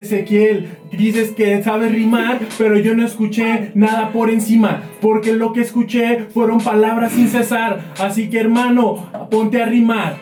Ezequiel, 0.00 0.68
dices 0.92 1.32
que 1.32 1.60
sabes 1.60 1.90
rimar, 1.90 2.38
pero 2.56 2.78
yo 2.78 2.94
no 2.94 3.04
escuché 3.04 3.72
nada 3.74 4.12
por 4.12 4.30
encima, 4.30 4.84
porque 5.00 5.32
lo 5.32 5.52
que 5.52 5.60
escuché 5.62 6.26
fueron 6.32 6.60
palabras 6.60 7.10
sin 7.10 7.26
cesar. 7.26 7.80
Así 7.98 8.30
que 8.30 8.38
hermano, 8.38 9.10
ponte 9.28 9.60
a 9.60 9.66
rimar. 9.66 10.14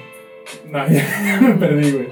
No, 0.73 0.79
ya 0.89 1.05
me 1.43 1.51
perdí, 1.57 1.91
güey. 1.91 2.07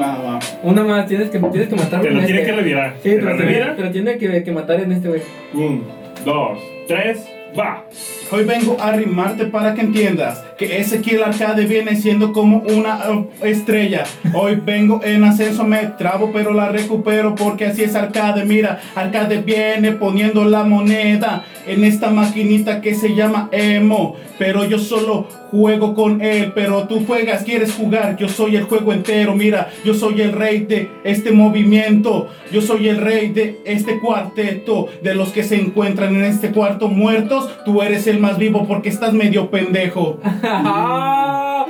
Va, 0.00 0.18
va. 0.18 0.38
Una 0.64 0.82
más, 0.82 1.06
tienes 1.06 1.30
que, 1.30 1.38
tienes 1.38 1.68
que 1.68 1.76
matar 1.76 2.00
Te 2.00 2.10
lo 2.10 2.18
tiene 2.24 2.40
este. 2.40 2.50
que 2.50 2.56
revirar. 2.56 2.94
Sí, 3.00 3.10
¿Te 3.10 3.20
lo 3.20 3.30
lo 3.30 3.90
tiene, 3.92 4.16
tiene 4.16 4.42
que 4.42 4.50
matar 4.50 4.80
en 4.80 4.90
este, 4.90 5.08
güey. 5.08 5.22
Un, 5.54 5.84
dos, 6.24 6.58
tres, 6.88 7.28
va. 7.56 7.84
Hoy 8.30 8.44
vengo 8.44 8.76
a 8.78 8.92
rimarte 8.92 9.46
para 9.46 9.72
que 9.72 9.80
entiendas 9.80 10.44
que 10.58 10.80
Ezequiel 10.80 11.22
Arcade 11.22 11.64
viene 11.64 11.96
siendo 11.96 12.32
como 12.34 12.58
una 12.58 13.10
uh, 13.10 13.28
estrella. 13.42 14.04
Hoy 14.34 14.56
vengo 14.56 15.00
en 15.02 15.24
ascenso, 15.24 15.64
me 15.64 15.78
trabo, 15.96 16.30
pero 16.32 16.52
la 16.52 16.68
recupero 16.68 17.34
porque 17.34 17.66
así 17.66 17.84
es 17.84 17.94
Arcade. 17.94 18.44
Mira, 18.44 18.80
Arcade 18.94 19.38
viene 19.38 19.92
poniendo 19.92 20.44
la 20.44 20.64
moneda 20.64 21.46
en 21.66 21.84
esta 21.84 22.10
maquinita 22.10 22.80
que 22.82 22.94
se 22.94 23.14
llama 23.14 23.48
Emo. 23.52 24.16
Pero 24.38 24.64
yo 24.64 24.78
solo 24.78 25.26
juego 25.50 25.94
con 25.94 26.20
él, 26.20 26.52
pero 26.54 26.86
tú 26.86 27.04
juegas, 27.06 27.44
quieres 27.44 27.72
jugar. 27.72 28.16
Yo 28.16 28.28
soy 28.28 28.56
el 28.56 28.64
juego 28.64 28.92
entero. 28.92 29.34
Mira, 29.34 29.70
yo 29.84 29.94
soy 29.94 30.20
el 30.20 30.32
rey 30.32 30.60
de 30.60 30.90
este 31.04 31.32
movimiento. 31.32 32.28
Yo 32.52 32.60
soy 32.60 32.88
el 32.88 32.98
rey 32.98 33.30
de 33.30 33.60
este 33.64 33.98
cuarteto. 34.00 34.88
De 35.02 35.14
los 35.14 35.30
que 35.30 35.44
se 35.44 35.56
encuentran 35.56 36.14
en 36.16 36.24
este 36.24 36.50
cuarto 36.50 36.88
muertos, 36.88 37.50
tú 37.64 37.80
eres 37.82 38.06
el 38.06 38.17
más 38.18 38.38
vivo 38.38 38.66
porque 38.66 38.88
estás 38.88 39.12
medio 39.12 39.50
pendejo. 39.50 40.20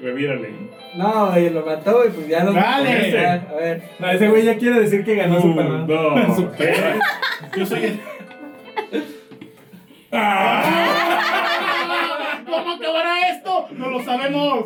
Revírale. 0.00 0.50
no, 0.96 1.30
güey, 1.30 1.48
lo 1.50 1.64
mató, 1.64 1.96
güey, 1.98 2.10
pues 2.10 2.28
ya 2.28 2.44
lo 2.44 2.52
Dale. 2.52 3.10
Ya, 3.10 3.46
A 3.50 3.54
ver. 3.54 3.82
No, 3.98 4.10
ese 4.10 4.28
güey 4.28 4.44
ya 4.44 4.56
quiere 4.58 4.80
decir 4.80 5.02
que 5.04 5.14
ganó 5.14 5.36
Un, 5.36 5.42
Superman. 5.42 5.86
tres. 6.56 6.78
Yo 7.56 7.66
soy 7.66 7.84
el. 7.84 8.00
¿Cómo 12.44 12.72
acabará 12.72 13.30
esto? 13.30 13.68
No 13.72 13.90
lo 13.90 14.04
sabemos. 14.04 14.64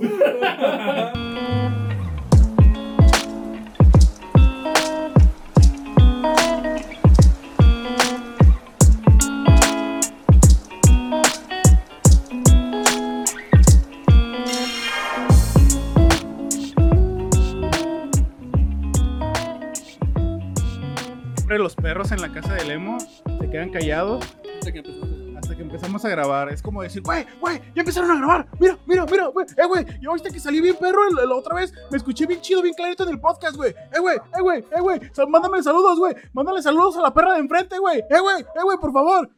Siempre 21.59 21.75
los 21.75 21.75
perros 21.75 22.13
en 22.13 22.21
la 22.21 22.31
casa 22.33 22.55
de 22.55 22.65
Lemo 22.67 23.01
se 23.01 23.51
quedan 23.51 23.71
callados 23.73 24.25
Hasta 24.61 24.71
que 24.71 24.79
empezamos. 24.79 25.37
hasta 25.39 25.57
que 25.57 25.63
empezamos 25.63 26.05
a 26.05 26.09
grabar. 26.09 26.49
Es 26.51 26.63
como 26.63 26.83
decir, 26.83 27.03
güey, 27.03 27.27
güey, 27.41 27.59
ya 27.75 27.81
empezaron 27.83 28.13
a 28.13 28.17
grabar. 28.17 28.47
Mira, 28.61 28.79
mira, 28.87 29.05
mira, 29.07 29.27
güey, 29.27 29.45
eh, 29.57 29.67
güey. 29.67 29.85
Yo 30.01 30.13
viste 30.13 30.31
que 30.31 30.39
salí 30.39 30.61
bien 30.61 30.77
perro 30.77 31.01
la 31.11 31.35
otra 31.35 31.57
vez. 31.57 31.73
Me 31.91 31.97
escuché 31.97 32.27
bien 32.27 32.41
chido, 32.41 32.63
bien 32.63 32.75
clarito 32.75 33.03
en 33.03 33.09
el 33.09 33.19
podcast, 33.21 33.57
güey. 33.57 33.73
Eh, 33.93 33.99
güey, 33.99 34.19
eh, 34.19 34.41
güey, 34.41 34.61
eh, 34.71 34.81
güey. 34.81 35.01
Sal- 35.13 35.27
Mándame 35.29 35.61
saludos, 35.61 35.99
güey. 35.99 36.15
Mándale 36.33 36.63
saludos 36.63 36.97
a 36.97 37.03
la 37.03 37.13
perra 37.13 37.33
de 37.33 37.41
enfrente, 37.41 37.77
güey. 37.81 37.99
Eh, 38.09 38.21
güey, 38.21 38.41
eh, 38.43 38.63
güey, 38.63 38.79
por 38.79 38.93
favor. 38.93 39.29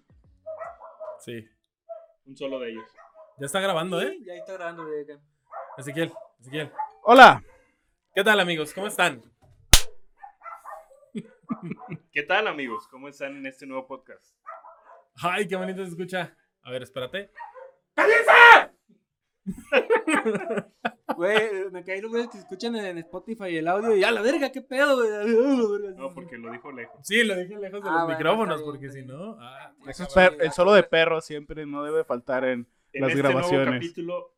Sí. 1.20 1.48
Un 2.26 2.36
solo 2.36 2.58
de 2.60 2.72
ellos. 2.72 2.84
Ya 3.38 3.46
está 3.46 3.60
grabando, 3.60 3.98
¿eh? 4.02 4.18
Ya 4.26 4.34
está 4.34 4.52
grabando, 4.52 4.84
güey. 4.84 5.06
Ezequiel, 5.78 6.12
Ezequiel. 6.38 6.70
Hola. 7.02 7.42
¿Qué 8.14 8.22
tal, 8.22 8.40
amigos? 8.40 8.74
¿Cómo 8.74 8.88
están? 8.88 9.22
¿Qué 12.12 12.22
tal, 12.22 12.46
amigos? 12.46 12.86
¿Cómo 12.88 13.08
están 13.08 13.36
en 13.36 13.46
este 13.46 13.66
nuevo 13.66 13.86
podcast? 13.86 14.34
Ay, 15.22 15.46
qué 15.48 15.56
bonito 15.56 15.82
se 15.84 15.90
escucha. 15.90 16.36
A 16.62 16.70
ver, 16.70 16.82
espérate. 16.82 17.30
Güey, 21.16 21.70
me 21.72 21.84
caí 21.84 22.00
los 22.00 22.10
güeyes 22.10 22.28
que 22.28 22.38
se 22.38 22.44
escuchan 22.44 22.76
en 22.76 22.96
Spotify 22.98 23.56
el 23.56 23.68
audio 23.68 23.94
y 23.96 24.04
a 24.04 24.10
la 24.10 24.22
verga, 24.22 24.50
qué 24.52 24.62
pedo, 24.62 24.96
güey. 24.96 25.10
No, 25.96 26.14
porque 26.14 26.38
lo 26.38 26.50
dijo 26.52 26.70
lejos. 26.72 26.98
Sí, 27.06 27.24
lo 27.24 27.34
dije 27.36 27.58
lejos 27.58 27.82
de 27.82 27.88
Ah, 27.88 27.92
los 27.92 28.02
bueno, 28.04 28.18
micrófonos, 28.18 28.60
está 28.60 28.70
bien, 28.70 28.70
porque 28.70 28.86
está 28.86 28.98
si 29.00 29.04
bien. 29.04 29.18
no. 29.18 29.36
ah, 29.40 29.74
Eso 29.86 30.04
es 30.04 30.14
per- 30.14 30.36
el 30.40 30.52
solo 30.52 30.72
de 30.72 30.82
perro 30.84 31.20
siempre 31.20 31.66
no 31.66 31.82
debe 31.82 32.04
faltar 32.04 32.44
en 32.44 32.66
En 32.92 33.00
las 33.02 33.10
este 33.10 33.22
grabaciones. 33.22 33.66
nuevo 33.66 33.72
capítulo, 33.80 34.34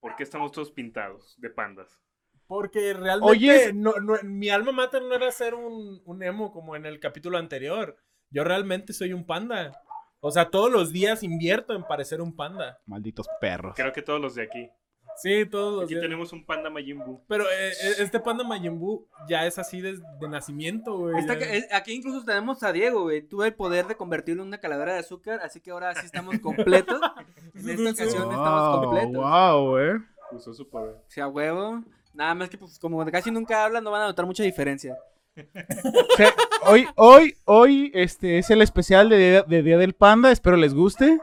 ¿por 0.00 0.16
qué 0.16 0.22
estamos 0.24 0.50
todos 0.50 0.72
pintados 0.72 1.36
de 1.38 1.50
pandas? 1.50 2.00
Porque 2.46 2.92
realmente 2.92 3.30
Oye, 3.30 3.72
no, 3.72 3.92
no- 4.00 4.18
mi 4.24 4.50
alma 4.50 4.72
mater 4.72 5.02
no 5.02 5.14
era 5.14 5.30
ser 5.30 5.54
un, 5.54 6.02
un 6.04 6.22
emo 6.22 6.52
como 6.52 6.76
en 6.76 6.84
el 6.86 7.00
capítulo 7.00 7.38
anterior. 7.38 7.96
Yo 8.30 8.44
realmente 8.44 8.92
soy 8.92 9.12
un 9.12 9.24
panda. 9.26 9.72
O 10.20 10.30
sea, 10.30 10.50
todos 10.50 10.70
los 10.70 10.92
días 10.92 11.22
invierto 11.22 11.74
en 11.74 11.82
parecer 11.84 12.20
un 12.20 12.34
panda. 12.36 12.78
Malditos 12.86 13.26
perros. 13.40 13.74
Creo 13.76 13.92
que 13.92 14.02
todos 14.02 14.20
los 14.20 14.34
de 14.34 14.42
aquí. 14.44 14.70
Sí, 15.16 15.44
todos 15.44 15.74
los 15.74 15.84
Aquí 15.84 15.94
días. 15.94 16.02
tenemos 16.02 16.32
un 16.32 16.46
panda 16.46 16.70
Majin 16.70 16.98
Buu. 16.98 17.22
Pero 17.28 17.44
eh, 17.44 17.68
eh, 17.70 17.94
este 17.98 18.18
panda 18.18 18.44
Majin 18.44 18.78
Buu 18.78 19.06
ya 19.28 19.46
es 19.46 19.58
así 19.58 19.80
desde 19.82 20.02
de 20.20 20.28
nacimiento, 20.28 20.96
güey. 20.96 21.18
Está 21.18 21.34
ya. 21.34 21.40
que- 21.40 21.56
es- 21.58 21.72
aquí 21.72 21.92
incluso 21.92 22.24
tenemos 22.24 22.62
a 22.62 22.72
Diego, 22.72 23.02
güey. 23.02 23.20
Tuve 23.20 23.48
el 23.48 23.54
poder 23.54 23.86
de 23.86 23.96
convertirlo 23.96 24.42
en 24.42 24.48
una 24.48 24.58
calavera 24.58 24.94
de 24.94 25.00
azúcar, 25.00 25.40
así 25.42 25.60
que 25.60 25.70
ahora 25.70 25.94
sí 25.94 26.06
estamos 26.06 26.38
completos. 26.40 26.98
En 27.54 27.68
esta 27.68 27.90
ocasión 28.04 28.30
estamos 28.30 28.80
completos. 28.80 29.12
wow, 29.22 29.78
eh. 29.78 29.98
Usó 30.32 30.54
su 30.54 30.68
poder. 30.70 30.94
O 30.94 31.10
sea, 31.10 31.28
huevo. 31.28 31.84
Nada 32.14 32.34
más 32.34 32.50
que, 32.50 32.58
pues, 32.58 32.78
como 32.78 33.04
casi 33.10 33.30
nunca 33.30 33.64
hablan, 33.64 33.82
no 33.84 33.90
van 33.90 34.02
a 34.02 34.06
notar 34.06 34.26
mucha 34.26 34.42
diferencia. 34.42 34.96
O 35.34 36.16
sea, 36.16 36.34
hoy, 36.66 36.86
hoy, 36.96 37.34
hoy, 37.46 37.90
este 37.94 38.38
es 38.38 38.50
el 38.50 38.60
especial 38.60 39.08
de, 39.08 39.16
Día- 39.18 39.42
de 39.42 39.62
Día 39.62 39.78
del 39.78 39.94
Panda. 39.94 40.30
Espero 40.30 40.56
les 40.56 40.74
guste. 40.74 41.18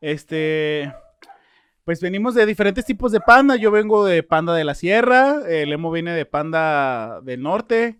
Este, 0.00 0.92
pues 1.84 2.00
venimos 2.00 2.34
de 2.34 2.44
diferentes 2.44 2.84
tipos 2.84 3.12
de 3.12 3.20
panda. 3.20 3.54
Yo 3.56 3.70
vengo 3.70 4.04
de 4.04 4.24
panda 4.24 4.52
de 4.54 4.64
la 4.64 4.74
sierra. 4.74 5.42
El 5.48 5.72
Emo 5.72 5.92
viene 5.92 6.12
de 6.12 6.26
panda 6.26 7.20
del 7.22 7.40
norte. 7.42 7.98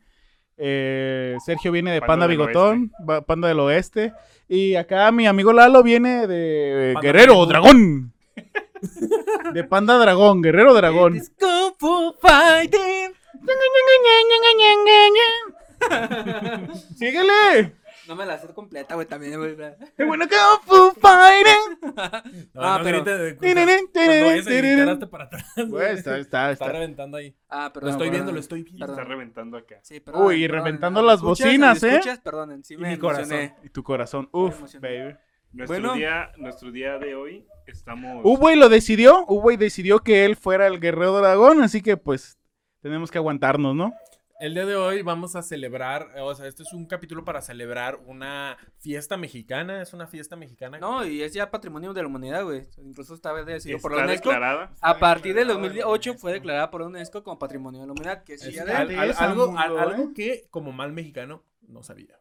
eh, 0.56 1.36
Sergio 1.44 1.70
viene 1.72 1.92
de 1.92 2.00
Panda 2.00 2.12
panda, 2.12 2.26
del 2.28 2.36
bigotón, 2.38 2.92
panda 3.26 3.46
del 3.48 3.60
oeste. 3.60 4.12
Y 4.48 4.74
acá 4.74 5.10
mi 5.12 5.26
amigo 5.28 5.52
Lalo 5.52 5.82
viene 5.84 6.26
de 6.26 6.90
Panda 6.94 7.06
Guerrero. 7.06 7.46
Dragón. 7.46 8.12
De 9.54 9.64
panda 9.64 9.96
dragón, 9.98 10.42
Guerrero 10.42 10.74
dragón. 10.74 11.16
It 11.16 11.22
is 11.22 11.32
Kung 11.38 11.74
Fu 11.78 12.14
Fighting. 12.20 13.12
¡Síguele! 16.96 17.76
No 18.08 18.16
me 18.16 18.26
la 18.26 18.36
sé 18.36 18.48
completa, 18.48 18.96
güey, 18.96 19.06
también, 19.06 19.38
güey. 19.38 19.56
¡Qué 19.96 20.04
bueno 20.04 20.26
que 20.28 20.34
Fu 20.66 20.92
Fighting! 21.00 21.78
No, 22.54 22.62
Ah, 22.62 22.78
no 22.78 22.84
pero- 22.84 23.04
Cuando 23.04 24.92
hazte 24.92 25.06
para 25.06 25.24
atrás. 25.24 25.44
Güey, 25.56 25.68
güey. 25.68 25.92
está, 25.94 26.18
está, 26.18 26.50
Está 26.50 26.52
está. 26.52 26.68
reventando 26.68 27.16
ahí. 27.16 27.34
Ah, 27.48 27.66
Lo 27.66 27.72
perdón. 27.72 27.90
estoy 27.90 28.06
perdón. 28.08 28.12
viendo, 28.12 28.32
lo 28.32 28.40
estoy 28.40 28.62
viendo. 28.62 28.80
Perdón. 28.86 28.98
Está 29.00 29.08
reventando 29.08 29.56
acá. 29.56 29.76
Sí, 29.82 30.00
perdón, 30.00 30.26
Uy, 30.26 30.44
y 30.44 30.48
perdón. 30.48 30.64
reventando 30.64 31.00
¿Me 31.00 31.06
las 31.06 31.16
escuchas? 31.16 31.46
bocinas, 31.46 31.82
¿Me 31.82 31.88
¿eh? 31.88 31.92
escuchas? 31.92 32.18
Perdonen, 32.20 32.64
sí 32.64 32.74
Y 32.74 32.78
me 32.78 32.90
mi 32.90 32.98
corazón. 32.98 33.32
emocioné. 33.32 33.56
Y 33.62 33.68
tu 33.70 33.82
corazón. 33.82 34.28
Uf, 34.32 34.58
emocioné. 34.58 34.88
baby. 35.04 35.16
Nuestro, 35.52 35.78
Bueno. 35.80 35.94
día, 35.94 36.32
nuestro 36.38 36.70
día 36.72 36.98
de 36.98 37.14
hoy 37.14 37.46
estamos... 37.66 38.22
Uwey 38.24 38.56
lo 38.56 38.68
decidió. 38.68 39.24
Uwey 39.26 39.56
decidió 39.56 40.00
que 40.00 40.24
él 40.24 40.36
fuera 40.36 40.66
el 40.66 40.80
guerrero 40.80 41.18
dragón. 41.18 41.62
Así 41.62 41.82
que, 41.82 41.96
pues, 41.96 42.38
tenemos 42.80 43.10
que 43.10 43.18
aguantarnos, 43.18 43.74
¿no? 43.74 43.92
El 44.40 44.54
día 44.54 44.66
de 44.66 44.74
hoy 44.74 45.02
vamos 45.02 45.36
a 45.36 45.42
celebrar, 45.42 46.08
eh, 46.16 46.20
o 46.20 46.34
sea, 46.34 46.48
este 46.48 46.64
es 46.64 46.72
un 46.72 46.86
capítulo 46.86 47.24
para 47.24 47.40
celebrar 47.42 48.00
una 48.06 48.56
fiesta 48.78 49.16
mexicana, 49.16 49.80
es 49.80 49.92
una 49.92 50.08
fiesta 50.08 50.34
mexicana. 50.34 50.80
No, 50.80 51.06
y 51.06 51.22
es 51.22 51.32
ya 51.32 51.48
patrimonio 51.48 51.92
de 51.92 52.02
la 52.02 52.08
humanidad, 52.08 52.42
güey. 52.42 52.64
Incluso 52.78 53.14
esta 53.14 53.32
vez 53.32 53.46
decidido 53.46 53.78
por 53.78 53.92
la 53.92 53.98
está 53.98 54.06
UNESCO. 54.10 54.30
declarada. 54.30 54.72
A 54.80 54.98
partir 54.98 55.36
del 55.36 55.46
declarada, 55.46 55.68
2008 55.68 56.10
güey. 56.10 56.20
fue 56.20 56.32
declarada 56.32 56.70
por 56.72 56.80
la 56.80 56.88
UNESCO 56.88 57.22
como 57.22 57.38
patrimonio 57.38 57.82
de 57.82 57.86
la 57.86 57.92
humanidad, 57.92 58.24
que 58.24 58.36
sí 58.36 58.48
Es 58.48 58.54
ya 58.56 58.62
al- 58.78 58.88
de... 58.88 58.96
al- 58.96 59.10
esa, 59.10 59.26
algo, 59.30 59.46
mundo, 59.46 59.60
al- 59.60 59.78
algo 59.78 60.02
¿eh? 60.08 60.12
que 60.12 60.46
como 60.50 60.72
mal 60.72 60.92
mexicano 60.92 61.44
no 61.68 61.84
sabía. 61.84 62.18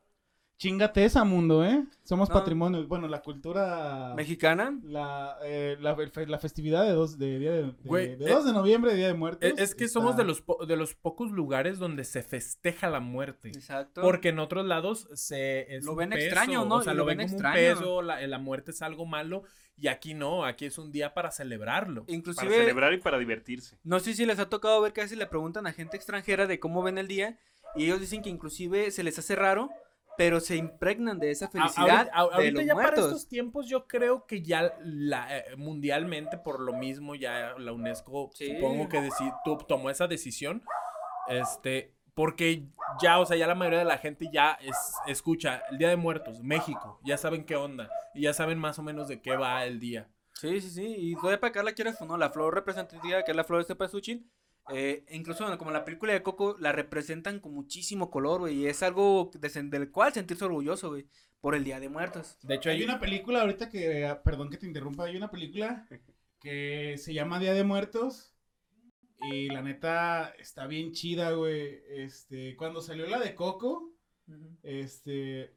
Chingate 0.62 1.04
esa, 1.04 1.24
mundo, 1.24 1.66
¿eh? 1.66 1.84
Somos 2.04 2.30
No. 2.30 2.36
patrimonio. 2.36 2.86
Bueno, 2.88 3.08
la 3.08 3.24
cultura... 3.24 4.14
mexicana. 4.16 4.78
La, 4.84 5.36
eh, 5.44 5.76
la, 5.80 5.96
fe- 5.96 6.28
la 6.28 6.38
festividad 6.38 6.84
de 6.86 6.92
2 6.92 7.18
de, 7.18 7.40
día 7.40 7.52
de, 7.52 7.64
de- 7.64 7.74
Güey, 7.84 8.16
de 8.16 8.26
eh, 8.26 8.30
2 8.32 8.46
de 8.46 8.54
noviembre, 8.54 8.94
Día 8.94 9.08
de 9.08 9.16
Muertos. 9.16 9.50
Es, 9.50 9.58
es 9.58 9.74
que 9.74 9.86
está- 9.86 10.00
somos 10.00 10.16
de 10.18 10.24
los, 10.24 10.42
po- 10.44 10.64
de 10.68 10.76
los 10.76 10.94
pocos 10.94 11.32
lugares 11.32 11.80
donde 11.80 12.04
se 12.04 12.22
festeja 12.22 12.92
la 12.92 13.00
muerte. 13.00 13.48
Exacto. 13.50 14.04
Porque 14.04 14.30
en 14.30 14.38
otros 14.38 14.64
lados 14.68 15.08
se 15.16 15.78
es 15.78 15.84
Lo 15.84 15.96
ven 15.96 16.12
peso, 16.12 16.26
extraño, 16.26 16.64
¿no? 16.66 16.76
O 16.76 16.82
sea, 16.84 16.94
lo 16.94 17.00
lo 17.00 17.06
ven 17.06 17.18
ven 17.18 17.28
como 17.30 17.38
extraño. 17.40 17.70
un 17.72 17.78
peso, 17.80 18.02
la, 18.04 18.28
la 18.28 18.38
muerte 18.38 18.70
es 18.70 18.84
algo 18.84 19.08
malo. 19.08 19.42
Y 19.78 19.88
aquí 19.88 20.14
no, 20.14 20.46
aquí 20.46 20.66
es 20.66 20.78
un 20.78 20.92
día 20.92 21.16
para 21.16 21.32
celebrarlo. 21.32 22.04
Para 22.06 22.16
Inclusive, 22.16 22.54
celebrar 22.56 22.94
y 22.94 22.98
para 23.00 23.18
divertirse. 23.18 23.80
no 23.84 24.00
sé 24.00 24.14
si 24.14 24.28
les 24.28 24.38
ha 24.38 24.48
tocado 24.48 24.80
ver 24.82 24.94
que 24.94 25.02
a 25.02 25.06
veces 25.06 25.18
le 25.18 25.26
preguntan 25.26 25.66
a 25.66 25.74
gente 25.74 25.98
extranjera 25.98 26.46
de 26.46 26.60
cómo 26.60 26.84
ven 26.84 27.00
el 27.00 27.08
día 27.08 27.40
y 27.76 27.86
ellos 27.86 28.00
dicen 28.00 28.22
que 28.22 28.30
inclusive 28.30 28.92
se 28.92 29.02
les 29.04 29.18
hace 29.18 29.36
raro, 29.36 29.72
pero 30.18 30.40
se 30.40 30.56
impregnan 30.56 31.20
de 31.20 31.32
esa 31.32 31.50
felicidad 31.50 32.10
ahorita, 32.14 32.42
de 32.42 32.52
los 32.52 32.66
ya 32.66 32.74
para 32.76 32.88
muertos. 32.88 33.06
estos 33.06 33.28
tiempos 33.28 33.68
yo 33.68 33.88
creo 33.88 34.26
que 34.28 34.42
ya 34.42 34.74
la, 34.82 35.38
eh, 35.38 35.56
mundialmente 35.58 36.38
por 36.38 36.60
lo 36.60 36.74
mismo 36.74 37.16
ya 37.16 37.54
la 37.58 37.72
UNESCO 37.74 38.30
Sí. 38.34 38.54
supongo 38.56 38.88
que 38.90 39.10
tomó 39.68 39.90
esa 39.90 40.08
decisión 40.08 40.64
este 41.28 41.96
Porque 42.14 42.68
ya, 43.02 43.20
o 43.20 43.26
sea, 43.26 43.38
ya 43.38 43.48
la 43.48 43.56
mayoría 43.56 43.80
de 43.80 43.86
la 43.86 43.98
gente 43.98 44.28
ya 44.34 44.58
es, 44.62 44.76
escucha 45.08 45.64
el 45.72 45.78
Día 45.78 45.88
de 45.88 45.96
Muertos, 45.96 46.42
México, 46.44 47.00
ya 47.06 47.18
saben 47.18 47.46
qué 47.46 47.56
onda 47.56 47.90
y 48.14 48.24
ya 48.24 48.34
saben 48.34 48.60
más 48.60 48.78
o 48.80 48.84
menos 48.84 49.08
de 49.08 49.22
qué 49.22 49.38
va 49.38 49.64
el 49.66 49.80
día. 49.80 50.10
Sí, 50.34 50.60
sí, 50.60 50.70
sí. 50.72 50.96
Y 50.98 51.16
todavía 51.16 51.40
para 51.40 51.52
acá 51.52 51.64
la 51.64 51.72
quieres 51.72 52.02
o 52.02 52.06
no, 52.06 52.18
la 52.18 52.30
flor 52.30 52.54
representativa, 52.54 53.24
que 53.24 53.32
es 53.32 53.38
la 53.38 53.46
flor 53.46 53.60
de 53.62 53.66
cempasúchil, 53.68 54.30
eh, 54.70 55.06
incluso 55.10 55.44
bueno, 55.44 55.58
como 55.58 55.72
la 55.72 55.84
película 55.86 56.14
de 56.14 56.24
Coco, 56.24 56.56
la 56.60 56.72
representan 56.72 57.40
con 57.40 57.54
muchísimo 57.54 58.10
color, 58.10 58.42
güey. 58.42 58.60
Y 58.60 58.68
es 58.68 58.84
algo 58.84 59.32
de 59.34 59.50
del 59.64 59.92
cual 59.92 60.14
sentirse 60.14 60.46
orgulloso, 60.46 60.90
güey. 60.90 61.08
Por 61.40 61.56
el 61.56 61.64
Día 61.64 61.80
de 61.80 61.90
Muertos. 61.90 62.38
De 62.44 62.54
hecho, 62.56 62.70
Hay 62.70 62.78
hay 62.78 62.84
una 62.84 63.00
película 63.00 63.42
ahorita 63.42 63.70
que, 63.70 64.06
ah, 64.06 64.22
perdón 64.22 64.52
que 64.52 64.58
te 64.58 64.68
interrumpa, 64.68 65.06
hay 65.06 65.18
una 65.18 65.32
película 65.32 65.88
que 66.40 66.96
se 67.00 67.14
llama 67.16 67.40
Día 67.40 67.54
de 67.56 67.64
Muertos 67.64 68.36
y 69.24 69.48
la 69.48 69.64
neta 69.64 70.30
está 70.38 70.68
bien 70.68 70.92
chida, 70.92 71.32
güey. 71.32 71.82
Este, 71.90 72.56
cuando 72.56 72.80
salió 72.82 73.08
la 73.08 73.20
de 73.20 73.34
Coco, 73.34 73.92
este, 74.62 75.56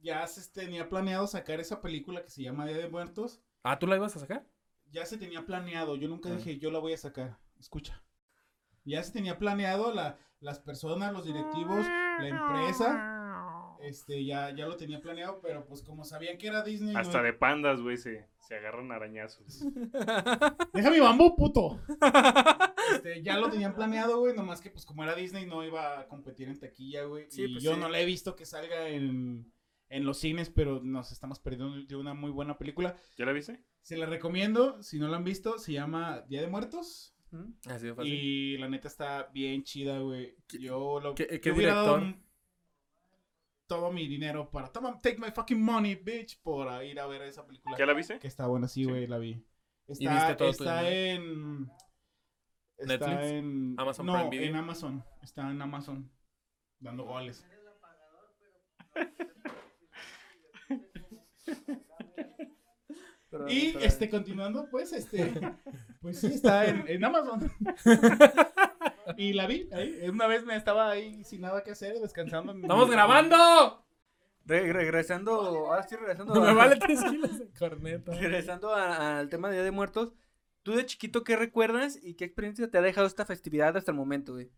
ya 0.00 0.26
se 0.26 0.48
tenía 0.52 0.88
planeado 0.88 1.26
sacar 1.26 1.60
esa 1.60 1.80
película 1.80 2.22
que 2.22 2.30
se 2.30 2.42
llama 2.42 2.66
Día 2.66 2.78
de 2.78 2.88
Muertos. 2.88 3.40
Ah, 3.64 3.78
¿tú 3.78 3.86
la 3.86 3.96
ibas 3.96 4.14
a 4.16 4.20
sacar? 4.20 4.46
Ya 4.90 5.06
se 5.06 5.16
tenía 5.18 5.44
planeado, 5.44 5.96
yo 5.96 6.08
nunca 6.08 6.28
Ah. 6.30 6.36
dije 6.36 6.58
yo 6.58 6.70
la 6.70 6.78
voy 6.78 6.92
a 6.92 6.98
sacar. 6.98 7.38
Escucha. 7.62 8.02
Ya 8.84 9.00
se 9.04 9.12
tenía 9.12 9.38
planeado 9.38 9.94
la, 9.94 10.18
las 10.40 10.58
personas, 10.58 11.12
los 11.12 11.24
directivos, 11.24 11.86
la 11.86 12.26
empresa. 12.28 13.08
Este, 13.80 14.24
ya, 14.24 14.50
ya 14.54 14.66
lo 14.66 14.76
tenía 14.76 15.00
planeado, 15.00 15.40
pero 15.40 15.64
pues 15.64 15.82
como 15.82 16.04
sabían 16.04 16.38
que 16.38 16.48
era 16.48 16.62
Disney. 16.64 16.92
no- 16.92 16.98
Hasta 16.98 17.22
de 17.22 17.32
pandas, 17.32 17.80
güey, 17.80 17.96
se, 17.96 18.28
se 18.40 18.56
agarran 18.56 18.90
arañazos. 18.90 19.64
Deja 20.72 20.90
mi 20.90 20.98
bambú, 21.00 21.36
puto. 21.36 21.80
Este, 22.94 23.22
ya 23.22 23.38
lo 23.38 23.48
tenían 23.48 23.74
planeado, 23.74 24.18
güey. 24.18 24.34
Nomás 24.34 24.60
que, 24.60 24.70
pues, 24.70 24.84
como 24.84 25.04
era 25.04 25.14
Disney, 25.14 25.46
no 25.46 25.64
iba 25.64 26.00
a 26.00 26.08
competir 26.08 26.48
en 26.48 26.58
taquilla, 26.58 27.04
güey. 27.04 27.30
Sí, 27.30 27.44
y 27.44 27.52
pues, 27.52 27.62
yo 27.64 27.74
sí. 27.74 27.80
no 27.80 27.88
la 27.88 28.00
he 28.00 28.04
visto 28.04 28.34
que 28.36 28.44
salga 28.46 28.88
en, 28.88 29.52
en 29.88 30.04
los 30.04 30.18
cines, 30.18 30.50
pero 30.50 30.80
nos 30.82 31.12
estamos 31.12 31.38
perdiendo 31.38 31.80
de 31.86 31.96
una 31.96 32.14
muy 32.14 32.30
buena 32.32 32.58
película. 32.58 32.96
¿Ya 33.16 33.24
la 33.26 33.32
viste? 33.32 33.64
Se 33.82 33.96
la 33.96 34.06
recomiendo, 34.06 34.82
si 34.82 34.98
no 34.98 35.08
la 35.08 35.16
han 35.16 35.24
visto, 35.24 35.58
se 35.58 35.72
llama 35.72 36.22
Día 36.28 36.40
de 36.40 36.48
Muertos. 36.48 37.11
Así 37.66 37.86
de 37.86 37.94
fácil. 37.94 38.12
Y 38.12 38.58
la 38.58 38.68
neta 38.68 38.88
está 38.88 39.30
bien 39.32 39.62
chida, 39.64 39.98
güey. 40.00 40.36
Yo 40.60 41.00
lo 41.00 41.14
qué- 41.14 41.28
yo 41.30 41.40
qué 41.40 41.52
hubiera 41.52 41.74
dado 41.74 41.96
director? 41.98 42.20
m- 42.20 42.26
todo 43.66 43.90
mi 43.90 44.06
dinero 44.06 44.50
para 44.50 44.70
toma, 44.70 45.00
take 45.00 45.18
my 45.18 45.30
fucking 45.30 45.62
money, 45.62 45.94
bitch, 45.94 46.38
por 46.42 46.66
ir 46.84 47.00
a 47.00 47.06
ver 47.06 47.22
esa 47.22 47.46
película. 47.46 47.76
¿Ya 47.78 47.86
la 47.86 47.94
viste? 47.94 48.18
Que 48.18 48.26
está 48.28 48.46
buena, 48.46 48.68
sí, 48.68 48.84
Sí. 48.84 48.90
güey, 48.90 49.06
la 49.06 49.16
vi. 49.18 49.42
viste 49.88 50.04
Está, 50.04 50.36
todo 50.36 50.50
está 50.50 50.90
en. 50.90 51.70
Está 52.76 53.06
¿Netflix? 53.06 53.30
en. 53.32 53.74
¿Amazon 53.78 54.06
no, 54.06 54.12
Prime 54.14 54.30
Video? 54.30 54.46
en 54.48 54.56
Amazon. 54.56 55.04
Está 55.22 55.50
en 55.50 55.62
Amazon. 55.62 56.10
Dando 56.80 57.04
goles. 57.04 57.46
Pero- 63.32 63.48
Y 63.48 63.72
pero- 63.72 63.84
este, 63.84 64.08
continuando, 64.10 64.68
pues, 64.70 64.92
este. 64.92 65.32
Pues 66.02 66.18
sí, 66.20 66.26
está 66.28 66.66
en, 66.66 66.84
en 66.88 67.04
Amazon. 67.04 67.50
y 69.16 69.32
la 69.32 69.46
vi 69.46 69.68
ahí. 69.72 70.08
Una 70.08 70.26
vez 70.26 70.44
me 70.44 70.56
estaba 70.56 70.90
ahí 70.90 71.22
sin 71.24 71.40
nada 71.40 71.62
que 71.62 71.70
hacer, 71.72 71.98
descansando. 71.98 72.52
en- 72.52 72.62
¡Estamos 72.62 72.90
grabando! 72.90 73.84
Re- 74.44 74.72
regresando, 74.72 75.32
ahora 75.32 75.82
sí 75.84 75.94
regresando. 75.96 76.34
Me 76.40 76.48
a- 76.48 76.52
vale 76.54 76.76
tres 76.76 77.02
kilos 77.04 77.38
de 77.38 77.48
corneta. 77.56 78.12
Regresando 78.12 78.74
al 78.74 79.28
tema 79.28 79.48
de 79.48 79.54
Día 79.54 79.64
de 79.64 79.70
Muertos. 79.70 80.12
¿Tú 80.64 80.72
de 80.74 80.86
chiquito 80.86 81.24
qué 81.24 81.36
recuerdas 81.36 81.98
y 82.02 82.14
qué 82.14 82.24
experiencia 82.24 82.68
te 82.70 82.78
ha 82.78 82.82
dejado 82.82 83.06
esta 83.06 83.24
festividad 83.24 83.76
hasta 83.76 83.90
el 83.92 83.96
momento, 83.96 84.32
güey? 84.34 84.50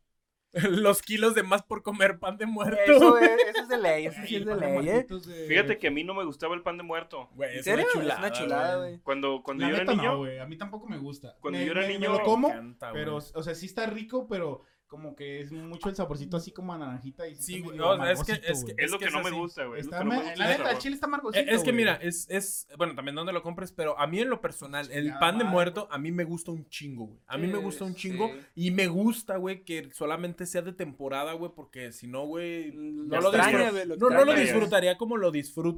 Los 0.71 1.03
kilos 1.03 1.35
de 1.35 1.43
más 1.43 1.63
por 1.63 1.83
comer 1.83 2.19
pan 2.19 2.37
de 2.39 2.47
muerto. 2.47 2.79
Eso 2.87 3.19
es, 3.19 3.31
eso 3.49 3.63
es 3.63 3.69
de 3.69 3.79
ley, 3.79 4.07
eso 4.07 4.21
sí 4.27 4.37
es 4.37 4.47
de 4.47 4.57
ley, 4.57 4.89
¿eh? 4.89 5.07
de- 5.09 5.47
Fíjate 5.49 5.79
que 5.79 5.89
a 5.89 5.91
mí 5.91 6.05
no 6.05 6.15
me 6.15 6.25
gustaba 6.25 6.55
el 6.55 6.63
pan 6.63 6.77
de 6.77 6.83
muerto. 6.85 7.29
Güey, 7.35 7.53
¿En 7.55 7.59
es 7.61 7.67
una 7.67 7.85
chulada. 7.93 8.13
es 8.15 8.19
una 8.19 8.33
chulada, 8.33 8.77
güey. 8.79 8.99
Cuando, 9.01 9.43
cuando 9.43 9.65
La 9.65 9.71
yo 9.71 9.77
era 9.77 9.85
niño, 9.95 10.03
no, 10.13 10.19
güey. 10.19 10.39
A 10.39 10.47
mí 10.47 10.57
tampoco 10.57 10.87
me 10.89 10.99
gusta. 10.99 11.37
Cuando 11.41 11.59
Me- 11.59 11.65
yo 11.67 11.73
era 11.73 11.83
me- 11.83 11.89
niño, 11.89 12.13
Me 12.13 12.19
lo 12.19 12.25
como, 12.25 12.49
Me 12.49 12.55
encanta, 12.55 12.91
güey. 12.91 13.03
pero, 13.03 13.17
o 13.17 13.43
sea, 13.43 13.55
sí 13.55 13.67
está 13.67 13.87
rico, 13.87 14.27
pero 14.29 14.63
como 14.87 15.17
que 15.17 15.41
es 15.41 15.51
mucho 15.51 15.89
el 15.89 15.97
saborcito 15.97 16.37
así 16.37 16.53
como 16.53 16.73
a 16.73 16.79
naranjita. 16.79 17.27
Y 17.27 17.35
Sí, 17.35 17.61
güey, 17.61 17.77
no, 17.77 17.95
es 18.07 18.23
que- 18.23 18.33
es 18.33 18.65
que- 18.65 18.73
güey. 18.73 18.75
es 18.79 18.91
lo 18.93 18.99
que 18.99 19.11
no 19.11 19.23
me 19.23 19.31
gusta, 19.33 19.65
güey. 19.65 19.81
Está 19.81 19.99
que 19.99 20.05
no 20.05 20.11
me 20.11 20.17
me- 20.19 20.23
gusta 20.25 20.39
la 20.39 20.49
neta, 20.51 20.71
el 20.71 20.79
chile 20.79 20.95
está 20.95 21.07
amargosito, 21.07 21.51
Es 21.51 21.63
que 21.65 21.73
mira, 21.73 21.95
es, 21.97 22.27
es, 22.31 22.69
bueno, 22.77 22.95
también 22.95 23.15
donde 23.17 23.33
lo 23.33 23.43
compres, 23.43 23.73
pero 23.73 23.99
a 23.99 24.07
mí 24.07 24.21
en 24.21 24.31
lo 24.31 24.41
personal, 24.41 24.89
el 24.93 25.13
pan 25.19 25.39
de 25.39 25.45
muerto, 25.45 25.89
a 25.91 25.99
mí 25.99 26.13
me 26.13 26.25
gusta 26.25 26.51
un 26.53 26.69
chingo, 26.69 27.07
güey. 27.07 27.21
A 27.27 27.37
mí 27.39 27.47
me 27.47 27.59
gusta 27.59 27.85
un 27.85 27.95
chingo 27.95 28.29
sí. 28.29 28.41
y 28.55 28.71
me 28.71 28.87
gusta, 28.87 29.37
güey, 29.37 29.65
que 29.65 29.91
solamente 29.93 30.47
sea 30.47 30.63
de 30.63 30.73
temporada, 30.73 31.33
güey, 31.33 31.51
porque 31.55 31.91
si 31.93 32.07
no, 32.07 32.27
güey, 32.27 32.71
Mm, 32.73 33.09
no 33.09 33.21
lo 33.21 33.29
extraña, 33.29 33.59
disfruto- 33.59 33.73
güey, 33.73 33.87
lo 33.87 33.97
no, 33.97 34.11
no 34.11 34.25
lo 34.25 34.35
disfrutaría 34.35 34.97
como 34.99 35.17
lo 35.17 35.31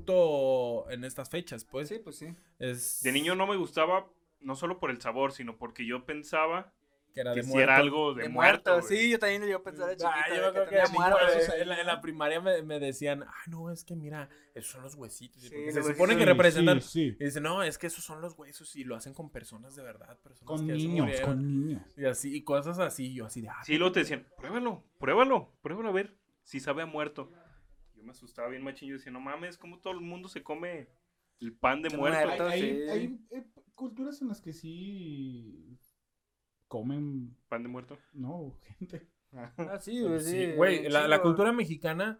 disfruto 0.06 0.90
en 0.90 1.04
estas 1.04 1.30
fechas, 1.30 1.64
pues. 1.64 1.88
Sí, 1.88 1.98
pues 2.02 2.16
sí. 2.16 2.26
Es 2.58 3.00
De 3.02 3.12
niño 3.12 3.34
no 3.34 3.46
me 3.46 3.56
gustaba, 3.56 4.06
no 4.40 4.54
solo 4.54 4.78
por 4.78 4.90
el 4.90 5.00
sabor, 5.00 5.32
sino 5.32 5.56
porque 5.56 5.86
yo 5.86 6.04
pensaba 6.04 6.72
que 7.16 7.20
era 7.22 7.32
que 7.32 7.40
de 7.40 7.46
si 7.46 7.52
era 7.56 7.64
muerto. 7.66 7.82
algo 7.82 8.14
de, 8.14 8.22
De 8.24 8.28
muerto. 8.28 8.70
muerto, 8.72 8.88
sí, 8.88 9.10
yo 9.10 9.18
también 9.18 9.46
yo 9.48 9.62
pensaba 9.62 9.88
de 9.88 9.96
chiquito 9.96 10.12
Ah, 10.14 10.28
yo 10.28 10.52
me 10.52 10.52
que 10.52 10.76
que 10.76 10.82
niño, 10.92 11.10
güey. 11.10 11.60
en, 11.62 11.68
la, 11.70 11.80
en 11.80 11.86
la 11.86 12.00
primaria 12.02 12.40
me, 12.42 12.62
me 12.62 12.78
decían, 12.78 13.22
ah, 13.22 13.32
no, 13.46 13.70
es 13.70 13.84
que 13.84 13.96
mira, 13.96 14.28
esos 14.54 14.72
son 14.72 14.82
los 14.82 14.94
huesitos. 14.96 15.40
Sí, 15.42 15.48
se 15.72 15.82
supone 15.82 16.18
que 16.18 16.26
representan. 16.26 16.82
sí, 16.82 17.16
Y 17.18 17.24
dice, 17.24 17.40
no, 17.40 17.62
es 17.62 17.78
que 17.78 17.86
esos 17.86 18.04
son 18.04 18.20
los 18.20 18.38
huesos 18.38 18.76
y 18.76 18.84
lo 18.84 18.96
hacen 18.96 19.14
con 19.14 19.30
personas 19.30 19.74
de 19.74 19.82
verdad, 19.82 20.18
personas 20.18 20.44
Con 20.60 20.66
que 20.66 20.74
niños, 20.74 21.06
murieron. 21.06 21.24
con 21.30 21.42
niños. 21.66 21.82
Y 21.96 22.04
así, 22.04 22.36
y 22.36 22.44
cosas 22.44 22.78
así, 22.80 23.14
yo 23.14 23.24
así 23.24 23.40
de, 23.40 23.48
ah, 23.48 23.64
Sí, 23.64 23.78
luego 23.78 23.92
te 23.92 24.00
decían, 24.00 24.26
pruébalo, 24.36 24.84
pruébalo, 24.98 25.56
pruébalo 25.62 25.88
a 25.88 25.92
ver 25.92 26.14
si 26.42 26.60
sabe 26.60 26.82
a 26.82 26.86
muerto. 26.86 27.32
Yo 27.94 28.02
me 28.02 28.10
asustaba 28.10 28.48
bien 28.48 28.62
machín, 28.62 28.90
yo 28.90 28.96
decía, 28.96 29.10
no 29.10 29.20
mames, 29.20 29.56
¿cómo 29.56 29.78
todo 29.80 29.94
el 29.94 30.00
mundo 30.00 30.28
se 30.28 30.42
come 30.42 30.90
el 31.40 31.54
pan 31.54 31.80
de 31.80 31.88
muerto? 31.96 32.26
muerto. 32.28 32.46
Hay, 32.48 32.60
hay- 32.62 32.82
sí. 32.84 32.88
hay, 32.90 33.20
eh, 33.30 33.46
culturas 33.74 34.20
en 34.22 34.28
las 34.28 34.40
que 34.42 34.52
sí 34.52 35.78
comen, 36.68 37.36
¿Pan 37.48 37.62
de 37.62 37.68
muerto? 37.68 37.98
no, 38.12 38.54
gente. 38.78 39.06
Ah, 39.32 39.78
sí, 39.80 40.00
güey, 40.02 40.20
sí. 40.20 40.30
Sí, 40.30 40.52
güey, 40.52 40.88
la, 40.88 41.06
la 41.08 41.20
cultura 41.22 41.52
mexicana, 41.52 42.18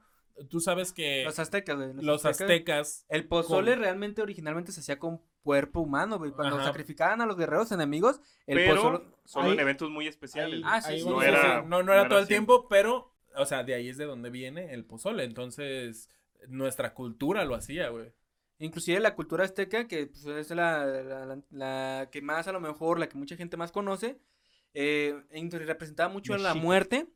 tú 0.50 0.60
sabes 0.60 0.93
que 0.93 1.25
Los 1.25 1.38
aztecas, 1.38 1.76
güey. 1.76 1.93
los 2.04 2.26
aztecas, 2.26 3.06
El 3.08 3.26
pozole 3.26 3.72
con- 3.72 3.81
realmente 3.81 4.22
originalmente 4.22 4.72
se 4.72 4.81
hacía 4.81 4.98
con 4.98 5.20
cuerpo 5.43 5.81
humano, 5.81 6.19
güey. 6.19 6.32
Cuando 6.32 6.56
Ajá. 6.56 6.66
sacrificaban 6.66 7.20
a 7.20 7.26
los 7.26 7.37
guerreros 7.37 7.70
enemigos, 7.72 8.20
el 8.46 8.58
Pero 8.58 8.75
pozole... 8.76 9.04
solo 9.25 9.46
Ahí- 9.46 9.52
en 9.54 9.60
eventos 9.60 9.90
muy 9.90 10.06
especiales. 10.08 10.56
ahí- 10.56 10.62
Ah, 10.66 10.81
sí, 10.82 10.92
ahí 10.94 11.00
sí, 11.00 11.08
no 11.08 11.20
a 11.20 11.26
era- 11.26 11.62
no, 11.62 11.69
no 11.69 11.82
no 11.84 11.92
era 11.92 12.00
era 12.02 12.08
todo 12.10 12.19
el 12.19 12.26
tiempo, 12.28 12.69
pero, 12.69 13.14
o 13.37 13.46
sea, 13.46 13.62
de 13.64 13.75
ahí 13.75 13.88
es 13.88 13.96
de 13.96 14.04
donde 14.04 14.31
viene 14.31 14.72
el 14.75 14.84
pozole, 14.84 15.25
entonces 15.25 16.10
nuestra 16.49 16.92
cultura 16.94 17.44
lo 17.44 17.54
hacía, 17.54 17.88
güey. 17.88 18.12
Inclusive 18.59 19.00
la 19.00 19.14
cultura 19.14 19.44
azteca, 19.44 19.87
que 19.87 20.06
pues, 20.06 20.25
es 20.26 20.50
la, 20.50 20.85
la- 20.85 21.25
la- 21.26 21.42
la 21.50 22.09
que 22.11 22.21
más 22.23 22.49
a 22.49 22.52
lo 22.52 22.61
mejor, 22.61 22.99
la 22.99 23.09
que 23.09 23.16
mucha 23.18 23.37
gente 23.37 23.56
más 23.56 23.71
conoce, 23.73 24.18
eh, 24.78 25.14
representaba 25.52 26.12
mucho 26.12 26.35
a 26.35 26.38
la 26.38 26.54
muerte 26.54 27.06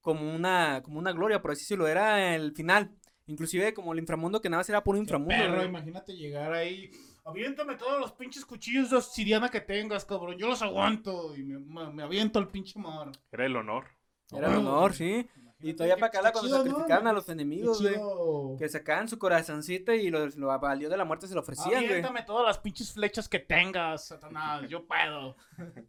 como 0.00 0.32
una, 0.34 0.80
como 0.84 0.98
una 0.98 1.12
gloria, 1.12 1.42
por 1.42 1.50
así 1.50 1.62
decirlo, 1.62 1.88
era 1.88 2.34
el 2.36 2.52
final. 2.54 2.92
Inclusive 3.26 3.74
como 3.74 3.92
el 3.92 3.98
inframundo 3.98 4.40
que 4.40 4.48
nada 4.48 4.60
más 4.60 4.68
era 4.68 4.82
por 4.82 4.94
Qué 4.94 5.00
inframundo. 5.00 5.64
imagínate 5.64 6.16
llegar 6.16 6.52
ahí. 6.52 6.90
Aviéntame 7.24 7.74
todos 7.76 8.00
los 8.00 8.12
pinches 8.12 8.44
cuchillos 8.44 8.90
de 8.90 8.96
obsidiana 8.96 9.48
que 9.48 9.60
tengas, 9.60 10.04
cabrón. 10.04 10.36
Yo 10.38 10.46
los 10.48 10.62
aguanto. 10.62 11.36
Y 11.36 11.42
me, 11.42 11.58
me- 11.58 11.92
me 11.92 12.02
aviento 12.02 12.38
al 12.38 12.48
pinche 12.48 12.78
mar. 12.78 13.10
Era 13.30 13.46
el 13.46 13.56
honor. 13.56 13.86
Era 14.32 14.48
el 14.52 14.58
honor, 14.58 14.94
sí. 14.94 15.28
Y 15.62 15.74
todavía 15.74 15.96
para 15.96 16.06
acá 16.06 16.32
cuando 16.32 16.48
chido, 16.48 16.58
¿no? 16.58 16.64
sacrificaban 16.64 17.06
a 17.06 17.12
los 17.12 17.28
enemigos, 17.28 17.82
güey. 17.82 18.56
Que 18.58 18.68
sacaban 18.68 19.08
su 19.08 19.18
corazoncito 19.18 19.92
y 19.92 20.10
lo, 20.10 20.26
lo 20.28 20.58
valió 20.58 20.88
de 20.88 20.96
la 20.96 21.04
muerte 21.04 21.26
se 21.26 21.34
lo 21.34 21.40
ofrecían, 21.40 21.86
güey. 21.86 22.02
Todas 22.26 22.46
las 22.46 22.58
pinches 22.58 22.92
flechas 22.92 23.28
que 23.28 23.38
tengas, 23.38 24.06
Satanás. 24.06 24.68
Yo 24.68 24.86
puedo. 24.86 25.36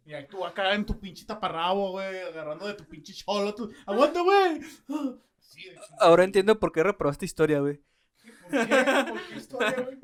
Y 0.04 0.12
ahí 0.12 0.26
tú 0.26 0.44
acá 0.44 0.74
en 0.74 0.84
tu 0.84 0.98
pinche 0.98 1.24
taparrabo, 1.24 1.92
güey. 1.92 2.20
Agarrando 2.20 2.66
de 2.66 2.74
tu 2.74 2.84
pinche 2.84 3.14
cholo. 3.14 3.54
tú, 3.54 3.70
¡Aguanta, 3.86 4.20
güey! 4.20 4.60
Sí. 5.38 5.64
Ahora 5.98 6.24
entiendo 6.24 6.58
por 6.58 6.72
qué 6.72 6.82
reprobaste 6.82 7.24
historia, 7.24 7.60
güey. 7.60 7.80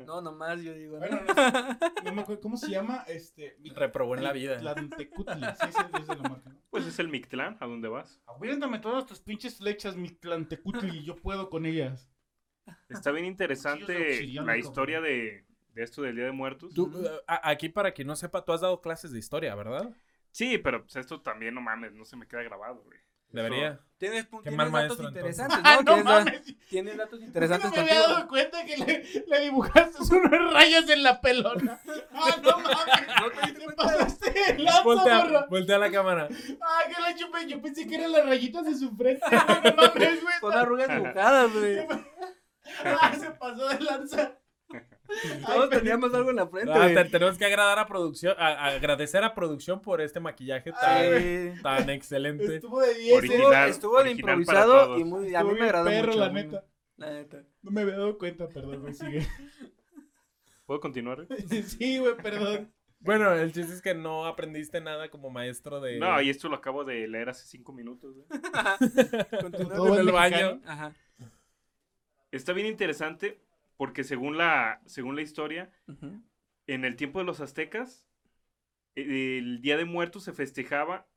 No, 0.05 0.21
nomás 0.21 0.61
yo 0.61 0.73
digo. 0.73 0.93
¿no? 0.93 0.99
Bueno, 0.99 1.21
no, 1.27 1.33
sé, 1.33 2.03
no 2.03 2.13
me 2.13 2.21
acuerdo 2.21 2.41
cómo 2.41 2.57
se 2.57 2.69
llama. 2.69 3.03
Este. 3.07 3.57
Reprobó 3.75 4.15
en 4.15 4.23
la 4.23 4.33
vida. 4.33 4.57
Tlantecutli. 4.57 5.45
Sí, 5.59 5.67
sí, 5.71 5.81
es 5.99 6.07
de 6.07 6.15
la 6.15 6.29
marca, 6.29 6.49
¿no? 6.49 6.59
Pues 6.69 6.85
es 6.85 6.99
el 6.99 7.07
Mictlán, 7.07 7.57
¿a 7.59 7.65
dónde 7.65 7.87
vas? 7.87 8.21
Aviéntame 8.25 8.79
todas 8.79 9.05
tus 9.05 9.19
pinches 9.19 9.57
flechas, 9.57 9.95
mi 9.95 10.09
Tlantecutli. 10.09 11.03
Yo 11.03 11.15
puedo 11.15 11.49
con 11.49 11.65
ellas. 11.65 12.09
Está 12.89 13.11
bien 13.11 13.25
interesante 13.25 13.95
obsidiana, 13.95 14.51
la 14.51 14.57
historia 14.57 15.01
de, 15.01 15.45
de 15.73 15.83
esto 15.83 16.01
del 16.01 16.15
Día 16.15 16.25
de 16.25 16.31
Muertos. 16.31 16.73
Tú, 16.73 16.91
aquí 17.27 17.69
para 17.69 17.91
quien 17.91 18.07
no 18.07 18.15
sepa, 18.15 18.43
tú 18.43 18.51
has 18.51 18.61
dado 18.61 18.81
clases 18.81 19.11
de 19.11 19.19
historia, 19.19 19.55
¿verdad? 19.55 19.91
Sí, 20.31 20.57
pero 20.59 20.83
pues 20.83 20.95
esto 20.95 21.21
también, 21.21 21.55
no 21.55 21.61
mames, 21.61 21.93
no 21.93 22.05
se 22.05 22.15
me 22.15 22.27
queda 22.27 22.43
grabado, 22.43 22.83
güey. 22.83 22.99
Debería. 23.31 23.79
Tienes, 23.97 24.27
tienes 24.29 24.53
mal 24.55 24.71
datos 24.71 24.97
maestro, 24.97 25.07
interesantes, 25.09 25.59
Ah, 25.61 25.75
¿no? 25.75 25.81
no 25.81 25.83
Tienes, 25.93 26.05
da- 26.05 26.11
mames. 26.23 26.41
tienes 26.69 26.97
datos 26.97 27.19
No 27.19 27.25
interesantes 27.25 27.71
me 27.71 27.79
había 27.79 27.99
dado 27.99 28.27
cuenta 28.29 28.65
que 28.65 28.77
le, 28.77 29.23
le 29.27 29.39
dibujaste 29.41 29.97
unos 30.15 30.53
rayos 30.53 30.89
en 30.89 31.03
la 31.03 31.19
pelona. 31.19 31.81
Ah, 32.13 32.35
no 32.41 32.59
mames. 32.59 33.57
¿Qué 33.57 33.65
pasaste 33.75 34.33
el 34.51 34.63
lanza, 34.63 34.83
Voltea, 34.83 35.45
voltea 35.49 35.77
la 35.79 35.91
cámara. 35.91 36.29
Ah, 36.61 36.79
que 36.87 37.01
la 37.01 37.13
chupé. 37.15 37.45
Yo 37.47 37.61
pensé 37.61 37.85
que 37.87 37.95
eran 37.95 38.13
las 38.13 38.25
rayitas 38.25 38.65
de 38.65 38.75
su 38.75 38.95
frente. 38.95 39.25
No 39.29 39.75
mames, 39.75 40.21
güey. 40.23 40.39
Con 40.39 40.53
arrugas 40.53 40.89
dibujadas, 40.89 41.51
güey. 41.53 41.87
Ah, 42.85 43.11
se 43.19 43.31
pasó 43.31 43.67
de 43.67 43.79
lanza. 43.81 44.38
Todos 45.45 45.69
teníamos 45.69 46.13
algo 46.13 46.29
en 46.29 46.35
la 46.35 46.47
frente, 46.47 46.71
Ah, 46.73 46.87
te- 46.93 47.05
tenemos 47.05 47.37
que 47.37 47.45
agradar 47.45 47.79
a 47.79 47.87
producción, 47.87 48.35
a- 48.37 48.47
a 48.47 48.65
agradecer 48.75 49.23
a 49.23 49.33
producción 49.33 49.81
por 49.81 50.01
este 50.01 50.19
maquillaje 50.19 50.71
tan, 51.63 51.89
excelente. 51.89 52.55
Estuvo 52.57 52.81
de 52.81 52.93
10. 52.93 52.99
Estuvo, 52.99 53.17
Original, 53.17 53.69
estuvo 53.69 53.95
de 53.95 54.01
original 54.01 54.39
improvisado 54.39 54.97
y 54.99 55.03
muy, 55.03 55.33
a 55.35 55.39
Estuvo 55.39 55.53
mí 55.53 55.59
me 55.59 55.65
agradó 55.65 55.85
perro, 55.85 56.07
mucho. 56.07 56.19
la 56.19 56.29
neta. 56.29 56.63
La 56.97 57.09
neta. 57.11 57.43
No 57.61 57.71
me 57.71 57.81
había 57.81 57.93
dado 57.97 58.17
cuenta, 58.17 58.47
perdón, 58.47 58.81
güey. 58.81 58.93
Sigue. 58.93 59.25
¿Puedo 60.65 60.79
continuar? 60.79 61.25
Sí, 61.65 61.97
güey, 61.97 62.15
perdón. 62.17 62.71
Bueno, 63.01 63.31
el 63.33 63.53
chiste 63.53 63.73
es 63.73 63.81
que 63.81 63.95
no 63.95 64.25
aprendiste 64.25 64.81
nada 64.81 65.09
como 65.09 65.29
maestro 65.29 65.79
de. 65.79 65.97
No, 65.99 66.21
y 66.21 66.29
esto 66.29 66.49
lo 66.49 66.57
acabo 66.57 66.83
de 66.83 67.07
leer 67.07 67.29
hace 67.29 67.47
cinco 67.47 67.71
minutos. 67.71 68.13
güey. 68.13 68.27
Continúa 69.41 69.87
en 69.87 69.93
el 69.93 69.99
el 70.07 70.11
baño. 70.11 70.61
Ajá. 70.65 70.93
Está 72.31 72.51
bien 72.53 72.67
interesante 72.67 73.39
porque 73.79 74.03
según 74.03 74.37
la, 74.37 74.81
según 74.87 75.15
la 75.15 75.21
historia, 75.21 75.71
en 76.67 76.83
el 76.83 76.97
tiempo 76.97 77.19
de 77.19 77.25
los 77.25 77.39
aztecas, 77.39 78.05
eh, 78.95 79.37
el 79.37 79.61
Día 79.61 79.77
de 79.77 79.85
Muertos 79.85 80.25
se 80.25 80.33
festejaba 80.33 81.07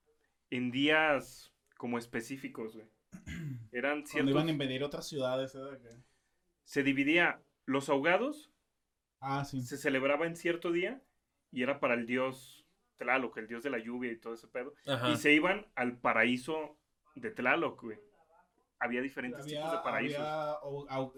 en 0.48 0.70
días 0.70 1.52
como 1.76 1.98
específicos, 1.98 2.76
güey. 2.76 2.86
Eran 3.72 4.02
Cuando 4.02 4.06
ciertos... 4.06 4.30
iban 4.30 4.46
a 4.46 4.52
invadir 4.52 4.84
otras 4.84 5.08
ciudades, 5.08 5.56
¿eh? 5.56 6.00
Se 6.62 6.84
dividía 6.84 7.42
los 7.66 7.88
ahogados, 7.88 8.52
Ah, 9.18 9.44
sí. 9.44 9.62
se 9.62 9.76
celebraba 9.76 10.26
en 10.28 10.36
cierto 10.36 10.70
día 10.70 11.02
y 11.50 11.64
era 11.64 11.80
para 11.80 11.94
el 11.94 12.06
dios 12.06 12.64
Tlaloc, 12.96 13.36
el 13.38 13.48
dios 13.48 13.64
de 13.64 13.70
la 13.70 13.78
lluvia 13.80 14.12
y 14.12 14.20
todo 14.20 14.34
ese 14.34 14.46
pedo. 14.46 14.72
Ajá. 14.86 15.10
Y 15.10 15.16
se 15.16 15.32
iban 15.32 15.66
al 15.74 15.98
paraíso 15.98 16.78
de 17.16 17.32
Tlaloc, 17.32 17.82
güey. 17.82 17.98
Había 18.84 19.00
diferentes 19.00 19.46
tipos 19.46 19.70
de 19.70 19.78
paraísos. 19.78 20.18
había 20.20 20.56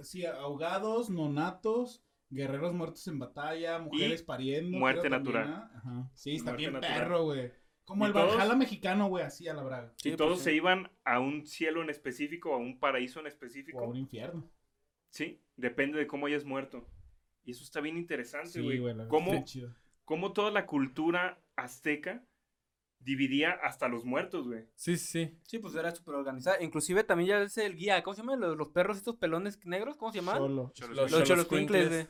sí, 0.02 0.26
ahogados, 0.26 1.10
nonatos, 1.10 2.02
guerreros 2.30 2.74
muertos 2.74 3.06
en 3.08 3.18
batalla, 3.18 3.78
mujeres 3.78 4.22
pariendo. 4.22 4.76
muerte 4.78 5.08
natural. 5.08 5.48
¿ah? 5.48 5.70
Ajá. 5.76 6.10
Sí, 6.14 6.32
está 6.36 6.50
Muerte 6.50 6.58
bien 6.62 6.72
natural. 6.74 6.98
perro, 6.98 7.24
güey. 7.24 7.52
Como 7.84 8.04
Y 8.04 8.08
el 8.08 8.12
todos- 8.14 8.36
Valhalla 8.36 8.54
mexicano, 8.56 9.08
güey, 9.08 9.24
así 9.24 9.46
a 9.46 9.54
la 9.54 9.62
braga. 9.62 9.92
Sí, 9.98 10.10
y 10.10 10.16
todos 10.16 10.32
pues, 10.32 10.42
se 10.44 10.50
sí. 10.50 10.56
iban 10.56 10.90
a 11.04 11.20
un 11.20 11.46
cielo 11.46 11.82
en 11.82 11.90
específico, 11.90 12.54
a 12.54 12.56
un 12.56 12.78
paraíso 12.80 13.20
en 13.20 13.26
O 13.26 13.28
a 13.28 13.30
específico. 13.30 13.82
un 13.84 13.96
infierno. 13.96 14.50
Sí, 15.10 15.42
depende 15.56 15.98
de 15.98 16.06
cómo 16.06 16.26
hayas 16.26 16.44
muerto. 16.44 16.88
Y 17.44 17.50
eso 17.52 17.62
está 17.62 17.80
bien 17.80 17.96
interesante, 17.98 18.48
Sí, 18.48 18.62
güey. 18.62 18.78
la- 18.94 19.06
¿Cómo, 19.08 19.32
está 19.32 19.44
chido. 19.44 19.74
cómo 20.04 20.32
toda 20.32 20.50
la 20.50 20.66
cultura 20.66 21.40
azteca 21.56 22.24
dividía 23.04 23.52
hasta 23.62 23.86
los 23.88 24.04
muertos, 24.04 24.46
güey. 24.46 24.64
Sí, 24.74 24.96
sí, 24.96 25.06
sí. 25.26 25.38
Sí, 25.44 25.58
pues 25.58 25.74
era 25.74 25.94
súper 25.94 26.14
organizada. 26.16 26.62
Inclusive 26.62 27.04
también 27.04 27.28
ya 27.28 27.42
es 27.42 27.56
el 27.58 27.76
guía. 27.76 28.02
¿Cómo 28.02 28.14
se 28.14 28.22
llama? 28.22 28.36
Los, 28.36 28.56
los 28.56 28.68
perros 28.70 28.96
estos 28.96 29.16
pelones 29.16 29.58
negros. 29.64 29.96
¿Cómo 29.96 30.10
se 30.12 30.18
llaman? 30.18 30.38
Solo. 30.38 30.72
Los 30.90 31.10
Los 31.12 31.24
choloscuincles, 31.24 31.88
güey. 31.88 32.06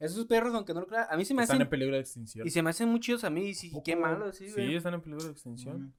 Esos 0.00 0.26
perros, 0.26 0.52
aunque 0.54 0.74
no 0.74 0.80
lo 0.80 0.86
crean, 0.86 1.06
a 1.08 1.16
mí 1.16 1.24
se 1.24 1.32
me 1.34 1.42
Están 1.42 1.56
hacen... 1.56 1.62
en 1.66 1.70
peligro 1.70 1.94
de 1.94 2.00
extinción. 2.00 2.46
Y 2.46 2.50
se 2.50 2.62
me 2.62 2.70
hacen 2.70 2.88
muy 2.88 3.00
chidos 3.00 3.24
a 3.24 3.30
mí. 3.30 3.48
Y 3.48 3.54
sí, 3.54 3.72
qué 3.84 3.96
malo, 3.96 4.32
sí, 4.32 4.50
güey. 4.50 4.68
Sí, 4.68 4.74
están 4.74 4.94
en 4.94 5.00
peligro 5.00 5.24
de 5.24 5.30
extinción. 5.30 5.80
Mm. 5.82 5.92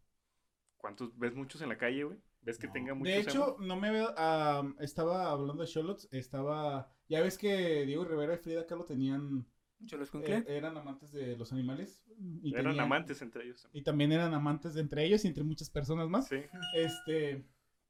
¿Cuántos 0.77 1.17
ves 1.17 1.33
muchos 1.33 1.61
en 1.61 1.69
la 1.69 1.77
calle, 1.77 2.03
güey? 2.03 2.19
¿Ves 2.41 2.59
que 2.59 2.67
No. 2.67 2.73
tenga 2.73 2.93
muchos 2.93 3.13
De 3.13 3.19
hecho, 3.21 3.55
no 3.59 3.75
me 3.77 3.89
veo. 3.91 4.13
ah, 4.17 4.61
estaba 4.79 5.31
hablando 5.31 5.63
de 5.63 5.69
Charlotte. 5.69 6.07
Estaba. 6.11 6.91
Ya 7.07 7.21
ves 7.21 7.37
que 7.37 7.85
Diego 7.85 8.03
Rivera 8.05 8.35
y 8.35 8.37
Frida 8.37 8.67
Kahlo 8.67 8.83
tenían. 8.85 9.47
Choloscuincle. 9.85 10.37
eh, 10.37 10.45
eran 10.47 10.77
amantes 10.77 11.11
de 11.11 11.35
los 11.37 11.51
animales. 11.51 12.03
Y 12.43 12.53
eran 12.53 12.65
tenían- 12.67 12.85
amantes 12.85 13.21
entre 13.21 13.43
ellos. 13.45 13.67
Y 13.73 13.81
también 13.83 14.11
eran 14.11 14.33
amantes 14.33 14.73
de 14.73 14.81
entre 14.81 15.03
ellos 15.05 15.25
y 15.25 15.27
entre 15.27 15.43
muchas 15.43 15.69
personas 15.69 16.07
más. 16.09 16.27
Sí. 16.27 16.37
Este. 16.75 17.43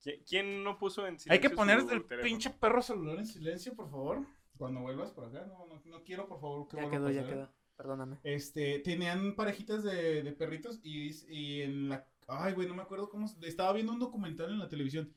¿Qui- 0.04 0.24
¿Quién 0.28 0.64
no 0.64 0.78
puso 0.78 1.08
en 1.08 1.14
Hay 1.30 1.40
que 1.40 1.48
silencio 1.50 1.56
poner 1.56 1.82
su 1.82 1.90
el 1.90 2.04
teléfono? 2.06 2.24
pinche 2.24 2.50
perro 2.52 2.82
celular 2.82 3.18
en 3.20 3.26
silencio, 3.26 3.74
por 3.76 3.90
favor. 3.90 4.26
Cuando 4.58 4.82
vuelvas 4.82 5.12
por 5.12 5.26
acá. 5.26 5.46
No, 5.48 5.66
no, 5.68 5.82
no 5.86 6.04
quiero, 6.04 6.28
por 6.28 6.40
favor, 6.40 6.68
que 6.68 6.78
Ya 6.78 6.90
quedó, 6.90 7.12
ya 7.12 7.26
quedó. 7.26 7.52
Perdóname. 7.76 8.18
Este, 8.24 8.80
tenían 8.80 9.36
parejitas 9.36 9.84
de, 9.84 10.24
de 10.24 10.32
perritos 10.32 10.80
y, 10.82 11.12
y 11.30 11.62
en 11.62 11.90
la... 11.90 12.08
Ay, 12.28 12.54
güey, 12.54 12.68
no 12.68 12.74
me 12.74 12.82
acuerdo 12.82 13.10
cómo... 13.10 13.28
Estaba 13.42 13.74
viendo 13.74 13.92
un 13.92 14.00
documental 14.00 14.50
en 14.52 14.60
la 14.60 14.70
televisión. 14.70 15.14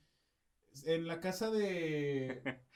En 0.84 1.06
la 1.06 1.20
casa 1.20 1.50
de... 1.50 2.42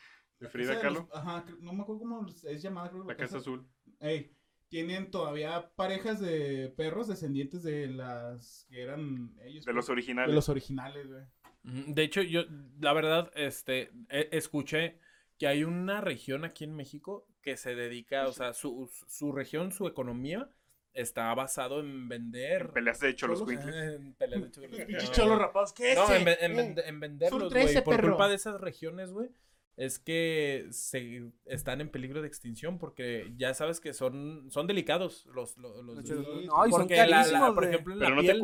¿De 0.43 0.47
la 0.49 0.51
Frida 0.53 0.73
los- 0.75 0.83
Kahlo? 0.83 1.09
Ajá, 1.13 1.45
no 1.61 1.73
me 1.73 1.83
acuerdo 1.83 2.01
cómo 2.01 2.27
es 2.27 2.63
llamada, 2.63 2.91
creo. 2.91 3.05
La 3.05 3.17
Casa 3.17 3.39
Azul. 3.39 3.67
Ey, 4.01 4.35
tienen 4.69 5.11
todavía 5.11 5.71
parejas 5.77 6.21
de 6.21 6.73
perros 6.77 7.09
descendientes 7.09 7.63
de 7.63 7.89
las 7.89 8.67
que 8.71 8.83
eran 8.83 9.35
ellos. 9.45 9.65
De 9.65 9.73
pues, 9.73 9.77
los 9.77 9.89
originales. 9.91 10.31
De 10.31 10.35
los 10.35 10.49
originales, 10.49 11.07
güey. 11.09 11.25
De 11.65 12.03
hecho, 12.03 12.23
yo, 12.23 12.43
la 12.81 12.93
verdad, 12.93 13.31
este, 13.37 13.91
e- 14.09 14.29
escuché 14.33 14.99
que 15.39 15.47
hay 15.47 15.65
una 15.65 16.01
región 16.01 16.45
aquí 16.45 16.65
en 16.65 16.75
México 16.75 17.27
que 17.41 17.57
se 17.57 17.75
dedica, 17.75 18.27
o 18.29 18.33
sea, 18.33 18.53
su, 18.53 18.91
su 19.09 19.33
región, 19.33 19.73
su 19.73 19.87
economía 19.87 20.49
está 20.95 21.33
basado 21.35 21.81
en 21.81 22.09
vender. 22.09 22.63
En 22.63 22.73
peleas 22.73 23.01
de 23.01 23.15
cholos 23.15 23.39
Cholos. 23.41 23.55
Quinkles. 23.55 23.75
Eh, 23.77 23.95
en 23.97 24.15
peleas 24.15 24.43
de 24.43 24.51
cholos. 24.51 24.71
Pinches 24.87 25.09
No. 25.11 25.15
cholos 25.15 25.39
rapados, 25.39 25.73
¿qué 25.73 25.95
No, 25.95 26.05
ese? 26.05 26.17
en, 26.17 26.29
en 26.53 26.57
vende- 26.57 26.83
en 26.87 27.01
venderlos, 27.01 27.41
Sur 27.43 27.51
güey. 27.51 27.65
13, 27.65 27.83
Por 27.83 27.97
perro. 27.97 28.09
culpa 28.11 28.29
de 28.29 28.35
esas 28.35 28.61
regiones, 28.61 29.13
güey. 29.13 29.29
Es 29.77 29.99
que 29.99 30.67
se 30.71 31.33
están 31.47 31.81
en 31.81 31.89
peligro 31.91 32.21
de 32.21 32.29
extinción 32.29 32.79
porque 32.79 33.33
ya 33.37 33.55
sabes 33.55 33.81
que 33.81 33.95
son, 33.95 34.51
son 34.51 34.67
delicados 34.67 35.25
los, 35.35 35.57
los, 35.57 35.83
los- 35.83 36.07
Sí, 36.07 36.13
No, 36.47 36.67
y 36.67 36.71
son 36.71 36.71
porque 36.71 36.97
la- 37.07 37.27
la- 37.27 37.55
por 37.55 37.65
ejemplo, 37.65 37.95
en 37.95 37.99
Pero 38.01 38.11
la 38.11 38.17
no 38.17 38.23
te 38.23 38.33
piel- 38.33 38.41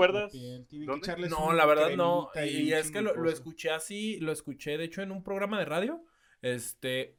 No, 1.29 1.53
la 1.53 1.67
verdad 1.67 1.91
no. 1.97 2.31
Y, 2.47 2.73
es 2.73 2.91
que 2.91 3.03
lo, 3.03 3.15
lo 3.15 3.31
escuché 3.31 3.71
así, 3.71 4.19
lo 4.21 4.33
escuché 4.33 4.79
de 4.79 4.85
hecho 4.85 5.03
en 5.03 5.13
un 5.13 5.23
programa 5.23 5.59
de 5.59 5.65
radio. 5.67 6.03
Este. 6.43 7.15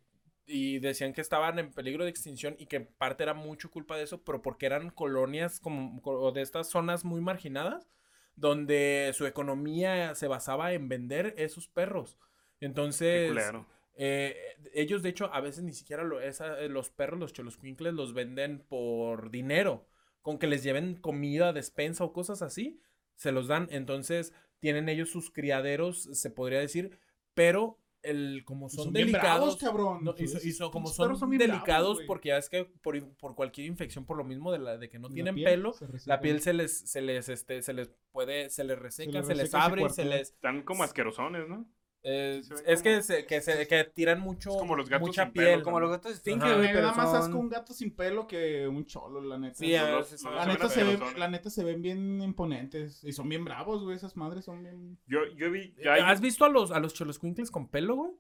Y 0.51 0.79
decían 0.79 1.13
que 1.13 1.21
estaban 1.21 1.59
en 1.59 1.71
peligro 1.71 2.03
de 2.03 2.09
extinción 2.09 2.55
y 2.57 2.65
que 2.65 2.79
parte 2.81 3.21
era 3.21 3.35
mucho 3.35 3.69
culpa 3.69 3.95
de 3.95 4.03
eso, 4.05 4.23
pero 4.23 4.41
porque 4.41 4.65
eran 4.65 4.89
colonias 4.89 5.59
como 5.59 6.01
co- 6.01 6.31
de 6.31 6.41
estas 6.41 6.67
zonas 6.67 7.05
muy 7.05 7.21
marginadas, 7.21 7.87
donde 8.35 9.11
su 9.13 9.27
economía 9.27 10.15
se 10.15 10.27
basaba 10.27 10.73
en 10.73 10.89
vender 10.89 11.35
esos 11.37 11.67
perros. 11.67 12.17
Qué 12.59 12.65
Entonces, 12.65 13.29
culero. 13.29 13.67
Eh, 14.01 14.35
ellos, 14.73 15.03
de 15.03 15.09
hecho, 15.09 15.29
a 15.33 15.41
veces 15.41 15.61
ni 15.63 15.73
siquiera 15.73 16.03
lo, 16.03 16.21
esa- 16.21 16.57
eh, 16.61 16.69
los 16.69 16.89
perros, 16.89 17.19
los 17.19 17.33
choloscuincles, 17.33 17.93
los 17.93 18.13
venden 18.13 18.59
por 18.67 19.29
dinero. 19.29 19.85
Con 20.21 20.37
que 20.39 20.47
les 20.47 20.63
lleven 20.63 20.95
comida, 20.95 21.51
despensa 21.53 22.03
o 22.05 22.13
cosas 22.13 22.41
así, 22.41 22.79
se 23.15 23.31
los 23.33 23.47
dan. 23.47 23.67
Entonces, 23.71 24.33
tienen 24.59 24.87
ellos 24.89 25.09
sus 25.09 25.31
criaderos, 25.31 26.03
se 26.13 26.29
podría 26.29 26.59
decir, 26.59 26.97
pero 27.33 27.77
el, 28.01 28.43
como 28.45 28.69
son, 28.69 28.93
bien 28.93 29.07
delicados. 29.07 29.39
bravos, 29.39 29.57
cabrón. 29.57 30.03
no, 30.05 30.15
y 30.17 30.27
so- 30.27 30.37
y 30.41 30.49
Esos 30.49 30.57
so- 30.57 30.71
como 30.71 30.87
son 30.87 31.09
bravos, 31.17 31.37
delicados, 31.37 31.99
porque 32.07 32.29
ya 32.29 32.37
es 32.37 32.47
que 32.49 32.63
por, 32.63 33.01
por 33.17 33.35
cualquier 33.35 33.67
infección, 33.67 34.05
por 34.05 34.15
lo 34.15 34.23
mismo 34.23 34.53
de, 34.53 34.59
la, 34.59 34.77
de 34.77 34.87
que 34.89 34.99
no 34.99 35.09
La 35.09 35.13
tienen 35.13 35.35
piel 35.35 35.49
pelo, 35.49 35.73
la 36.05 36.21
piel 36.21 36.41
se 36.41 36.53
les, 36.53 36.79
se 36.79 37.01
les, 37.01 37.27
este, 37.27 37.61
se 37.61 37.73
les 37.73 37.89
puede, 38.13 38.49
se 38.49 38.63
les 38.63 38.79
reseca, 38.79 39.11
se 39.23 39.35
les 39.35 39.51
reseca, 39.51 39.59
se 39.59 39.65
abre, 39.65 39.89
se 39.89 40.05
les, 40.05 40.29
Están 40.29 40.63
como 40.63 40.83
asquerosones, 40.83 41.49
¿no? 41.49 41.65
Eh, 42.01 42.41
es 42.65 42.81
que, 42.81 43.01
se, 43.01 43.25
que, 43.25 43.41
se, 43.41 43.67
que 43.67 43.83
tiran 43.83 44.21
mucho, 44.21 44.51
Es 44.51 44.57
como 44.57 44.75
los 44.75 44.89
gatos 44.89 45.07
mucha 45.07 45.23
sin 45.25 45.33
pelo, 45.33 45.47
piel. 45.49 45.63
Como 45.63 45.79
los 45.79 45.89
gatos 45.91 46.11
Ajá. 46.13 46.55
güey, 46.55 46.67
Me 46.67 46.73
pero 46.73 46.87
da 46.87 46.93
más 46.93 47.09
son- 47.11 47.21
asco 47.21 47.37
un 47.37 47.49
gato 47.49 47.73
sin 47.73 47.95
pelo 47.95 48.25
que 48.27 48.67
un 48.67 48.85
cholo, 48.85 49.19
la 49.21 49.37
neta. 49.37 49.55
Sí, 49.55 49.71
los- 49.77 50.23
la, 50.23 50.31
los 50.45 50.47
neta 50.47 50.69
se 50.69 50.83
ven, 50.83 50.99
la 51.17 51.27
neta 51.27 51.49
se 51.49 51.63
ven 51.63 51.81
bien 51.81 52.21
imponentes. 52.21 53.03
Y 53.03 53.11
son 53.11 53.27
bien 53.27 53.43
bravos, 53.43 53.83
güey. 53.83 53.95
Esas 53.97 54.15
madres 54.15 54.45
son 54.45 54.61
bien. 54.63 54.97
Yo, 55.07 55.19
yo 55.35 55.51
vi. 55.51 55.75
ya 55.83 55.93
hay- 55.93 56.01
¿Has 56.05 56.21
visto 56.21 56.45
a 56.45 56.49
los, 56.49 56.71
a 56.71 56.79
los 56.79 56.93
choloscuincles 56.93 57.51
con 57.51 57.67
pelo, 57.67 57.95
güey? 57.95 58.11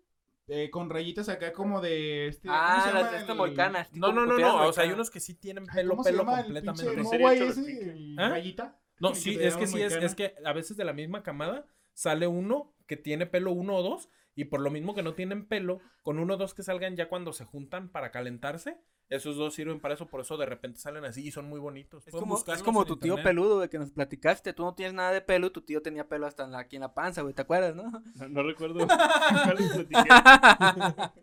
eh, 0.51 0.71
con 0.71 0.89
rayitas 0.89 1.29
acá 1.29 1.53
como 1.53 1.79
de 1.79 2.27
este. 2.27 2.47
¿cómo 2.47 2.59
Ah, 2.59 2.81
se 2.83 2.91
las 2.91 3.11
llama 3.13 3.27
de 3.27 3.33
molcana. 3.35 3.87
No, 3.93 4.11
no, 4.11 4.25
no, 4.25 4.35
no. 4.39 4.67
O 4.67 4.73
sea, 4.73 4.83
hay 4.83 4.91
unos 4.91 5.11
que 5.11 5.19
sí 5.19 5.35
tienen 5.35 5.67
pelo, 5.67 5.91
¿Cómo 5.91 6.03
se 6.03 6.09
pelo 6.09 6.23
llama 6.23 6.39
el 6.39 6.45
completamente. 6.45 6.83
pinche 6.85 6.99
¿En 7.01 7.05
serio, 7.07 7.19
Mogwai 7.27 7.37
Cholos 7.39 7.57
ese? 7.59 7.67
Quinkles? 7.71 7.95
el 7.95 8.15
¿Ah? 8.19 8.29
Rayita. 8.29 8.79
No, 8.99 9.13
sí, 9.13 9.37
es 9.39 9.55
que 9.55 9.67
sí, 9.67 9.79
es, 9.79 9.93
es 9.93 10.15
que 10.15 10.33
a 10.43 10.51
veces 10.53 10.75
de 10.75 10.85
la 10.85 10.93
misma 10.93 11.21
camada 11.21 11.67
sale 11.93 12.25
uno 12.25 12.73
que 12.89 12.97
tiene 12.97 13.25
pelo 13.27 13.51
uno 13.53 13.75
o 13.77 13.83
dos 13.83 14.09
y 14.35 14.45
por 14.45 14.59
lo 14.61 14.71
mismo 14.71 14.95
que 14.95 15.03
no 15.03 15.13
tienen 15.13 15.47
pelo, 15.47 15.79
con 16.01 16.17
uno 16.17 16.33
o 16.33 16.37
dos 16.37 16.53
que 16.53 16.63
salgan 16.63 16.95
ya 16.95 17.07
cuando 17.07 17.31
se 17.33 17.45
juntan 17.45 17.89
para 17.89 18.09
calentarse, 18.11 18.81
esos 19.09 19.37
dos 19.37 19.53
sirven 19.53 19.79
para 19.79 19.93
eso, 19.95 20.07
por 20.07 20.21
eso 20.21 20.37
de 20.37 20.45
repente 20.45 20.79
salen 20.79 21.03
así 21.05 21.27
y 21.27 21.31
son 21.31 21.45
muy 21.49 21.59
bonitos. 21.59 22.07
Es 22.07 22.13
como, 22.13 22.37
es 22.37 22.63
como 22.63 22.81
en 22.81 22.87
tu 22.87 22.97
tío 22.97 23.15
peludo, 23.21 23.57
güey, 23.57 23.69
que 23.69 23.79
nos 23.79 23.91
platicaste. 23.91 24.53
Tú 24.53 24.63
no 24.63 24.75
tienes 24.75 24.93
nada 24.93 25.11
de 25.11 25.21
pelo, 25.21 25.51
tu 25.51 25.61
tío 25.61 25.81
tenía 25.81 26.07
pelo 26.07 26.27
hasta 26.27 26.45
en 26.45 26.51
la, 26.51 26.59
aquí 26.59 26.75
en 26.77 26.83
la 26.83 26.93
panza, 26.93 27.21
güey. 27.23 27.33
¿Te 27.33 27.41
acuerdas, 27.41 27.75
no? 27.75 27.91
No, 28.15 28.29
no 28.29 28.43
recuerdo. 28.43 28.85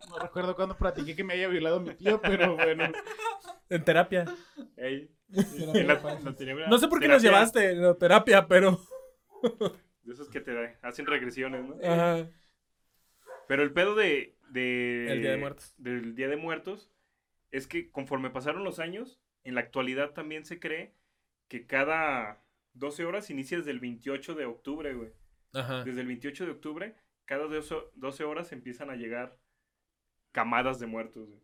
No 0.08 0.18
recuerdo 0.18 0.56
cuando 0.56 0.76
platiqué 0.76 1.14
que 1.16 1.24
me 1.24 1.34
haya 1.34 1.48
violado 1.48 1.80
mi 1.80 1.94
tío, 1.94 2.20
pero 2.20 2.56
bueno. 2.56 2.84
En 3.68 3.84
terapia. 3.84 4.24
Ey, 4.76 5.10
y 5.30 5.82
la- 5.84 5.94
la 5.94 6.68
No 6.68 6.78
sé 6.78 6.88
por 6.88 7.00
qué 7.00 7.08
nos 7.08 7.22
llevaste 7.22 7.70
en 7.70 7.82
la 7.82 7.94
terapia, 7.94 8.46
pero... 8.46 8.80
De 10.06 10.14
esos 10.14 10.30
que 10.30 10.40
te 10.40 10.78
hacen 10.82 11.06
regresiones, 11.06 11.64
¿no? 11.64 11.76
Ajá. 11.84 12.28
Pero 13.48 13.62
el 13.62 13.72
pedo 13.72 13.94
de, 13.94 14.36
de- 14.50 15.12
El 15.12 15.20
Día 15.22 15.30
de 15.32 15.36
Muertos. 15.36 15.74
Del 15.78 16.14
Día 16.14 16.28
de 16.28 16.36
Muertos 16.36 16.90
es 17.50 17.66
que 17.66 17.90
conforme 17.90 18.30
pasaron 18.30 18.64
los 18.64 18.78
años, 18.78 19.20
en 19.44 19.54
la 19.54 19.60
actualidad 19.60 20.10
también 20.12 20.44
se 20.44 20.58
cree 20.58 20.94
que 21.48 21.66
cada 21.66 22.42
12 22.74 23.04
horas 23.04 23.30
inicia 23.30 23.58
desde 23.58 23.70
el 23.70 23.80
28 23.80 24.34
de 24.34 24.46
octubre, 24.46 24.94
güey. 24.94 25.12
Ajá. 25.52 25.84
Desde 25.84 26.00
el 26.00 26.06
28 26.08 26.44
de 26.44 26.50
octubre, 26.52 26.96
cada 27.24 27.46
12 27.46 27.74
12 27.94 28.24
horas 28.24 28.52
empiezan 28.52 28.90
a 28.90 28.96
llegar 28.96 29.38
camadas 30.32 30.78
de 30.80 30.86
muertos, 30.86 31.28
güey. 31.28 31.40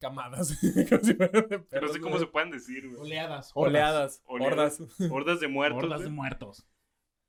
Camadas. 0.00 0.48
Si 0.60 0.70
de 0.72 1.64
No 1.80 1.88
sé 1.88 2.00
cómo 2.00 2.16
güey. 2.16 2.20
se 2.20 2.26
pueden 2.30 2.50
decir, 2.50 2.88
güey. 2.88 3.00
Oleadas. 3.00 3.50
Oleadas. 3.54 4.22
Oleadas. 4.26 4.80
Hordas. 4.80 5.10
Hordas 5.10 5.40
de 5.40 5.48
muertos. 5.48 5.82
Hordas 5.84 6.02
de 6.02 6.10
muertos. 6.10 6.66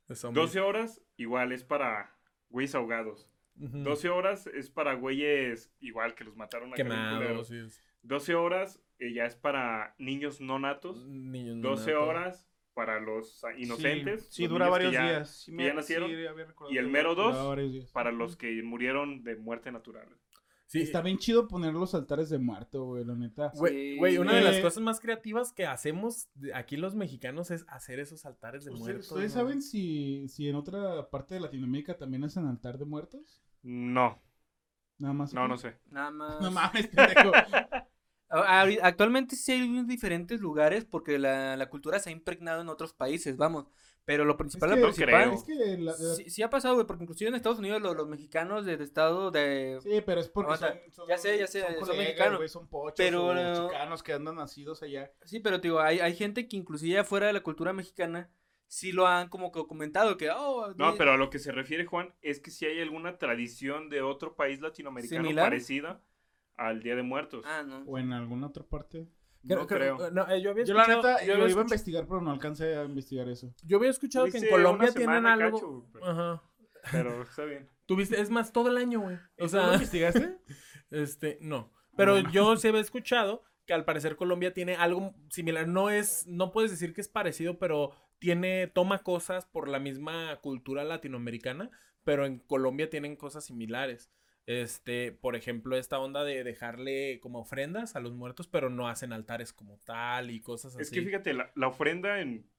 De 0.09 0.15
zombies. 0.15 0.45
12 0.47 0.59
horas 0.59 1.01
igual 1.15 1.51
es 1.53 1.63
para 1.63 2.13
güeyes 2.49 2.75
ahogados. 2.75 3.29
Ujú. 3.59 3.77
12 3.79 4.09
horas 4.09 4.47
es 4.47 4.69
para 4.69 4.93
güeyes 4.95 5.71
igual 5.79 6.15
que 6.15 6.23
los 6.23 6.35
mataron 6.35 6.73
a 6.73 6.75
Quemados. 6.75 7.47
sí, 7.47 7.57
es- 7.57 7.81
12 8.01 8.35
horas 8.35 8.81
eh, 8.99 9.13
ya 9.13 9.25
es 9.25 9.35
para 9.35 9.95
niños 9.97 10.41
no 10.41 10.59
natos. 10.59 11.05
Niños 11.07 11.55
no 11.57 11.69
12 11.69 11.91
natos. 11.93 12.07
horas 12.07 12.45
para 12.73 12.99
los 13.01 13.43
inocentes. 13.57 14.27
Sí, 14.31 14.43
los 14.43 14.51
dura 14.51 14.69
varios 14.69 14.93
ya- 14.93 15.03
días. 15.05 15.43
Sí, 15.43 15.55
que 15.55 15.65
ya 15.65 15.73
nacieron. 15.73 16.09
sí, 16.09 16.15
Y 16.69 16.77
el 16.77 16.87
mero 16.87 17.13
duraba 17.15 17.37
dos, 17.37 17.47
varios 17.49 17.73
días. 17.73 17.91
Para 17.91 18.11
los 18.11 18.37
que 18.37 18.61
murieron 18.63 19.23
de 19.23 19.35
muerte 19.35 19.71
natural. 19.71 20.07
Sí, 20.71 20.81
Está 20.83 21.01
bien 21.01 21.17
chido 21.17 21.47
poner 21.47 21.73
los 21.73 21.95
altares 21.95 22.29
de 22.29 22.37
muerto, 22.37 22.85
güey, 22.85 23.03
la 23.03 23.15
neta. 23.15 23.51
Güey, 23.55 23.93
Sí. 23.93 23.97
güey, 23.97 24.17
una 24.19 24.35
de 24.35 24.41
las 24.41 24.57
Eh, 24.57 24.61
cosas 24.61 24.83
más 24.83 24.99
creativas 24.99 25.51
que 25.51 25.65
hacemos 25.65 26.29
aquí 26.53 26.77
los 26.77 26.93
mexicanos 26.93 27.49
es 27.49 27.65
hacer 27.69 27.99
esos 27.99 28.23
altares 28.27 28.65
de 28.65 28.71
¿Ustedes, 28.71 28.85
muertos. 28.87 29.11
ustedes 29.11 29.33
¿no? 29.35 29.41
saben 29.41 29.61
si, 29.63 30.27
si 30.27 30.47
en 30.47 30.55
otra 30.55 31.09
parte 31.09 31.33
de 31.33 31.39
Latinoamérica 31.41 31.97
también 31.97 32.23
hacen 32.23 32.45
altar 32.45 32.77
de 32.77 32.85
muertos? 32.85 33.41
No, 33.63 34.21
Nada 34.99 35.13
más. 35.15 35.33
no, 35.33 35.47
no 35.47 35.57
sé. 35.57 35.75
Nada 35.87 36.11
más. 36.11 36.39
No 36.39 36.51
mames, 36.51 36.87
pendejo. 36.87 37.31
Actualmente 38.29 39.35
sí 39.35 39.51
hay 39.53 39.83
diferentes 39.85 40.39
lugares 40.39 40.85
porque 40.85 41.17
la, 41.17 41.57
la 41.57 41.67
cultura 41.69 41.97
se 41.97 42.09
ha 42.09 42.13
impregnado 42.13 42.61
en 42.61 42.69
otros 42.69 42.93
países, 42.93 43.37
vamos. 43.37 43.65
Pero 44.09 44.25
lo 44.25 44.35
principal, 44.37 44.71
Es 44.71 44.75
que- 44.75 44.81
lo 44.81 44.87
principal, 44.87 45.21
creo. 45.23 45.33
Es 45.35 45.43
que 45.43 45.77
la- 45.77 45.91
la- 45.91 46.15
sí, 46.15 46.29
sí 46.31 46.41
ha 46.41 46.49
pasado, 46.49 46.73
güey, 46.73 46.87
porque 46.87 47.03
inclusive 47.03 47.29
en 47.29 47.35
Estados 47.35 47.59
Unidos 47.59 47.79
los, 47.79 47.95
los 47.95 48.07
mexicanos 48.07 48.65
de, 48.65 48.75
de 48.75 48.83
estado 48.83 49.29
de... 49.29 49.77
Sí, 49.83 50.01
pero 50.03 50.19
es 50.19 50.29
porque 50.29 50.57
son, 50.57 50.69
son- 50.91 51.07
ya 51.07 51.17
sé, 51.19 51.37
ya 51.37 51.45
sé, 51.45 51.61
son 51.77 51.85
son 51.85 51.97
mexicanos. 51.97 52.51
son 52.51 52.67
pochos 52.67 52.95
Pero, 52.97 53.27
o 53.27 53.33
no- 53.35 53.67
chicanos 53.69 54.01
que 54.01 54.13
andan 54.13 54.37
nacidos 54.37 54.81
allá. 54.81 55.11
Sí, 55.25 55.39
pero 55.39 55.61
te 55.61 55.67
digo, 55.67 55.79
hay, 55.79 55.99
hay 55.99 56.15
gente 56.15 56.47
que 56.47 56.57
inclusive 56.57 56.97
afuera 56.97 57.27
de 57.27 57.33
la 57.33 57.41
cultura 57.43 57.71
mexicana 57.71 58.31
sí 58.65 58.91
lo 58.91 59.05
han 59.05 59.29
como 59.29 59.51
que 59.51 59.63
comentado, 59.67 60.17
que, 60.17 60.31
oh, 60.31 60.73
No, 60.75 60.93
de- 60.93 60.97
pero 60.97 61.11
a 61.11 61.17
lo 61.17 61.29
que 61.29 61.37
se 61.37 61.51
refiere 61.51 61.85
Juan 61.85 62.15
es 62.23 62.39
que 62.39 62.49
si 62.49 62.65
hay 62.65 62.81
alguna 62.81 63.19
tradición 63.19 63.89
de 63.89 64.01
otro 64.01 64.35
país 64.35 64.59
latinoamericano 64.59 65.21
¿Similar? 65.23 65.45
parecida 65.45 66.01
al 66.55 66.81
Día 66.81 66.95
de 66.95 67.03
Muertos. 67.03 67.45
Ah, 67.47 67.61
no. 67.61 67.83
O 67.85 67.99
en 67.99 68.11
alguna 68.11 68.47
otra 68.47 68.63
parte. 68.63 69.07
No 69.43 69.67
creo. 69.67 70.11
no, 70.11 70.29
eh, 70.29 70.41
yo 70.41 70.51
había 70.51 70.65
Yo 70.65 70.73
la 70.73 70.83
escuchado, 70.83 71.07
neta, 71.07 71.25
yo 71.25 71.37
lo 71.37 71.49
iba 71.49 71.61
a 71.61 71.63
investigar, 71.63 72.05
pero 72.07 72.21
no 72.21 72.31
alcancé 72.31 72.75
a 72.75 72.83
investigar 72.83 73.29
eso. 73.29 73.53
yo 73.63 73.77
había 73.77 73.89
escuchado 73.89 74.25
que 74.27 74.37
en 74.37 74.49
Colombia 74.49 74.91
tienen 74.91 75.25
algo. 75.25 75.57
cacho, 75.57 75.85
pero, 75.93 76.05
Ajá. 76.05 76.43
pero 76.91 77.21
está 77.23 77.45
bien. 77.45 77.69
Tuviste, 77.85 78.21
es 78.21 78.29
más, 78.29 78.51
todo 78.51 78.69
el 78.69 78.77
año, 78.77 78.99
güey. 79.01 79.15
O 79.15 79.19
¿Tú 79.37 79.43
lo 79.43 79.49
sea, 79.49 79.73
investigaste? 79.73 80.37
este, 80.91 81.39
no. 81.41 81.71
Pero 81.95 82.19
yo 82.31 82.55
sí 82.55 82.67
había 82.67 82.81
escuchado 82.81 83.43
que 83.65 83.73
al 83.73 83.83
parecer 83.85 84.15
Colombia 84.15 84.53
tiene 84.53 84.75
algo 84.75 85.13
similar. 85.29 85.67
No 85.67 85.89
es, 85.89 86.25
no 86.27 86.51
puedes 86.51 86.71
decir 86.71 86.93
que 86.93 87.01
es 87.01 87.07
parecido, 87.07 87.59
pero 87.59 87.91
tiene, 88.19 88.67
toma 88.67 89.03
cosas 89.03 89.45
por 89.45 89.67
la 89.67 89.79
misma 89.79 90.39
cultura 90.41 90.83
latinoamericana, 90.83 91.71
pero 92.03 92.25
en 92.25 92.39
Colombia 92.39 92.89
tienen 92.89 93.15
cosas 93.15 93.45
similares. 93.45 94.11
Este, 94.49 95.11
por 95.11 95.35
ejemplo, 95.35 95.77
esta 95.77 95.99
onda 95.99 96.23
de 96.23 96.43
dejarle 96.43 97.19
como 97.19 97.39
ofrendas 97.39 97.95
a 97.95 97.99
los 97.99 98.15
muertos, 98.15 98.47
pero 98.47 98.71
no 98.71 98.87
hacen 98.87 99.13
altares 99.13 99.53
como 99.53 99.77
tal 99.85 100.31
y 100.31 100.41
cosas 100.41 100.73
así. 100.73 100.81
Es 100.81 100.89
que 100.89 101.03
fíjate, 101.03 101.35
la, 101.35 101.51
la 101.53 101.67
ofrenda 101.67 102.19
en. 102.19 102.49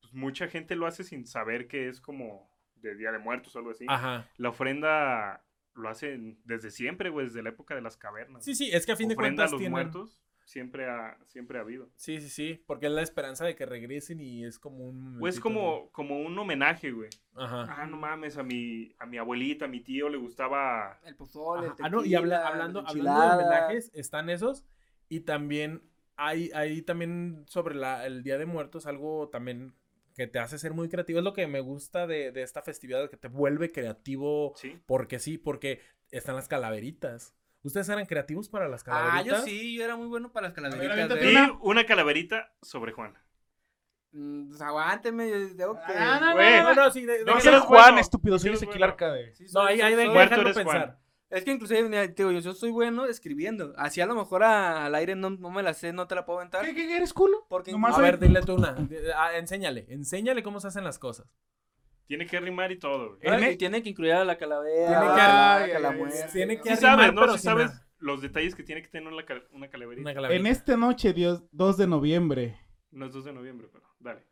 Pues 0.00 0.12
mucha 0.14 0.48
gente 0.48 0.74
lo 0.74 0.88
hace 0.88 1.04
sin 1.04 1.26
saber 1.26 1.68
que 1.68 1.88
es 1.88 2.00
como 2.00 2.50
de 2.74 2.96
Día 2.96 3.12
de 3.12 3.20
Muertos 3.20 3.54
o 3.54 3.60
algo 3.60 3.70
así. 3.70 3.86
Ajá. 3.88 4.28
La 4.36 4.48
ofrenda 4.48 5.44
lo 5.74 5.88
hacen 5.88 6.40
desde 6.44 6.72
siempre, 6.72 7.08
güey, 7.08 7.26
desde 7.26 7.44
la 7.44 7.50
época 7.50 7.76
de 7.76 7.82
las 7.82 7.96
cavernas. 7.96 8.44
Sí, 8.44 8.56
sí, 8.56 8.70
es 8.72 8.84
que 8.84 8.90
a 8.90 8.96
fin 8.96 9.06
de 9.06 9.14
ofrenda 9.14 9.44
cuentas 9.44 9.50
a 9.50 9.52
los 9.52 9.60
tienen... 9.60 9.70
muertos 9.70 10.20
siempre 10.48 10.88
ha, 10.88 11.18
siempre 11.26 11.58
ha 11.58 11.60
habido. 11.60 11.90
Sí, 11.96 12.22
sí, 12.22 12.30
sí, 12.30 12.64
porque 12.66 12.86
es 12.86 12.92
la 12.92 13.02
esperanza 13.02 13.44
de 13.44 13.54
que 13.54 13.66
regresen 13.66 14.18
y 14.18 14.46
es 14.46 14.58
como 14.58 14.78
un... 14.88 15.22
O 15.22 15.28
es 15.28 15.38
como, 15.38 15.90
como 15.92 16.18
un 16.18 16.38
homenaje, 16.38 16.90
güey. 16.90 17.10
Ajá. 17.34 17.66
Ah, 17.68 17.86
no 17.86 17.98
mames, 17.98 18.38
a 18.38 18.42
mi, 18.42 18.94
a 18.98 19.04
mi 19.04 19.18
abuelita, 19.18 19.66
a 19.66 19.68
mi 19.68 19.80
tío 19.80 20.08
le 20.08 20.16
gustaba. 20.16 20.98
El 21.04 21.16
pozole, 21.16 21.66
el 21.66 21.72
Ajá. 21.72 21.82
Ah, 21.84 21.90
no, 21.90 22.02
y 22.02 22.14
habla- 22.14 22.36
tequila, 22.38 22.48
hablando, 22.48 22.80
hablando 22.86 23.20
de 23.36 23.44
homenajes, 23.44 23.90
están 23.94 24.30
esos. 24.30 24.64
Y 25.10 25.20
también 25.20 25.82
hay, 26.16 26.50
hay 26.54 26.80
también 26.80 27.44
sobre 27.46 27.74
la, 27.74 28.06
el 28.06 28.22
Día 28.22 28.38
de 28.38 28.46
Muertos 28.46 28.86
algo 28.86 29.28
también 29.28 29.74
que 30.14 30.26
te 30.26 30.38
hace 30.38 30.58
ser 30.58 30.72
muy 30.72 30.88
creativo. 30.88 31.18
Es 31.18 31.24
lo 31.26 31.34
que 31.34 31.46
me 31.46 31.60
gusta 31.60 32.06
de, 32.06 32.32
de 32.32 32.42
esta 32.42 32.62
festividad, 32.62 33.10
que 33.10 33.18
te 33.18 33.28
vuelve 33.28 33.70
creativo. 33.70 34.54
Sí. 34.56 34.80
Porque 34.86 35.18
sí, 35.18 35.36
porque 35.36 35.80
están 36.10 36.36
las 36.36 36.48
calaveritas. 36.48 37.34
¿Ustedes 37.62 37.88
eran 37.88 38.06
creativos 38.06 38.48
para 38.48 38.68
las 38.68 38.82
Ah, 38.82 38.84
calaveritas? 38.84 39.40
yo 39.40 39.44
sí, 39.44 39.74
yo 39.76 39.84
era 39.84 39.96
muy 39.96 40.06
bueno 40.06 40.30
para 40.32 40.46
las 40.48 40.54
calaveritas. 40.54 40.96
¿eh? 41.18 41.32
Y 41.32 41.36
una. 41.60 41.84
calaverita 41.84 42.52
sobre 42.62 42.92
Juan. 42.92 43.14
Mm, 44.12 44.48
pues 44.48 44.60
aguánteme, 44.62 45.28
yo 45.28 45.56
tengo 45.56 45.74
que... 45.74 45.92
Ah, 45.92 46.18
no, 46.20 46.32
Güey. 46.34 46.62
No, 46.62 46.74
no, 46.74 46.90
sí, 46.90 47.04
de- 47.04 47.24
No, 47.24 47.34
de- 47.36 47.48
eres 47.48 47.60
Juan, 47.60 47.82
bueno. 47.82 47.98
estúpido, 48.00 48.38
soy 48.38 48.50
Ezequiel 48.52 48.78
bueno. 48.78 48.92
Arcade. 48.92 49.34
Sí, 49.34 49.46
No, 49.52 49.60
ahí, 49.62 49.80
ahí 49.80 49.94
soy- 49.94 50.04
de- 50.04 50.10
Juan. 50.10 50.28
pensar. 50.54 50.98
Es 51.30 51.44
que 51.44 51.50
inclusive, 51.50 52.08
digo, 52.16 52.30
yo, 52.32 52.38
yo 52.40 52.54
soy 52.54 52.70
bueno 52.70 53.04
escribiendo. 53.04 53.74
Así 53.76 54.00
a 54.00 54.06
lo 54.06 54.14
mejor 54.14 54.44
a- 54.44 54.86
al 54.86 54.94
aire 54.94 55.14
no, 55.14 55.28
no 55.28 55.50
me 55.50 55.62
la 55.62 55.74
sé, 55.74 55.92
no 55.92 56.06
te 56.06 56.14
la 56.14 56.24
puedo 56.24 56.38
aventar. 56.38 56.64
¿Qué, 56.64 56.74
qué, 56.74 56.86
qué 56.86 56.96
eres 56.96 57.12
culo? 57.12 57.44
Porque 57.50 57.70
Nomás 57.70 57.92
A 57.92 57.96
soy- 57.96 58.04
ver, 58.04 58.18
dile 58.18 58.40
tú 58.40 58.54
una. 58.54 58.72
De- 58.72 59.12
ah, 59.12 59.36
enséñale, 59.36 59.84
enséñale 59.90 60.42
cómo 60.42 60.58
se 60.60 60.68
hacen 60.68 60.84
las 60.84 60.98
cosas. 60.98 61.26
Tiene 62.08 62.26
que 62.26 62.40
rimar 62.40 62.72
y 62.72 62.78
todo, 62.78 63.16
güey. 63.22 63.56
Tiene 63.56 63.82
que 63.82 63.90
incluir 63.90 64.14
a 64.14 64.24
la 64.24 64.36
calavera, 64.36 64.88
Tiene 64.88 65.14
que- 65.14 65.76
a 65.76 65.78
la 65.78 65.90
ay, 65.90 65.96
Tiene 66.32 66.56
que 66.56 66.76
Sí 66.76 66.84
arrimar, 66.84 66.98
sabes, 66.98 67.14
¿no? 67.14 67.20
pero 67.20 67.32
Sí 67.34 67.38
sabes 67.44 67.66
nada. 67.66 67.86
los 67.98 68.22
detalles 68.22 68.54
que 68.54 68.62
tiene 68.64 68.82
que 68.82 68.88
tener 68.88 69.12
una, 69.12 69.24
cal- 69.24 69.46
una 69.52 69.68
calaverita. 69.68 70.02
Una 70.02 70.14
calaverita. 70.14 70.40
En 70.48 70.50
esta 70.52 70.76
noche, 70.76 71.12
Dios, 71.12 71.44
2 71.52 71.76
de 71.76 71.86
noviembre. 71.86 72.58
No 72.90 73.06
es 73.06 73.12
2 73.12 73.24
de 73.26 73.32
noviembre, 73.34 73.68
pero 73.72 73.84
dale. 74.00 74.26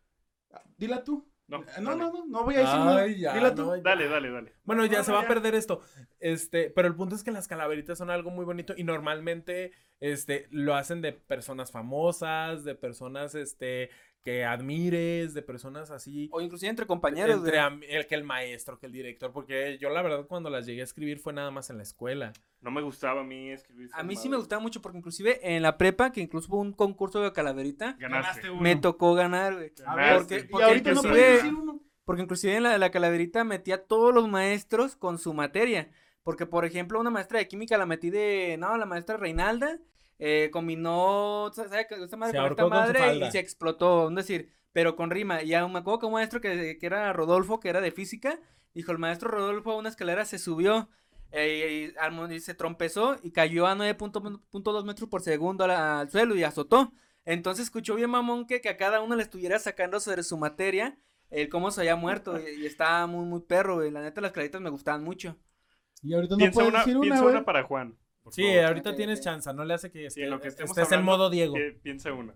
Dila 0.79 1.05
tú. 1.05 1.31
No, 1.49 1.59
No, 1.59 1.65
dale. 1.67 1.85
no, 1.85 1.95
no, 1.97 2.27
no 2.27 2.43
voy 2.45 2.57
a 2.57 2.61
decir 2.61 2.75
nada. 2.75 3.03
Ay, 3.03 3.21
ya, 3.21 3.33
Dila 3.35 3.55
tú. 3.55 3.67
no, 3.67 3.77
ya. 3.77 3.83
Dale, 3.83 4.09
dale, 4.09 4.31
dale. 4.33 4.53
Bueno, 4.65 4.85
ya 4.87 4.99
No, 4.99 5.05
se 5.05 5.13
va 5.13 5.21
a 5.21 5.29
perder 5.29 5.55
esto. 5.55 5.81
Este, 6.19 6.71
pero 6.71 6.89
el 6.89 6.97
punto 6.97 7.15
es 7.15 7.23
que 7.23 7.31
las 7.31 7.47
calaveritas 7.47 7.99
son 7.99 8.11
algo 8.11 8.31
muy 8.31 8.45
bonito 8.45 8.75
y 8.77 8.83
normalmente 8.83 9.71
este 10.01 10.49
lo 10.51 10.75
hacen 10.75 11.03
de 11.03 11.13
personas 11.13 11.71
famosas, 11.71 12.65
de 12.65 12.75
personas 12.75 13.35
este 13.37 13.91
que 14.27 14.45
admires, 14.45 15.35
de 15.35 15.41
personas 15.43 15.93
así 15.93 16.29
O 16.33 16.41
inclusive 16.41 16.69
entre 16.69 16.85
compañeros. 16.85 17.37
entre 17.37 17.61
el 17.97 18.07
que 18.09 18.17
el 18.17 18.25
maestro, 18.25 18.77
que 18.77 18.87
el 18.87 18.93
director, 18.93 19.31
porque 19.33 19.79
yo 19.81 19.89
la 19.89 20.03
verdad 20.03 20.27
cuando 20.27 20.51
las 20.51 20.67
llegué 20.67 20.81
a 20.81 20.85
escribir 20.85 21.21
fue 21.21 21.33
nada 21.33 21.53
más 21.53 21.71
en 21.71 21.77
la 21.77 21.85
escuela. 21.85 22.33
No 22.61 22.73
me 22.73 22.83
gustaba 22.83 23.21
a 23.21 23.25
mí 23.25 23.51
escribir. 23.53 23.89
A 23.93 24.03
mí 24.03 24.17
sí 24.17 24.29
me 24.29 24.37
gustaba 24.37 24.61
mucho 24.61 24.83
porque 24.83 24.99
inclusive 24.99 25.39
en 25.55 25.63
la 25.63 25.79
prepa, 25.79 26.11
que 26.11 26.21
incluso 26.21 26.49
hubo 26.53 26.61
un 26.61 26.73
concurso 26.73 27.21
de 27.23 27.33
calaverita, 27.33 27.97
Ganaste. 28.01 28.51
uno. 28.51 28.61
me 28.61 28.75
tocó 28.75 29.15
ganar, 29.15 29.55
güey. 29.55 29.71
Ver, 29.97 30.17
Porque- 30.17 30.39
y 30.41 30.43
porque 30.49 30.65
ahorita 30.65 30.91
no 30.91 30.97
inclusive- 30.97 31.13
puedes 31.15 31.43
decir 31.45 31.55
uno. 31.55 31.81
Porque 32.05 32.23
inclusive 32.23 32.57
en 32.57 32.63
la, 32.65 32.79
la 32.79 32.91
calaverita 32.91 33.45
metí 33.45 33.71
a 33.71 33.85
todos 33.85 34.13
los 34.13 34.29
maestros 34.29 34.97
con 34.97 35.19
su 35.19 35.35
materia. 35.35 35.89
Porque, 36.25 36.47
por 36.47 36.65
ejemplo, 36.65 36.99
una 36.99 37.11
maestra 37.11 37.39
de 37.39 37.47
química 37.47 37.79
la 37.79 37.87
metí 37.87 38.11
de. 38.11 38.57
No, 38.59 38.77
la 38.77 38.87
maestra 38.87 39.17
Reinalda. 39.17 39.79
Eh, 40.19 40.51
combinó. 40.53 41.49
Esta 41.49 42.17
madre 42.17 42.33
Se 42.33 42.39
con 42.39 42.43
esta 42.43 42.43
ahorcó 42.43 42.69
con 42.71 42.87
su 42.87 42.95
madre 42.95 42.99
falda. 42.99 43.29
y 43.29 43.31
se 43.31 43.39
explotó. 43.39 44.09
Es 44.11 44.15
decir, 44.17 44.53
pero 44.73 44.97
con 44.97 45.11
rima. 45.11 45.43
Y 45.43 45.55
aún 45.55 45.73
me 45.73 45.79
acuerdo 45.81 46.01
que 46.01 46.07
un 46.07 46.13
maestro 46.15 46.41
que, 46.41 46.79
que 46.79 46.87
era 46.87 47.13
Rodolfo, 47.13 47.61
que 47.61 47.69
era 47.69 47.81
de 47.81 47.93
física, 47.93 48.41
dijo: 48.75 48.93
el 48.93 48.99
maestro 48.99 49.31
Rodolfo 49.31 49.73
a 49.73 49.77
una 49.77 49.89
escalera 49.89 50.25
se 50.25 50.39
subió. 50.39 50.89
eh, 51.33 51.93
y, 52.31 52.41
se 52.41 52.55
trompezó 52.55 53.17
y 53.23 53.33
cayó 53.33 53.67
a 53.67 53.75
9.2 53.75 54.85
metros 54.85 55.09
por 55.09 55.23
segundo 55.23 55.65
al 55.65 56.11
suelo 56.11 56.35
y 56.37 56.45
azotó. 56.45 56.93
Entonces 57.25 57.65
escuchó 57.65 57.95
bien 57.97 58.11
mamón 58.11 58.47
que, 58.47 58.61
que 58.61 58.69
a 58.69 58.77
cada 58.77 59.01
uno 59.01 59.17
le 59.17 59.23
estuviera 59.23 59.59
sacando 59.59 59.99
sobre 60.01 60.23
su 60.23 60.37
materia 60.39 60.99
el 61.31 61.49
cómo 61.49 61.71
se 61.73 61.81
había 61.81 61.97
muerto 61.97 62.39
y, 62.41 62.63
y 62.63 62.67
estaba 62.67 63.07
muy, 63.07 63.25
muy 63.27 63.41
perro, 63.41 63.77
güey. 63.77 63.91
La 63.91 64.01
neta, 64.03 64.21
las 64.21 64.33
claritas 64.33 64.61
me 64.61 64.71
gustaban 64.71 65.03
mucho. 65.05 65.37
Y 66.03 66.15
ahorita 66.15 66.35
no 66.35 66.39
Piensa 66.39 66.65
una, 66.65 66.79
decir 66.79 66.97
una, 66.97 67.03
piensa 67.03 67.25
una 67.25 67.45
para 67.45 67.65
Juan. 67.65 67.99
Por 68.27 68.35
Sí, 68.35 68.43
favor. 68.43 68.65
ahorita 68.65 68.97
tienes 68.97 69.21
chance, 69.21 69.55
no 69.55 69.65
le 69.65 69.75
hace 69.75 69.89
que 69.93 70.01
Sí, 70.01 70.07
esté, 70.07 70.25
en 70.25 70.31
lo 70.31 70.41
que 70.41 70.49
estemos 70.49 70.77
estés 70.77 70.91
en 70.99 71.05
modo 71.05 71.31
Diego. 71.31 71.55
pi- 71.55 71.79
Piensa 71.81 72.13
una. 72.13 72.35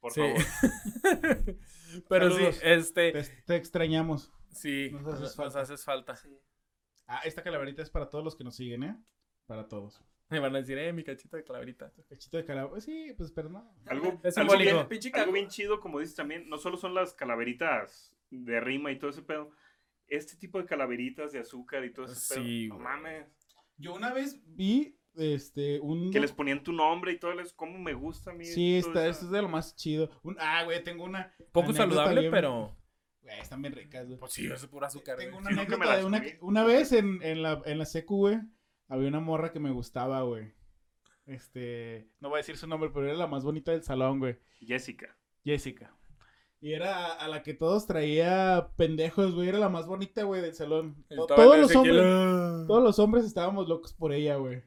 Por 0.00 0.12
Sí. 0.12 0.20
favor. 0.22 0.36
Pero 2.08 2.30
Saludos. 2.30 2.54
sí, 2.56 2.60
este 2.64 3.12
Te, 3.12 3.22
te 3.44 3.56
extrañamos. 3.56 4.32
sí, 4.50 4.88
Nos 4.92 5.02
nos, 5.02 5.12
haces 5.14 5.22
nos 5.22 5.36
falta. 5.36 5.60
haces 5.60 5.84
falta. 5.84 6.14
Ah, 7.06 7.20
esta 7.24 7.42
calaverita 7.42 7.82
es 7.82 7.90
para 7.90 8.08
todos 8.08 8.24
los 8.24 8.34
que 8.34 8.44
nos 8.44 8.56
siguen, 8.56 8.82
¿eh? 8.84 8.96
Para 9.46 9.68
todos. 9.68 10.02
Me 10.30 10.38
van 10.38 10.54
a 10.54 10.58
decir, 10.60 10.78
eh, 10.78 10.92
mi 10.92 11.02
cachito 11.04 11.36
de 11.36 11.44
calaverita. 11.44 11.92
Cachito 12.08 12.36
de 12.36 12.44
calaverita. 12.44 12.80
Sí, 12.80 13.12
pues, 13.16 13.30
pero 13.32 13.48
no. 13.50 13.74
Algo, 13.86 14.20
Es 14.22 14.38
algo 14.38 14.56
bien, 14.56 14.88
Pinche 14.88 15.10
algo 15.14 15.32
bien 15.32 15.48
chido, 15.48 15.80
como 15.80 15.98
dices 15.98 16.14
también, 16.14 16.48
no 16.48 16.56
solo 16.56 16.76
son 16.76 16.94
las 16.94 17.12
calaveritas 17.14 18.14
de 18.30 18.60
rima 18.60 18.92
y 18.92 18.98
todo 18.98 19.10
ese 19.10 19.22
pedo. 19.22 19.50
este 20.06 20.34
tipo 20.36 20.58
de 20.58 20.66
calaveritas 20.66 21.30
de 21.32 21.38
azúcar 21.40 21.84
y 21.84 21.92
todo 21.92 22.06
eso. 22.06 22.14
Sí, 22.16 22.66
no 22.68 22.76
güey. 22.76 22.84
mames. 22.84 23.26
Yo 23.76 23.94
una 23.94 24.12
vez 24.12 24.40
vi 24.44 24.98
este 25.16 25.80
un 25.80 26.10
Que 26.10 26.20
les 26.20 26.32
ponían 26.32 26.62
tu 26.62 26.72
nombre 26.72 27.12
y 27.12 27.18
todo, 27.18 27.34
les, 27.34 27.52
cómo 27.52 27.78
me 27.78 27.94
gusta 27.94 28.30
a 28.30 28.34
mí. 28.34 28.44
Sí, 28.44 28.76
está, 28.76 29.02
eso. 29.02 29.10
esto 29.10 29.24
es 29.26 29.30
de 29.32 29.42
lo 29.42 29.48
más 29.48 29.74
chido. 29.76 30.10
Un- 30.22 30.36
ah, 30.38 30.62
güey, 30.64 30.82
tengo 30.84 31.04
una 31.04 31.34
Poco 31.52 31.72
saludable, 31.72 32.20
bien- 32.20 32.32
pero. 32.32 32.76
Güey, 33.22 33.38
están 33.40 33.60
bien 33.62 33.74
ricas, 33.74 34.06
güey. 34.06 34.18
Pues 34.18 34.32
sí, 34.32 34.46
es 34.46 34.66
pura 34.66 34.86
azúcar. 34.86 35.18
Tengo 35.18 35.36
una 35.38 35.50
Sí, 35.50 35.54
anécdota 35.58 35.96
de 35.98 36.04
una, 36.04 36.22
una 36.40 36.64
vez 36.64 36.92
en, 36.92 37.22
en 37.22 37.42
la, 37.42 37.60
en 37.66 37.78
la 37.78 37.84
secu, 37.84 38.16
güey, 38.16 38.38
había 38.88 39.08
una 39.08 39.20
morra 39.20 39.52
que 39.52 39.60
me 39.60 39.70
gustaba, 39.72 40.22
güey. 40.22 40.54
Este, 41.26 42.08
no 42.20 42.28
voy 42.28 42.38
a 42.38 42.40
decir 42.40 42.56
su 42.56 42.66
nombre, 42.66 42.90
pero 42.92 43.06
era 43.06 43.16
la 43.16 43.26
más 43.26 43.44
bonita 43.44 43.72
del 43.72 43.82
salón, 43.84 44.18
güey. 44.18 44.38
Jessica. 44.60 45.16
Jessica. 45.44 45.94
Y 46.62 46.72
era 46.72 47.12
a 47.12 47.28
la 47.28 47.42
que 47.42 47.54
todos 47.54 47.86
traía 47.86 48.70
pendejos, 48.76 49.34
güey. 49.34 49.48
Era 49.48 49.58
la 49.58 49.68
más 49.68 49.86
bonita, 49.86 50.24
güey, 50.24 50.42
del 50.42 50.54
salón. 50.54 51.04
Todos 51.08 51.58
los 51.58 51.74
hombres, 51.74 52.66
todos 52.66 52.82
los 52.82 52.98
hombres 52.98 53.24
estábamos 53.24 53.68
locos 53.68 53.94
por 53.94 54.12
ella, 54.12 54.36
güey. 54.36 54.62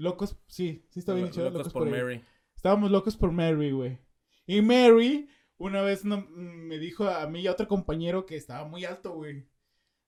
Locos, 0.00 0.36
sí, 0.46 0.86
sí 0.90 1.00
está 1.00 1.12
bien 1.14 1.26
dicho, 1.26 1.40
Locos 1.42 1.58
locos 1.58 1.72
por. 1.72 1.90
Mary. 1.90 2.24
Estábamos 2.56 2.90
locos 2.90 3.16
por 3.16 3.32
Mary, 3.32 3.70
güey. 3.70 3.98
Y 4.46 4.62
Mary, 4.62 5.28
una 5.58 5.82
vez 5.82 6.04
no- 6.04 6.18
mm, 6.22 6.66
me 6.68 6.78
dijo 6.78 7.06
a 7.08 7.26
mí 7.26 7.40
y 7.42 7.46
a 7.46 7.52
otro 7.52 7.68
compañero 7.68 8.24
que 8.26 8.36
estaba 8.36 8.66
muy 8.66 8.84
alto, 8.84 9.12
güey. 9.14 9.46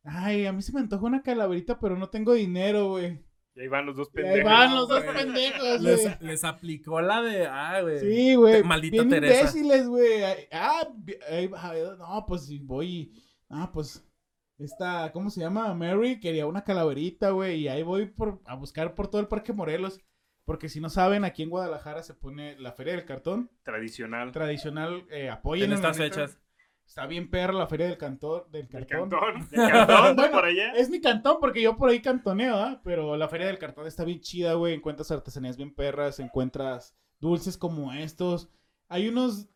Ay, 0.05 0.47
a 0.47 0.53
mí 0.53 0.63
se 0.63 0.73
me 0.73 0.81
antoja 0.81 1.05
una 1.05 1.23
calaverita, 1.23 1.79
pero 1.79 1.97
no 1.97 2.09
tengo 2.09 2.33
dinero, 2.33 2.89
güey. 2.89 3.23
Y 3.55 3.61
ahí 3.61 3.69
van 3.69 3.85
los 3.85 3.97
dos 3.97 4.09
Y 4.09 4.13
pendejos. 4.15 4.39
ahí 4.39 4.45
van 4.45 4.75
los 4.75 4.89
dos 4.89 5.05
güey. 5.05 5.15
pendejos, 5.17 5.83
güey. 5.83 5.97
Les, 5.97 6.21
les 6.23 6.45
aplicó 6.45 7.01
la 7.03 7.21
de. 7.21 7.47
Ah, 7.47 7.81
güey. 7.83 7.99
Sí, 8.01 8.35
güey. 8.35 8.63
Maldita 8.65 8.97
bien 8.97 9.11
Teresa. 9.11 9.41
imbéciles, 9.41 9.89
güey. 9.89 10.23
Ah, 10.51 10.89
vi- 10.97 11.19
ahí 11.31 11.47
va, 11.49 11.73
no, 11.99 12.25
pues 12.27 12.47
si 12.47 12.59
voy. 12.59 13.13
Ah, 13.51 13.71
pues. 13.73 14.03
Esta, 14.63 15.11
¿cómo 15.13 15.31
se 15.31 15.41
llama? 15.41 15.75
Mary 15.75 16.21
quería 16.21 16.47
una 16.47 16.65
calaverita, 16.65 17.31
güey. 17.31 17.61
Y 17.61 17.69
ahí 17.69 17.83
voy 17.83 18.07
por, 18.07 18.41
a 18.47 18.55
buscar 18.55 18.95
por 18.95 19.09
todo 19.09 19.21
el 19.21 19.29
Parque 19.29 19.53
Morelos. 19.53 20.01
Porque 20.45 20.69
si 20.69 20.81
no 20.81 20.89
saben, 20.91 21.25
aquí 21.25 21.43
en 21.43 21.51
Guadalajara 21.51 22.03
se 22.03 22.15
pone 22.15 22.59
la 22.59 22.73
Feria 22.73 22.95
del 22.95 23.05
Cartón. 23.05 23.51
Tradicional. 23.63 24.33
Tradicional, 24.33 25.07
eh, 25.11 25.31
apoyen 25.31 25.71
En 25.71 25.75
estas 25.75 25.97
fechas. 25.97 26.39
Está 26.85 27.07
bien 27.07 27.31
perra 27.31 27.53
la 27.53 27.67
Feria 27.69 27.87
del 27.87 27.97
Cantón. 27.97 28.43
Del 28.51 28.69
Del 28.69 28.87
cartón. 28.87 29.09
cantón. 29.09 29.49
Del 29.51 29.71
cantón, 29.71 30.17
Bueno, 30.17 30.33
por 30.33 30.45
allá. 30.45 30.73
Es 30.73 30.91
mi 30.91 31.01
cantón 31.01 31.37
porque 31.41 31.63
yo 31.63 31.77
por 31.77 31.91
ahí 31.91 32.03
cantoneo, 32.03 32.57
¿ah? 32.57 32.81
Pero 32.85 33.17
la 33.17 33.29
feria 33.29 33.47
del 33.47 33.59
cartón 33.59 33.87
está 33.87 34.05
bien 34.05 34.21
chida, 34.21 34.55
güey. 34.55 34.75
Encuentras 34.75 35.11
artesanías 35.11 35.57
bien 35.57 35.75
perras, 35.75 36.19
encuentras 36.21 36.95
dulces 37.21 37.57
como 37.57 37.93
estos. 37.93 38.51
Hay 38.89 39.09
unos 39.09 39.49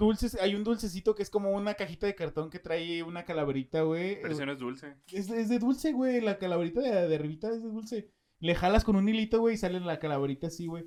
dulces, 0.00 0.34
hay 0.40 0.56
un 0.56 0.64
dulcecito 0.64 1.14
que 1.14 1.22
es 1.22 1.30
como 1.30 1.52
una 1.52 1.74
cajita 1.74 2.08
de 2.08 2.16
cartón 2.16 2.50
que 2.50 2.58
trae 2.58 3.04
una 3.04 3.24
calaverita, 3.24 3.82
güey. 3.82 4.20
Versiones 4.20 4.58
dulce. 4.58 4.96
Es, 5.12 5.30
es 5.30 5.48
de 5.48 5.60
dulce, 5.60 5.92
güey. 5.92 6.20
La 6.20 6.38
calaverita 6.38 6.80
de, 6.80 7.06
de 7.08 7.14
arribita 7.14 7.48
es 7.50 7.62
de 7.62 7.68
dulce. 7.68 8.10
Le 8.40 8.56
jalas 8.56 8.82
con 8.82 8.96
un 8.96 9.08
hilito, 9.08 9.38
güey, 9.38 9.54
y 9.54 9.58
sale 9.58 9.78
la 9.78 10.00
calaverita 10.00 10.48
así, 10.48 10.66
güey. 10.66 10.84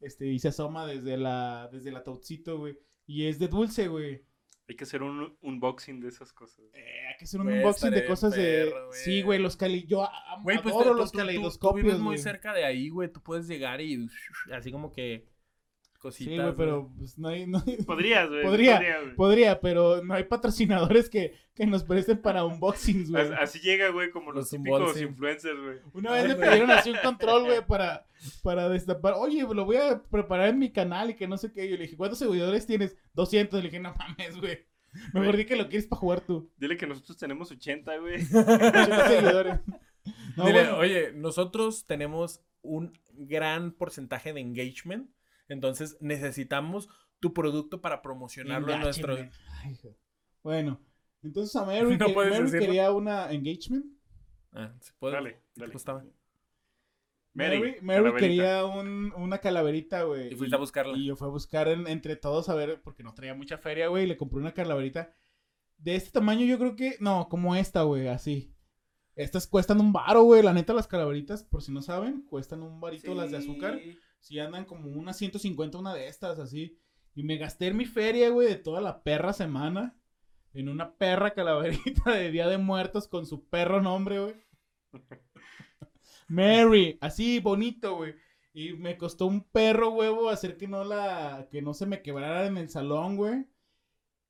Este, 0.00 0.26
y 0.26 0.38
se 0.38 0.48
asoma 0.48 0.86
desde 0.86 1.16
la, 1.16 1.70
desde 1.72 1.90
la 1.92 2.04
taucito, 2.04 2.58
güey. 2.58 2.76
Y 3.06 3.26
es 3.28 3.38
de 3.38 3.48
dulce, 3.48 3.88
güey. 3.88 4.26
Hay 4.68 4.74
que 4.74 4.82
hacer 4.82 5.02
un 5.04 5.38
unboxing 5.42 6.00
de 6.00 6.08
esas 6.08 6.32
cosas. 6.32 6.64
Eh, 6.74 7.06
hay 7.08 7.16
que 7.18 7.24
hacer 7.24 7.38
un 7.40 7.46
Güey, 7.46 7.58
unboxing 7.58 7.92
de 7.92 8.04
cosas 8.04 8.34
de. 8.34 8.64
güey. 8.68 9.00
Sí, 9.04 9.22
güey, 9.22 9.38
los 9.38 9.56
cali. 9.56 9.86
Yo 9.86 10.06
Güey, 10.42 10.60
pues 10.60 10.74
adoro 10.74 10.90
tú- 10.90 10.96
los 10.96 11.12
tú- 11.12 11.18
tú- 11.18 11.22
Tú, 11.22 11.26
caleidoscopios. 11.26 11.84
vives 11.84 12.00
muy 12.00 12.14
güey. 12.16 12.18
cerca 12.18 12.52
de 12.52 12.64
ahí, 12.64 12.88
güey. 12.88 13.08
Tú 13.12 13.22
puedes 13.22 13.46
llegar 13.46 13.80
y. 13.80 14.08
Así 14.52 14.72
como 14.72 14.92
que. 14.92 15.28
Cositas. 15.98 16.34
Sí, 16.34 16.40
güey, 16.40 16.54
pero 16.56 16.90
pues, 16.96 17.18
no 17.18 17.28
hay. 17.28 17.46
no 17.46 17.62
hay- 17.66 17.76
Podrías, 17.84 18.28
güey. 18.28 18.42
Podría. 18.42 18.80
Podría, 19.16 19.60
pero 19.60 20.02
no 20.04 20.14
hay 20.14 20.24
patrocinadores 20.24 21.08
que, 21.10 21.34
que 21.54 21.66
nos 21.66 21.84
presten 21.84 22.18
para 22.22 22.44
unboxings, 22.44 23.10
güey. 23.10 23.22
As- 23.22 23.30
Así 23.40 23.58
llega, 23.60 23.88
güey, 23.90 24.10
como 24.10 24.32
los, 24.32 24.42
Los 24.44 24.50
típicos 24.50 24.80
unboxing. 24.80 25.08
influencers, 25.08 25.60
güey. 25.60 25.78
Una 25.94 26.12
vez 26.12 26.28
me 26.28 26.34
pidieron 26.36 26.70
así 26.70 26.90
un 26.90 26.98
control, 27.02 27.44
güey, 27.44 27.66
para, 27.66 28.06
para 28.42 28.68
destapar. 28.68 29.14
Oye, 29.16 29.42
lo 29.42 29.64
voy 29.64 29.76
a 29.76 30.02
preparar 30.02 30.48
en 30.50 30.58
mi 30.58 30.70
canal 30.70 31.10
y 31.10 31.14
que 31.14 31.26
no 31.26 31.36
sé 31.36 31.52
qué. 31.52 31.68
Yo 31.68 31.76
le 31.76 31.82
dije, 31.82 31.96
¿cuántos 31.96 32.18
seguidores 32.18 32.66
tienes? 32.66 32.96
200. 33.14 33.62
Le 33.62 33.68
dije, 33.70 33.80
no 33.80 33.94
mames, 33.94 34.36
güey. 34.40 34.58
Mejor 35.12 35.36
di 35.36 35.44
que 35.44 35.56
lo 35.56 35.68
quieres 35.68 35.86
para 35.86 36.00
jugar 36.00 36.20
tú. 36.22 36.50
Dile 36.56 36.76
que 36.76 36.86
nosotros 36.86 37.18
tenemos 37.18 37.50
80, 37.50 37.98
güey. 37.98 38.24
200 38.24 39.08
seguidores. 39.08 39.60
No, 40.36 40.46
Dile, 40.46 40.60
bueno. 40.62 40.76
oye, 40.78 41.12
nosotros 41.12 41.84
tenemos 41.86 42.40
un 42.62 42.92
gran 43.12 43.72
porcentaje 43.72 44.32
de 44.32 44.40
engagement. 44.40 45.10
Entonces 45.48 45.96
necesitamos 46.00 46.88
tu 47.20 47.32
producto 47.32 47.80
para 47.80 48.02
promocionarlo 48.02 48.72
en 48.72 48.80
nuestro. 48.80 49.16
Ay. 49.62 49.78
Bueno, 50.42 50.80
entonces 51.22 51.54
a 51.56 51.64
Mary, 51.66 51.96
No 51.96 52.06
que- 52.06 52.12
puedes 52.12 52.40
Mary 52.52 52.58
quería 52.58 52.92
una 52.92 53.30
engagement. 53.32 53.86
Ah, 54.52 54.72
¿se 54.80 54.92
puede? 54.98 55.14
Dale, 55.14 55.30
¿Qué 55.34 55.40
te 55.54 55.60
dale. 55.60 55.72
costaba? 55.72 56.04
Mary, 57.34 57.76
Mary, 57.82 58.12
quería 58.18 58.64
un- 58.64 59.12
una 59.14 59.38
calaverita, 59.38 60.04
güey. 60.04 60.32
Y 60.32 60.36
fuiste 60.36 60.56
a 60.56 60.58
buscarla. 60.58 60.96
Y 60.96 61.04
yo 61.04 61.16
fui 61.16 61.28
a 61.28 61.30
buscar 61.30 61.68
en- 61.68 61.86
entre 61.86 62.16
todos 62.16 62.48
a 62.48 62.54
ver, 62.54 62.80
porque 62.82 63.02
no 63.02 63.12
traía 63.12 63.34
mucha 63.34 63.58
feria, 63.58 63.88
güey. 63.88 64.04
Y 64.04 64.06
le 64.06 64.16
compré 64.16 64.38
una 64.40 64.54
calaverita 64.54 65.14
de 65.76 65.96
este 65.96 66.10
tamaño, 66.12 66.46
yo 66.46 66.58
creo 66.58 66.76
que. 66.76 66.96
No, 67.00 67.28
como 67.28 67.54
esta, 67.54 67.82
güey, 67.82 68.08
así. 68.08 68.54
Estas 69.16 69.46
cuestan 69.46 69.80
un 69.80 69.92
varo, 69.92 70.22
güey. 70.22 70.42
La 70.42 70.54
neta, 70.54 70.72
las 70.72 70.86
calaveritas, 70.88 71.42
por 71.42 71.62
si 71.62 71.72
no 71.72 71.82
saben, 71.82 72.22
cuestan 72.22 72.62
un 72.62 72.80
varito 72.80 73.14
las 73.14 73.30
de 73.30 73.36
azúcar. 73.38 73.78
Si 74.20 74.38
andan 74.38 74.64
como 74.64 74.88
unas 74.90 75.16
150 75.16 75.78
una 75.78 75.94
de 75.94 76.08
estas, 76.08 76.38
así. 76.38 76.78
Y 77.14 77.22
me 77.22 77.36
gasté 77.38 77.68
en 77.68 77.76
mi 77.76 77.86
feria, 77.86 78.30
güey, 78.30 78.48
de 78.48 78.56
toda 78.56 78.80
la 78.80 79.02
perra 79.02 79.32
semana. 79.32 79.96
En 80.52 80.68
una 80.68 80.96
perra 80.96 81.34
calaverita 81.34 82.10
de 82.12 82.30
Día 82.30 82.48
de 82.48 82.58
Muertos 82.58 83.08
con 83.08 83.26
su 83.26 83.46
perro 83.48 83.80
nombre, 83.82 84.20
güey. 84.20 84.34
Mary, 86.28 86.98
así 87.00 87.40
bonito, 87.40 87.96
güey. 87.96 88.14
Y 88.52 88.72
me 88.72 88.96
costó 88.96 89.26
un 89.26 89.44
perro, 89.44 89.90
huevo, 89.90 90.30
hacer 90.30 90.56
que 90.56 90.66
no 90.66 90.82
la. 90.84 91.48
que 91.50 91.62
no 91.62 91.74
se 91.74 91.86
me 91.86 92.02
quebrara 92.02 92.46
en 92.46 92.56
el 92.56 92.70
salón, 92.70 93.16
güey. 93.16 93.46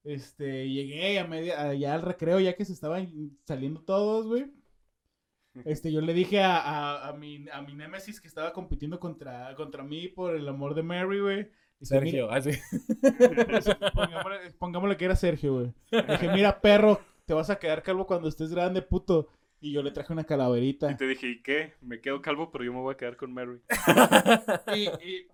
Este, 0.04 0.68
llegué 0.68 1.18
a 1.18 1.26
media, 1.26 1.60
allá 1.62 1.94
al 1.94 2.02
recreo, 2.02 2.40
ya 2.40 2.54
que 2.56 2.64
se 2.64 2.72
estaban 2.72 3.38
saliendo 3.44 3.82
todos, 3.82 4.26
güey. 4.26 4.46
Este, 5.64 5.92
yo 5.92 6.00
le 6.00 6.12
dije 6.14 6.40
a, 6.42 6.56
a, 6.58 7.08
a 7.08 7.12
mi, 7.12 7.46
a 7.52 7.62
mi 7.62 7.74
némesis 7.74 8.20
que 8.20 8.28
estaba 8.28 8.52
compitiendo 8.52 8.98
contra, 9.00 9.54
contra 9.54 9.82
mí 9.82 10.08
por 10.08 10.34
el 10.36 10.48
amor 10.48 10.74
de 10.74 10.82
Mary, 10.82 11.20
güey. 11.20 11.48
Sergio, 11.80 12.30
así. 12.30 12.50
"Mira", 13.02 13.60
pongámosle, 13.94 14.50
pongámosle 14.58 14.96
que 14.96 15.04
era 15.04 15.16
Sergio, 15.16 15.54
güey. 15.54 15.72
Le 15.90 16.02
Dije, 16.02 16.28
mira, 16.32 16.60
perro, 16.60 17.00
te 17.26 17.34
vas 17.34 17.50
a 17.50 17.58
quedar 17.58 17.82
calvo 17.82 18.06
cuando 18.06 18.28
estés 18.28 18.50
grande, 18.50 18.82
puto. 18.82 19.28
Y 19.60 19.72
yo 19.72 19.82
le 19.82 19.90
traje 19.90 20.12
una 20.12 20.22
Y 20.22 20.26
calaverita. 20.26 20.96
te 20.96 21.06
dije, 21.06 21.28
¿y 21.28 21.42
qué? 21.42 21.74
Me 21.80 22.00
quedo 22.00 22.22
calvo, 22.22 22.50
pero 22.50 22.64
yo 22.64 22.72
me 22.72 22.80
voy 22.80 22.94
a 22.94 22.96
quedar 22.96 23.16
con 23.16 23.32
Mary. 23.32 23.60
Y, 24.74 24.84
y, 24.84 25.26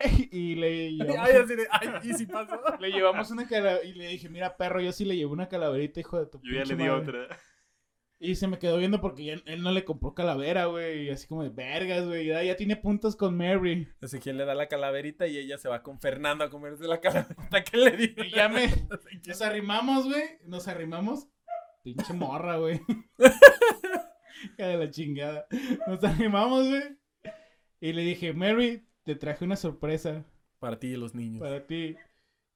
y 0.30 0.54
le 0.56 0.92
llevamos, 0.92 1.28
Ay, 1.28 1.36
así 1.36 1.56
de, 1.56 1.68
ay, 1.70 1.88
y 2.02 2.14
si 2.14 2.26
pasó. 2.26 2.60
le 2.80 2.90
llevamos 2.90 3.30
una 3.30 3.46
calaverita. 3.46 3.86
Y 3.88 3.94
le 3.94 4.08
dije, 4.08 4.28
mira, 4.28 4.56
perro, 4.56 4.80
yo 4.80 4.92
sí 4.92 5.04
le 5.04 5.16
llevé 5.16 5.30
una 5.32 5.48
calaverita, 5.48 6.00
hijo 6.00 6.18
de 6.18 6.26
tu 6.26 6.38
Yo 6.42 6.52
ya 6.52 6.64
le 6.64 6.76
di 6.76 6.88
madre". 6.88 6.92
otra. 7.02 7.38
Y 8.22 8.34
se 8.34 8.46
me 8.48 8.58
quedó 8.58 8.76
viendo 8.76 9.00
porque 9.00 9.24
ya- 9.24 9.42
él 9.46 9.62
no 9.62 9.72
le 9.72 9.84
compró 9.84 10.12
calavera, 10.14 10.66
güey. 10.66 11.06
Y 11.06 11.10
así 11.10 11.26
como 11.26 11.42
de 11.42 11.48
vergas, 11.48 12.06
güey. 12.06 12.26
Ya, 12.26 12.42
ya 12.42 12.54
tiene 12.54 12.76
puntos 12.76 13.16
con 13.16 13.34
Mary. 13.36 13.88
Ezequiel 14.02 14.36
le 14.36 14.44
da 14.44 14.54
la 14.54 14.68
calaverita 14.68 15.26
y 15.26 15.38
ella 15.38 15.56
se 15.56 15.70
va 15.70 15.82
con 15.82 15.98
Fernando 16.00 16.44
a 16.44 16.50
comerse 16.50 16.86
la 16.86 17.00
calaverita 17.00 17.64
que 17.64 17.76
le 17.78 17.90
dio. 17.96 18.24
Y 18.24 18.30
ya 18.30 18.48
me. 18.50 18.66
Nos 19.26 19.40
arrimamos, 19.40 20.04
güey. 20.04 20.22
Nos 20.44 20.68
arrimamos. 20.68 21.28
Pinche 21.82 22.12
morra, 22.12 22.58
güey. 22.58 22.78
De 24.58 24.76
la 24.76 24.90
chingada. 24.90 25.46
Nos 25.86 26.02
arrimamos, 26.04 26.68
güey. 26.68 26.82
Y 27.80 27.92
le 27.94 28.02
dije, 28.02 28.32
Mary, 28.34 28.86
te 29.04 29.14
traje 29.14 29.44
una 29.46 29.56
sorpresa 29.56 30.24
Para 30.58 30.78
ti 30.78 30.88
y 30.88 30.96
los 30.96 31.14
niños. 31.14 31.40
para 31.40 31.66
ti. 31.66 31.96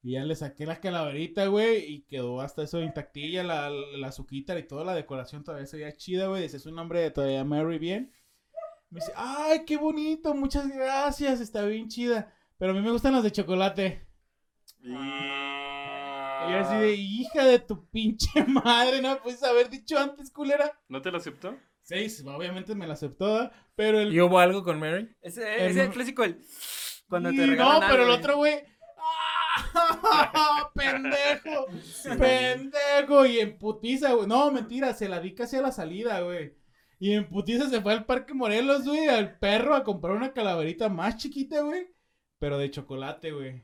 Y 0.07 0.13
ya 0.13 0.25
le 0.27 0.37
saqué 0.37 0.67
la 0.67 0.81
calaverita, 0.81 1.47
güey. 1.47 1.83
Y 1.95 2.03
quedó 2.03 2.43
hasta 2.43 2.63
eso 2.63 2.83
intactilla. 2.83 3.43
La, 3.43 3.71
la 3.71 4.09
azuquita 4.09 4.59
y 4.59 4.63
toda 4.69 4.85
la 4.85 4.95
decoración 4.95 5.43
todavía 5.45 5.67
se 5.67 5.79
veía 5.79 5.97
chida, 5.97 6.27
güey. 6.27 6.43
Dice 6.43 6.59
su 6.59 6.71
nombre 6.73 7.01
de 7.01 7.11
todavía 7.11 7.43
Mary 7.43 7.79
bien. 7.79 8.13
Me 8.91 9.01
dice, 9.01 9.13
ay, 9.17 9.65
qué 9.65 9.79
bonito. 9.79 10.35
Muchas 10.35 10.69
gracias. 10.69 11.41
Está 11.41 11.65
bien 11.65 11.89
chida. 11.89 12.31
Pero 12.59 12.73
a 12.73 12.75
mí 12.75 12.83
me 12.83 12.91
gustan 12.91 13.15
las 13.15 13.23
de 13.25 13.33
chocolate. 13.33 14.07
Y 14.83 14.91
yo 16.53 16.59
así 16.59 16.77
de, 16.77 16.93
hija 16.95 17.45
de 17.47 17.59
tu 17.59 17.89
pinche 17.89 18.29
madre, 18.47 19.01
no 19.01 19.19
puedes 19.23 19.43
haber 19.43 19.71
dicho 19.71 19.99
antes, 19.99 20.31
culera. 20.31 20.79
¿No 20.89 21.01
te 21.01 21.11
lo 21.11 21.17
aceptó? 21.17 21.57
Sí, 21.81 22.07
obviamente 22.27 22.75
me 22.75 22.87
la 22.87 22.93
aceptó, 22.93 23.51
pero 23.75 24.01
el... 24.01 24.13
¿Y 24.15 24.21
hubo 24.21 24.39
algo 24.39 24.63
con 24.63 24.79
Mary? 24.79 25.09
Ese 25.23 25.67
es 25.67 25.73
El- 25.77 25.79
el 25.81 25.91
clásico, 25.91 26.23
el. 26.25 26.39
Cuando 27.09 27.31
Y 27.31 27.37
te 27.37 27.47
regalan 27.47 27.81
No, 27.81 27.87
pero 27.91 28.05
el 28.05 28.11
otro 28.11 28.37
güey... 28.37 28.63
¡Pendejo! 30.75 31.67
¡Pendejo! 32.19 33.27
Y 33.27 33.41
en 33.41 33.59
putiza, 33.59 34.13
güey. 34.13 34.27
No, 34.27 34.51
mentira, 34.51 34.95
se 34.95 35.09
la 35.09 35.21
di 35.21 35.35
casi 35.35 35.57
a 35.57 35.63
la 35.63 35.73
salida, 35.73 36.21
güey. 36.21 36.55
Y 36.99 37.13
en 37.13 37.29
putiza 37.29 37.69
se 37.69 37.81
fue 37.81 37.93
al 37.93 38.07
Parque 38.07 38.35
Morelos, 38.35 38.85
güey, 38.85 39.09
al 39.09 39.39
perro 39.39 39.75
a 39.75 39.85
comprar 39.85 40.17
una 40.17 40.33
calaverita 40.33 40.89
más 40.89 41.17
chiquita, 41.17 41.63
güey. 41.63 41.89
Pero 42.39 42.59
de 42.59 42.71
chocolate, 42.71 43.33
güey. 43.33 43.63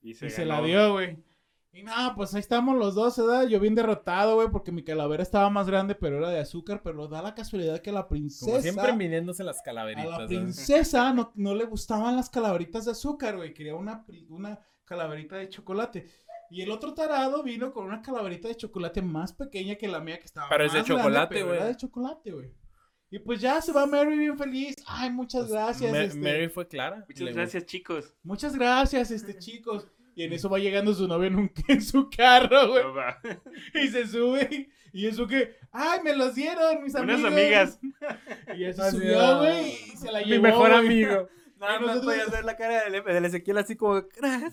Y 0.00 0.14
se, 0.14 0.26
Y 0.26 0.30
se 0.30 0.44
la 0.44 0.62
dio, 0.62 0.92
güey. 0.92 1.22
Y 1.72 1.82
nada, 1.82 2.14
pues 2.14 2.34
ahí 2.34 2.40
estamos 2.40 2.76
los 2.76 2.94
dos, 2.94 3.18
¿verdad? 3.18 3.46
Yo 3.46 3.60
bien 3.60 3.74
derrotado, 3.74 4.36
güey, 4.36 4.48
porque 4.50 4.72
mi 4.72 4.82
calavera 4.82 5.22
estaba 5.22 5.50
más 5.50 5.68
grande, 5.68 5.94
pero 5.94 6.16
era 6.16 6.30
de 6.30 6.40
azúcar, 6.40 6.82
pero 6.82 7.08
da 7.08 7.20
la 7.22 7.34
casualidad 7.34 7.80
que 7.82 7.92
la 7.92 8.08
princesa... 8.08 8.50
Como 8.50 8.62
siempre 8.62 8.92
midiéndose 8.94 9.44
las 9.44 9.60
A 9.60 9.62
calaveritas. 9.64 10.10
la 10.10 10.18
¿no? 10.20 10.26
princesa 10.26 11.12
no, 11.12 11.30
no 11.34 11.54
le 11.54 11.66
gustaban 11.66 12.16
las 12.16 12.30
calaveritas 12.30 12.86
de 12.86 12.92
azúcar, 12.92 13.36
güey. 13.36 13.52
Quería 13.52 13.74
una, 13.76 14.04
una 14.30 14.58
calaverita 14.88 15.36
de 15.36 15.48
chocolate. 15.48 16.08
Y 16.50 16.62
el 16.62 16.70
otro 16.70 16.94
tarado 16.94 17.42
vino 17.42 17.72
con 17.72 17.84
una 17.84 18.00
calaverita 18.00 18.48
de 18.48 18.56
chocolate 18.56 19.02
más 19.02 19.32
pequeña 19.34 19.74
que 19.76 19.86
la 19.86 20.00
mía, 20.00 20.18
que 20.18 20.24
estaba 20.24 20.48
Pero 20.48 20.64
es 20.64 20.72
de 20.72 20.78
más 20.78 20.88
chocolate, 20.88 21.42
güey. 21.42 21.56
Era 21.56 21.66
de 21.66 21.76
chocolate, 21.76 22.32
güey. 22.32 22.54
Y 23.10 23.18
pues 23.18 23.40
ya 23.40 23.60
se 23.60 23.72
va 23.72 23.86
Mary 23.86 24.16
bien 24.18 24.36
feliz. 24.38 24.76
Ay, 24.86 25.10
muchas 25.10 25.42
Pues, 25.42 25.52
gracias. 25.52 25.92
Ma- 25.92 26.02
este, 26.02 26.18
Mary 26.18 26.48
fue 26.48 26.66
clara. 26.66 27.04
Muchas 27.08 27.20
Le 27.24 27.32
gracias, 27.32 27.64
chicos. 27.66 28.14
Muchas 28.22 28.56
gracias, 28.56 29.10
este, 29.10 29.38
chicos. 29.38 29.86
Y 30.14 30.24
en 30.24 30.32
eso 30.32 30.48
va 30.50 30.58
llegando 30.58 30.92
su 30.94 31.06
novio 31.06 31.28
en, 31.28 31.36
un, 31.36 31.52
en 31.68 31.80
su 31.82 32.10
carro, 32.10 32.68
güey. 32.70 32.82
No. 32.84 33.80
Y 33.82 33.88
se 33.88 34.06
sube. 34.06 34.68
Y 34.92 35.06
eso 35.06 35.26
que, 35.26 35.54
ay, 35.70 36.00
me 36.02 36.16
los 36.16 36.34
dieron, 36.34 36.82
mis 36.82 36.94
Unas 36.94 37.22
amigos. 37.24 37.32
amigas. 37.32 37.80
Y 38.58 38.64
Así, 38.64 38.96
subió, 38.96 39.38
güey. 39.38 39.70
Y 39.92 39.96
se 39.96 40.10
la 40.10 40.20
Mi 40.20 40.24
llevó. 40.26 40.42
mejor 40.42 40.70
güey. 40.70 40.78
amigo. 40.80 41.28
Nada 41.58 41.76
Y 41.76 41.78
más 41.80 41.86
nosotros- 41.96 42.04
podías 42.14 42.30
ver 42.30 42.44
la 42.44 42.56
cara 42.56 42.84
del, 42.84 43.02
del 43.04 43.24
Ezequiel 43.24 43.58
así 43.58 43.76
como, 43.76 44.02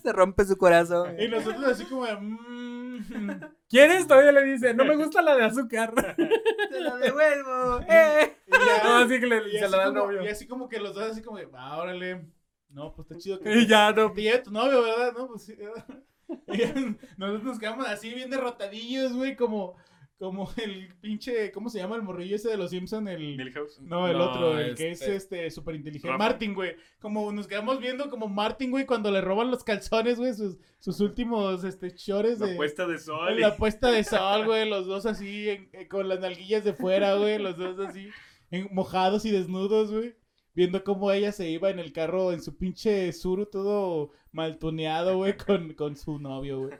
se 0.01 0.11
rompe 0.13 0.43
su 0.45 0.57
corazón. 0.57 1.19
Y 1.19 1.27
nosotros 1.27 1.63
así 1.65 1.85
como 1.85 2.05
de, 2.05 2.15
"Mm". 2.15 3.39
¿Quieres? 3.69 4.07
Todavía 4.07 4.31
le 4.31 4.43
dice, 4.43 4.73
no 4.73 4.85
me 4.85 4.95
gusta 4.95 5.21
la 5.21 5.35
de 5.35 5.43
azúcar. 5.45 5.93
Te 6.15 6.79
lo 6.81 6.97
devuelvo. 6.97 7.79
¡Eh! 7.89 8.37
Y 8.47 8.51
ya- 8.51 8.83
no, 8.83 8.95
así 8.97 9.19
que 9.19 9.27
le, 9.27 9.47
y 9.49 9.51
se 9.51 9.65
así 9.65 9.71
la 9.71 9.77
da 9.77 9.83
al 9.85 9.93
como- 9.93 10.05
novio. 10.05 10.23
Y 10.23 10.27
así 10.27 10.47
como 10.47 10.67
que 10.69 10.79
los 10.79 10.93
dos 10.95 11.11
así 11.11 11.21
como 11.21 11.37
de, 11.37 11.47
ah, 11.53 11.77
órale. 11.77 12.25
No, 12.69 12.93
pues 12.93 13.09
está 13.09 13.21
chido 13.21 13.39
que 13.39 13.53
Y 13.53 13.67
ya 13.67 13.91
no. 13.91 14.11
te 14.11 14.21
lleve 14.21 14.39
tu 14.39 14.51
novio, 14.51 14.81
¿verdad? 14.81 15.13
No, 15.17 15.27
pues 15.27 15.43
sí. 15.45 15.55
Y 16.47 16.57
ya 16.57 16.73
nosotros 17.17 17.43
nos 17.43 17.59
quedamos 17.59 17.87
así 17.87 18.11
bien 18.13 18.31
derrotadillos, 18.31 19.13
güey, 19.13 19.35
como, 19.35 19.75
como 20.17 20.49
el 20.63 20.93
pinche, 21.01 21.51
¿cómo 21.51 21.69
se 21.69 21.79
llama 21.79 21.95
el 21.97 22.01
morrillo 22.03 22.35
ese 22.37 22.49
de 22.49 22.57
los 22.57 22.69
Simpson? 22.71 23.07
El... 23.07 23.35
Milhouse. 23.37 23.79
No, 23.81 24.07
el 24.07 24.17
No, 24.17 24.31
otro, 24.31 24.57
el 24.59 24.75
que 24.75 24.91
es 24.91 25.01
este- 25.01 25.15
este 25.15 25.51
súper 25.51 25.75
inteligente. 25.75 26.07
Rafa. 26.07 26.17
Martin, 26.23 26.53
güey. 26.53 26.75
Como 26.99 27.31
nos 27.31 27.47
quedamos 27.47 27.79
viendo 27.79 28.09
como 28.09 28.27
Martin, 28.27 28.71
güey, 28.71 28.85
cuando 28.85 29.11
le 29.11 29.21
roban 29.21 29.51
los 29.51 29.63
calzones, 29.63 30.17
güey, 30.17 30.33
sus, 30.33 30.57
sus 30.79 30.99
últimos 31.01 31.63
este 31.63 31.93
chores 31.93 32.39
La 32.39 32.47
de. 32.47 32.55
puesta 32.55 32.87
de 32.87 32.97
sol. 32.97 33.37
y- 33.37 33.41
La 33.41 33.57
puesta 33.57 33.91
de 33.91 34.03
sol, 34.03 34.45
güey, 34.45 34.69
los 34.69 34.87
dos 34.87 35.05
así, 35.05 35.49
en- 35.49 35.69
eh, 35.73 35.87
con 35.87 36.07
las 36.07 36.19
nalguillas 36.21 36.63
de 36.63 36.73
fuera, 36.73 37.15
güey, 37.15 37.37
los 37.37 37.57
dos 37.57 37.77
así, 37.79 38.09
en- 38.51 38.69
mojados 38.71 39.25
y 39.25 39.31
desnudos, 39.31 39.91
güey. 39.91 40.15
Viendo 40.53 40.85
cómo 40.85 41.11
ella 41.11 41.33
se 41.33 41.49
iba 41.49 41.69
en 41.69 41.79
el 41.79 41.91
carro, 41.91 42.31
en 42.31 42.41
su 42.41 42.55
pinche 42.57 43.11
suru, 43.11 43.45
todo 43.47 44.11
maltuneado, 44.31 45.17
güey, 45.17 45.35
con, 45.35 45.73
con 45.73 45.97
su 45.97 46.17
novio, 46.19 46.59
güey. 46.59 46.71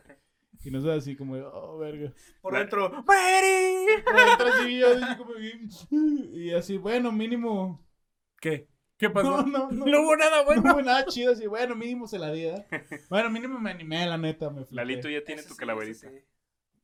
Y 0.66 0.72
nosotros 0.72 0.98
así 0.98 1.16
como, 1.16 1.36
oh, 1.36 1.78
verga. 1.78 2.12
Por 2.42 2.58
dentro, 2.58 2.90
¡Mary! 3.04 3.86
Por 4.04 4.16
dentro 4.16 4.48
así, 4.48 4.80
yo 4.80 4.88
así 4.96 5.18
como 5.18 5.34
bien, 5.36 5.70
Y 6.34 6.52
así, 6.52 6.78
bueno, 6.78 7.12
mínimo. 7.12 7.86
¿Qué? 8.42 8.68
¿Qué 8.98 9.10
pasó? 9.10 9.44
No, 9.44 9.46
no, 9.46 9.72
no. 9.72 9.86
No 9.86 10.02
hubo 10.02 10.16
nada 10.16 10.44
bueno. 10.44 10.62
No 10.64 10.74
hubo 10.74 10.82
nada 10.82 11.06
chido, 11.06 11.34
así, 11.34 11.48
bueno, 11.48 11.76
mínimo 11.76 12.08
se 12.08 12.18
la 12.18 12.32
di, 12.32 12.46
¿eh? 12.46 12.66
Bueno, 13.10 13.30
mínimo 13.30 13.60
me 13.60 13.72
animé, 13.72 14.06
la 14.08 14.18
neta, 14.18 14.50
me 14.50 14.62
fleté. 14.66 14.76
Lalito 14.76 15.10
ya 15.10 15.24
tiene 15.24 15.42
Eso 15.42 15.50
tu 15.50 15.54
sí, 15.56 15.60
calaverita. 15.60 16.10
sí. 16.10 16.16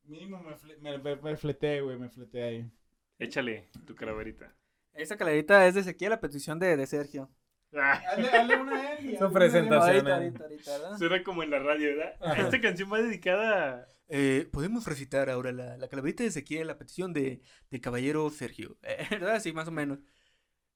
Mínimo 0.04 0.42
me, 0.42 0.54
fle- 0.56 0.78
me, 0.78 0.98
me, 0.98 1.16
me 1.16 1.36
fleté, 1.36 1.80
güey, 1.80 1.98
me 1.98 2.08
fleté 2.10 2.42
ahí. 2.42 2.70
Échale 3.18 3.70
tu 3.86 3.94
calaverita. 3.94 4.54
Esa 4.94 5.16
calaverita 5.16 5.66
es 5.66 5.74
de 5.74 5.80
Ezequiel 5.80 6.12
a 6.12 6.20
petición 6.20 6.58
de, 6.58 6.76
de 6.76 6.86
Sergio. 6.86 7.30
Hazle, 7.74 8.28
hazle 8.28 8.56
una 8.56 8.94
él. 8.94 10.06
Ahorita, 10.12 10.14
ahorita, 10.16 10.44
ahorita, 10.44 10.70
¿verdad? 10.72 10.98
suena 10.98 11.22
como 11.22 11.42
en 11.42 11.50
la 11.50 11.58
radio, 11.58 11.96
¿verdad? 11.96 12.14
Ajá. 12.20 12.42
Esta 12.42 12.60
canción 12.60 12.92
va 12.92 13.00
dedicada 13.00 13.88
Eh, 14.08 14.48
Podemos 14.52 14.86
recitar 14.86 15.30
ahora 15.30 15.52
la, 15.52 15.76
la 15.78 15.88
calaverita 15.88 16.22
de 16.22 16.28
Ezequiel 16.28 16.68
a 16.70 16.78
petición 16.78 17.12
de, 17.12 17.40
del 17.70 17.80
caballero 17.80 18.28
Sergio. 18.30 18.76
Eh, 18.82 19.06
¿Verdad? 19.10 19.40
Sí, 19.40 19.52
más 19.52 19.68
o 19.68 19.72
menos. 19.72 20.00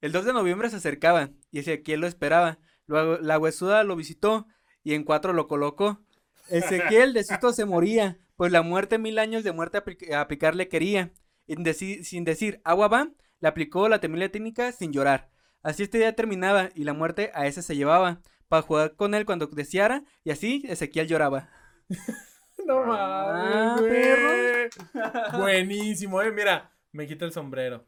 El 0.01 0.13
2 0.13 0.25
de 0.25 0.33
noviembre 0.33 0.71
se 0.71 0.77
acercaba 0.77 1.31
y 1.51 1.59
Ezequiel 1.59 2.01
lo 2.01 2.07
esperaba. 2.07 2.59
Luego 2.87 3.19
la 3.19 3.39
huesuda 3.39 3.83
lo 3.85 3.97
visitó 3.97 4.47
y 4.83 4.95
en 4.95 5.05
cuatro 5.05 5.33
lo 5.33 5.49
colocó. 5.49 6.03
Ezequiel 6.49 7.13
de 7.13 7.25
susto 7.25 7.53
se 7.53 7.65
moría, 7.65 8.19
pues 8.37 8.53
la 8.53 8.63
muerte 8.63 8.99
mil 8.99 9.19
años 9.19 9.43
de 9.43 9.53
muerte 9.53 9.79
apli- 9.83 10.15
aplicarle 10.15 10.69
quería. 10.69 11.13
Y 11.47 11.57
deci- 11.57 12.03
sin 12.05 12.25
decir 12.25 12.61
agua 12.65 12.89
va, 12.89 13.11
le 13.41 13.49
aplicó 13.49 13.89
la 13.89 14.01
temible 14.01 14.29
técnica 14.29 14.71
sin 14.73 14.93
llorar. 14.93 15.29
Así 15.67 15.83
este 15.83 15.99
día 15.99 16.15
terminaba 16.15 16.69
y 16.77 16.85
la 16.85 16.93
muerte 16.93 17.33
a 17.35 17.47
ese 17.47 17.61
se 17.61 17.75
llevaba 17.75 18.21
para 18.47 18.63
jugar 18.63 18.95
con 18.95 19.15
él 19.15 19.27
cuando 19.27 19.49
deseara 19.49 20.05
y 20.23 20.31
así 20.31 20.63
Ezequiel 20.69 21.09
lloraba. 21.09 21.49
No 22.65 22.83
Ah, 22.85 23.77
mames, 23.79 24.19
güey. 24.21 25.41
Buenísimo, 25.41 26.21
eh. 26.23 26.33
Mira, 26.33 26.73
me 26.91 27.07
quita 27.07 27.25
el 27.25 27.33
sombrero. 27.33 27.85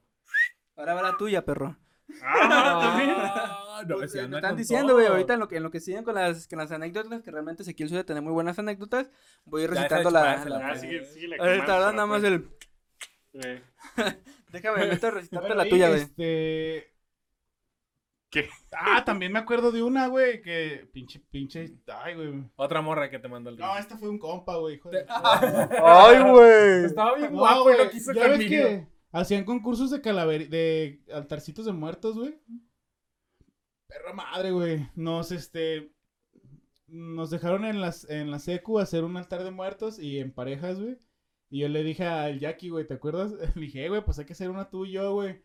Ahora 0.77 0.95
va 0.95 1.03
la 1.03 1.17
tuya, 1.17 1.45
perro. 1.45 1.77
Ah, 2.23 2.79
también. 2.81 3.11
Ah, 3.17 3.83
no, 3.87 3.97
Pues, 3.99 4.15
me 4.15 4.37
están 4.37 4.57
diciendo, 4.57 4.95
güey, 4.95 5.07
ahorita 5.07 5.35
en 5.35 5.41
lo 5.41 5.49
que, 5.49 5.57
en 5.57 5.63
lo 5.65 5.71
que 5.73 5.81
siguen 5.81 6.05
con 6.05 6.15
las, 6.15 6.47
con 6.47 6.59
las 6.59 6.71
anécdotas, 6.71 7.23
que 7.23 7.31
realmente 7.31 7.63
Ezequiel 7.63 7.89
suele 7.89 8.05
tener 8.05 8.23
muy 8.23 8.33
buenas 8.33 8.59
anécdotas, 8.59 9.11
voy 9.45 9.63
a 9.63 9.65
ir 9.65 9.71
recitando 9.71 10.11
la... 10.11 10.45
la- 10.45 10.69
Ah, 10.69 10.77
se 10.77 10.87
Nada 11.67 12.07
más 12.07 12.23
el... 12.23 12.49
Déjame, 14.53 14.83
ahorita 14.83 15.11
recitarte 15.11 15.47
Bueno, 15.49 15.63
la 15.63 15.69
tuya, 15.69 15.89
güey. 15.89 16.03
Este... 16.03 16.98
¿Qué? 18.31 18.49
Ah, 18.73 19.03
también 19.05 19.33
me 19.33 19.39
acuerdo 19.39 19.73
de 19.73 19.83
una, 19.83 20.07
güey, 20.09 20.43
que 20.43 20.87
pinche, 20.93 21.19
pinche, 21.31 21.73
ay, 21.87 22.15
güey. 22.15 22.45
Otra 22.57 22.83
morra 22.83 23.09
que 23.09 23.19
te 23.19 23.29
mandó 23.29 23.49
el 23.49 23.57
No, 23.57 23.77
esta 23.79 23.97
fue 23.97 24.11
un 24.11 24.19
compa, 24.19 24.57
güey, 24.57 24.75
hijo 24.77 24.91
de- 24.91 25.07
¡Ay, 25.09 26.23
güey! 26.31 26.85
Estaba 26.85 27.17
bien 27.17 27.33
No, 27.33 27.39
guapo 27.39 27.61
y 27.71 27.75
güey, 27.75 27.85
lo 27.87 27.91
quiso 27.91 28.13
ya 28.13 28.29
ves 28.29 28.39
que 28.41 28.87
hacían 29.13 29.45
concursos 29.45 29.91
de 29.91 30.03
calaver... 30.03 30.49
de 30.51 31.01
altarcitos 31.13 31.65
de 31.65 31.73
muertos, 31.73 32.19
güey. 32.19 32.39
Perra 33.87 34.13
madre, 34.13 34.51
güey. 34.51 34.87
Nos, 34.95 35.33
este... 35.33 35.91
Nos 36.87 37.31
dejaron 37.31 37.65
en 37.67 37.81
las 37.83 38.09
en 38.09 38.31
la 38.31 38.39
secu 38.39 38.79
hacer 38.79 39.05
un 39.05 39.17
altar 39.19 39.45
de 39.45 39.51
muertos 39.51 39.99
y 39.99 40.19
en 40.21 40.33
parejas, 40.33 40.81
güey. 40.81 40.99
Y 41.51 41.61
yo 41.61 41.69
le 41.69 41.83
dije 41.83 42.05
al 42.07 42.39
Jackie, 42.41 42.71
güey, 42.71 42.87
¿te 42.87 42.95
acuerdas? 42.95 43.33
Le 43.57 43.61
dije, 43.63 43.85
"Eh, 43.85 43.89
güey, 43.89 44.03
pues 44.05 44.19
hay 44.19 44.25
que 44.27 44.33
hacer 44.35 44.49
una 44.51 44.69
tú 44.71 44.85
y 44.87 44.93
yo, 44.93 45.13
güey. 45.15 45.43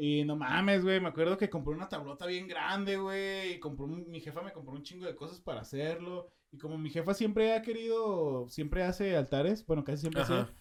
Y 0.00 0.24
no 0.24 0.36
mames, 0.36 0.84
güey, 0.84 1.00
me 1.00 1.08
acuerdo 1.08 1.36
que 1.36 1.50
compré 1.50 1.74
una 1.74 1.88
tablota 1.88 2.24
bien 2.26 2.46
grande, 2.46 2.96
güey. 2.98 3.54
Y 3.54 3.58
compró 3.58 3.86
un- 3.86 4.08
mi 4.08 4.20
jefa 4.20 4.42
me 4.42 4.52
compró 4.52 4.74
un 4.74 4.84
chingo 4.84 5.04
de 5.06 5.16
cosas 5.16 5.40
para 5.40 5.62
hacerlo. 5.62 6.30
Y 6.52 6.58
como 6.58 6.78
mi 6.78 6.88
jefa 6.88 7.14
siempre 7.14 7.52
ha 7.52 7.62
querido, 7.62 8.48
siempre 8.48 8.84
hace 8.84 9.16
altares, 9.16 9.66
bueno, 9.66 9.82
casi 9.82 10.02
siempre 10.02 10.22
hacía, 10.22 10.54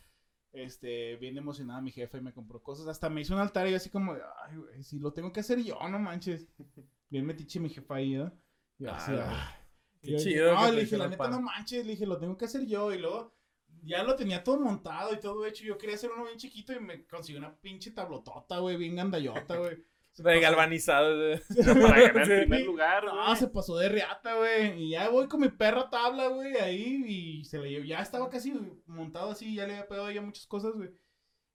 este, 0.53 1.17
bien 1.17 1.37
emocionada 1.37 1.81
mi 1.81 1.91
jefa 1.91 2.17
y 2.17 2.21
me 2.21 2.33
compró 2.33 2.61
cosas. 2.63 2.87
Hasta 2.87 3.09
me 3.09 3.21
hizo 3.21 3.35
un 3.35 3.39
altar 3.39 3.67
y 3.67 3.71
yo 3.71 3.77
así 3.77 3.89
como, 3.91 4.13
ay, 4.13 4.57
güey, 4.57 4.83
si 4.83 4.97
lo 4.99 5.13
tengo 5.13 5.31
que 5.31 5.41
hacer 5.41 5.63
yo, 5.63 5.77
no 5.87 5.99
manches. 5.99 6.47
Bien 7.09 7.25
metiche 7.25 7.59
mi 7.59 7.69
jefa 7.69 7.95
ahí, 7.95 8.15
¿no? 8.15 8.33
Y 8.79 8.83
yo 8.85 8.91
así, 8.91 9.11
Ah, 9.15 9.55
qué 10.01 10.11
yo, 10.13 10.17
chido 10.17 10.53
No, 10.55 10.71
le 10.71 10.81
dije, 10.81 10.97
la 10.97 11.07
neta, 11.07 11.29
no 11.29 11.41
manches. 11.41 11.85
Le 11.85 11.91
dije, 11.91 12.05
lo 12.05 12.17
tengo 12.17 12.37
que 12.37 12.45
hacer 12.45 12.65
yo. 12.65 12.91
Y 12.91 12.97
luego 12.97 13.36
ya 13.83 14.03
lo 14.03 14.15
tenía 14.15 14.43
todo 14.43 14.59
montado 14.59 15.13
y 15.13 15.19
todo 15.19 15.45
hecho. 15.45 15.63
Yo 15.65 15.77
quería 15.77 15.95
hacer 15.95 16.09
uno 16.15 16.25
bien 16.25 16.37
chiquito 16.37 16.73
y 16.73 16.79
me 16.79 17.05
conseguí 17.05 17.37
una 17.37 17.55
pinche 17.59 17.91
tablotota, 17.91 18.59
güey, 18.59 18.77
bien 18.77 18.95
gandallota, 18.95 19.57
güey. 19.57 19.77
De 20.17 20.39
galvanizado. 20.39 21.15
de- 21.15 21.37
Para 21.63 22.01
ganar 22.07 22.31
el 22.31 22.39
primer 22.41 22.65
lugar, 22.65 23.05
No, 23.05 23.23
güey. 23.25 23.35
se 23.37 23.47
pasó 23.49 23.77
de 23.77 23.87
riata, 23.89 24.33
güey. 24.35 24.81
Y 24.85 24.89
ya 24.89 25.09
voy 25.09 25.27
con 25.27 25.41
mi 25.41 25.49
perra 25.49 25.91
tabla, 25.91 26.27
güey, 26.29 26.55
ahí. 26.57 27.03
Y 27.07 27.43
se 27.45 27.59
le 27.59 27.69
llevó. 27.69 27.85
Ya 27.85 28.01
estaba 28.01 28.27
casi 28.27 28.51
montado 28.87 29.29
así. 29.29 29.53
Ya 29.53 29.67
le 29.67 29.73
había 29.73 29.87
pegado 29.87 30.09
ya 30.09 30.21
muchas 30.23 30.47
cosas, 30.47 30.73
güey. 30.73 30.89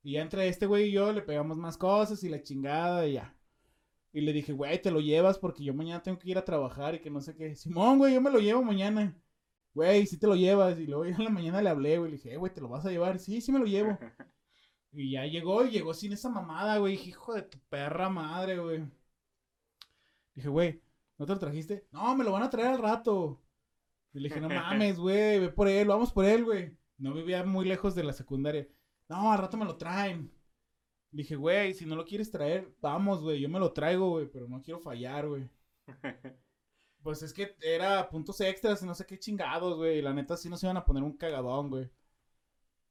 Y 0.05 0.13
ya 0.13 0.23
entre 0.23 0.47
este 0.47 0.67
güey 0.67 0.91
y 0.91 0.93
yo 0.93 1.13
le 1.13 1.23
pegamos 1.23 1.57
más 1.57 1.77
cosas 1.77 2.23
y 2.23 2.29
la 2.29 2.41
chingada 2.41 3.05
y 3.09 3.15
ya. 3.15 3.37
Y 4.13 4.21
le 4.21 4.33
dije, 4.33 4.53
güey, 4.53 4.81
te 4.81 4.93
lo 4.93 5.01
llevas 5.01 5.39
porque 5.41 5.65
yo 5.65 5.75
mañana 5.75 6.01
tengo 6.03 6.19
que 6.21 6.31
ir 6.31 6.39
a 6.39 6.45
trabajar 6.45 6.95
y 6.95 7.01
que 7.01 7.11
no 7.11 7.21
sé 7.21 7.35
qué. 7.35 7.57
Simón, 7.57 7.99
güey, 7.99 8.15
yo 8.15 8.21
me 8.21 8.31
lo 8.31 8.39
llevo 8.39 8.63
mañana. 8.63 9.13
Güey, 9.75 10.07
sí 10.07 10.19
te 10.19 10.27
lo 10.27 10.35
llevas. 10.37 10.79
Y 10.79 10.87
luego 10.87 11.05
ya 11.07 11.17
en 11.17 11.25
la 11.25 11.31
mañana 11.31 11.63
le 11.63 11.71
hablé, 11.71 11.99
güey. 11.99 12.11
Le 12.13 12.17
dije, 12.19 12.33
"Eh, 12.35 12.37
güey, 12.37 12.53
te 12.53 12.61
lo 12.61 12.69
vas 12.69 12.85
a 12.87 12.91
llevar. 12.91 13.19
Sí, 13.19 13.41
sí 13.41 13.53
me 13.53 13.59
lo 13.59 13.67
llevo. 13.67 13.99
Y 14.95 15.13
ya 15.13 15.25
llegó 15.25 15.65
y 15.65 15.71
llegó 15.71 15.95
sin 15.95 16.13
esa 16.13 16.29
mamada, 16.29 16.77
güey. 16.79 16.93
Dije, 16.99 17.09
hijo 17.11 17.33
de 17.35 17.43
tu 17.43 17.59
perra 17.71 18.11
madre, 18.11 18.59
güey. 18.59 18.85
Dije, 20.35 20.49
güey, 20.49 20.83
¿no 21.19 21.25
te 21.27 21.33
lo 21.33 21.39
trajiste? 21.39 21.87
No, 21.93 22.15
me 22.15 22.25
lo 22.25 22.33
van 22.33 22.43
a 22.43 22.51
traer 22.51 22.69
al 22.75 22.79
rato. 22.79 23.41
Y 24.13 24.21
le 24.21 24.29
dije, 24.29 24.41
no 24.41 24.49
mames, 24.51 24.99
güey, 24.99 25.41
ve 25.41 25.49
por 25.49 25.67
él, 25.69 25.89
vamos 25.89 26.13
por 26.13 26.25
él, 26.27 26.45
güey. 26.45 26.77
No 26.99 27.15
vivía 27.15 27.43
muy 27.45 27.65
lejos 27.67 27.95
de 27.95 28.05
la 28.05 28.13
secundaria. 28.13 28.69
No, 29.09 29.33
al 29.33 29.39
rato 29.39 29.57
me 29.57 29.65
lo 29.65 29.77
traen. 29.79 30.31
Le 31.13 31.23
dije, 31.23 31.37
güey, 31.37 31.75
si 31.75 31.87
no 31.87 31.97
lo 31.97 32.05
quieres 32.05 32.31
traer, 32.31 32.71
vamos, 32.81 33.23
güey, 33.23 33.41
yo 33.41 33.49
me 33.49 33.59
lo 33.59 33.73
traigo, 33.73 34.11
güey, 34.11 34.27
pero 34.31 34.47
no 34.49 34.61
quiero 34.63 34.81
fallar, 34.81 35.27
güey. 35.29 35.49
Pues 37.03 37.23
es 37.23 37.33
que 37.33 37.57
era 37.61 38.09
puntos 38.09 38.41
extras 38.41 38.83
y 38.83 38.87
no 38.87 38.95
sé 38.95 39.07
qué 39.07 39.19
chingados, 39.19 39.77
güey. 39.77 39.99
Y 39.99 40.03
la 40.03 40.12
neta 40.12 40.37
sí 40.37 40.49
nos 40.49 40.62
iban 40.62 40.77
a 40.77 40.85
poner 40.85 41.03
un 41.03 41.17
cagadón, 41.17 41.71
güey. 41.71 41.91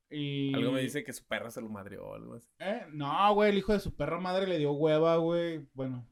Y... 0.10 0.54
Algo 0.54 0.74
me 0.74 0.82
dice 0.82 1.04
que 1.04 1.13
su 1.13 1.24
perra 1.26 1.50
se 1.50 1.62
lo 1.62 1.69
madreó 1.69 2.10
o 2.10 2.15
algo 2.15 2.34
así. 2.36 2.50
¿Eh? 2.60 2.86
No, 2.91 3.34
güey, 3.34 3.52
el 3.52 3.58
hijo 3.58 3.71
de 3.71 3.80
su 3.80 3.95
perra 3.95 4.19
madre 4.19 4.45
le 4.45 4.58
dio 4.58 4.74
hueva, 4.74 5.15
güey. 5.15 5.65
Bueno, 5.74 6.06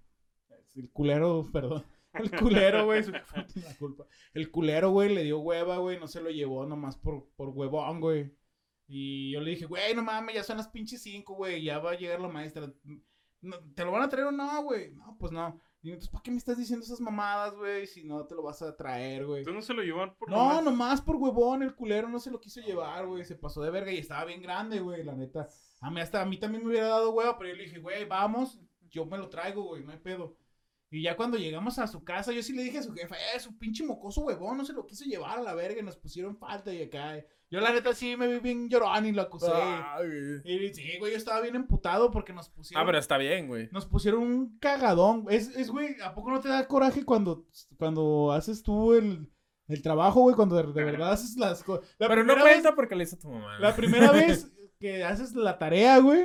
el 0.76 0.90
culero, 0.92 1.48
perdón. 1.54 1.86
El 2.14 2.32
culero, 2.32 2.86
güey, 2.86 3.04
su 3.04 3.12
la 3.12 3.76
culpa. 3.78 4.06
El 4.34 4.50
culero, 4.50 4.92
güey, 4.92 5.14
le 5.14 5.24
dio 5.24 5.40
hueva, 5.40 5.78
güey, 5.78 6.00
no 6.00 6.08
se 6.08 6.22
lo 6.22 6.30
llevó 6.30 6.66
nomás 6.66 6.98
por, 6.98 7.30
por 7.36 7.50
huevón, 7.50 8.00
güey. 8.00 8.34
Y 8.88 9.32
yo 9.32 9.42
le 9.42 9.52
dije, 9.52 9.66
güey, 9.66 9.94
no 9.94 10.02
mames, 10.02 10.36
ya 10.36 10.44
son 10.44 10.58
las 10.58 10.68
pinches 10.70 11.04
cinco, 11.04 11.36
güey, 11.36 11.62
ya 11.62 11.78
va 11.78 11.92
a 11.92 11.98
llegar 11.98 12.20
la 12.20 12.28
maestra. 12.28 12.74
¿Te 13.76 13.86
lo 13.86 13.92
van 13.92 14.02
a 14.02 14.10
traer 14.10 14.28
o 14.28 14.32
no, 14.32 14.64
güey? 14.64 14.92
No, 14.94 15.16
pues 15.20 15.32
no. 15.32 15.62
Y 15.82 15.90
entonces, 15.92 16.10
¿para 16.10 16.24
qué 16.24 16.32
me 16.32 16.38
estás 16.38 16.58
diciendo 16.58 16.86
esas 16.86 17.00
mamadas, 17.00 17.56
güey? 17.56 17.88
Si 17.88 18.04
no 18.04 18.26
te 18.26 18.36
lo 18.36 18.44
vas 18.44 18.62
a 18.62 18.76
traer, 18.76 19.26
güey. 19.26 19.40
Entonces 19.40 19.56
no 19.56 19.62
se 19.66 19.74
lo 19.74 19.82
llevan 19.82 20.14
por 20.16 20.30
No, 20.30 20.36
nomás? 20.38 20.64
nomás 20.64 21.02
por 21.02 21.16
huevón, 21.16 21.64
el 21.64 21.74
culero 21.74 22.10
no 22.10 22.20
se 22.20 22.32
lo 22.32 22.42
quiso 22.42 22.60
llevar, 22.60 23.08
güey. 23.08 23.24
Se 23.24 23.36
pasó 23.36 23.62
de 23.62 23.72
verga 23.72 23.92
y 23.92 23.98
estaba 23.98 24.26
bien 24.26 24.42
grande, 24.42 24.82
güey, 24.82 25.04
la 25.04 25.16
neta. 25.16 25.48
A 25.80 25.90
mí, 25.90 26.02
hasta 26.02 26.22
a 26.22 26.26
mí 26.26 26.38
también 26.38 26.64
me 26.66 26.72
hubiera 26.72 26.88
dado 26.90 27.12
hueva, 27.12 27.38
pero 27.38 27.52
yo 27.52 27.56
le 27.56 27.64
dije, 27.64 27.80
güey, 27.80 28.04
vamos, 28.06 28.60
yo 28.90 29.06
me 29.06 29.18
lo 29.18 29.30
traigo, 29.30 29.64
güey, 29.64 29.84
no 29.86 29.92
hay 29.94 30.00
pedo. 30.00 30.36
Y 30.92 31.04
ya 31.04 31.16
cuando 31.16 31.38
llegamos 31.38 31.80
a 31.80 31.88
su 31.88 32.04
casa, 32.04 32.34
yo 32.34 32.44
sí 32.44 32.52
le 32.54 32.64
dije 32.64 32.80
a 32.80 32.84
su 32.84 32.94
jefa, 32.94 33.16
eh, 33.16 33.40
su 33.40 33.58
pinche 33.58 33.86
mocoso 33.86 34.22
huevón, 34.22 34.58
no 34.58 34.66
se 34.66 34.74
lo 34.74 34.86
quiso 34.86 35.06
llevar 35.06 35.38
a 35.40 35.44
la 35.44 35.54
verga 35.54 35.80
y 35.80 35.84
nos 35.84 35.96
pusieron 35.96 36.36
falta 36.36 36.74
y 36.74 36.82
acá. 36.82 37.24
Yo 37.52 37.60
la 37.62 37.74
neta 37.74 37.94
sí 37.94 38.16
me 38.16 38.28
vi 38.28 38.40
bien 38.40 38.70
llorón 38.70 39.06
y 39.08 39.12
lo 39.12 39.24
acusé. 39.24 39.52
Ay. 39.52 40.08
Y 40.44 40.74
sí, 40.74 40.98
güey, 41.00 41.14
yo 41.14 41.18
estaba 41.18 41.42
bien 41.42 41.56
emputado 41.56 42.12
porque 42.12 42.32
nos 42.32 42.48
pusieron... 42.50 42.84
Ah, 42.84 42.86
pero 42.86 43.00
está 43.00 43.18
bien, 43.18 43.48
güey. 43.48 43.70
Nos 43.72 43.88
pusieron 43.88 44.22
un 44.22 44.60
cagadón. 44.60 45.26
Es, 45.30 45.56
es, 45.56 45.70
güey, 45.72 45.96
¿a 46.04 46.14
poco 46.14 46.30
no 46.32 46.40
te 46.42 46.50
da 46.50 46.68
coraje 46.68 47.04
cuando, 47.04 47.46
cuando 47.78 48.32
haces 48.32 48.62
tú 48.62 48.94
el, 48.94 49.32
el 49.68 49.82
trabajo, 49.82 50.22
güey? 50.22 50.36
Cuando 50.36 50.56
de, 50.58 50.72
de 50.74 50.84
verdad 50.84 51.12
haces 51.14 51.38
las 51.38 51.64
cosas. 51.64 51.90
Pero 51.98 52.24
no 52.24 52.38
cuenta 52.40 52.76
porque 52.76 52.96
le 52.96 53.06
hizo 53.06 53.18
tu 53.18 53.30
mamá. 53.32 53.58
La 53.60 53.76
primera 53.76 54.12
vez 54.12 54.52
que 54.80 55.04
haces 55.04 55.34
la 55.34 55.58
tarea, 55.58 55.98
güey, 55.98 56.24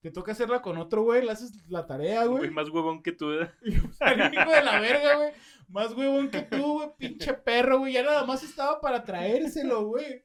te 0.00 0.10
toca 0.10 0.32
hacerla 0.32 0.60
con 0.60 0.76
otro, 0.76 1.02
güey, 1.04 1.24
le 1.24 1.30
haces 1.32 1.52
la 1.68 1.86
tarea, 1.86 2.24
Güey, 2.24 2.38
güey. 2.38 2.50
más 2.50 2.68
huevón 2.68 3.02
que 3.02 3.12
tú. 3.12 3.30
¿eh? 3.32 3.50
Y 3.62 3.72
yo 3.74 3.82
salí, 3.92 4.22
hijo 4.36 4.50
de 4.50 4.62
la 4.62 4.80
verga, 4.80 5.16
güey. 5.16 5.30
Más 5.68 5.92
huevón 5.92 6.30
que 6.30 6.42
tú, 6.42 6.74
güey, 6.74 6.88
pinche 6.98 7.32
perro, 7.34 7.78
güey. 7.78 7.92
Ya 7.92 8.02
nada 8.02 8.24
más 8.24 8.42
estaba 8.42 8.80
para 8.80 9.04
traérselo, 9.04 9.86
güey. 9.86 10.22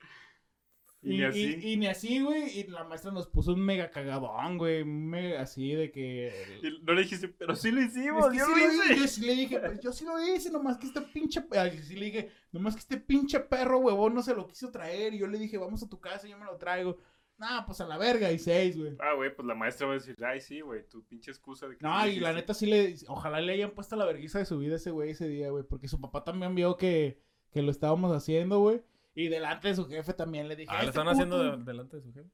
Y 1.04 1.16
Y, 1.16 1.18
ni 1.18 1.24
así. 1.26 1.60
y- 1.62 1.74
y 1.74 1.78
ni 1.78 1.88
así, 1.88 2.22
güey. 2.22 2.60
Y 2.60 2.68
la 2.68 2.84
maestra 2.86 3.12
nos 3.12 3.28
puso 3.28 3.54
un 3.54 3.60
mega 3.60 3.90
cagadón, 3.92 4.58
güey. 4.58 4.86
Mega 4.86 5.42
así 5.42 5.74
de 5.74 5.92
que. 5.92 6.32
Y 6.64 6.84
no 6.84 6.94
le 6.94 7.02
dijiste, 7.04 7.28
pero 7.28 7.56
sí 7.56 7.72
lo 7.72 7.82
Es 7.82 7.96
hicimos, 7.96 8.30
que 8.32 8.38
yo 8.38 8.46
sí 8.46 8.52
lo 8.52 8.74
hice. 8.74 8.96
Yo 9.02 9.08
sí 9.08 9.22
le 9.26 9.36
dije, 9.36 9.60
pues 9.60 9.80
yo 9.82 9.92
sí 9.92 10.06
lo 10.06 10.20
hice, 10.34 10.50
nomás 10.52 10.78
que 10.78 10.88
este 10.88 11.02
pinche. 11.02 11.44
Ay, 11.52 11.78
sí 11.84 11.96
le 11.96 12.06
dije, 12.06 12.32
nomás 12.52 12.76
que 12.76 12.80
este 12.80 12.98
pinche 12.98 13.40
perro 13.42 13.80
huevón 13.80 14.14
no 14.14 14.22
se 14.24 14.34
lo 14.34 14.48
quiso 14.48 14.72
traer. 14.72 15.14
Y 15.14 15.20
yo 15.20 15.28
le 15.28 15.38
dije, 15.38 15.58
vamos 15.58 15.84
a 15.84 15.90
tu 15.90 16.00
casa, 16.00 16.28
yo 16.28 16.38
me 16.38 16.46
lo 16.46 16.56
traigo. 16.58 16.98
Nah, 17.38 17.66
pues 17.66 17.82
a 17.82 17.88
la 17.88 17.98
verga, 17.98 18.32
y 18.32 18.38
seis, 18.40 18.78
güey. 18.78 18.96
Ah, 19.00 19.14
güey, 19.16 19.36
pues 19.36 19.46
la 19.46 19.56
maestra 19.56 19.88
va 19.88 19.94
a 19.94 19.96
decir, 19.96 20.16
ay, 20.24 20.40
sí, 20.40 20.62
güey, 20.62 20.88
tu 20.88 21.04
pinche 21.04 21.32
excusa 21.32 21.68
de 21.68 21.76
que 21.76 21.84
No, 21.84 21.90
y 22.08 22.12
la 22.20 22.30
hiciste". 22.30 22.34
neta 22.34 22.54
sí 22.54 22.66
le. 22.68 22.96
Ojalá 23.08 23.42
le 23.42 23.54
hayan 23.54 23.72
puesto 23.72 23.96
la 23.96 24.06
vergüenza 24.06 24.40
de 24.40 24.46
su 24.46 24.58
vida 24.60 24.74
a 24.74 24.78
ese 24.78 24.92
güey 24.92 25.10
ese 25.10 25.28
día, 25.28 25.50
güey. 25.50 25.64
Porque 25.68 25.88
su 25.88 26.00
papá 26.00 26.24
también 26.24 26.54
vio 26.56 26.78
que, 26.78 27.20
que 27.52 27.62
lo 27.64 27.72
estábamos 27.72 28.16
haciendo, 28.16 28.60
güey. 28.60 28.82
Y 29.16 29.28
delante 29.28 29.68
de 29.70 29.76
su 29.76 29.86
jefe 29.88 30.14
también 30.14 30.48
le 30.48 30.56
dije. 30.56 30.70
Ah, 30.72 30.84
"Este 30.84 30.86
lo 30.86 30.90
están 30.90 31.04
puto". 31.06 31.12
haciendo 31.12 31.58
de- 31.58 31.64
delante 31.64 31.98
de 31.98 32.02
su 32.04 32.14
jefe. 32.14 32.30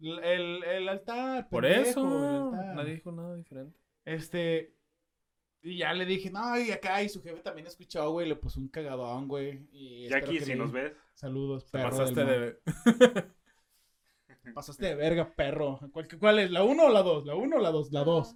El, 0.00 0.64
el 0.64 0.88
altar. 0.88 1.48
Por 1.48 1.62
pendejo, 1.62 1.88
eso. 1.90 2.28
el 2.28 2.36
altar. 2.56 2.74
Nadie 2.74 2.94
dijo 2.94 3.12
nada 3.12 3.36
diferente. 3.36 3.78
Este. 4.04 4.74
Y 5.62 5.78
ya 5.78 5.94
le 5.94 6.04
dije, 6.04 6.30
no, 6.30 6.58
y 6.60 6.70
acá, 6.72 7.02
y 7.02 7.08
su 7.08 7.22
jefe 7.22 7.40
también 7.40 7.66
escuchó, 7.66 8.10
güey, 8.10 8.28
le 8.28 8.36
puso 8.36 8.60
un 8.60 8.68
cagadón, 8.68 9.28
güey. 9.28 9.66
Y 9.72 10.08
Jackie, 10.10 10.40
si 10.40 10.50
le- 10.50 10.56
nos 10.56 10.72
ves, 10.72 10.92
Saludos, 11.14 11.64
Te 11.70 11.78
perro. 11.78 11.90
pasaste 11.90 12.24
del 12.24 12.40
de. 12.40 12.58
Pasaste 14.54 14.86
de 14.86 14.94
verga, 14.94 15.34
perro. 15.34 15.80
¿Cuál, 15.92 16.06
cuál 16.18 16.38
es? 16.40 16.50
¿La 16.50 16.64
1 16.64 16.84
o 16.84 16.90
la 16.90 17.02
2? 17.02 17.24
¿La 17.24 17.34
1 17.34 17.56
o 17.56 17.60
la 17.60 17.70
2? 17.70 17.92
La 17.92 18.04
2. 18.04 18.34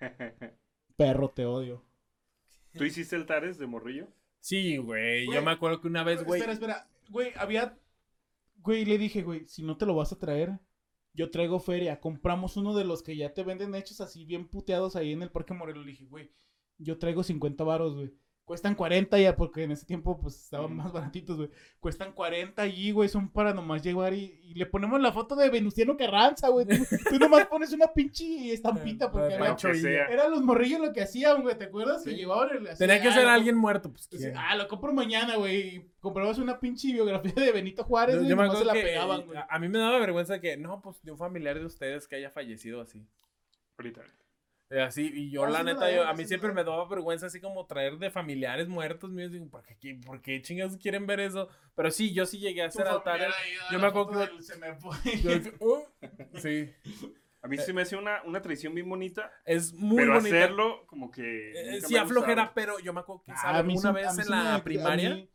Perro, 0.96 1.30
te 1.30 1.46
odio. 1.46 1.84
¿tú 2.76 2.84
hiciste 2.84 3.16
altares 3.16 3.56
de 3.58 3.66
morrillo? 3.66 4.08
Sí, 4.42 4.76
güey. 4.76 5.32
Yo 5.32 5.40
me 5.40 5.52
acuerdo 5.52 5.80
que 5.80 5.86
una 5.86 6.02
vez, 6.02 6.24
güey. 6.24 6.40
Espera, 6.40 6.52
espera. 6.52 6.88
Güey, 7.08 7.32
había. 7.36 7.78
Güey, 8.56 8.84
le 8.84 8.98
dije, 8.98 9.22
güey, 9.22 9.46
si 9.46 9.62
no 9.62 9.76
te 9.76 9.86
lo 9.86 9.94
vas 9.94 10.12
a 10.12 10.18
traer, 10.18 10.58
yo 11.14 11.30
traigo 11.30 11.60
feria. 11.60 12.00
Compramos 12.00 12.56
uno 12.56 12.74
de 12.74 12.84
los 12.84 13.04
que 13.04 13.16
ya 13.16 13.32
te 13.32 13.44
venden 13.44 13.74
hechos 13.76 14.00
así 14.00 14.24
bien 14.24 14.48
puteados 14.48 14.96
ahí 14.96 15.12
en 15.12 15.22
el 15.22 15.30
Parque 15.30 15.54
Morelos. 15.54 15.86
Le 15.86 15.92
dije, 15.92 16.06
güey, 16.06 16.32
yo 16.76 16.98
traigo 16.98 17.22
50 17.22 17.62
varos, 17.62 17.94
güey. 17.94 18.12
Cuestan 18.52 18.74
40 18.74 19.18
ya, 19.18 19.34
porque 19.34 19.62
en 19.62 19.70
ese 19.72 19.86
tiempo 19.86 20.20
pues 20.20 20.36
estaban 20.36 20.72
Mm. 20.74 20.76
más 20.76 20.92
baratitos, 20.92 21.38
güey. 21.38 21.48
Cuestan 21.80 22.12
40 22.12 22.60
allí, 22.60 22.90
güey, 22.90 23.08
son 23.08 23.30
para 23.30 23.54
nomás 23.54 23.82
llevar 23.82 24.12
y, 24.12 24.38
y 24.44 24.54
le 24.54 24.66
ponemos 24.66 25.00
la 25.00 25.10
foto 25.10 25.34
de 25.36 25.48
Venustiano 25.48 25.96
Carranza, 25.96 26.48
güey. 26.50 26.66
Tú, 26.66 26.74
tú 27.08 27.18
nomás 27.18 27.46
pones 27.46 27.72
una 27.72 27.86
pinche 27.86 28.52
estampita 28.52 29.10
porque 29.10 29.32
Eh, 29.32 29.36
era, 29.36 29.56
que 29.56 29.74
sea. 29.74 30.04
eran 30.08 30.30
los 30.30 30.42
morrillos 30.42 30.80
lo 30.80 30.92
que 30.92 31.00
hacían, 31.00 31.40
güey, 31.40 31.56
¿te 31.56 31.64
acuerdas? 31.64 32.04
Que 32.04 32.10
Sí. 32.10 32.16
llevaban 32.16 32.50
el... 32.58 32.66
así, 32.68 32.78
Tenía 32.78 33.00
que 33.00 33.08
ah, 33.08 33.12
ser 33.14 33.24
lo 33.24 33.30
alguien 33.30 33.56
muerto, 33.56 33.90
pues. 33.90 34.10
Ah, 34.36 34.54
lo 34.54 34.68
compro 34.68 34.92
mañana, 34.92 35.36
güey. 35.36 35.76
y 35.76 35.86
Compramos 36.00 36.36
una 36.38 36.60
pinche 36.60 36.92
biografía 36.92 37.32
de 37.32 37.52
Benito 37.52 37.84
Juárez, 37.84 38.16
Yo, 38.16 38.20
güey. 38.20 38.30
yo 38.30 38.36
nomás 38.36 38.58
se 38.58 38.64
la 38.66 38.72
que 38.74 38.82
pegaban, 38.82 39.22
güey. 39.24 39.38
a, 39.38 39.46
a 39.48 39.58
mí 39.58 39.68
me 39.70 39.78
daba 39.78 39.98
vergüenza 39.98 40.40
que, 40.40 40.58
no, 40.58 40.82
pues 40.82 41.02
de 41.02 41.12
un 41.12 41.16
familiar 41.16 41.58
de 41.58 41.64
ustedes 41.64 42.06
que 42.06 42.16
haya 42.16 42.30
fallecido 42.30 42.82
así. 42.82 43.02
Ahorita. 43.78 44.02
Eh, 44.72 44.80
Así, 44.80 45.10
y 45.14 45.30
yo 45.30 45.44
Ah, 45.44 45.50
la 45.50 45.58
sí, 45.58 45.64
neta, 45.66 45.90
yo, 45.92 46.06
a 46.06 46.14
mí 46.14 46.22
sí, 46.22 46.28
siempre 46.28 46.52
me 46.52 46.64
daba 46.64 46.88
vergüenza 46.88 47.26
así 47.26 47.40
como 47.40 47.66
traer 47.66 47.98
de 47.98 48.10
familiares 48.10 48.68
muertos 48.68 49.10
míos. 49.10 49.30
Digo, 49.30 49.48
¿por 49.50 49.62
qué, 49.64 50.00
por 50.06 50.20
qué 50.22 50.40
chingados 50.40 50.76
quieren 50.78 51.06
ver 51.06 51.20
eso? 51.20 51.48
Pero 51.74 51.90
sí, 51.90 52.12
yo 52.14 52.24
sí 52.24 52.38
llegué 52.38 52.62
a 52.62 52.66
hacer 52.68 52.86
altares. 52.88 53.34
yo 53.70 53.78
me 53.78 53.86
acuerdo 53.88 54.10
que- 54.12 54.16
del- 54.18 54.42
Se 54.42 54.56
me 54.56 54.74
fue. 54.74 54.96
Yo 55.22 55.30
"Oh". 55.60 55.86
Sí, 56.36 56.70
A 57.42 57.48
mí 57.48 57.58
se 57.58 57.72
me 57.72 57.82
hace 57.82 57.96
una, 57.96 58.22
una 58.22 58.40
tradición 58.40 58.72
bien 58.74 58.88
bonita, 58.88 59.30
es 59.44 59.74
muy 59.74 59.96
pero 59.96 60.14
bonita. 60.14 60.36
hacerlo 60.36 60.86
como 60.86 61.10
que... 61.10 61.50
Eh, 61.76 61.80
sí, 61.82 61.96
aflojera, 61.96 62.52
pero 62.54 62.78
yo 62.78 62.92
me 62.92 63.00
acuerdo 63.00 63.24
que, 63.24 63.32
Ah, 63.32 63.36
¿sabes? 63.42 63.60
a 63.60 63.62
mí 63.64 63.72
Una 63.74 63.80
sí- 63.82 63.88
a 63.88 63.92
vez 63.92 64.04
mí 64.14 64.18
en 64.20 64.24
sí 64.24 64.30
la 64.30 64.42
me- 64.44 64.48
a 64.50 64.64
primaria. 64.64 65.10
mí- 65.16 65.28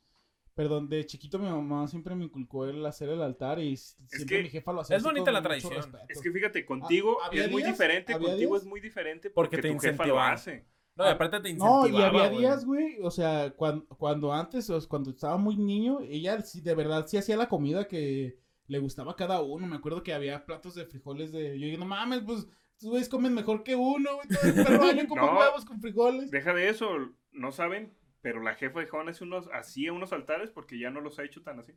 perdón, 0.58 0.90
de 0.90 1.06
chiquito 1.06 1.38
mi 1.38 1.48
mamá 1.48 1.88
siempre 1.88 2.16
me 2.16 2.26
inculcó 2.26 2.66
el 2.66 2.84
hacer 2.86 3.10
el 3.10 3.22
altar 3.22 3.60
y 3.60 3.78
siempre 3.78 4.38
que 4.38 4.44
mi 4.44 4.50
jefa 4.50 4.74
lo 4.74 4.82
hacía 4.82 4.98
es 4.98 5.04
bonita 5.04 5.32
la 5.32 5.42
tradición. 5.44 5.74
Es 6.10 6.20
que 6.20 6.32
fíjate, 6.32 6.66
contigo 6.66 7.22
¿había 7.24 7.46
es 7.46 7.52
muy 7.52 7.62
días? 7.62 7.74
diferente, 7.74 8.14
¿Había 8.14 8.30
contigo 8.30 8.52
días? 8.54 8.64
es 8.64 8.68
muy 8.68 8.82
diferente 8.82 9.30
Porque 9.30 9.58
porque, 9.58 9.68
te 9.70 9.74
tu 9.76 9.80
jefa 9.80 10.06
lo 10.08 10.20
hace. 10.20 10.66
No, 10.96 11.06
y 11.06 11.10
aparte 11.10 11.40
te 11.42 11.54
No, 11.54 11.86
y 11.88 12.02
había 12.02 12.28
güey. 12.30 12.40
días, 12.40 12.66
güey, 12.66 12.98
o 13.04 13.12
sea, 13.12 13.52
cuando, 13.56 13.86
cuando 13.90 14.34
antes, 14.34 14.68
o 14.72 14.82
sea, 14.82 14.90
cuando 14.90 15.12
estaba 15.12 15.38
muy 15.38 15.56
niño, 15.56 16.00
ella 16.02 16.42
sí, 16.42 16.60
de 16.62 16.74
verdad, 16.74 17.06
sí 17.06 17.18
hacía 17.18 17.38
la 17.38 17.48
comida 17.48 17.88
que 17.88 18.40
le 18.66 18.80
gustaba 18.80 19.12
a 19.12 19.16
cada 19.16 19.42
uno. 19.44 19.68
Me 19.68 19.76
acuerdo 19.76 20.02
que 20.02 20.12
había 20.16 20.44
platos 20.44 20.74
de 20.74 20.88
frijoles 20.88 21.32
de... 21.32 21.60
Yo 21.60 21.68
digo, 21.68 21.78
no 21.78 21.86
mames, 21.86 22.22
pues, 22.26 22.48
estos 22.74 22.90
güeyes 22.90 23.10
comen 23.10 23.36
mejor 23.36 23.64
que 23.64 23.76
uno, 23.76 24.16
güey, 24.16 24.28
todo 24.28 24.42
el 24.42 24.54
perro 24.66 24.84
año 24.86 25.08
comen 25.08 25.26
No. 25.26 25.38
huevos 25.40 25.66
con 25.66 25.80
frijoles. 25.80 26.32
Deja 26.32 26.52
de 26.56 26.68
eso, 26.70 26.90
no 27.32 27.52
saben, 27.52 27.94
pero 28.28 28.42
la 28.42 28.56
jefa 28.56 28.82
de 28.82 28.88
Juan 28.88 29.08
hace 29.08 29.24
unos, 29.24 29.48
hacía 29.54 29.94
unos 29.94 30.12
altares 30.12 30.52
porque 30.52 30.78
ya 30.78 30.90
no 30.90 31.00
los 31.00 31.18
ha 31.18 31.24
hecho 31.24 31.44
tan 31.44 31.60
así. 31.60 31.72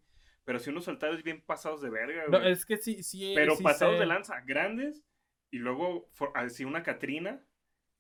Pero 0.45 0.59
sí 0.59 0.71
unos 0.71 0.89
altares 0.89 1.23
bien 1.23 1.41
pasados 1.47 1.81
de 1.81 1.91
verga, 1.91 2.25
No, 2.29 2.41
güey. 2.41 2.51
es 2.51 2.67
que 2.67 2.77
sí, 2.77 3.05
sí. 3.05 3.35
pero 3.37 3.55
sí 3.55 3.63
pasados 3.63 3.95
sé. 3.95 4.01
de 4.01 4.07
lanza, 4.07 4.41
grandes, 4.41 5.05
y 5.53 5.59
luego 5.59 6.11
hacía 6.35 6.67
una 6.67 6.83
Catrina, 6.83 7.41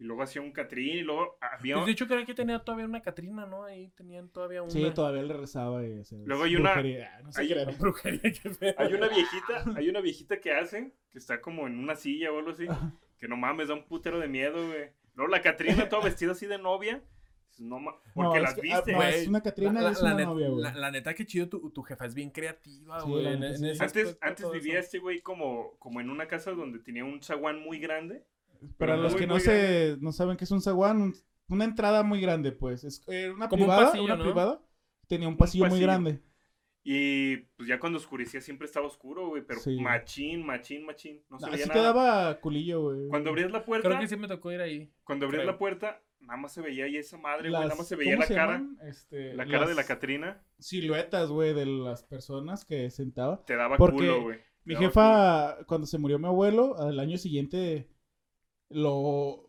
y 0.01 0.03
luego 0.05 0.25
hacía 0.25 0.43
un 0.43 0.51
Catrín, 0.51 0.97
y 0.97 1.03
luego 1.03 1.39
había... 1.41 1.77
Pues 1.77 1.87
de 1.87 1.93
hecho 1.93 2.09
creo 2.09 2.27
que 2.27 2.35
tenía 2.35 2.59
todavía 2.59 2.87
una 2.87 3.03
Catrina, 3.03 3.47
¿no? 3.47 3.63
Ahí 3.67 3.91
tenían 3.91 4.29
todavía 4.31 4.63
una. 4.63 4.73
Sí, 4.73 4.85
todavía 4.93 5.23
le 5.23 5.35
rezaba 5.35 5.87
y 5.87 6.01
o 6.01 6.05
sea, 6.05 6.19
Luego 6.25 6.43
hay 6.43 6.57
una- 6.57 6.73
brujería, 6.73 7.13
ah, 7.19 7.23
no 7.23 7.31
sé 7.33 7.43
hay 7.43 7.47
qué 7.47 7.53
una 7.55 7.63
era. 7.63 7.73
brujería 7.79 8.21
que. 8.21 8.75
Hay 8.79 8.95
una 8.95 9.09
viejita, 9.09 9.65
hay 9.77 9.89
una 9.89 10.01
viejita 10.01 10.41
que 10.41 10.53
hace, 10.55 10.93
que 11.09 11.19
está 11.19 11.41
como 11.41 11.69
en 11.69 11.79
una 11.79 11.95
silla 11.95 12.33
o 12.33 12.39
algo 12.39 12.51
así, 12.51 12.67
que 13.17 13.29
no 13.29 13.37
mames, 13.37 13.69
da 13.69 13.75
un 13.75 13.85
putero 13.85 14.19
de 14.19 14.27
miedo, 14.27 14.67
güey. 14.67 14.91
Luego 15.15 15.31
la 15.31 15.41
Catrina 15.41 15.89
toda 15.89 16.03
vestida 16.07 16.33
así 16.33 16.47
de 16.47 16.59
novia, 16.59 17.01
no 17.61 17.79
porque 18.15 18.39
No, 18.39 18.43
las 18.45 18.55
que, 18.55 18.61
viste. 18.63 18.93
ah, 18.93 18.97
güey. 18.97 19.15
es 19.15 19.29
una 19.29 19.43
Catrina 19.43 19.81
La- 19.83 19.89
y 19.91 19.93
es 19.93 20.03
la 20.03 20.15
una 20.15 20.23
net- 20.23 20.27
novia, 20.27 20.49
güey. 20.49 20.63
La, 20.63 20.75
la 20.75 20.91
neta 20.91 21.15
que 21.15 21.27
chido, 21.27 21.49
tu, 21.49 21.71
tu 21.71 21.83
jefa 21.83 22.07
es 22.07 22.15
bien 22.15 22.31
creativa, 22.31 23.01
Sí, 23.01 23.09
güey. 23.09 23.27
en 23.27 23.59
sí. 23.59 23.71
Antes, 23.83 24.19
antes 24.21 24.51
vivía 24.51 24.75
eso. 24.75 24.81
este 24.87 24.99
güey 24.99 25.21
como, 25.21 25.77
como 25.79 26.01
en 26.01 26.11
una 26.11 26.27
casa 26.27 26.53
donde 26.53 26.79
tenía 26.81 27.05
un 27.05 27.23
zaguán 27.23 27.61
muy 27.61 27.79
grande. 27.79 28.25
Para 28.79 28.97
los 28.97 29.13
muy, 29.13 29.21
que 29.21 29.27
no 29.27 29.39
se 29.41 29.97
no 30.01 30.13
saben 30.13 30.37
qué 30.37 30.45
es 30.45 30.51
un 30.51 30.61
zaguán, 30.61 31.01
un- 31.01 31.15
una 31.49 31.65
entrada 31.65 32.03
muy 32.03 32.21
grande, 32.21 32.53
pues. 32.53 32.85
Es 32.85 33.03
eh, 33.09 33.31
una 33.31 33.49
Como 33.49 33.63
un 33.65 33.69
privada, 33.69 33.87
pasillo, 33.87 34.05
una 34.05 34.17
¿no? 34.17 34.25
privada. 34.25 34.63
Tenía 35.09 35.29
un 35.29 35.37
pasillo, 35.37 35.65
muy 35.65 35.71
pasillo. 35.71 35.87
grande. 35.87 36.21
Y 36.83 37.37
pues 37.57 37.69
ya 37.69 37.79
cuando 37.79 37.99
oscurecía 37.99 38.41
siempre 38.41 38.67
estaba 38.67 38.87
oscuro, 38.87 39.29
güey, 39.29 39.43
pero 39.47 39.61
Sí. 39.61 39.79
machín, 39.81 40.47
machín, 40.47 40.85
machín. 40.87 41.23
No 41.29 41.39
se 41.39 41.45
Así 41.47 41.53
veía 41.57 41.67
te 41.67 41.75
nada. 41.79 41.93
daba 41.93 42.41
culillo, 42.41 42.83
güey. 42.85 43.09
Cuando 43.09 43.31
abrías 43.31 43.51
la 43.51 43.65
puerta, 43.65 43.89
Creo 43.89 44.01
que 44.01 44.09
sí 44.09 44.17
me 44.17 44.29
tocó 44.29 44.51
ir 44.51 44.61
ahí. 44.63 44.91
cuando 45.05 45.27
abrías 45.27 45.43
creo. 45.43 45.53
la 45.53 45.59
puerta, 45.59 46.03
nada 46.21 46.39
más 46.39 46.53
se 46.53 46.61
veía 46.61 46.85
ahí 46.85 46.97
esa 46.97 47.19
madre, 47.19 47.51
güey, 47.51 47.63
nada 47.63 47.75
más 47.75 47.89
se 47.89 47.97
veía 47.97 48.15
¿cómo 48.17 48.29
la 48.29 48.35
cara? 48.35 48.63
Este, 48.83 49.35
la 49.35 49.47
cara 49.47 49.67
de 49.67 49.75
la 49.75 49.85
Catrina, 49.85 50.43
Siluetas, 50.59 51.31
güey, 51.31 51.55
de 51.55 51.67
las 51.67 52.03
personas 52.03 52.65
que 52.65 52.91
sentaba. 52.91 53.45
te 53.45 53.57
daba 53.57 53.77
Porque 53.77 53.97
culo, 53.97 54.23
güey. 54.23 54.39
Mi 54.65 54.75
daba 54.75 54.87
jefa, 54.87 55.67
cuando 55.67 55.87
se 55.87 55.99
murió 55.99 56.19
mi 56.19 56.27
abuelo, 56.27 56.77
al 56.79 56.99
año 57.01 57.19
siguiente, 57.19 57.89
lo... 58.69 59.49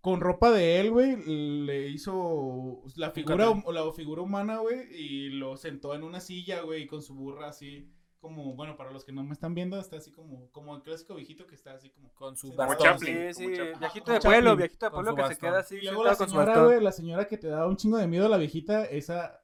Con 0.00 0.20
ropa 0.20 0.52
de 0.52 0.80
él, 0.80 0.92
güey, 0.92 1.16
le 1.26 1.88
hizo 1.88 2.84
la 2.96 3.10
figura, 3.10 3.46
la 3.72 3.92
figura 3.92 4.22
humana, 4.22 4.58
güey, 4.58 4.86
y 4.94 5.30
lo 5.30 5.56
sentó 5.56 5.92
en 5.94 6.04
una 6.04 6.20
silla, 6.20 6.60
güey, 6.62 6.86
con 6.86 7.02
su 7.02 7.14
burra 7.14 7.48
así. 7.48 7.90
Como, 8.18 8.54
bueno, 8.54 8.76
para 8.76 8.90
los 8.90 9.04
que 9.04 9.12
no 9.12 9.22
me 9.24 9.32
están 9.32 9.54
viendo, 9.54 9.78
está 9.78 9.96
así 9.98 10.10
como, 10.12 10.50
como 10.50 10.74
el 10.76 10.82
clásico 10.82 11.14
viejito 11.14 11.46
que 11.46 11.54
está 11.54 11.72
así 11.74 11.90
como 11.90 12.12
Con 12.14 12.36
su 12.36 12.52
bastón. 12.54 12.78
Chaplin. 12.78 13.34
Sí, 13.34 13.44
como 13.44 13.48
sí, 13.50 13.56
Chaplin. 13.56 13.80
viejito 13.80 14.12
de 14.12 14.20
pueblo, 14.20 14.56
viejito 14.56 14.86
de 14.86 14.90
pueblo 14.90 15.14
que 15.14 15.26
se 15.28 15.38
queda 15.38 15.58
así. 15.60 15.76
Y 15.76 15.82
luego 15.84 16.04
la 16.04 16.14
señora, 16.14 16.64
güey, 16.64 16.80
la 16.80 16.92
señora 16.92 17.26
que 17.26 17.38
te 17.38 17.48
daba 17.48 17.66
un 17.68 17.76
chingo 17.76 17.96
de 17.96 18.06
miedo, 18.06 18.28
la 18.28 18.36
viejita, 18.36 18.84
esa 18.84 19.40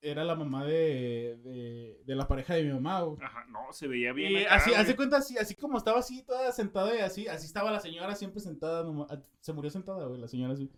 era 0.00 0.22
la 0.22 0.34
mamá 0.34 0.64
de, 0.66 1.38
de, 1.42 2.02
de 2.04 2.14
la 2.14 2.28
pareja 2.28 2.54
de 2.54 2.62
mi 2.64 2.72
mamá, 2.74 3.00
güey. 3.00 3.18
Ajá, 3.22 3.46
no, 3.48 3.72
se 3.72 3.88
veía 3.88 4.12
bien. 4.12 4.32
Y 4.32 4.44
acá, 4.44 4.56
así, 4.56 4.70
güey. 4.70 4.84
de 4.84 4.96
cuenta, 4.96 5.16
así, 5.16 5.38
así 5.38 5.54
como 5.54 5.78
estaba 5.78 5.98
así, 6.00 6.22
toda 6.22 6.52
sentada 6.52 6.94
y 6.94 7.00
así, 7.00 7.26
así 7.26 7.46
estaba 7.46 7.70
la 7.70 7.80
señora 7.80 8.14
siempre 8.14 8.40
sentada, 8.40 8.84
nomás- 8.84 9.08
se 9.40 9.52
murió 9.54 9.70
sentada, 9.70 10.04
güey, 10.06 10.20
la 10.20 10.28
señora 10.28 10.52
así. 10.52 10.70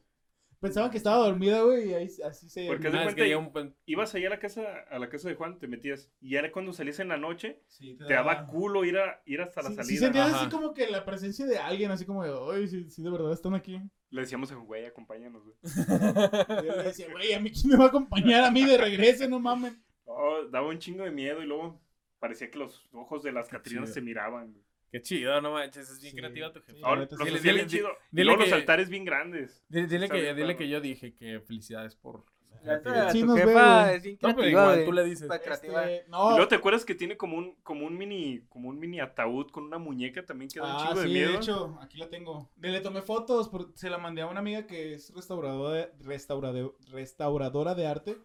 Pensaba 0.61 0.91
que 0.91 0.97
estaba 0.97 1.17
dormida, 1.27 1.61
güey, 1.63 1.91
y 1.91 1.95
ahí, 1.95 2.09
así 2.25 2.49
se... 2.49 2.67
Porque 2.67 2.89
Ah, 2.89 2.91
de 2.91 2.97
es 2.99 3.03
cuenta 3.05 3.25
que 3.25 3.37
un 3.37 3.77
Ibas 3.85 4.15
allá 4.15 4.29
a 4.29 4.31
la 4.31 4.39
casa, 4.39 4.63
a 4.91 4.99
la 4.99 5.09
casa 5.09 5.29
de 5.29 5.35
Juan, 5.35 5.59
te 5.59 5.69
metías. 5.69 6.11
Y 6.21 6.31
ya 6.31 6.39
era 6.41 6.51
cuando 6.53 6.73
salías 6.73 6.99
en 7.01 7.09
la 7.09 7.19
noche, 7.19 7.63
Sí, 7.67 7.97
te 7.97 8.15
daba 8.15 8.47
culo 8.47 8.85
ir, 8.85 8.99
a, 8.99 9.21
ir 9.27 9.41
hasta 9.43 9.63
la 9.63 9.69
Sí, 9.69 9.75
sí 9.75 9.83
salida. 9.83 10.01
sentías 10.01 10.29
Ajá. 10.29 10.41
así 10.41 10.51
como 10.51 10.73
que 10.75 10.89
la 10.89 11.05
presencia 11.05 11.47
de 11.47 11.59
alguien, 11.59 11.91
así 11.91 12.05
como 12.05 12.25
de, 12.25 12.31
oye, 12.31 12.67
sí, 12.69 12.89
sí, 12.91 13.03
de 13.03 13.11
verdad 13.11 13.33
están 13.33 13.55
aquí. 13.55 13.81
Le 14.11 14.21
decíamos 14.23 14.51
a 14.51 14.55
güey, 14.55 14.87
acompáñanos, 14.87 15.43
güey. 15.45 15.57
Yo 15.63 15.73
le 16.77 16.83
decía, 16.85 17.07
güey, 17.11 17.33
¿a 17.35 17.41
mí 17.41 17.51
quién 17.51 17.69
me 17.71 17.77
va 17.77 17.85
a 17.85 17.89
acompañar 17.89 18.45
a 18.45 18.51
mí 18.51 18.65
de 18.65 18.79
regreso? 18.79 19.29
No 19.29 19.39
mames. 19.39 19.75
No, 20.07 20.49
daba 20.51 20.69
un 20.69 20.79
chingo 20.79 21.05
de 21.05 21.11
miedo 21.11 21.43
y 21.43 21.47
luego 21.47 21.81
parecía 22.19 22.51
que 22.51 22.59
los 22.59 22.89
ojos 22.93 23.23
de 23.23 23.33
las 23.33 23.49
Catrinas 23.49 23.93
se 23.93 24.01
miraban. 24.01 24.53
güey. 24.53 24.66
Qué 24.97 25.03
chido, 25.03 25.41
no 25.41 25.53
manches, 25.53 25.91
es 25.91 26.01
bien 26.01 26.13
Sí. 26.13 26.17
creativa 26.19 26.53
tu 26.53 26.61
jefa. 26.61 26.73
Sí. 26.79 26.81
Ahora, 26.85 27.07
sí. 27.09 27.17
Dile- 27.17 27.41
bien 27.43 27.57
dile- 27.57 27.67
chido. 27.67 27.89
Y 27.91 28.17
dile 28.17 28.25
luego 28.25 28.41
los 28.41 28.49
que- 28.49 28.55
altares 28.55 28.89
bien 28.89 29.05
grandes. 29.05 29.65
Dile, 29.69 30.09
que, 30.09 30.35
dile 30.35 30.57
que 30.57 30.69
yo 30.69 30.81
dije 30.81 31.15
que 31.15 31.41
felicidades 31.41 31.95
por... 31.95 32.25
La 32.63 32.79
neta, 32.79 33.11
Sí 33.13 33.21
tu 33.21 33.27
nos 33.27 33.37
ve, 33.37 33.43
jefa 33.45 33.93
es 33.93 34.03
bien 34.03 34.15
No, 34.21 34.21
pero 34.29 34.35
creativa, 34.39 34.61
igual, 34.63 34.75
güey. 34.75 34.87
tú 34.87 34.93
le 34.93 35.05
dices. 35.05 35.29
Creativa. 35.29 35.85
Este, 35.91 36.07
Y 36.09 36.11
no, 36.11 36.31
luego 36.31 36.49
te 36.49 36.55
acuerdas 36.57 36.85
que 36.85 36.95
tiene 36.97 37.17
como 37.17 37.37
un, 37.37 37.55
como 37.63 37.87
un 37.87 37.97
mini, 37.97 38.41
como 38.49 38.71
un 38.71 38.79
mini 38.81 38.99
ataúd 38.99 39.51
con 39.53 39.65
una 39.65 39.79
muñeca 39.79 40.25
también 40.25 40.51
que 40.51 40.59
da 40.59 40.67
un 40.67 40.73
Ah, 40.73 40.87
chingo 40.89 41.01
de 41.03 41.07
sí, 41.07 41.13
miedo. 41.13 41.31
de 41.33 41.37
hecho, 41.37 41.79
aquí 41.81 41.99
la 41.99 42.09
tengo. 42.09 42.51
Le, 42.61 42.81
tomé 42.81 43.03
fotos, 43.03 43.49
por- 43.51 43.71
se 43.77 43.89
la 43.91 43.99
mandé 43.99 44.23
a 44.23 44.27
una 44.27 44.41
amiga 44.41 44.67
que 44.67 44.95
es 44.95 45.13
restauradora, 45.15 45.93
restaurade- 46.01 46.73
restauradora 46.91 47.75
de 47.77 47.87
arte. 47.87 48.17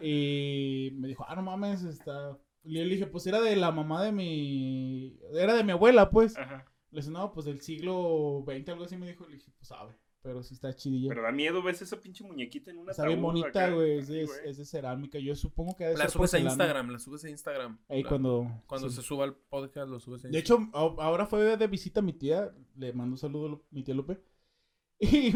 Y 0.00 0.90
me 0.94 1.08
dijo, 1.08 1.24
ah, 1.28 1.36
no 1.36 1.42
mames, 1.42 1.84
está... 1.84 2.36
Le 2.64 2.84
dije, 2.84 3.06
pues 3.06 3.26
era 3.26 3.40
de 3.40 3.56
la 3.56 3.72
mamá 3.72 4.04
de 4.04 4.12
mi... 4.12 5.18
Era 5.34 5.54
de 5.54 5.64
mi 5.64 5.72
abuela, 5.72 6.10
pues. 6.10 6.36
Ajá. 6.36 6.64
Le 6.90 7.00
dije, 7.00 7.10
no, 7.12 7.32
pues 7.32 7.46
del 7.46 7.60
siglo 7.60 8.44
XX, 8.46 8.68
algo 8.70 8.84
así 8.84 8.96
me 8.96 9.06
dijo. 9.06 9.26
Le 9.26 9.36
dije, 9.36 9.50
pues 9.56 9.66
sabe, 9.68 9.94
pero 10.20 10.42
sí 10.42 10.54
está 10.54 10.72
chidilla. 10.76 11.08
Pero 11.08 11.22
da 11.22 11.32
miedo, 11.32 11.62
ves 11.62 11.82
esa 11.82 12.00
pinche 12.00 12.22
muñequita 12.22 12.70
en 12.70 12.78
una 12.78 12.90
Está 12.92 13.06
bien 13.06 13.20
bonita, 13.22 13.70
güey. 13.70 13.98
Es, 13.98 14.10
es- 14.10 14.40
es 14.44 14.58
de 14.58 14.64
cerámica. 14.64 15.18
Yo 15.18 15.34
supongo 15.34 15.74
que 15.76 15.86
ha 15.86 15.88
de 15.88 15.94
La 15.94 16.04
ser 16.04 16.10
subes 16.10 16.34
a. 16.34 16.38
Instagram, 16.38 16.90
la 16.90 16.98
subes 16.98 17.24
a 17.24 17.30
Instagram. 17.30 17.78
Ahí 17.88 18.02
La- 18.02 18.08
cuando... 18.08 18.62
Cuando 18.66 18.90
sí. 18.90 18.96
se 18.96 19.02
suba 19.02 19.24
el 19.24 19.34
podcast, 19.34 19.88
lo 19.90 19.98
subes 19.98 20.24
a 20.24 20.28
De 20.28 20.38
Instagram. 20.38 20.68
hecho, 20.68 20.78
a- 20.78 21.04
ahora 21.04 21.26
fue 21.26 21.56
de 21.56 21.66
visita 21.66 22.00
mi 22.02 22.12
tía, 22.12 22.52
le 22.76 22.92
mando 22.92 23.14
un 23.14 23.18
saludo 23.18 23.54
a 23.54 23.60
mi 23.74 23.82
tía 23.82 23.94
Lupe, 23.94 24.20
y, 25.00 25.32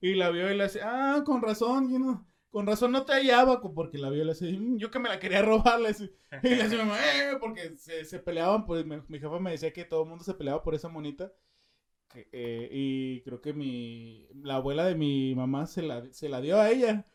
y 0.00 0.14
la 0.14 0.30
vio 0.30 0.52
y 0.52 0.56
le 0.56 0.64
hace, 0.64 0.80
ah, 0.82 1.22
con 1.26 1.42
razón, 1.42 1.90
yo 1.90 1.98
no, 1.98 2.24
con 2.52 2.66
razón 2.66 2.92
no 2.92 3.04
te 3.04 3.14
hallaba, 3.14 3.60
porque 3.60 3.98
la 3.98 4.10
vio 4.10 4.22
y 4.22 4.26
le 4.26 4.32
hace, 4.32 4.52
"Mm, 4.52 4.76
yo 4.78 4.90
que 4.90 4.98
me 5.00 5.08
la 5.08 5.18
quería 5.18 5.42
robar, 5.42 5.80
le 5.80 5.88
hace, 5.88 6.12
y 6.42 6.48
le 6.48 6.76
mamá, 6.76 6.98
"Eh", 7.00 7.36
porque 7.40 7.76
se, 7.76 8.04
se 8.04 8.18
peleaban, 8.20 8.66
pues 8.66 8.84
mi, 8.86 8.96
mi 9.08 9.18
jefa 9.18 9.38
me 9.40 9.52
decía 9.52 9.72
que 9.72 9.84
todo 9.86 10.02
el 10.02 10.08
mundo 10.10 10.22
se 10.24 10.34
peleaba 10.34 10.62
por 10.62 10.74
esa 10.74 10.88
monita, 10.88 11.32
que, 12.08 12.28
eh, 12.32 12.68
y 12.70 13.22
creo 13.22 13.40
que 13.40 13.54
mi, 13.54 14.28
la 14.42 14.56
abuela 14.56 14.84
de 14.86 14.94
mi 14.94 15.34
mamá 15.34 15.66
se 15.66 15.82
la, 15.82 16.04
se 16.12 16.28
la 16.28 16.40
dio 16.42 16.60
a 16.60 16.70
ella, 16.70 17.06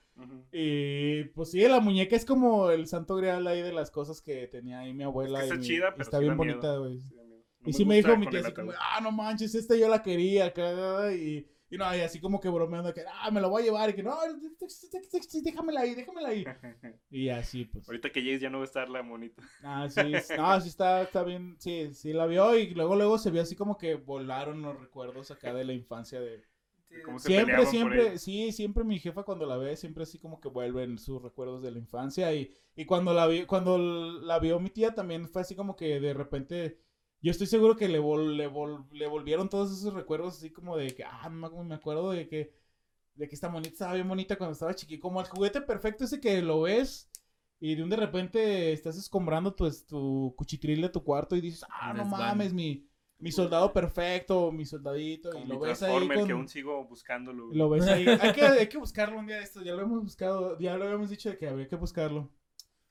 y 0.51 1.25
pues 1.25 1.51
sí, 1.51 1.61
la 1.67 1.79
muñeca 1.79 2.15
es 2.15 2.25
como 2.25 2.71
el 2.71 2.88
santo 2.88 3.15
grial 3.15 3.45
ahí 3.45 3.61
de 3.61 3.73
las 3.73 3.91
cosas 3.91 4.21
que 4.21 4.47
tenía 4.47 4.79
ahí 4.79 4.93
mi 4.93 5.03
abuela. 5.03 5.43
Es 5.43 5.49
que 5.51 5.55
y 5.55 5.59
está 5.59 5.67
chida, 5.67 5.91
pero 5.91 6.01
está 6.03 6.17
sí 6.17 6.23
bien 6.25 6.38
bonita, 6.38 6.77
güey. 6.77 6.99
Sí. 6.99 7.15
No 7.61 7.69
Y 7.69 7.73
sí 7.73 7.85
me 7.85 7.95
dijo 7.95 8.15
mi 8.17 8.27
tía 8.27 8.39
así 8.39 8.53
como, 8.53 8.71
ah, 8.79 8.99
no 9.01 9.11
manches, 9.11 9.53
esta 9.55 9.75
yo 9.75 9.88
la 9.89 10.01
quería, 10.01 10.45
acá, 10.45 11.13
y, 11.13 11.47
y 11.70 11.78
no, 11.78 11.95
y 11.95 11.99
así 11.99 12.20
como 12.20 12.39
que 12.39 12.49
bromeando, 12.49 12.93
que, 12.93 13.03
ah, 13.05 13.30
me 13.32 13.41
la 13.41 13.47
voy 13.47 13.61
a 13.61 13.65
llevar, 13.65 13.89
y 13.89 13.93
que, 13.93 14.03
no, 14.03 14.18
déjamela 15.43 15.82
ahí, 15.82 15.95
déjamela 15.95 16.30
ahí. 16.30 16.45
Y 17.09 17.30
así, 17.30 17.65
pues. 17.65 17.88
Ahorita 17.88 18.09
que 18.09 18.22
llegues 18.22 18.41
ya 18.41 18.49
no 18.49 18.59
va 18.59 18.63
a 18.63 18.68
estar 18.68 18.89
la 18.89 19.03
monita. 19.03 19.41
Ah, 19.63 19.88
sí, 19.89 20.01
no, 20.38 20.61
sí 20.61 20.70
está, 20.70 21.01
está 21.01 21.24
bien, 21.24 21.57
sí, 21.59 21.93
sí 21.93 22.13
la 22.13 22.26
vio, 22.26 22.57
y 22.57 22.74
luego, 22.74 22.95
luego 22.95 23.18
se 23.18 23.32
vio 23.32 23.41
así 23.41 23.55
como 23.55 23.78
que 23.78 23.95
volaron 23.95 24.61
los 24.61 24.80
recuerdos 24.80 25.32
acá 25.32 25.53
de 25.53 25.65
la 25.65 25.74
infancia 25.74 26.22
de... 26.22 26.43
Sí, 26.88 26.95
¿Cómo 27.03 27.20
se 27.20 27.28
Siempre, 27.28 27.65
siempre, 27.65 28.18
sí, 28.18 28.51
siempre 28.53 28.86
mi 28.86 28.97
jefa 28.97 29.24
cuando 29.24 29.45
la 29.45 29.57
ve, 29.57 29.76
siempre 29.76 30.03
así 30.03 30.20
como 30.20 30.39
que 30.39 30.47
vuelven 30.47 30.97
sus 30.97 31.22
recuerdos 31.22 31.61
de 31.61 31.72
la 31.72 31.80
infancia 31.80 32.34
y, 32.34 32.49
y 32.78 32.86
cuando 32.86 33.13
la 33.13 33.28
vi, 33.28 33.45
cuando 33.45 33.78
la 33.78 34.39
vio 34.39 34.59
mi 34.61 34.70
tía 34.70 34.95
también 34.95 35.28
fue 35.28 35.41
así 35.41 35.53
como 35.53 35.76
que 35.76 35.99
de 35.99 36.13
repente, 36.13 36.80
yo 37.22 37.32
estoy 37.32 37.47
seguro 37.47 37.76
que 37.76 37.88
le, 37.89 37.99
vol- 37.99 38.36
le, 38.36 38.49
vol- 38.49 38.88
le 38.91 39.07
volvieron 39.07 39.49
todos 39.49 39.72
esos 39.72 39.93
recuerdos 39.93 40.38
así 40.38 40.51
como 40.51 40.78
de 40.78 40.95
que, 40.95 41.03
ah, 41.03 41.30
me 41.30 41.49
me 41.63 41.76
acuerdo 41.76 42.11
de 42.11 42.28
que, 42.28 42.53
de 43.15 43.28
que 43.28 43.36
esta 43.36 43.49
monita 43.49 43.74
estaba 43.74 43.93
bien 43.95 44.07
bonita 44.07 44.38
cuando 44.38 44.53
estaba 44.53 44.76
chiqui, 44.76 44.99
como 44.99 45.22
el 45.22 45.28
juguete 45.28 45.61
perfecto 45.61 46.03
ese 46.05 46.20
que 46.20 46.41
lo 46.41 46.61
ves 46.61 47.09
y 47.59 47.76
de 47.76 47.84
un 47.84 47.89
de 47.89 47.95
repente 47.95 48.72
estás 48.72 48.97
escombrando 48.97 49.53
tu, 49.53 49.70
tu 49.88 50.34
cuchitril 50.38 50.82
de 50.82 50.89
tu 50.89 51.03
cuarto 51.03 51.36
y 51.36 51.41
dices, 51.41 51.65
ah, 51.70 51.93
no 51.93 52.05
mames, 52.05 52.53
mi, 52.53 52.88
mi 53.20 53.32
soldado 53.32 53.74
perfecto, 53.74 54.51
mi 54.51 54.65
soldadito, 54.65 55.32
Como 55.32 55.45
y 55.45 55.47
lo 55.47 55.59
ves 55.59 55.82
ahí 55.82 56.07
con... 56.07 56.28
que 56.28 56.34
aún 56.34 56.47
sigo 56.47 56.86
buscándolo. 56.86 57.51
Lo 57.51 57.70
ves 57.70 57.88
ahí. 57.88 58.05
Hay 58.07 58.32
que, 58.34 58.41
hay 58.45 58.70
que 58.70 58.78
buscarlo 58.78 59.18
un 59.18 59.26
día 59.26 59.38
de 59.38 59.43
esto. 59.43 59.63
Ya 59.63 59.74
lo 59.74 59.82
hemos 59.82 60.03
buscado. 60.03 60.57
Ya 60.59 60.78
lo 60.78 60.86
habíamos 60.86 61.09
dicho 61.09 61.30
de 61.30 61.38
que 61.38 61.47
había 61.47 61.68
que 61.68 61.76
buscarlo. 61.76 62.30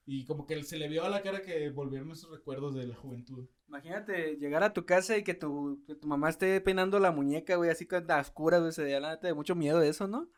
Y 0.05 0.24
como 0.24 0.47
que 0.47 0.62
se 0.64 0.79
le 0.79 0.89
vio 0.89 1.05
a 1.05 1.09
la 1.09 1.22
cara 1.22 1.43
que 1.43 1.70
volvieron 1.70 2.11
esos 2.11 2.31
recuerdos 2.31 2.74
de 2.74 2.87
la 2.87 2.97
juventud. 2.97 3.47
Imagínate 3.69 4.37
llegar 4.37 4.62
a 4.62 4.73
tu 4.73 4.85
casa 4.87 5.17
y 5.17 5.25
que 5.25 5.35
tu, 5.35 5.83
que 5.87 5.95
tu 5.97 6.07
mamá 6.07 6.29
esté 6.31 6.61
peinando 6.61 6.99
la 7.01 7.11
muñeca, 7.11 7.57
güey, 7.57 7.71
así 7.71 7.87
con 7.87 8.07
las 8.07 8.31
curas, 8.31 8.61
güey, 8.61 8.73
se 8.73 8.89
da 8.89 9.01
la 9.01 9.11
neta 9.11 9.27
de 9.27 9.35
mucho 9.35 9.55
miedo 9.55 9.81
de 9.81 9.89
eso, 9.89 10.07
¿no? 10.07 10.29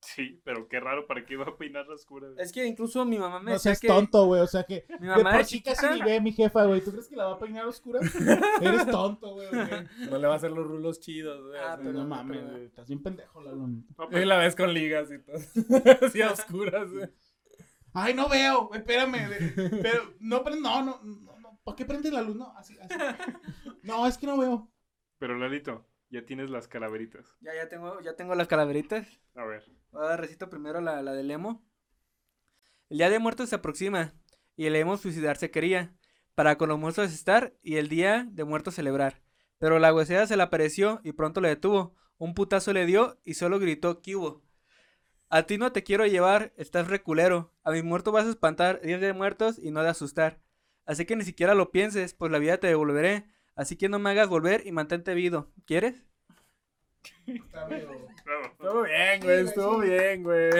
Sí, 0.00 0.40
pero 0.44 0.68
qué 0.68 0.78
raro, 0.78 1.08
¿para 1.08 1.26
qué 1.26 1.34
iba 1.34 1.44
a 1.44 1.56
peinar 1.56 1.84
las 1.88 2.04
curas? 2.06 2.30
Es 2.38 2.52
que 2.52 2.64
incluso 2.64 3.04
mi 3.04 3.18
mamá 3.18 3.40
me 3.40 3.46
No 3.46 3.50
decía 3.54 3.72
seas 3.72 3.80
que 3.80 3.88
tonto, 3.88 4.26
güey. 4.26 4.40
O 4.42 4.46
sea 4.46 4.62
que. 4.62 4.84
mi 5.00 5.08
mamá 5.08 5.14
por 5.16 5.32
de 5.32 5.38
casi 5.38 5.56
chiquita, 5.56 5.92
ni 5.96 6.02
ve 6.02 6.20
mi 6.20 6.30
jefa, 6.30 6.64
güey. 6.66 6.80
¿Tú 6.80 6.92
crees 6.92 7.08
que 7.08 7.16
la 7.16 7.24
va 7.26 7.32
a 7.32 7.38
peinar 7.40 7.66
oscura? 7.66 7.98
Eres 8.62 8.86
tonto, 8.86 9.32
güey. 9.34 9.48
güey. 9.50 9.68
No 10.08 10.18
le 10.18 10.26
va 10.28 10.34
a 10.34 10.36
hacer 10.36 10.52
los 10.52 10.64
rulos 10.64 11.00
chidos, 11.00 11.44
güey. 11.44 11.58
Ah, 11.58 11.72
así. 11.72 11.82
pero- 11.84 11.98
No 11.98 12.06
mames, 12.06 12.48
güey. 12.48 12.64
Estás 12.66 12.86
bien 12.86 13.02
pendejo, 13.02 13.42
Lalo. 13.42 13.56
No, 13.66 13.74
Y 14.04 14.08
pero- 14.08 14.24
la 14.26 14.38
ves 14.38 14.54
con 14.54 14.72
ligas 14.72 15.10
y 15.10 15.18
todo. 15.18 15.36
Así 16.06 16.22
a 16.22 16.30
oscuras, 16.30 16.88
güey. 16.92 17.08
Ay, 17.92 18.14
no 18.14 18.28
veo. 18.28 18.70
Espérame. 18.74 19.16
Pero 19.82 20.14
no, 20.20 20.44
pero 20.44 20.54
no, 20.54 20.84
no. 20.84 21.00
¿Para 21.68 21.76
qué 21.76 21.84
prende 21.84 22.10
la 22.10 22.22
luz? 22.22 22.36
No, 22.36 22.56
así, 22.56 22.78
así. 22.80 22.94
No, 23.82 24.06
es 24.06 24.16
que 24.18 24.26
no 24.26 24.38
veo. 24.38 24.70
pero 25.18 25.36
Lalito, 25.36 25.86
ya 26.10 26.24
tienes 26.24 26.50
las 26.50 26.66
calaveritas. 26.68 27.36
Ya, 27.40 27.54
ya 27.54 27.68
tengo, 27.68 28.00
ya 28.00 28.16
tengo 28.16 28.34
las 28.34 28.48
calaveritas. 28.48 29.06
A 29.34 29.44
ver. 29.44 29.64
Voy 29.90 30.04
a 30.04 30.08
dar 30.08 30.20
recito 30.20 30.48
primero 30.48 30.80
la, 30.80 31.02
la 31.02 31.12
del 31.12 31.30
emo. 31.30 31.62
El 32.88 32.98
día 32.98 33.10
de 33.10 33.18
muertos 33.18 33.50
se 33.50 33.56
aproxima 33.56 34.14
y 34.56 34.66
el 34.66 34.76
emo 34.76 34.96
suicidarse 34.96 35.50
quería, 35.50 35.94
para 36.34 36.56
con 36.56 36.68
los 36.70 36.78
muertos 36.78 37.12
estar 37.12 37.54
y 37.62 37.76
el 37.76 37.88
día 37.88 38.26
de 38.30 38.44
muertos 38.44 38.74
celebrar. 38.74 39.22
Pero 39.58 39.78
la 39.78 39.92
huesera 39.92 40.26
se 40.26 40.36
le 40.36 40.42
apareció 40.42 41.00
y 41.04 41.12
pronto 41.12 41.40
le 41.40 41.48
detuvo. 41.48 41.94
Un 42.16 42.34
putazo 42.34 42.72
le 42.72 42.86
dio 42.86 43.18
y 43.24 43.34
solo 43.34 43.58
gritó 43.58 44.00
¿Qué 44.02 44.16
hubo? 44.16 44.42
A 45.30 45.42
ti 45.42 45.58
no 45.58 45.72
te 45.72 45.82
quiero 45.84 46.06
llevar, 46.06 46.52
estás 46.56 46.88
reculero. 46.88 47.52
A 47.62 47.70
mi 47.72 47.82
muerto 47.82 48.12
vas 48.12 48.26
a 48.26 48.30
espantar, 48.30 48.80
días 48.80 49.00
de 49.00 49.12
muertos 49.12 49.58
y 49.58 49.70
no 49.70 49.82
de 49.82 49.90
asustar. 49.90 50.40
Así 50.88 51.04
que 51.04 51.14
ni 51.14 51.24
siquiera 51.24 51.54
lo 51.54 51.70
pienses, 51.70 52.14
pues 52.14 52.32
la 52.32 52.38
vida 52.38 52.58
te 52.58 52.66
devolveré. 52.66 53.26
Así 53.54 53.76
que 53.76 53.88
no 53.88 53.98
me 54.00 54.10
hagas 54.10 54.28
volver 54.28 54.66
y 54.66 54.72
mantente 54.72 55.14
vivo. 55.14 55.52
¿Quieres? 55.66 56.02
Está. 57.26 57.68
Estuvo 57.68 58.82
bien, 58.82 59.20
güey. 59.22 59.44
Estuvo 59.44 59.78
bien, 59.78 60.22
güey. 60.22 60.50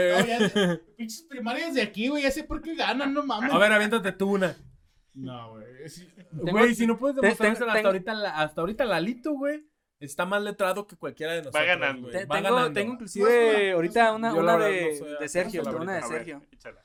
Pinches 0.97 1.23
primarias 1.23 1.75
de 1.75 1.83
aquí, 1.83 2.09
güey. 2.09 2.23
Ya 2.23 2.31
sé 2.31 2.45
por 2.45 2.61
qué 2.63 2.75
ganan, 2.75 3.13
no 3.15 3.25
mames. 3.25 3.53
A 3.53 3.59
ver, 3.59 3.73
aviéntate 3.73 4.13
tú 4.13 4.35
una. 4.35 4.57
No, 5.15 5.53
güey. 5.53 5.65
Güey, 6.33 6.75
si 6.75 6.87
no 6.87 6.99
puedes 6.99 7.17
tengo- 7.39 7.53
hasta 7.53 7.73
tengo- 7.75 7.89
ahorita, 7.89 8.15
la- 8.15 8.39
hasta 8.41 8.61
ahorita 8.61 8.85
Lalito, 8.85 9.33
güey. 9.33 9.67
Está 10.01 10.27
más 10.27 10.43
letrado 10.43 10.87
que 10.87 10.97
cualquiera 10.97 11.33
de 11.33 11.39
nosotros. 11.39 11.67
ganando. 11.67 12.03
güey. 12.09 12.13
Te- 12.13 12.27
Va 12.27 12.37
tengo, 12.37 12.51
ganando. 12.55 12.73
tengo 12.73 12.89
No 12.89 12.95
inclusive 12.95 13.73
ahorita 13.73 14.13
una- 14.15 14.35
una, 14.35 14.59
de, 14.59 15.17
de 15.21 15.29
Sergio, 15.29 15.63
una 15.63 15.95
de 15.95 15.99
A 15.99 16.09
ver, 16.09 16.19
Sergio. 16.19 16.43
échala. 16.53 16.85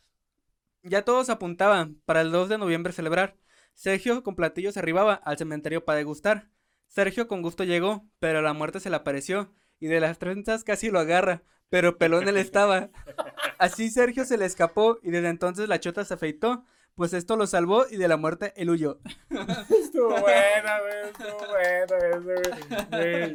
Ya 0.84 1.04
todos 1.04 1.30
apuntaban 1.30 2.02
para 2.06 2.22
el 2.22 2.32
2 2.32 2.50
de 2.50 2.58
noviembre 2.58 2.92
celebrar. 2.92 3.38
Sergio 3.74 4.22
con 4.22 4.36
platillos 4.36 4.76
arribaba 4.76 5.14
al 5.14 5.38
cementerio 5.38 5.86
para 5.86 5.98
degustar. 5.98 6.50
Sergio 6.88 7.28
con 7.28 7.42
gusto 7.42 7.64
llegó, 7.64 8.06
pero 8.20 8.42
la 8.42 8.54
muerte 8.54 8.82
se 8.82 8.90
le 8.90 8.98
apareció 8.98 9.54
y 9.80 9.88
de 9.88 10.02
las 10.02 10.20
trenzas 10.20 10.64
casi 10.64 10.92
lo 10.92 11.00
agarra, 11.00 11.42
pero 11.70 11.98
pelón 11.98 12.28
él 12.28 12.38
estaba. 12.38 12.90
Así 13.58 13.90
Sergio 13.90 14.26
se 14.26 14.38
le 14.38 14.46
escapó 14.46 15.00
y 15.02 15.10
desde 15.10 15.30
entonces 15.30 15.70
la 15.70 15.80
chota 15.80 16.04
se 16.04 16.14
afeitó, 16.14 16.66
pues 16.96 17.14
esto 17.14 17.38
lo 17.38 17.48
salvó 17.48 17.86
y 17.90 17.96
de 17.96 18.08
la 18.10 18.18
muerte 18.18 18.54
él 18.58 18.70
huyó. 18.70 19.00
Estuvo 19.70 20.10
buena, 20.10 20.80
güey. 20.82 21.10
Estuvo 21.10 21.48
buena 21.50 22.20
güey. 22.20 23.34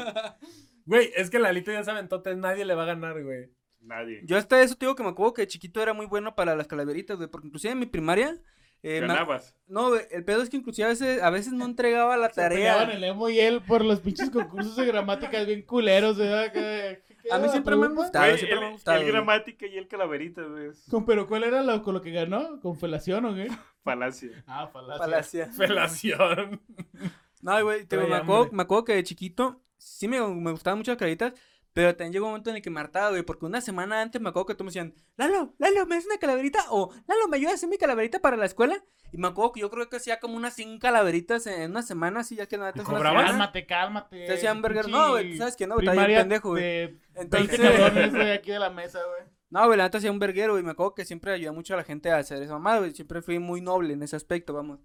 Güey. 0.85 1.13
Es 1.17 1.31
que 1.31 1.39
Lalito 1.39 1.73
ya 1.73 1.83
se 1.83 1.91
aventó, 1.91 2.23
nadie 2.37 2.65
le 2.65 2.75
va 2.75 2.83
a 2.83 2.87
ganar, 2.87 3.23
güey. 3.23 3.51
Nadie. 3.89 4.21
Yo 4.25 4.37
hasta 4.37 4.63
eso 4.63 4.77
te 4.77 4.87
digo 4.87 4.95
que 4.95 5.03
me 5.03 5.09
acuerdo 5.09 5.35
que 5.35 5.43
de 5.43 5.49
chiquito 5.49 5.83
era 5.83 5.93
muy 5.95 6.07
bueno 6.07 6.35
para 6.37 6.55
las 6.55 6.67
calaveritas, 6.69 7.17
güey, 7.17 7.29
porque 7.29 7.47
inclusive 7.49 7.73
en 7.73 7.79
mi 7.81 7.87
primaria 7.87 8.37
Eh, 8.81 9.01
me- 9.01 9.09
Ganabas. 9.09 9.57
no, 9.67 9.89
güey, 9.89 10.03
el 10.13 10.25
pedo 10.25 10.41
es 10.41 10.49
que 10.51 10.57
inclusive 10.57 10.85
a 10.87 10.91
veces, 10.91 11.21
a 11.21 11.31
veces 11.31 11.53
no 11.53 11.65
entregaba 11.65 12.17
la 12.17 12.29
Se 12.31 12.41
tarea. 12.43 12.83
el 12.85 13.03
emo 13.03 13.29
y 13.29 13.41
él 13.41 13.61
por 13.61 13.85
los 13.85 13.99
pinches 13.99 14.31
concursos 14.31 14.77
de 14.77 14.87
gramáticas 14.87 15.45
bien 15.47 15.63
culeros, 15.63 16.17
¿verdad? 16.17 16.53
Que- 16.53 17.03
que- 17.09 17.33
A 17.33 17.39
mí 17.39 17.45
¿qué 17.47 17.51
siempre 17.51 17.75
me 17.75 17.87
han 17.87 17.97
gustado, 17.97 18.27
Güey, 18.27 18.39
siempre 18.39 18.55
el, 18.55 18.61
me 18.61 18.67
ha 18.69 18.71
gustado. 18.71 18.97
el 18.99 19.03
güey. 19.03 19.13
gramática 19.13 19.67
y 19.67 19.77
el 19.79 19.89
calaverita, 19.89 20.43
güey. 20.43 20.71
Con- 20.91 21.05
Pero 21.05 21.27
¿cuál 21.27 21.43
era 21.43 21.63
lo, 21.65 21.83
con 21.83 21.95
lo 21.95 22.01
que 22.03 22.13
ganó? 22.13 22.61
¿Con 22.61 22.77
felación 22.79 23.25
o 23.25 23.35
qué? 23.35 23.49
Falacia. 23.83 24.45
Ah, 24.47 24.69
falacia. 24.73 24.99
Falacia. 24.99 25.47
Felación. 25.57 26.61
No, 27.41 27.63
güey, 27.65 27.85
te 27.85 27.97
me 27.97 28.15
acuerdo, 28.15 28.49
me 28.53 28.63
acuerdo 28.63 28.85
que 28.85 28.95
de 28.95 29.03
chiquito 29.03 29.61
sí 29.77 30.07
me, 30.09 30.21
me 30.21 30.51
gustaban 30.53 30.79
mucho 30.79 30.91
las 30.93 30.99
calabritas, 30.99 31.33
pero 31.79 31.95
también 31.95 32.13
llegó 32.13 32.25
un 32.27 32.31
momento 32.33 32.51
en 32.51 32.57
el 32.57 32.63
que 32.63 32.71
me 32.71 32.81
hartaba, 32.81 33.11
güey, 33.11 33.23
porque 33.23 33.47
una 33.47 33.61
semana 33.61 34.03
antes 34.03 34.21
me 34.21 34.31
acuerdo 34.31 34.47
que 34.47 34.55
todos 34.57 34.65
me 34.65 34.71
decían, 34.71 34.95
Lalo, 35.17 35.55
Lalo, 35.59 35.87
¿me 35.87 35.95
haces 35.95 36.07
una 36.07 36.19
calaverita? 36.19 36.59
O, 36.71 36.91
Lalo, 37.07 37.29
¿me 37.29 37.37
ayudas 37.37 37.53
a 37.53 37.55
hacer 37.55 37.69
mi 37.69 37.79
calaverita 37.79 38.19
para 38.19 38.37
la 38.37 38.47
escuela? 38.47 38.83
Y 39.13 39.19
me 39.19 39.29
acuerdo 39.29 39.53
que 39.53 39.61
yo 39.61 39.71
creo 39.71 39.89
que 39.89 39.97
hacía 39.99 40.19
como 40.19 40.37
unas 40.37 40.55
100 40.55 40.81
calaveritas 40.81 41.47
en 41.47 41.71
una 41.71 41.83
semana, 41.83 42.19
así 42.21 42.35
ya 42.35 42.47
que 42.47 42.59
nada, 42.59 42.73
semana. 42.73 43.27
Cálmate, 43.29 43.65
cálmate. 43.67 44.27
Te 44.27 44.33
hacían 44.33 44.61
burger. 44.61 44.89
No, 44.89 45.11
güey, 45.13 45.31
tú 45.31 45.37
sabes 45.39 45.55
que 45.55 45.69
no, 45.69 45.75
güey, 45.77 45.87
estaba 45.87 46.05
bien 46.09 46.19
pendejo, 46.23 46.49
güey. 46.49 46.99
Entonces- 47.15 47.59
20 47.61 47.79
cabrones, 47.79 48.11
güey, 48.13 48.31
aquí 48.33 48.51
de 48.51 48.59
la 48.59 48.71
mesa, 48.71 48.99
güey. 48.99 49.31
No, 49.51 49.65
güey, 49.67 49.79
la 49.79 49.85
neta 49.85 49.99
hacía 49.99 50.11
un 50.11 50.19
verguero, 50.19 50.59
y 50.59 50.65
me 50.65 50.73
acuerdo 50.73 50.97
que 50.97 51.05
siempre 51.05 51.31
ayudé 51.33 51.53
mucho 51.53 51.75
a 51.75 51.77
la 51.77 51.85
gente 51.85 52.11
a 52.11 52.17
hacer 52.17 52.43
esa 52.43 52.55
mamada, 52.55 52.79
güey, 52.81 52.93
siempre 52.93 53.23
fui 53.23 53.39
muy 53.39 53.61
noble 53.61 53.93
en 53.95 54.03
ese 54.03 54.17
aspecto, 54.17 54.53
vamos. 54.53 54.81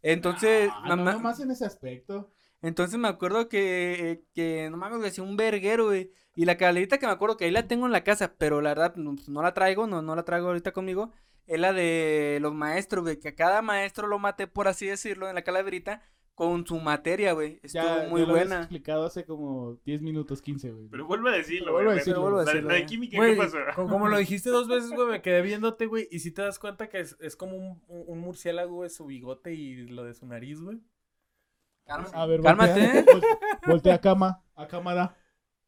Entonces, 0.00 0.70
Ah, 0.72 0.80
mamá- 0.88 1.12
no, 1.12 1.18
nomás 1.18 1.40
en 1.40 1.50
ese 1.50 1.66
aspecto. 1.66 2.32
Entonces 2.60 2.98
me 2.98 3.08
acuerdo 3.08 3.48
que, 3.48 4.10
eh, 4.10 4.24
que 4.34 4.68
no 4.70 4.76
mames, 4.76 5.04
hacía 5.06 5.22
un 5.24 5.36
verguero, 5.36 5.86
güey. 5.86 6.10
Y 6.34 6.44
la 6.44 6.56
calaverita 6.56 6.98
que 6.98 7.06
me 7.06 7.12
acuerdo 7.12 7.36
que 7.36 7.44
ahí 7.44 7.50
la 7.50 7.68
tengo 7.68 7.86
en 7.86 7.92
la 7.92 8.04
casa, 8.04 8.34
pero 8.38 8.60
la 8.60 8.70
verdad 8.70 8.96
no, 8.96 9.14
pues, 9.14 9.28
no 9.28 9.42
la 9.42 9.54
traigo, 9.54 9.86
no, 9.86 10.02
no 10.02 10.14
la 10.16 10.24
traigo 10.24 10.48
ahorita 10.48 10.72
conmigo. 10.72 11.12
Es 11.46 11.58
la 11.58 11.72
de 11.72 12.38
los 12.42 12.52
maestros, 12.54 13.02
güey, 13.04 13.18
que 13.18 13.28
a 13.28 13.34
cada 13.34 13.62
maestro 13.62 14.06
lo 14.06 14.18
maté, 14.18 14.46
por 14.46 14.68
así 14.68 14.86
decirlo, 14.86 15.28
en 15.28 15.34
la 15.34 15.42
calaverita, 15.42 16.02
con 16.34 16.64
su 16.66 16.78
materia, 16.78 17.32
güey. 17.32 17.58
Estuvo 17.64 17.82
Ya, 17.82 18.06
muy 18.08 18.20
ya 18.20 18.26
lo 18.28 18.32
buena. 18.34 18.58
explicado 18.58 19.06
hace 19.06 19.24
como 19.24 19.74
10 19.84 20.02
minutos, 20.02 20.40
15, 20.42 20.70
güey. 20.70 20.88
Pero 20.88 21.06
vuelve 21.06 21.30
a 21.30 21.32
decirlo, 21.32 21.72
vuelvo 21.72 21.88
güey. 21.90 21.98
decirlo, 21.98 22.20
vuelvo 22.22 22.38
a 22.38 22.44
La- 22.44 22.50
decirlo, 22.52 22.68
La 22.68 22.74
de 22.74 22.80
güey. 22.80 22.86
química, 22.88 23.16
Güey, 23.16 23.32
¿qué 23.34 23.38
pasó? 23.38 23.56
como 23.88 24.08
lo 24.08 24.18
dijiste 24.18 24.50
dos 24.50 24.68
veces, 24.68 24.90
güey, 24.90 25.08
me 25.08 25.22
quedé 25.22 25.42
viéndote, 25.42 25.86
güey. 25.86 26.06
Y 26.12 26.20
si 26.20 26.30
te 26.30 26.42
das 26.42 26.58
cuenta 26.60 26.88
que 26.88 27.00
es, 27.00 27.16
es 27.20 27.34
como 27.34 27.56
un, 27.56 27.82
un- 27.88 28.04
un 28.06 28.18
murciélago, 28.20 28.74
güey, 28.76 28.90
su 28.90 29.06
bigote 29.06 29.52
y 29.54 29.86
lo 29.88 30.04
de 30.04 30.14
su 30.14 30.26
nariz, 30.26 30.60
güey. 30.60 30.78
Cálmate. 31.88 32.16
A 32.16 32.26
ver, 32.26 32.40
Cálmate. 32.42 32.80
voltea, 32.80 33.04
vol- 33.14 33.66
voltea 33.66 33.94
a 33.94 34.00
cama, 34.00 34.44
a 34.54 34.66
cámara. 34.68 35.16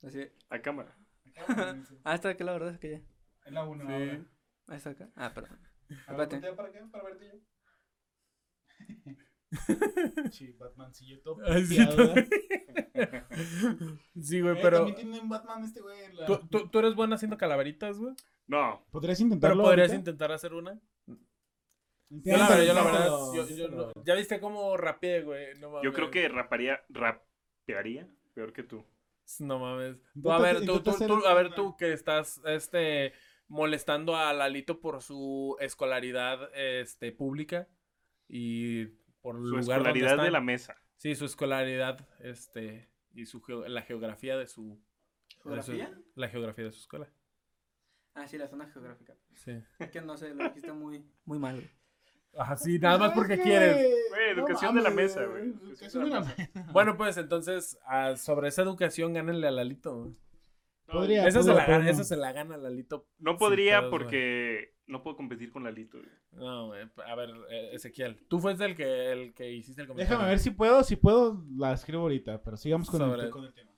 Así. 0.06 0.28
A 0.50 0.60
cámara. 0.60 0.96
Ah, 2.04 2.14
está 2.14 2.28
aquí 2.28 2.44
la 2.44 2.52
verdad 2.52 2.70
es 2.74 2.78
que 2.78 2.90
ya. 2.90 3.00
Es 3.46 3.52
la 3.52 3.64
una, 3.64 3.86
Sí. 3.86 3.92
ahora. 3.92 4.24
Ahí 4.68 4.76
está 4.76 4.90
acá. 4.90 5.08
Ah, 5.16 5.32
perdón. 5.34 5.58
A 6.06 6.12
ver, 6.12 6.28
voltea 6.28 6.54
para 6.56 6.68
acá, 6.68 6.88
para 6.92 7.04
verte 7.04 7.26
yo. 7.26 7.40
Sí, 10.30 10.52
Batmancillo 10.58 11.20
todo 11.22 11.38
Ay, 11.44 11.64
sí, 11.66 11.78
¿verdad? 11.78 12.24
Sí, 14.20 14.40
güey, 14.40 14.56
Eh, 14.56 14.60
pero. 14.62 14.76
También 14.78 14.96
tiene 14.96 15.20
un 15.20 15.28
Batman 15.28 15.64
este 15.64 15.80
güey. 15.80 16.04
en 16.04 16.16
la- 16.16 16.26
¿Tú, 16.26 16.38
tú, 16.48 16.68
tú 16.68 16.78
eres 16.78 16.94
bueno 16.94 17.14
haciendo 17.16 17.36
calaveritas, 17.36 17.98
güey. 17.98 18.14
No, 18.46 18.84
¿Podrías 18.90 19.18
Pero 19.18 19.26
intentarlo? 19.26 19.62
podrías 19.64 19.88
ahorita? 19.90 19.98
intentar 19.98 20.32
hacer 20.32 20.54
una. 20.54 20.78
Yo 22.10 22.36
la 22.36 22.48
verdad, 22.48 22.64
yo 22.64 22.74
la 22.74 22.82
verdad, 22.84 23.08
yo- 23.56 23.68
no- 23.68 23.92
ya 24.04 24.14
viste 24.16 24.40
cómo 24.40 24.76
rapeé, 24.76 25.22
güey. 25.22 25.58
No 25.60 25.70
mames. 25.70 25.84
yo 25.84 25.92
creo 25.92 26.10
que 26.10 26.28
raparía, 26.28 26.82
rapearía 26.88 28.08
peor 28.34 28.52
que 28.52 28.62
tú. 28.64 28.84
No 29.38 29.58
mames. 29.60 30.02
Tú, 30.20 30.32
a 30.32 30.38
ver, 30.40 30.64
tú, 30.66 30.80
tú, 30.82 31.26
a 31.26 31.34
ver, 31.34 31.54
tú 31.54 31.76
que 31.76 31.92
estás, 31.92 32.40
este, 32.46 33.12
molestando 33.46 34.16
a 34.16 34.32
Lalito 34.32 34.80
por 34.80 35.02
su 35.02 35.56
escolaridad, 35.60 36.50
este, 36.54 37.12
pública 37.12 37.68
y 38.28 38.86
por 39.20 39.36
Su 39.36 39.42
lugar 39.42 39.82
donde 39.84 40.00
escolaridad 40.00 40.22
de 40.24 40.30
la 40.32 40.40
mesa. 40.40 40.76
Sí, 40.96 41.14
su 41.14 41.24
escolaridad, 41.26 42.08
este, 42.18 42.90
y 43.12 43.26
su 43.26 43.40
geo- 43.40 43.66
la 43.68 43.82
geografía 43.82 44.36
de 44.36 44.46
su... 44.48 44.82
de 45.44 45.62
su- 45.62 45.72
¿Geografía? 45.72 45.98
la 46.16 46.28
geografía 46.28 46.64
de 46.64 46.72
su 46.72 46.80
escuela. 46.80 47.08
Ah, 48.14 48.26
sí, 48.26 48.36
la 48.36 48.48
zona 48.48 48.66
geográfica. 48.68 49.16
Sí. 49.34 49.52
Es 49.78 49.90
que 49.90 50.00
no 50.00 50.16
sé, 50.16 50.34
lo 50.34 50.44
dijiste 50.44 50.72
muy, 50.72 51.04
muy 51.24 51.38
mal. 51.38 51.70
Ajá, 52.36 52.56
sí, 52.56 52.78
nada 52.78 52.96
más 52.98 53.12
porque 53.12 53.36
que- 53.36 53.42
quieres. 53.42 53.76
Güey, 53.76 54.34
no 54.36 54.42
educación 54.42 54.74
de 54.76 54.82
la 54.82 54.90
mesa, 54.90 55.24
güey. 55.24 55.48
Educación 55.48 56.04
de 56.04 56.10
la 56.10 56.20
mesa. 56.20 56.50
Bueno, 56.72 56.96
pues 56.96 57.16
entonces, 57.16 57.78
ah, 57.86 58.16
sobre 58.16 58.48
esa 58.48 58.62
educación, 58.62 59.12
gánenle 59.12 59.48
a 59.48 59.50
Lalito. 59.50 60.12
No, 60.86 60.92
Podría. 60.94 61.26
Esa 61.26 61.42
se, 61.42 61.52
la 61.54 61.66
gana, 61.66 61.84
no. 61.84 61.90
esa 61.90 62.04
se 62.04 62.16
la 62.16 62.32
gana 62.32 62.56
Lalito. 62.56 63.06
No 63.18 63.36
podría 63.36 63.78
pedos, 63.80 63.90
porque 63.90 64.74
no 64.86 65.02
puedo 65.02 65.16
competir 65.16 65.52
con 65.52 65.62
Lalito. 65.64 65.98
güey. 65.98 66.10
No, 66.32 66.66
güey, 66.68 66.82
a 67.06 67.14
ver, 67.14 67.30
eh, 67.50 67.70
Ezequiel, 67.74 68.24
tú 68.28 68.38
fuiste 68.40 68.64
el 68.64 68.74
que, 68.76 69.12
el 69.12 69.34
que 69.34 69.50
hiciste 69.52 69.82
el 69.82 69.88
comentario. 69.88 70.10
Déjame 70.16 70.30
ver 70.30 70.38
si 70.40 70.50
puedo, 70.50 70.82
si 70.84 70.96
puedo, 70.96 71.44
la 71.56 71.72
escribo 71.72 72.02
ahorita, 72.02 72.42
pero 72.42 72.56
sigamos 72.56 72.88
con, 72.90 73.00
Sobre- 73.00 73.24
el, 73.24 73.30
con 73.30 73.44
el 73.44 73.52
tema. 73.54 73.70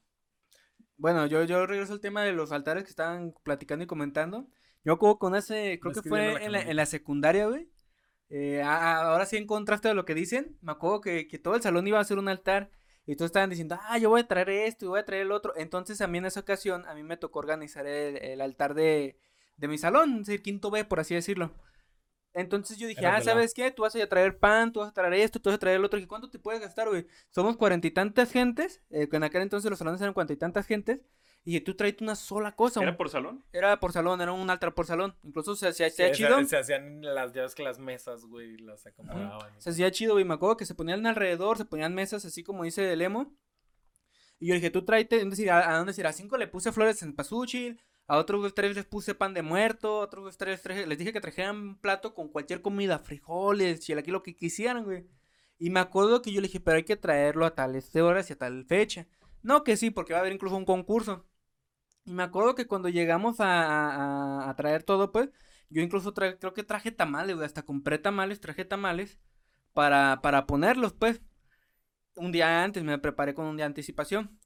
Bueno, 0.96 1.26
yo, 1.26 1.42
yo 1.44 1.66
regreso 1.66 1.92
al 1.94 2.00
tema 2.00 2.22
de 2.22 2.32
los 2.32 2.52
altares 2.52 2.84
que 2.84 2.90
estaban 2.90 3.34
platicando 3.42 3.82
y 3.84 3.88
comentando. 3.88 4.46
Yo 4.84 4.98
como 4.98 5.18
con 5.18 5.34
ese, 5.34 5.78
creo 5.80 5.92
que 5.92 6.02
fue 6.08 6.34
la 6.34 6.44
en 6.44 6.52
la, 6.52 6.60
en 6.62 6.76
la 6.76 6.86
secundaria, 6.86 7.46
güey. 7.46 7.68
Eh, 8.34 8.62
ahora 8.62 9.26
sí 9.26 9.36
en 9.36 9.46
contraste 9.46 9.88
de 9.88 9.94
lo 9.94 10.06
que 10.06 10.14
dicen, 10.14 10.56
me 10.62 10.72
acuerdo 10.72 11.02
que, 11.02 11.28
que 11.28 11.38
todo 11.38 11.54
el 11.54 11.60
salón 11.60 11.86
iba 11.86 12.00
a 12.00 12.04
ser 12.04 12.18
un 12.18 12.28
altar 12.30 12.70
y 13.04 13.14
todos 13.14 13.28
estaban 13.28 13.50
diciendo, 13.50 13.78
ah, 13.82 13.98
yo 13.98 14.08
voy 14.08 14.22
a 14.22 14.26
traer 14.26 14.48
esto 14.48 14.86
y 14.86 14.88
voy 14.88 15.00
a 15.00 15.04
traer 15.04 15.22
el 15.22 15.32
otro. 15.32 15.52
Entonces 15.54 16.00
a 16.00 16.06
mí 16.06 16.16
en 16.16 16.24
esa 16.24 16.40
ocasión, 16.40 16.86
a 16.86 16.94
mí 16.94 17.02
me 17.02 17.18
tocó 17.18 17.40
organizar 17.40 17.86
el, 17.86 18.16
el 18.16 18.40
altar 18.40 18.72
de, 18.72 19.18
de 19.58 19.68
mi 19.68 19.76
salón, 19.76 20.20
es 20.20 20.26
decir, 20.28 20.42
quinto 20.42 20.70
B, 20.70 20.84
por 20.86 20.98
así 21.00 21.14
decirlo. 21.14 21.52
Entonces 22.34 22.78
yo 22.78 22.88
dije, 22.88 23.04
ah, 23.06 23.20
¿sabes 23.20 23.52
qué? 23.52 23.70
Tú 23.70 23.82
vas 23.82 23.94
a 23.94 24.06
traer 24.08 24.38
pan, 24.38 24.72
tú 24.72 24.80
vas 24.80 24.88
a 24.88 24.94
traer 24.94 25.12
esto, 25.14 25.38
tú 25.38 25.50
vas 25.50 25.56
a 25.56 25.58
traer 25.58 25.76
el 25.76 25.84
otro. 25.84 25.98
¿Y 26.00 26.06
cuánto 26.06 26.30
te 26.30 26.38
puedes 26.38 26.62
gastar, 26.62 26.88
güey? 26.88 27.06
Somos 27.30 27.58
cuarenta 27.58 27.86
y 27.86 27.90
tantas 27.90 28.32
gentes, 28.32 28.82
eh, 28.88 29.08
que 29.08 29.16
en 29.16 29.24
aquel 29.24 29.42
entonces 29.42 29.68
los 29.68 29.78
salones 29.78 30.00
eran 30.00 30.14
cuarenta 30.14 30.32
y 30.32 30.38
tantas 30.38 30.66
gentes, 30.66 31.00
y 31.44 31.60
tú 31.60 31.74
traes 31.74 31.96
una 32.00 32.14
sola 32.14 32.52
cosa. 32.52 32.80
¿Era 32.80 32.90
un- 32.92 32.96
por 32.96 33.08
salón? 33.10 33.44
Era 33.52 33.80
por 33.80 33.92
salón, 33.92 34.20
era 34.20 34.32
un 34.32 34.48
altar 34.48 34.74
por 34.74 34.86
salón. 34.86 35.14
Incluso 35.24 35.56
se 35.56 35.68
hacía, 35.68 35.90
se 35.90 35.96
Sí, 35.96 36.02
hacía 36.02 36.28
chido. 36.28 36.38
Se, 36.40 36.46
se 36.46 36.56
hacían 36.58 37.02
las, 37.02 37.32
ya 37.32 37.42
ves 37.42 37.54
que 37.54 37.62
las 37.62 37.78
mesas, 37.78 38.24
güey, 38.26 38.56
las 38.58 38.86
acomodaban. 38.86 39.50
Se 39.60 39.70
hacía 39.70 39.90
chido, 39.90 40.12
güey. 40.14 40.24
Me 40.24 40.34
acuerdo 40.34 40.56
que 40.56 40.66
se 40.66 40.74
ponían 40.74 41.04
alrededor, 41.06 41.58
se 41.58 41.64
ponían 41.64 41.94
mesas 41.94 42.24
así 42.24 42.42
como 42.44 42.64
dice 42.64 42.92
el 42.92 43.02
emo. 43.02 43.34
Y 44.38 44.48
yo 44.48 44.54
dije, 44.54 44.70
tú 44.70 44.84
tráete, 44.84 45.20
es 45.20 45.30
decir, 45.30 45.50
a, 45.50 45.70
a 45.72 45.76
dónde 45.76 45.90
decir, 45.90 46.06
a 46.06 46.12
cinco 46.12 46.36
le 46.36 46.48
puse 46.48 46.72
flores 46.72 47.00
en 47.02 47.14
pasuchil, 47.14 47.80
a 48.08 48.18
otros 48.18 48.52
tres 48.54 48.74
les 48.74 48.84
puse 48.84 49.14
pan 49.14 49.34
de 49.34 49.42
muerto, 49.42 50.00
a 50.00 50.04
otros 50.04 50.36
tres, 50.36 50.62
tres- 50.62 50.86
les 50.88 50.98
dije 50.98 51.12
que 51.12 51.20
trajeran 51.20 51.56
un 51.56 51.78
plato 51.80 52.12
con 52.14 52.28
cualquier 52.28 52.60
comida, 52.60 52.98
frijoles, 52.98 53.80
chilaquil, 53.80 54.12
lo 54.14 54.22
que 54.24 54.34
quisieran, 54.34 54.84
güey. 54.84 55.06
Y 55.58 55.70
me 55.70 55.78
acuerdo 55.78 56.22
que 56.22 56.32
yo 56.32 56.40
le 56.40 56.48
dije, 56.48 56.58
pero 56.58 56.76
hay 56.76 56.82
que 56.82 56.96
traerlo 56.96 57.46
a 57.46 57.54
tales 57.54 57.94
horas 57.94 58.28
y 58.30 58.32
a 58.32 58.36
tal 58.38 58.64
fecha. 58.64 59.06
No, 59.42 59.62
que 59.62 59.76
sí, 59.76 59.90
porque 59.90 60.12
va 60.12 60.18
a 60.18 60.22
haber 60.22 60.32
incluso 60.32 60.56
un 60.56 60.64
concurso. 60.64 61.24
Y 62.04 62.12
me 62.12 62.22
acuerdo 62.24 62.54
que 62.54 62.66
cuando 62.66 62.88
llegamos 62.88 63.40
a, 63.40 63.46
a- 64.46 64.50
a 64.50 64.56
traer 64.56 64.82
todo, 64.82 65.12
pues, 65.12 65.30
yo 65.70 65.82
incluso 65.82 66.12
tra- 66.14 66.38
creo 66.38 66.52
que 66.54 66.64
traje 66.64 66.90
tamales, 66.92 67.36
güey, 67.36 67.46
hasta 67.46 67.62
compré 67.62 67.98
tamales, 67.98 68.40
traje 68.40 68.64
tamales 68.64 69.18
para, 69.72 70.20
para 70.22 70.46
ponerlos, 70.46 70.92
pues. 70.94 71.22
Un 72.16 72.32
día 72.32 72.62
antes, 72.64 72.82
me 72.84 72.98
preparé 72.98 73.34
con 73.34 73.46
un 73.46 73.56
día 73.56 73.64
de 73.64 73.68
anticipación. 73.68 74.38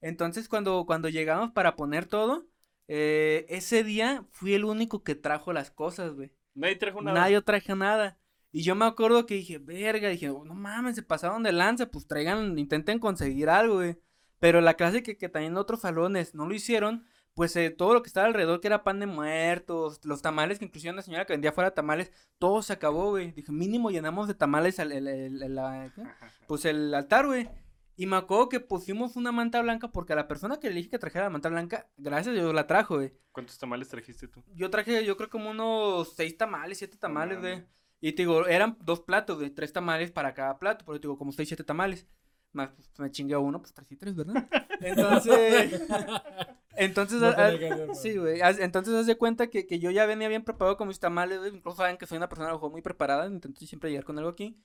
Entonces, 0.00 0.48
cuando, 0.48 0.84
cuando 0.86 1.08
llegamos 1.08 1.52
para 1.52 1.76
poner 1.76 2.06
todo, 2.06 2.46
eh, 2.88 3.46
ese 3.48 3.82
día 3.84 4.26
fui 4.32 4.54
el 4.54 4.64
único 4.64 5.02
que 5.04 5.14
trajo 5.14 5.52
las 5.52 5.70
cosas, 5.70 6.12
güey. 6.14 6.32
Nadie 6.54 6.76
trajo 6.76 7.00
nada. 7.02 7.14
Nadie 7.20 7.42
traje 7.42 7.74
nada. 7.76 8.18
Y 8.52 8.62
yo 8.64 8.74
me 8.76 8.84
acuerdo 8.86 9.26
que 9.26 9.34
dije, 9.34 9.58
verga, 9.58 10.08
dije, 10.10 10.28
no 10.28 10.54
mames, 10.54 10.96
se 10.96 11.02
pasaron 11.02 11.42
de 11.42 11.52
lanza, 11.52 11.90
pues 11.90 12.06
traigan, 12.06 12.58
intenten 12.58 12.98
conseguir 13.00 13.48
algo, 13.50 13.76
güey. 13.76 13.98
Pero 14.44 14.60
la 14.60 14.74
clase 14.74 15.02
que, 15.02 15.16
que 15.16 15.30
también 15.30 15.56
otros 15.56 15.80
salones 15.80 16.34
no 16.34 16.46
lo 16.46 16.52
hicieron, 16.54 17.06
pues 17.32 17.56
eh, 17.56 17.70
todo 17.70 17.94
lo 17.94 18.02
que 18.02 18.08
estaba 18.08 18.26
alrededor, 18.26 18.60
que 18.60 18.66
era 18.68 18.84
pan 18.84 19.00
de 19.00 19.06
muertos, 19.06 20.04
los 20.04 20.20
tamales, 20.20 20.58
que 20.58 20.66
inclusive 20.66 20.92
una 20.92 21.00
señora 21.00 21.24
que 21.24 21.32
vendía 21.32 21.50
fuera 21.50 21.72
tamales, 21.72 22.12
todo 22.38 22.60
se 22.60 22.74
acabó, 22.74 23.08
güey. 23.08 23.32
Dije, 23.32 23.50
mínimo 23.52 23.90
llenamos 23.90 24.28
de 24.28 24.34
tamales 24.34 24.78
el, 24.78 24.92
el- 24.92 25.54
la- 25.54 25.90
pues 26.46 26.66
el 26.66 26.92
altar, 26.92 27.24
güey. 27.26 27.48
Y 27.96 28.04
me 28.04 28.16
acuerdo 28.16 28.50
que 28.50 28.60
pusimos 28.60 29.16
una 29.16 29.32
manta 29.32 29.62
blanca 29.62 29.88
porque 29.90 30.12
a 30.12 30.16
la 30.16 30.28
persona 30.28 30.60
que 30.60 30.68
le 30.68 30.74
dije 30.76 30.90
que 30.90 30.98
trajera 30.98 31.24
la 31.24 31.30
manta 31.30 31.48
blanca, 31.48 31.88
gracias 31.96 32.32
a 32.36 32.38
Dios 32.38 32.52
la 32.52 32.66
trajo, 32.66 32.96
güey. 32.96 33.14
¿Cuántos 33.32 33.56
tamales 33.58 33.88
trajiste 33.88 34.28
tú? 34.28 34.44
Yo 34.52 34.68
traje, 34.68 35.06
yo 35.06 35.16
creo 35.16 35.30
como 35.30 35.50
unos 35.52 36.12
seis 36.16 36.36
tamales, 36.36 36.76
siete 36.76 36.98
tamales, 36.98 37.38
güey. 37.40 37.64
Y 38.02 38.12
te 38.12 38.22
digo, 38.24 38.46
eran 38.46 38.76
dos 38.82 39.00
platos, 39.00 39.38
de 39.38 39.48
tres 39.48 39.72
tamales 39.72 40.10
para 40.12 40.34
cada 40.34 40.58
plato, 40.58 40.84
pero 40.84 41.00
te 41.00 41.06
digo, 41.06 41.16
como 41.16 41.32
seis, 41.32 41.48
siete 41.48 41.64
tamales. 41.64 42.06
Pues, 42.54 42.88
me 42.98 43.10
chingué 43.10 43.34
a 43.34 43.38
uno, 43.40 43.60
pues 43.60 43.72
traje 43.74 43.96
tres, 43.96 44.14
¿verdad? 44.14 44.48
Entonces, 44.80 45.82
entonces, 46.76 47.20
No 47.20 47.28
a- 47.28 47.46
a- 47.48 47.94
sí, 47.94 48.16
güey. 48.16 48.40
Entonces, 48.60 48.94
haz 48.94 49.06
de 49.06 49.16
cuenta 49.16 49.48
que, 49.48 49.66
que 49.66 49.78
yo 49.78 49.90
ya 49.90 50.06
venía 50.06 50.28
bien 50.28 50.44
preparado 50.44 50.76
con 50.76 50.88
mis 50.88 50.98
tamales, 51.00 51.38
güey. 51.38 51.54
Incluso 51.54 51.76
saben 51.78 51.96
que 51.96 52.06
soy 52.06 52.16
una 52.18 52.28
persona 52.28 52.52
mejor 52.52 52.70
muy 52.70 52.82
preparada, 52.82 53.26
intento 53.26 53.64
siempre 53.66 53.90
llegar 53.90 54.04
con 54.04 54.18
algo 54.18 54.30
aquí. 54.30 54.56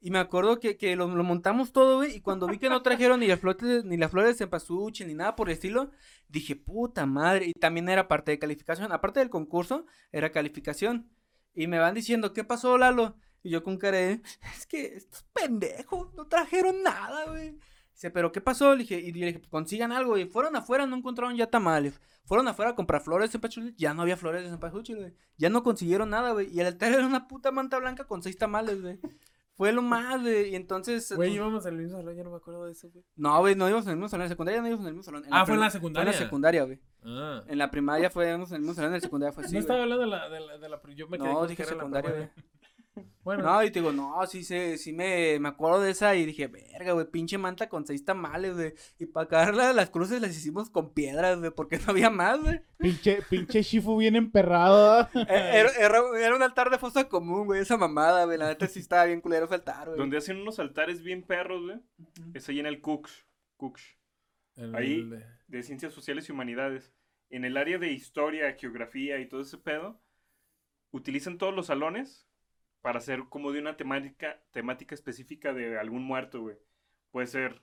Y 0.00 0.12
me 0.12 0.20
acuerdo 0.20 0.60
que, 0.60 0.76
que 0.76 0.94
lo, 0.94 1.08
lo 1.08 1.24
montamos 1.24 1.72
todo, 1.72 1.96
güey. 1.96 2.14
Y 2.16 2.20
cuando 2.20 2.46
vi 2.46 2.58
que 2.58 2.68
no 2.68 2.82
trajeron 2.82 3.18
ni 3.20 3.26
las 3.26 3.40
flores, 3.40 3.84
ni 3.84 3.96
las 3.96 4.10
flores 4.12 4.30
de 4.30 4.44
cempasúchil, 4.44 5.08
ni 5.08 5.14
nada 5.14 5.34
por 5.34 5.48
el 5.48 5.54
estilo, 5.54 5.90
dije, 6.28 6.54
puta 6.54 7.04
madre. 7.06 7.46
Y 7.48 7.52
también 7.54 7.88
era 7.88 8.06
parte 8.06 8.30
de 8.30 8.38
calificación. 8.38 8.92
Aparte 8.92 9.18
del 9.20 9.28
concurso, 9.30 9.86
era 10.12 10.30
calificación. 10.30 11.10
Y 11.54 11.66
me 11.66 11.80
van 11.80 11.94
diciendo, 11.94 12.32
¿qué 12.32 12.44
pasó, 12.44 12.78
Lalo? 12.78 13.16
Y 13.42 13.50
yo 13.50 13.62
con 13.62 13.76
cara 13.76 13.98
de, 13.98 14.22
es 14.56 14.66
que 14.66 14.96
estos 14.96 15.24
pendejos 15.32 16.12
no 16.14 16.26
trajeron 16.26 16.82
nada, 16.82 17.26
güey. 17.26 17.58
Dice, 17.92 18.10
¿pero 18.10 18.30
qué 18.30 18.40
pasó? 18.40 18.74
Le 18.74 18.82
dije, 18.82 19.00
y 19.00 19.12
le 19.12 19.26
dije, 19.26 19.38
pues 19.40 19.50
consigan 19.50 19.90
algo. 19.90 20.16
Y 20.16 20.26
fueron 20.26 20.54
afuera, 20.54 20.86
no 20.86 20.96
encontraron 20.96 21.36
ya 21.36 21.48
tamales. 21.48 22.00
Fueron 22.26 22.46
afuera 22.46 22.72
a 22.72 22.74
comprar 22.76 23.02
flores 23.02 23.30
de 23.30 23.32
cempasúchil. 23.32 23.74
Ya 23.76 23.92
no 23.94 24.02
había 24.02 24.16
flores 24.16 24.44
de 24.44 24.50
cempasúchil, 24.50 24.96
güey. 24.98 25.14
Ya 25.36 25.48
no 25.50 25.62
consiguieron 25.62 26.10
nada, 26.10 26.32
güey. 26.32 26.48
Y 26.54 26.60
el 26.60 26.66
altar 26.68 26.92
era 26.92 27.06
una 27.06 27.26
puta 27.26 27.50
manta 27.50 27.78
blanca 27.78 28.04
con 28.04 28.22
seis 28.22 28.36
tamales, 28.38 28.80
güey. 28.82 29.00
Fue 29.54 29.72
lo 29.72 29.82
más, 29.82 30.22
güey. 30.22 30.50
Y 30.50 30.54
entonces. 30.54 31.08
Güey, 31.08 31.30
pues, 31.30 31.36
íbamos 31.36 31.66
al 31.66 31.76
mismo 31.76 31.98
salón, 31.98 32.14
yo 32.14 32.22
no 32.22 32.30
me 32.30 32.36
acuerdo 32.36 32.66
de 32.66 32.72
eso, 32.72 32.88
güey. 32.90 33.04
No, 33.16 33.40
güey, 33.40 33.56
no 33.56 33.68
íbamos 33.68 33.86
en 33.86 33.90
el 33.90 33.96
mismo 33.96 34.08
salón. 34.08 34.22
En 34.22 34.26
la 34.26 34.34
secundaria 34.34 34.60
no 34.60 34.68
íbamos 34.68 34.84
en 34.84 34.88
el 34.88 34.94
mismo 34.94 35.02
salón. 35.02 35.24
Ah, 35.32 35.44
fue 35.44 35.54
en 35.54 35.60
la 35.60 35.70
secundaria. 35.70 36.04
Fue 36.04 36.16
en 36.16 36.20
la 36.20 36.24
secundaria, 36.24 36.62
güey. 36.62 36.80
Ah. 37.02 37.42
En 37.48 37.58
la 37.58 37.68
primaria 37.68 38.10
fue 38.10 38.28
íbamos 38.28 38.50
en 38.50 38.56
el 38.56 38.60
mismo 38.60 38.74
salón, 38.74 38.90
en 38.90 38.94
la 38.94 39.00
secundaria 39.00 39.32
fue 39.32 39.44
así. 39.44 39.54
no 39.54 39.58
estaba 39.58 39.82
hablando 39.82 40.04
de 40.04 40.10
la, 40.10 40.28
de 40.28 40.40
la, 40.40 40.58
de 40.58 40.68
la 40.68 40.80
Yo 40.94 41.08
me 41.08 41.18
quedé 41.18 41.32
No, 41.32 41.44
dije 41.44 41.64
secundaria, 41.64 42.10
güey. 42.12 42.30
Bueno, 43.28 43.42
No, 43.42 43.62
y 43.62 43.70
te 43.70 43.80
digo, 43.80 43.92
no, 43.92 44.26
sí, 44.26 44.42
se, 44.42 44.78
sí 44.78 44.92
me, 44.94 45.38
me 45.38 45.50
acuerdo 45.50 45.82
de 45.82 45.90
esa 45.90 46.16
y 46.16 46.24
dije, 46.24 46.46
verga, 46.46 46.92
güey, 46.92 47.06
pinche 47.10 47.36
manta 47.36 47.68
con 47.68 47.86
seis 47.86 48.02
tamales, 48.02 48.54
güey. 48.54 48.72
Y 48.98 49.04
para 49.04 49.28
cagarla, 49.28 49.74
las 49.74 49.90
cruces 49.90 50.20
las 50.22 50.30
hicimos 50.34 50.70
con 50.70 50.94
piedras, 50.94 51.38
güey, 51.38 51.50
porque 51.50 51.76
no 51.78 51.84
había 51.88 52.08
más, 52.08 52.40
güey. 52.40 52.60
Pinche, 52.78 53.20
pinche 53.28 53.60
Shifu 53.62 53.98
bien 53.98 54.16
emperrado. 54.16 54.92
¿ah? 54.92 55.10
Eh, 55.14 55.50
Era, 55.60 55.70
era, 55.78 56.00
era 56.18 56.36
un 56.36 56.42
altar 56.42 56.70
de 56.70 56.78
fosa 56.78 57.06
común, 57.08 57.44
güey, 57.44 57.60
esa 57.60 57.76
mamada, 57.76 58.24
güey. 58.24 58.38
La 58.38 58.48
neta 58.48 58.66
sí 58.66 58.78
estaba 58.80 59.04
bien 59.04 59.20
culero 59.20 59.44
ese 59.44 59.56
altar, 59.56 59.88
güey. 59.88 59.98
Donde 59.98 60.16
hacen 60.16 60.38
unos 60.40 60.58
altares 60.58 61.02
bien 61.02 61.22
perros, 61.22 61.62
güey. 61.66 61.78
Es 62.34 62.48
ahí 62.48 62.60
en 62.60 62.66
el 62.66 62.80
Cooks. 62.80 63.26
Cooks. 63.58 63.82
el- 64.56 64.74
ahí- 64.74 65.08
de 65.48 65.62
Ciencias 65.62 65.92
Sociales 65.92 66.28
y 66.28 66.32
Humanidades. 66.32 66.92
En 67.30 67.44
el 67.44 67.56
área 67.58 67.76
de 67.78 67.92
Historia, 67.92 68.54
Geografía 68.58 69.18
y 69.20 69.28
todo 69.28 69.42
ese 69.42 69.58
pedo, 69.58 70.00
utilizan 70.92 71.36
todos 71.38 71.54
los 71.54 71.66
salones 71.66 72.27
para 72.80 72.98
hacer 72.98 73.24
como 73.28 73.52
de 73.52 73.60
una 73.60 73.76
temática, 73.76 74.42
temática 74.52 74.94
específica 74.94 75.52
de 75.54 75.78
algún 75.78 76.02
muerto, 76.04 76.40
güey. 76.42 76.56
Puede 77.10 77.26
ser 77.26 77.62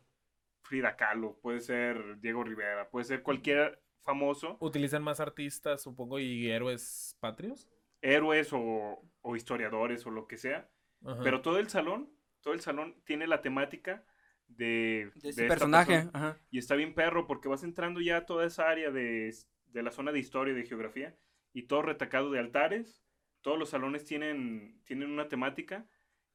Frida 0.63 0.95
Kahlo, 0.97 1.39
puede 1.41 1.61
ser 1.61 2.19
Diego 2.19 2.43
Rivera, 2.43 2.89
puede 2.89 3.05
ser 3.05 3.23
cualquier 3.23 3.81
famoso, 4.03 4.59
Utilizan 4.59 5.01
más 5.01 5.21
artistas, 5.21 5.81
supongo, 5.81 6.19
y 6.19 6.49
héroes 6.51 7.15
patrios. 7.21 7.69
héroes 8.01 8.49
o, 8.53 9.01
o 9.21 9.35
historiadores 9.35 10.05
o 10.05 10.11
lo 10.11 10.27
que 10.27 10.37
sea. 10.37 10.69
Ajá. 11.05 11.23
Pero 11.23 11.41
todo 11.41 11.59
el 11.59 11.69
salón, 11.69 12.09
todo 12.41 12.53
el 12.53 12.61
salón 12.61 13.01
tiene 13.05 13.27
la 13.27 13.41
temática 13.41 14.05
de, 14.47 15.11
De 15.13 15.29
ese 15.29 15.43
personaje, 15.43 16.09
ajá. 16.13 16.39
Y 16.51 16.59
está 16.59 16.75
bien 16.75 16.93
perro 16.95 17.27
porque 17.27 17.49
vas 17.49 17.63
entrando 17.63 18.01
ya 18.01 18.17
a 18.17 18.25
toda 18.25 18.45
esa 18.45 18.69
área 18.69 18.91
de, 18.91 19.33
de 19.65 19.83
la 19.83 19.91
zona 19.91 20.11
de 20.11 20.19
historia 20.19 20.53
y 20.53 20.57
de 20.57 20.65
geografía 20.65 21.17
y 21.53 21.63
todo 21.63 21.81
retacado 21.83 22.31
de 22.31 22.39
altares. 22.39 23.04
Todos 23.45 23.59
los 23.59 23.69
salones 23.69 24.03
tienen, 24.05 24.81
tienen 24.85 25.11
una 25.11 25.27
temática 25.27 25.85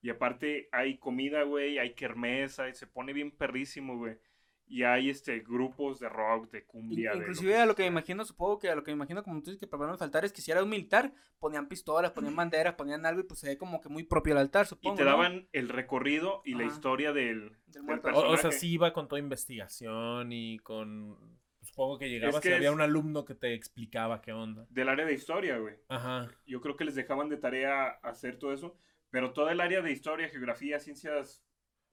y 0.01 0.11
aparte 0.11 0.69
hay 0.71 0.97
comida, 0.99 1.43
güey, 1.43 1.79
hay 1.79 1.95
kermesa 1.95 2.69
y 2.69 2.75
se 2.75 2.87
pone 2.87 3.13
bien 3.13 3.33
perrísimo, 3.33 3.99
güey. 3.99 4.17
Y 4.65 4.85
hay 4.85 5.11
este 5.11 5.41
grupos 5.41 5.99
de 5.99 6.09
rock, 6.09 6.49
de 6.53 6.65
cumbia, 6.65 7.11
de 7.11 7.17
lo 7.17 7.23
Inclusive 7.23 7.57
a 7.57 7.67
lo 7.67 7.75
que 7.75 7.83
me 7.83 7.89
imagino, 7.89 8.25
supongo 8.25 8.61
que 8.61 8.69
a 8.71 8.77
lo 8.77 8.85
que 8.85 8.93
me 8.93 8.97
imagino, 8.97 9.25
como 9.25 9.43
tú 9.43 9.51
dices 9.51 9.59
que 9.59 9.67
prepararon 9.67 9.95
los 9.95 10.03
altares, 10.03 10.33
que 10.33 10.41
si 10.41 10.53
era 10.53 10.63
un 10.63 10.69
militar, 10.71 11.13
ponían 11.41 11.67
pistolas, 11.67 12.13
ponían 12.13 12.37
banderas, 12.37 12.75
ponían 12.77 13.05
algo 13.05 13.21
y 13.23 13.25
pues 13.25 13.41
se 13.41 13.49
ve 13.49 13.59
como 13.59 13.81
que 13.81 13.89
muy 13.89 14.05
propio 14.05 14.35
el 14.35 14.39
altar, 14.39 14.67
Y 14.67 14.69
supongo. 14.69 14.95
te 14.95 15.05
¿no? 15.05 15.11
daban 15.11 15.49
el 15.53 15.69
recorrido 15.69 16.43
y 16.45 16.55
la 16.55 16.67
Ajá. 16.67 16.73
historia 16.73 17.13
del, 17.13 17.57
Del 17.67 17.83
del 17.83 17.83
muerto. 17.83 18.09
O, 18.13 18.31
o 18.31 18.39
sea, 18.39 18.51
personaje. 18.51 18.59
sí 18.61 18.73
iba 18.75 18.93
con 18.93 19.09
toda 19.09 19.19
investigación 19.19 20.33
y 20.33 20.59
con... 20.61 21.40
Supongo 21.81 21.99
que 21.99 22.11
llegabas 22.11 22.41
que 22.43 22.51
y 22.51 22.53
había 22.53 22.69
es- 22.69 22.75
un 22.75 22.83
alumno 22.83 23.25
que 23.25 23.35
te 23.35 23.55
explicaba 23.55 24.21
qué 24.21 24.33
onda. 24.35 24.67
del 24.69 24.89
área 24.91 25.07
de 25.07 25.15
historia, 25.15 25.57
güey. 25.57 25.77
Ajá. 25.89 26.29
yo 26.47 26.61
creo 26.61 26.77
que 26.77 26.85
les 26.85 26.95
dejaban 26.95 27.31
de 27.31 27.39
tarea 27.39 27.89
hacer 28.03 28.39
todo 28.39 28.53
eso, 28.53 28.77
pero 29.11 29.33
todo 29.33 29.49
el 29.49 29.61
área 29.63 29.81
de 29.81 29.91
historia, 29.91 30.29
geografía, 30.29 30.79
ciencias 30.79 31.43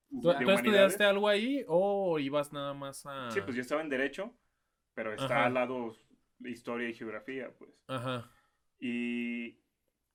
¿Tú, 0.10 0.28
de 0.30 0.44
tú 0.44 0.52
estudiaste 0.52 1.06
algo 1.06 1.30
ahí 1.30 1.64
o 1.70 2.20
ibas 2.20 2.52
nada 2.52 2.74
más 2.74 3.06
a...? 3.06 3.32
Sí, 3.32 3.40
pues 3.42 3.56
yo 3.56 3.62
estaba 3.62 3.82
en 3.82 3.88
derecho, 3.90 4.34
pero 4.94 5.12
está 5.14 5.26
Ajá. 5.26 5.46
al 5.46 5.54
lado 5.54 5.96
de 6.40 6.52
historia 6.52 6.90
y 6.90 6.94
geografía, 6.94 7.54
pues. 7.58 7.72
Ajá. 7.88 8.30
Y 8.80 9.54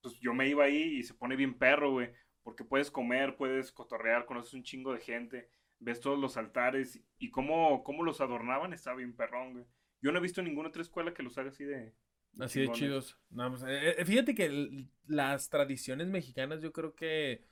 pues 0.02 0.18
yo 0.20 0.34
me 0.34 0.48
iba 0.48 0.64
ahí 0.64 0.98
y 0.98 1.02
se 1.02 1.14
pone 1.14 1.34
bien 1.34 1.54
perro, 1.58 1.92
güey, 1.92 2.12
porque 2.42 2.62
puedes 2.64 2.90
comer, 2.90 3.36
puedes 3.36 3.72
cotorrear, 3.72 4.26
conoces 4.26 4.52
un 4.54 4.62
chingo 4.64 4.92
de 4.92 5.00
gente, 5.00 5.48
ves 5.82 6.00
todos 6.00 6.18
los 6.18 6.36
altares 6.36 7.00
y 7.18 7.30
cómo, 7.30 7.82
cómo 7.84 8.02
los 8.04 8.20
adornaban, 8.20 8.72
está 8.72 8.94
bien 8.94 9.14
perrón, 9.14 9.52
güey. 9.52 9.64
Yo 10.00 10.12
no 10.12 10.18
he 10.18 10.22
visto 10.22 10.42
ninguna 10.42 10.68
otra 10.68 10.82
escuela 10.82 11.12
que 11.12 11.22
los 11.22 11.36
haga 11.38 11.50
así 11.50 11.64
de... 11.64 11.94
Así 12.38 12.60
de 12.60 12.72
chidos. 12.72 13.18
No, 13.30 13.50
pues, 13.50 13.62
eh, 13.64 13.96
eh, 13.98 14.04
fíjate 14.04 14.34
que 14.34 14.46
el- 14.46 14.88
las 15.06 15.48
tradiciones 15.50 16.06
mexicanas 16.08 16.62
yo 16.62 16.72
creo 16.72 16.94
que... 16.94 17.44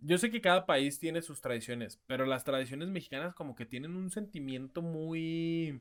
Yo 0.00 0.18
sé 0.18 0.30
que 0.30 0.40
cada 0.40 0.64
país 0.66 1.00
tiene 1.00 1.22
sus 1.22 1.40
tradiciones, 1.40 2.00
pero 2.06 2.24
las 2.24 2.44
tradiciones 2.44 2.88
mexicanas 2.88 3.34
como 3.34 3.54
que 3.54 3.66
tienen 3.66 3.96
un 3.96 4.10
sentimiento 4.10 4.82
muy... 4.82 5.80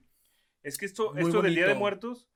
Es 0.63 0.77
que 0.77 0.85
esto, 0.85 1.15
esto 1.15 1.41
del 1.41 1.55
Día 1.55 1.67
de. 1.67 1.75
Muertos 1.75 2.27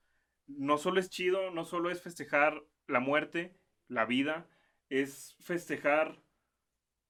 no 0.46 0.78
solo 0.78 1.00
es 1.00 1.10
chido, 1.10 1.50
no 1.50 1.64
solo 1.64 1.90
es 1.90 2.00
festejar 2.02 2.62
la 2.86 3.00
muerte, 3.00 3.56
la 3.88 4.04
vida, 4.06 4.48
es 4.88 5.36
festejar 5.40 6.22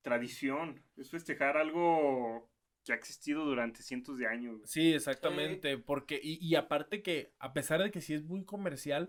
tradición, 0.02 0.82
es 0.96 1.10
festejar 1.10 1.56
algo 1.56 2.50
que 2.84 2.92
ha 2.92 2.96
existido 2.96 3.44
durante 3.44 3.82
cientos 3.82 4.18
de 4.18 4.26
años. 4.26 4.56
güey. 4.56 4.66
Sí, 4.68 4.92
exactamente, 4.92 5.78
porque... 5.78 6.20
Y, 6.22 6.44
y 6.44 6.56
aparte 6.56 7.02
que, 7.02 7.32
a 7.38 7.52
pesar 7.52 7.82
de 7.82 7.90
que 7.90 8.00
sí 8.00 8.12
es 8.14 8.24
muy 8.24 8.44
comercial, 8.44 9.08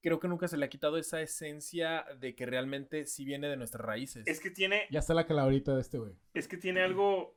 creo 0.00 0.20
que 0.20 0.28
nunca 0.28 0.46
se 0.46 0.56
le 0.56 0.64
ha 0.64 0.68
quitado 0.68 0.98
esa 0.98 1.20
esencia 1.20 2.04
de 2.20 2.36
que 2.36 2.46
realmente 2.46 3.04
sí 3.06 3.24
viene 3.24 3.48
de 3.48 3.56
nuestras 3.56 3.84
raíces. 3.84 4.24
Es 4.26 4.40
que 4.40 4.50
tiene, 4.50 4.86
Ya 4.90 5.00
está 5.00 5.14
la 5.14 5.26
calabrita 5.26 5.74
de 5.74 5.80
este 5.80 5.98
güey. 5.98 6.14
es 6.34 6.46
que 6.46 6.56
tiene 6.56 6.80
algo 6.82 7.36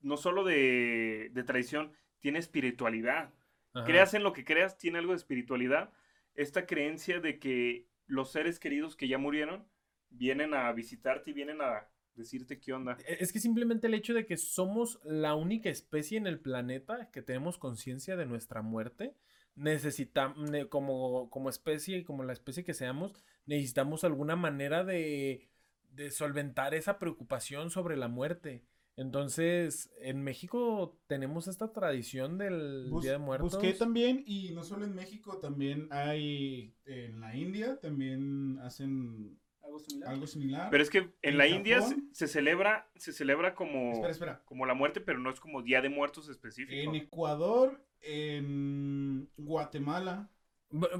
no 0.00 0.16
solo 0.16 0.44
de, 0.44 1.30
de 1.32 1.44
tradición, 1.44 1.92
tiene 2.18 2.38
espiritualidad. 2.40 3.32
Ajá. 3.72 3.86
Creas 3.86 4.14
en 4.14 4.22
lo 4.24 4.32
que 4.32 4.44
creas, 4.44 4.76
tiene 4.76 4.98
algo 4.98 5.12
de 5.12 5.18
espiritualidad. 5.18 5.92
Esta 6.34 6.66
creencia 6.66 7.20
de 7.20 7.38
que 7.38 7.88
los 8.06 8.32
seres 8.32 8.58
queridos 8.58 8.96
que 8.96 9.08
ya 9.08 9.18
murieron 9.18 9.66
vienen 10.10 10.52
a 10.54 10.70
visitarte 10.72 11.30
y 11.30 11.34
vienen 11.34 11.60
a 11.62 11.88
decirte 12.16 12.58
qué 12.60 12.72
onda. 12.72 12.96
E- 13.06 13.18
Es 13.20 13.32
que 13.32 13.40
simplemente 13.40 13.86
el 13.86 13.94
hecho 13.94 14.14
de 14.14 14.26
que 14.26 14.36
somos 14.36 15.00
la 15.04 15.34
única 15.34 15.68
especie 15.70 16.16
en 16.18 16.26
el 16.26 16.38
planeta 16.40 17.10
que 17.10 17.22
tenemos 17.22 17.58
conciencia 17.58 18.16
de 18.16 18.26
nuestra 18.26 18.62
muerte, 18.62 19.14
necesitamos, 19.56 20.50
como, 20.68 21.30
como 21.30 21.48
especie 21.48 21.98
y 21.98 22.04
como 22.04 22.24
la 22.24 22.32
especie 22.32 22.64
que 22.64 22.74
seamos, 22.74 23.12
necesitamos 23.46 24.04
alguna 24.04 24.36
manera 24.36 24.84
de, 24.84 25.48
de 25.90 26.10
solventar 26.10 26.74
esa 26.74 26.98
preocupación 26.98 27.70
sobre 27.70 27.96
la 27.96 28.08
muerte. 28.08 28.64
Entonces, 28.96 29.90
en 30.00 30.22
México 30.22 31.00
tenemos 31.08 31.48
esta 31.48 31.72
tradición 31.72 32.38
del 32.38 32.86
Bus- 32.90 33.02
Día 33.02 33.12
de 33.12 33.18
Muertos. 33.18 33.52
Busqué 33.54 33.72
también, 33.74 34.22
y 34.24 34.50
no 34.52 34.62
solo 34.62 34.84
en 34.84 34.94
México, 34.94 35.38
también 35.38 35.88
hay 35.90 36.76
en 36.84 37.20
la 37.20 37.34
India, 37.36 37.80
también 37.80 38.58
hacen 38.60 39.38
Algo 39.64 39.78
similar. 39.78 40.10
algo 40.10 40.26
similar. 40.26 40.68
Pero 40.70 40.82
es 40.82 40.90
que 40.90 40.98
en 40.98 41.12
¿En 41.22 41.38
la 41.38 41.46
India 41.48 41.80
se, 42.12 42.28
celebra, 42.28 42.90
se 42.96 43.12
celebra 43.12 43.54
como, 43.54 43.92
Espera, 43.92 44.10
espera. 44.10 44.42
como 44.44 44.66
la 44.66 44.74
muerte, 44.74 45.00
pero 45.00 45.18
no 45.18 45.30
es 45.30 45.40
como 45.40 45.62
Día 45.62 45.80
de 45.80 45.88
Muertos 45.88 46.28
específico. 46.28 46.90
En 46.90 46.94
Ecuador, 46.94 47.84
en 48.00 49.28
Guatemala. 49.36 50.30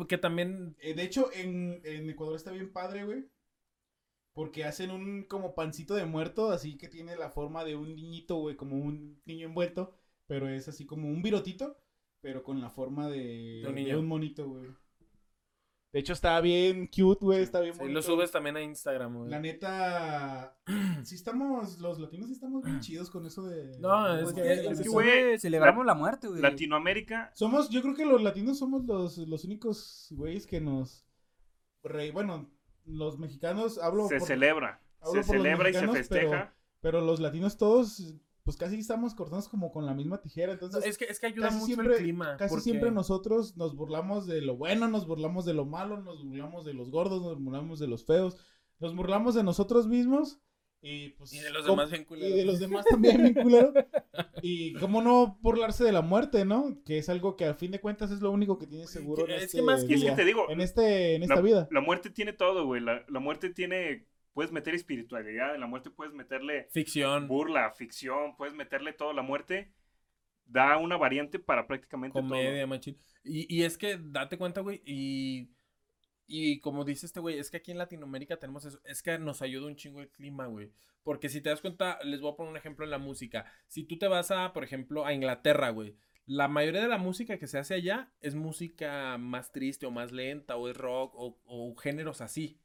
Que 0.08 0.18
también 0.18 0.76
eh, 0.78 0.94
de 0.94 1.02
hecho, 1.02 1.30
en, 1.32 1.80
en 1.84 2.08
Ecuador 2.08 2.36
está 2.36 2.52
bien 2.52 2.72
padre, 2.72 3.04
güey. 3.04 3.26
Porque 4.32 4.64
hacen 4.64 4.90
un 4.90 5.24
como 5.24 5.54
pancito 5.54 5.94
de 5.94 6.06
muerto, 6.06 6.50
así 6.50 6.76
que 6.76 6.88
tiene 6.88 7.16
la 7.16 7.30
forma 7.30 7.64
de 7.64 7.76
un 7.76 7.94
niñito, 7.94 8.36
güey, 8.36 8.56
como 8.56 8.76
un 8.76 9.20
niño 9.26 9.46
envuelto. 9.46 9.94
Pero 10.26 10.48
es 10.48 10.68
así 10.68 10.86
como 10.86 11.08
un 11.08 11.22
virotito, 11.22 11.76
pero 12.20 12.42
con 12.42 12.60
la 12.60 12.70
forma 12.70 13.08
de, 13.10 13.62
De 13.62 13.68
un 13.68 13.74
de 13.74 13.82
niño. 13.82 13.98
un 14.00 14.06
monito, 14.06 14.48
güey. 14.48 14.70
De 15.94 16.00
hecho, 16.00 16.12
está 16.12 16.40
bien 16.40 16.88
cute, 16.88 17.24
güey, 17.24 17.40
está 17.42 17.60
bien 17.60 17.72
sí, 17.72 17.78
bonito. 17.78 17.94
lo 17.94 18.02
subes 18.02 18.30
también 18.32 18.56
a 18.56 18.62
Instagram. 18.62 19.16
güey. 19.16 19.30
La 19.30 19.38
neta, 19.38 20.56
sí 21.04 21.14
estamos, 21.14 21.78
los 21.78 22.00
latinos 22.00 22.26
sí 22.26 22.32
estamos 22.32 22.64
bien 22.64 22.80
chidos 22.80 23.08
con 23.10 23.24
eso 23.26 23.44
de... 23.44 23.78
No, 23.78 24.16
es 24.18 24.32
que- 24.32 24.52
es 24.70 24.88
güey, 24.88 25.38
celebramos 25.38 25.86
la 25.86 25.94
muerte, 25.94 26.26
güey. 26.26 26.42
Latinoamérica, 26.42 27.30
Somos, 27.34 27.70
yo 27.70 27.80
creo 27.80 27.94
que 27.94 28.04
los 28.04 28.20
latinos 28.20 28.58
somos 28.58 28.84
los, 28.84 29.18
los 29.18 29.44
únicos 29.44 30.08
güeyes 30.10 30.46
que 30.48 30.60
nos... 30.60 31.06
re- 31.84 32.10
bueno, 32.10 32.50
los 32.84 33.18
mexicanos, 33.20 33.78
hablo 33.78 34.08
se 34.08 34.18
por, 34.18 34.26
celebra. 34.26 34.80
hablo 35.00 35.22
Se 35.22 35.26
por 35.28 35.36
los 35.36 35.42
celebra 35.44 35.70
y 35.70 35.74
se 35.74 35.88
festeja. 35.88 36.54
pero 36.80 37.00
los 37.02 37.20
latinos 37.20 37.56
todos, 37.56 38.14
pues 38.44 38.56
casi 38.56 38.78
estamos 38.78 39.14
cortados 39.14 39.48
como 39.48 39.72
con 39.72 39.86
la 39.86 39.94
misma 39.94 40.20
tijera, 40.20 40.52
entonces... 40.52 40.84
Es 40.84 40.98
que, 40.98 41.06
es 41.06 41.18
que 41.18 41.26
ayuda 41.26 41.50
mucho 41.50 41.66
siempre- 41.66 41.94
el 41.96 42.02
clima. 42.02 42.36
Casi 42.36 42.50
porque- 42.50 42.62
siempre 42.62 42.90
nosotros 42.90 43.56
nos 43.56 43.74
burlamos 43.74 44.26
de 44.26 44.42
lo 44.42 44.56
bueno, 44.56 44.86
nos 44.88 45.06
burlamos 45.06 45.44
de 45.46 45.54
lo 45.54 45.64
malo, 45.64 46.00
nos 46.02 46.22
burlamos 46.24 46.64
de 46.64 46.74
los 46.74 46.90
gordos, 46.90 47.22
nos 47.22 47.42
burlamos 47.42 47.78
de 47.80 47.86
los 47.88 48.04
feos, 48.04 48.36
nos 48.80 48.94
burlamos 48.94 49.34
de 49.34 49.42
nosotros 49.42 49.86
mismos 49.86 50.40
y 50.82 51.10
pues... 51.10 51.32
Y 51.32 51.38
de 51.38 51.48
los 51.50 51.62
¿cómo- 51.62 51.76
demás 51.78 51.90
bien 51.90 52.04
culeros. 52.04 52.30
Y 52.30 52.36
de 52.36 52.44
los 52.44 52.58
demás 52.60 52.84
también, 52.84 53.22
bien 53.22 53.34
culero. 53.34 53.72
Y 54.42 54.74
cómo 54.74 55.00
no 55.00 55.38
burlarse 55.40 55.82
de 55.84 55.92
la 55.92 56.02
muerte, 56.02 56.44
¿no? 56.44 56.76
Que 56.84 56.98
es 56.98 57.08
algo 57.08 57.34
que 57.36 57.46
a 57.46 57.54
fin 57.54 57.70
de 57.70 57.80
cuentas 57.80 58.10
es 58.10 58.20
lo 58.20 58.30
único 58.30 58.58
que 58.58 58.66
tienes 58.66 58.90
seguro 58.90 59.24
en 59.24 59.30
Es 59.30 59.38
que 59.38 59.44
este 59.44 59.62
más 59.62 59.84
que- 59.84 59.94
es 59.94 60.04
que 60.04 60.10
te 60.10 60.24
digo, 60.26 60.50
en 60.50 60.60
este 60.60 61.14
en 61.14 61.22
esta 61.22 61.36
la, 61.36 61.40
vida. 61.40 61.68
la 61.70 61.80
muerte 61.80 62.10
tiene 62.10 62.34
todo, 62.34 62.66
güey. 62.66 62.82
La, 62.82 63.06
la 63.08 63.20
muerte 63.20 63.48
tiene 63.48 64.06
puedes 64.34 64.52
meter 64.52 64.74
espiritualidad, 64.74 65.54
en 65.54 65.60
la 65.60 65.66
muerte 65.66 65.90
puedes 65.90 66.12
meterle 66.12 66.68
Ficción, 66.70 67.26
burla, 67.26 67.70
ficción, 67.72 68.36
puedes 68.36 68.54
meterle 68.54 68.92
todo. 68.92 69.12
La 69.12 69.22
muerte 69.22 69.72
da 70.44 70.76
una 70.76 70.96
variante 70.96 71.38
para 71.38 71.66
prácticamente 71.66 72.20
comedia, 72.20 72.66
machín. 72.66 72.98
Y, 73.22 73.46
y 73.54 73.62
es 73.62 73.78
que, 73.78 73.98
date 73.98 74.36
cuenta, 74.36 74.60
güey, 74.60 74.82
y, 74.84 75.48
y 76.26 76.60
como 76.60 76.84
dice 76.84 77.06
este 77.06 77.20
güey, 77.20 77.38
es 77.38 77.50
que 77.50 77.56
aquí 77.58 77.70
en 77.70 77.78
Latinoamérica 77.78 78.36
tenemos 78.36 78.64
eso, 78.64 78.80
es 78.84 79.02
que 79.02 79.18
nos 79.18 79.40
ayuda 79.40 79.68
un 79.68 79.76
chingo 79.76 80.00
el 80.00 80.10
clima, 80.10 80.46
güey. 80.46 80.70
Porque 81.02 81.28
si 81.28 81.40
te 81.40 81.50
das 81.50 81.60
cuenta, 81.60 81.98
les 82.02 82.20
voy 82.20 82.32
a 82.32 82.36
poner 82.36 82.50
un 82.50 82.56
ejemplo 82.56 82.84
en 82.84 82.90
la 82.90 82.98
música. 82.98 83.44
Si 83.68 83.84
tú 83.84 83.98
te 83.98 84.08
vas 84.08 84.30
a, 84.30 84.52
por 84.52 84.64
ejemplo, 84.64 85.04
a 85.06 85.12
Inglaterra, 85.12 85.70
güey, 85.70 85.96
la 86.26 86.48
mayoría 86.48 86.80
de 86.80 86.88
la 86.88 86.96
música 86.98 87.38
que 87.38 87.46
se 87.46 87.58
hace 87.58 87.74
allá 87.74 88.10
es 88.20 88.34
música 88.34 89.18
más 89.18 89.52
triste 89.52 89.84
o 89.84 89.90
más 89.90 90.12
lenta, 90.12 90.56
o 90.56 90.68
es 90.68 90.76
rock, 90.76 91.14
o, 91.14 91.38
o 91.44 91.76
géneros 91.76 92.22
así. 92.22 92.58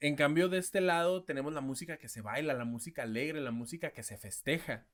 En 0.00 0.14
cambio, 0.16 0.48
de 0.48 0.58
este 0.58 0.80
lado 0.80 1.24
tenemos 1.24 1.52
la 1.52 1.60
música 1.60 1.96
que 1.96 2.08
se 2.08 2.20
baila, 2.20 2.52
la 2.54 2.64
música 2.64 3.02
alegre, 3.04 3.40
la 3.40 3.50
música 3.50 3.92
que 3.92 4.02
se 4.02 4.18
festeja. 4.18 4.86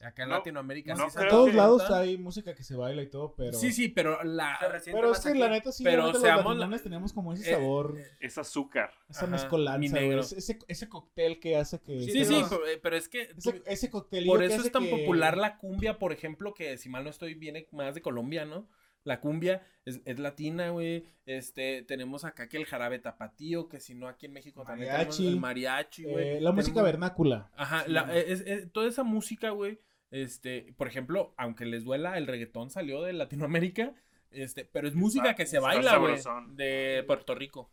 Acá 0.00 0.24
en 0.24 0.28
No, 0.30 0.34
Latinoamérica 0.38 0.94
no 0.94 1.08
sí 1.08 1.16
se 1.16 1.22
En 1.22 1.28
todos 1.28 1.50
que- 1.50 1.56
lados 1.56 1.90
hay 1.90 2.18
música 2.18 2.52
que 2.54 2.64
se 2.64 2.74
baila 2.74 3.00
y 3.00 3.08
todo, 3.08 3.34
pero. 3.36 3.56
Sí, 3.56 3.72
sí, 3.72 3.88
pero 3.88 4.22
la... 4.24 4.58
Pero 4.60 5.12
es 5.12 5.20
que 5.20 5.28
aquí. 5.30 5.38
la 5.38 5.48
neta 5.48 5.70
sí, 5.72 5.84
Pero 5.84 6.08
los 6.12 6.20
la- 6.20 6.78
tenemos 6.82 7.12
como 7.12 7.32
ese 7.32 7.48
Eh, 7.48 7.54
sabor, 7.54 7.94
Es 8.20 8.36
azúcar. 8.36 8.90
esa 9.08 9.26
mezcolanza, 9.28 10.00
ese, 10.00 10.58
ese, 10.66 10.88
cóctel 10.88 11.38
que 11.38 11.56
hace 11.56 11.80
que... 11.80 12.00
Sí, 12.00 12.10
Sí, 12.10 12.24
sí, 12.24 12.34
pero- 12.34 12.48
pero, 12.50 12.66
eh, 12.66 12.80
pero 12.82 12.96
es 12.96 13.08
que... 13.08 13.26
tú- 13.40 13.50
Ese, 13.50 13.62
ese 13.66 13.90
coctelillo 13.90 14.32
por 14.32 14.42
eso 14.42 14.60
es 14.62 14.72
tan 14.72 14.82
que- 14.84 14.90
popular 14.90 15.38
la 15.38 15.56
cumbia, 15.58 15.96
por 15.98 16.12
ejemplo, 16.12 16.52
que 16.54 16.76
si 16.76 16.88
mal 16.88 17.04
no 17.04 17.10
estoy, 17.10 17.34
viene 17.34 17.68
más 17.70 17.94
de 17.94 18.02
Colombia, 18.02 18.44
¿no? 18.44 18.68
La 19.04 19.20
cumbia 19.20 19.62
es, 19.84 20.00
es 20.06 20.18
latina, 20.18 20.70
güey. 20.70 21.04
Este, 21.26 21.82
tenemos 21.82 22.24
acá 22.24 22.48
que 22.48 22.56
el 22.56 22.64
jarabe 22.64 22.98
tapatío, 22.98 23.68
que 23.68 23.78
si 23.80 23.94
no 23.94 24.08
aquí 24.08 24.26
en 24.26 24.32
México 24.32 24.64
también 24.64 24.90
tenemos 24.92 25.20
el 25.20 25.38
mariachi, 25.38 26.04
güey. 26.04 26.28
eh, 26.36 26.40
la 26.40 26.52
música 26.52 26.82
vernácula. 26.82 27.50
Ajá, 27.54 27.84
Sí. 27.84 27.92
la- 27.92 28.14
es- 28.16 28.40
es- 28.46 28.72
toda 28.72 28.88
esa 28.88 29.02
música, 29.02 29.50
güey, 29.50 29.78
este, 30.10 30.72
por 30.78 30.88
ejemplo, 30.88 31.34
aunque 31.36 31.66
les 31.66 31.84
duela, 31.84 32.16
el 32.16 32.26
reggaetón 32.26 32.70
salió 32.70 33.02
de 33.02 33.12
Latinoamérica, 33.12 33.94
este, 34.30 34.64
pero 34.64 34.88
es 34.88 34.94
música 34.94 35.34
que 35.34 35.44
se 35.46 35.58
baila, 35.58 35.98
güey, 35.98 36.16
de 36.54 37.04
Puerto 37.06 37.34
Rico. 37.34 37.70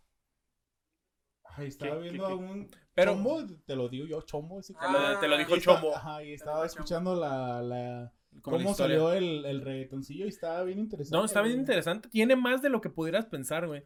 Ay, 1.46 1.68
estaba 1.68 1.96
¿Qué- 1.96 2.02
viendo 2.04 2.28
qué- 2.28 2.32
a 2.34 2.36
un 2.36 2.68
Pero- 2.94 3.14
chombo, 3.14 3.46
te 3.66 3.76
lo 3.76 3.90
digo 3.90 4.06
yo, 4.06 4.22
chombo. 4.22 4.60
Ese 4.60 4.74
Te 4.74 4.80
lo, 4.92 5.20
te 5.20 5.28
lo 5.28 5.36
Ah, 5.36 5.38
dijo 5.38 5.56
Y 5.58 5.62
Chombo. 5.62 5.96
Ajá, 5.96 6.24
y 6.24 6.34
estaba 6.34 6.54
Chombo. 6.60 6.66
escuchando 6.66 7.16
la, 7.16 7.62
la 7.62 8.14
como 8.42 8.58
cómo 8.58 8.74
salió 8.74 9.14
el, 9.14 9.46
el 9.46 9.62
reggaetoncillo 9.62 10.26
y 10.26 10.30
estaba 10.30 10.64
bien 10.64 10.80
interesante. 10.80 11.18
No, 11.18 11.26
está 11.26 11.42
bien 11.42 11.56
güey. 11.56 11.60
interesante. 11.62 12.10
Tiene 12.10 12.36
más 12.36 12.62
de 12.62 12.70
lo 12.70 12.82
que 12.82 12.90
pudieras 12.90 13.26
pensar, 13.26 13.68
güey. 13.68 13.84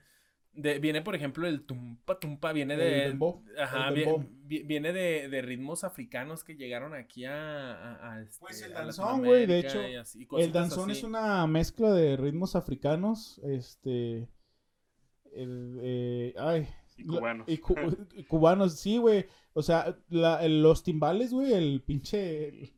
De- 0.54 0.80
viene, 0.80 1.02
por 1.02 1.16
ejemplo, 1.16 1.46
el 1.48 1.66
tumpa 1.66 2.18
tumpa, 2.20 2.54
viene 2.54 2.76
El 2.76 2.80
de... 2.80 2.86
dembow, 3.10 3.44
Ajá, 3.60 3.90
el 3.90 3.94
vi- 3.96 4.00
dembow. 4.02 4.26
vi- 4.44 4.64
viene 4.64 4.94
de, 4.94 5.28
de 5.28 5.42
ritmos 5.42 5.84
africanos 5.84 6.46
que 6.46 6.56
llegaron 6.56 6.94
aquí 6.94 7.26
a... 7.26 7.74
a- 7.74 8.14
a, 8.14 8.22
este, 8.22 8.38
Pues 8.40 8.62
el 8.62 8.72
danzón, 8.74 9.26
güey, 9.26 9.46
de 9.48 9.60
hecho, 9.60 9.86
y 9.86 9.96
así, 9.96 10.26
El 10.38 10.54
danzón 10.54 10.92
así. 10.92 11.00
es 11.00 11.04
una 11.04 11.46
mezcla 11.48 11.92
de 11.92 12.16
ritmos 12.16 12.56
africanos, 12.56 13.42
este... 13.44 14.30
el, 15.34 15.80
eh, 15.82 16.34
ay, 16.38 16.70
Y 16.96 17.04
la- 17.04 17.18
cubanos. 17.20 17.50
y, 17.50 17.58
cu- 17.58 17.76
y 18.14 18.24
cubanos, 18.24 18.80
sí, 18.80 18.98
güey. 18.98 19.26
O 19.54 19.62
sea, 19.62 19.98
la- 20.10 20.48
los 20.48 20.84
timbales, 20.84 21.34
güey, 21.34 21.52
el 21.54 21.82
pinche... 21.86 22.48
El, 22.48 22.74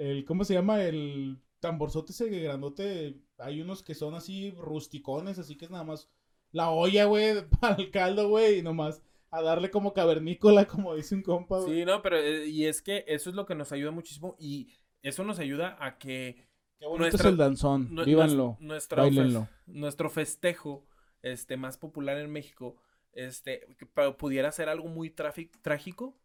el- 0.00 0.24
¿Cómo 0.24 0.44
se 0.44 0.54
llama? 0.54 0.82
El 0.82 1.38
tamborzote 1.60 2.12
ese 2.12 2.28
grandote. 2.28 3.16
Hay 3.38 3.60
unos 3.60 3.82
que 3.82 3.94
son 3.94 4.14
así 4.14 4.50
rusticones, 4.52 5.38
así 5.38 5.56
que 5.56 5.66
es 5.66 5.70
nada 5.70 5.84
más 5.84 6.08
la 6.52 6.70
olla, 6.70 7.04
güey, 7.04 7.34
para 7.60 7.76
el 7.76 7.90
caldo, 7.90 8.28
güey, 8.28 8.58
y 8.58 8.62
nomás 8.62 9.02
a 9.30 9.42
darle 9.42 9.70
como 9.70 9.92
cavernícola, 9.92 10.66
como 10.66 10.94
dice 10.96 11.14
un 11.14 11.22
compa, 11.22 11.60
güey. 11.60 11.80
Sí, 11.80 11.84
no, 11.84 12.02
pero... 12.02 12.16
eh, 12.16 12.46
y 12.48 12.64
es 12.66 12.82
que 12.82 13.04
eso 13.06 13.30
es 13.30 13.36
lo 13.36 13.46
que 13.46 13.54
nos 13.54 13.70
ayuda 13.72 13.92
muchísimo 13.92 14.34
y 14.38 14.72
eso 15.02 15.22
nos 15.22 15.38
ayuda 15.38 15.76
a 15.78 15.98
que... 15.98 16.48
Qué 16.80 16.86
bonito 16.86 17.02
nuestra- 17.02 17.28
es 17.28 17.32
el 17.32 17.36
danzón, 17.36 17.90
nue- 17.90 18.04
vívanlo, 18.06 18.56
bailenlo. 18.96 19.48
nuestro 19.66 20.08
festejo 20.10 20.86
este, 21.22 21.56
más 21.58 21.76
popular 21.76 22.16
en 22.16 22.30
México 22.32 22.76
este, 23.12 23.76
que 23.78 23.84
pudiera 23.86 24.50
ser 24.50 24.68
algo 24.70 24.88
muy 24.88 25.10
trágico. 25.10 26.18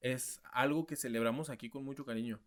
Es 0.00 0.40
algo 0.52 0.86
que 0.86 0.96
celebramos 0.96 1.50
aquí 1.50 1.68
con 1.68 1.84
mucho 1.84 2.04
cariño. 2.06 2.40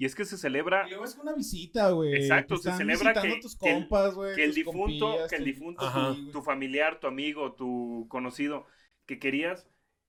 Y 0.00 0.04
es 0.06 0.14
que 0.14 0.24
se 0.24 0.38
celebra 0.38 0.86
Y 0.86 0.90
luego 0.90 1.04
es 1.04 1.16
una 1.18 1.34
visita, 1.34 1.90
güey. 1.90 2.14
Exacto, 2.14 2.56
se 2.56 2.72
celebra 2.72 3.12
que- 3.20 3.40
tus 3.42 3.56
que 3.58 3.68
el- 3.68 3.74
compas, 3.80 4.14
güey. 4.14 4.34
que 4.36 4.44
el 4.44 4.54
difunto, 4.54 4.78
compillas, 5.06 5.28
que 5.28 5.36
el 5.36 5.42
tu- 5.42 5.46
difunto, 5.46 5.92
güey. 5.92 6.30
tu 6.30 6.42
familiar, 6.42 7.00
tu 7.00 7.08
amigo, 7.08 7.54
tu 7.54 8.06
conocido, 8.08 8.66
que 9.06 9.18
querías, 9.18 9.66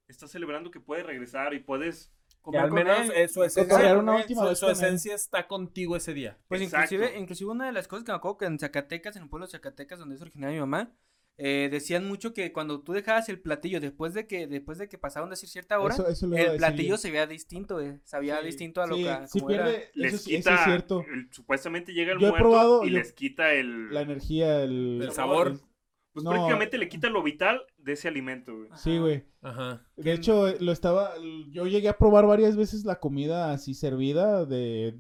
está 0.08 0.28
celebrando 0.28 0.70
que 0.72 0.80
puede 0.80 1.04
regresar 1.04 1.54
y 1.54 1.60
puedes... 1.60 2.14
Que 2.30 2.42
Comer 2.44 2.62
al 2.62 2.70
con 2.70 2.76
menos 2.78 3.10
él. 3.16 3.30
su 3.30 3.44
esencia, 3.44 3.64
Cotorrear 3.68 3.98
una 3.98 4.16
última 4.16 4.42
su- 4.44 4.48
vez 4.50 4.60
su 4.60 4.66
con 4.68 4.72
él. 4.76 4.82
esencia 4.82 5.16
está 5.16 5.48
contigo 5.48 5.96
ese 5.98 6.14
día. 6.14 6.38
Pues 6.48 6.62
Exacto. 6.62 6.96
inclusive, 6.96 7.20
inclusive 7.20 7.52
una 7.52 7.66
de 7.66 7.72
las 7.74 7.88
cosas 7.88 8.06
que 8.06 8.12
me 8.12 8.16
acuerdo 8.18 8.38
que 8.38 8.46
en 8.46 8.60
Zacatecas, 8.60 9.16
en 9.18 9.24
el 9.24 9.30
pueblo 9.30 9.48
de 9.48 9.52
Zacatecas, 9.52 10.00
donde 10.00 10.16
es 10.16 10.22
originaria 10.22 10.54
mi 10.56 10.60
mamá, 10.62 10.92
eh, 11.40 11.70
decían 11.72 12.06
mucho 12.06 12.34
que 12.34 12.52
cuando 12.52 12.82
tú 12.82 12.94
dejabas 12.94 13.30
el 13.30 13.40
platillo 13.40 13.80
después 13.80 14.14
de 14.14 14.28
que, 14.28 14.46
después 14.46 14.78
de 14.78 14.88
que 14.90 14.98
pasaron 14.98 15.30
a 15.30 15.32
decir 15.32 15.48
cierta 15.50 15.80
hora, 15.80 15.94
Eso- 15.96 16.08
eso 16.08 16.26
el 16.26 16.32
decir 16.34 16.58
platillo 16.58 16.90
yo. 16.90 16.98
se 16.98 17.10
veía 17.12 17.26
distinto, 17.28 17.80
eh, 17.82 18.00
sabía 18.04 18.40
Sí, 18.42 18.46
distinto 18.48 18.82
a 18.82 18.88
lo 18.88 18.96
sí, 18.98 19.04
que 19.06 19.28
sí 19.28 19.40
como 19.40 19.52
era. 19.52 19.64
pierde, 19.66 19.90
Les 19.96 20.14
eso, 20.16 20.30
quita, 20.30 20.56
es 20.56 20.64
cierto. 20.66 21.06
el- 21.12 21.28
supuestamente 21.32 21.94
llega 21.94 22.12
el 22.14 22.20
Yo 22.20 22.28
muerto 22.28 22.44
probado, 22.50 22.84
y 22.84 22.92
yo- 22.92 22.98
les 22.98 23.14
quita 23.14 23.54
el... 23.54 23.94
La 23.94 24.02
energía, 24.02 24.62
el... 24.64 25.00
El 25.02 25.12
sabor. 25.12 25.60
Pues 26.12 26.24
No. 26.24 26.32
prácticamente 26.32 26.78
le 26.80 26.90
quita 26.90 27.10
lo 27.10 27.22
vital 27.24 27.62
de 27.78 27.94
ese 27.94 28.08
alimento, 28.08 28.56
güey. 28.58 28.70
Sí, 28.76 28.98
güey. 28.98 29.24
Ajá. 29.42 29.86
De 29.96 30.12
hecho, 30.12 30.48
lo 30.60 30.72
estaba... 30.72 31.14
Yo 31.52 31.68
llegué 31.68 31.88
a 31.88 31.98
probar 31.98 32.26
varias 32.26 32.58
veces 32.58 32.84
la 32.84 33.00
comida 33.00 33.52
así 33.54 33.74
servida 33.76 34.46
de 34.46 34.98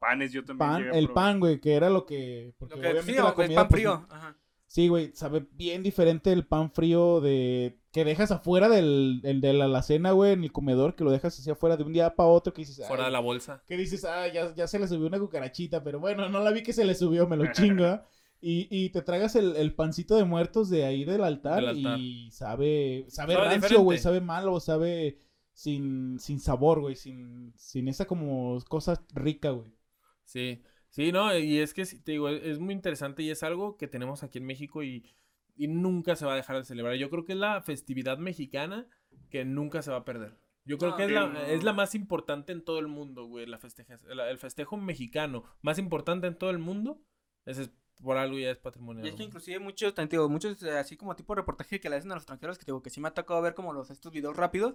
Panes 0.00 0.32
yo 0.32 0.44
también 0.44 0.68
pan. 0.70 0.78
llegué 0.82 0.94
a 0.96 0.98
El 0.98 1.06
probar. 1.06 1.24
pan, 1.24 1.40
güey, 1.40 1.60
que 1.60 1.74
era 1.74 1.88
lo 1.90 2.04
que... 2.06 2.54
Porque 2.58 2.74
Lo 2.74 2.80
que, 2.82 2.88
obviamente 2.88 3.22
la 3.22 3.34
comida... 3.34 3.54
pan 3.54 3.68
pues, 3.68 3.80
frío. 3.80 4.06
Ajá. 4.10 4.36
Sí, 4.70 4.88
güey, 4.88 5.12
sabe 5.14 5.46
bien 5.52 5.82
diferente 5.82 6.30
el 6.30 6.46
pan 6.46 6.70
frío 6.70 7.22
de 7.22 7.80
que 7.90 8.04
dejas 8.04 8.30
afuera 8.30 8.68
del, 8.68 9.20
el 9.24 9.40
de 9.40 9.54
la 9.54 9.64
alacena, 9.64 10.12
güey, 10.12 10.32
en 10.32 10.44
el 10.44 10.52
comedor, 10.52 10.94
que 10.94 11.04
lo 11.04 11.10
dejas 11.10 11.38
así 11.38 11.50
afuera 11.50 11.78
de 11.78 11.84
un 11.84 11.92
día 11.94 12.14
para 12.14 12.28
otro, 12.28 12.52
que 12.52 12.60
dices, 12.62 12.86
Fuera 12.86 13.06
de 13.06 13.10
la 13.10 13.20
bolsa. 13.20 13.64
que 13.66 13.78
dices, 13.78 14.04
ah, 14.04 14.28
ya, 14.28 14.54
ya 14.54 14.66
se 14.68 14.78
le 14.78 14.86
subió 14.86 15.06
una 15.06 15.18
cucarachita, 15.18 15.82
pero 15.82 16.00
bueno, 16.00 16.28
no 16.28 16.40
la 16.44 16.50
vi 16.52 16.62
que 16.62 16.74
se 16.74 16.84
le 16.84 16.94
subió, 16.94 17.26
me 17.26 17.36
lo 17.38 17.44
chinga. 17.52 18.06
Y, 18.40 18.68
y 18.70 18.90
te 18.90 19.02
tragas 19.02 19.34
el, 19.36 19.56
el 19.56 19.74
pancito 19.74 20.16
de 20.16 20.24
muertos 20.24 20.68
de 20.70 20.84
ahí 20.84 21.04
del 21.04 21.24
altar, 21.24 21.56
Del 21.60 21.68
altar. 21.70 21.98
y 21.98 22.30
sabe, 22.30 23.06
sabe 23.08 23.32
Sabe 23.34 23.34
rancio, 23.36 23.54
diferente. 23.56 23.82
güey, 23.82 23.98
sabe 23.98 24.20
malo, 24.20 24.60
sabe 24.60 25.18
sin, 25.54 26.20
sin 26.20 26.38
sabor, 26.40 26.80
güey, 26.80 26.94
sin, 26.94 27.52
sin 27.56 27.88
esa 27.88 28.04
como 28.06 28.60
cosa 28.68 29.02
rica, 29.14 29.50
güey. 29.50 29.72
Sí, 30.24 30.62
sí, 30.88 31.12
no, 31.12 31.36
y 31.36 31.58
es 31.58 31.74
que 31.74 31.84
te 31.84 32.12
digo, 32.12 32.28
es, 32.28 32.58
muy 32.58 32.74
interesante 32.74 33.22
y 33.22 33.30
es 33.30 33.42
algo 33.42 33.76
que 33.76 33.88
tenemos 33.88 34.22
aquí 34.22 34.38
en 34.38 34.46
México 34.46 34.82
y, 34.82 35.04
y 35.56 35.68
nunca 35.68 36.16
se 36.16 36.26
va 36.26 36.32
a 36.32 36.36
dejar 36.36 36.56
de 36.56 36.64
celebrar. 36.64 36.94
Yo 36.96 37.10
creo 37.10 37.24
que 37.24 37.32
es 37.32 37.38
la 37.38 37.60
festividad 37.62 38.18
mexicana 38.18 38.86
que 39.30 39.44
nunca 39.44 39.82
se 39.82 39.90
va 39.90 39.98
a 39.98 40.04
perder. 40.04 40.36
Yo 40.64 40.76
creo 40.78 40.90
No, 40.90 40.96
que 40.96 41.04
es 41.04 41.10
la, 41.10 41.26
no. 41.26 41.40
es 41.40 41.64
la 41.64 41.72
más 41.72 41.94
importante 41.94 42.52
en 42.52 42.62
todo 42.62 42.78
el 42.78 42.88
mundo, 42.88 43.24
güey, 43.24 43.46
la 43.46 43.58
festeja, 43.58 43.96
la- 44.14 44.30
el 44.30 44.38
festejo 44.38 44.76
mexicano 44.76 45.44
más 45.62 45.78
importante 45.78 46.26
en 46.26 46.36
todo 46.36 46.50
el 46.50 46.58
mundo, 46.58 47.00
ese 47.46 47.62
es 47.62 47.70
por 48.02 48.16
algo 48.16 48.38
ya 48.38 48.50
es 48.50 48.58
patrimonio. 48.58 49.04
Y 49.04 49.08
es 49.08 49.14
que 49.14 49.22
inclusive 49.24 49.58
muchos, 49.58 49.94
te 49.94 50.06
digo, 50.06 50.28
muchos 50.28 50.62
eh, 50.62 50.78
así 50.78 50.96
como 50.96 51.16
tipo 51.16 51.34
reportaje 51.34 51.80
que 51.80 51.88
le 51.90 51.96
hacen 51.96 52.12
a 52.12 52.14
los 52.14 52.22
extranjeros, 52.22 52.58
que 52.58 52.66
digo 52.66 52.82
que 52.82 52.90
sí 52.90 53.00
me 53.00 53.08
ha 53.08 53.14
tocado 53.14 53.40
ver 53.42 53.54
como 53.54 53.72
los 53.72 53.90
estos 53.90 54.12
videos 54.12 54.36
rápidos, 54.36 54.74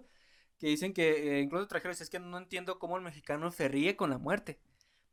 que 0.57 0.67
dicen 0.67 0.93
que 0.93 1.37
eh, 1.37 1.41
incluso 1.41 1.63
extranjeros 1.63 2.01
es 2.01 2.09
que 2.09 2.19
no 2.19 2.37
entiendo 2.37 2.79
cómo 2.79 2.97
el 2.97 3.03
mexicano 3.03 3.51
se 3.51 3.67
ríe 3.67 3.95
con 3.95 4.09
la 4.09 4.17
muerte. 4.17 4.59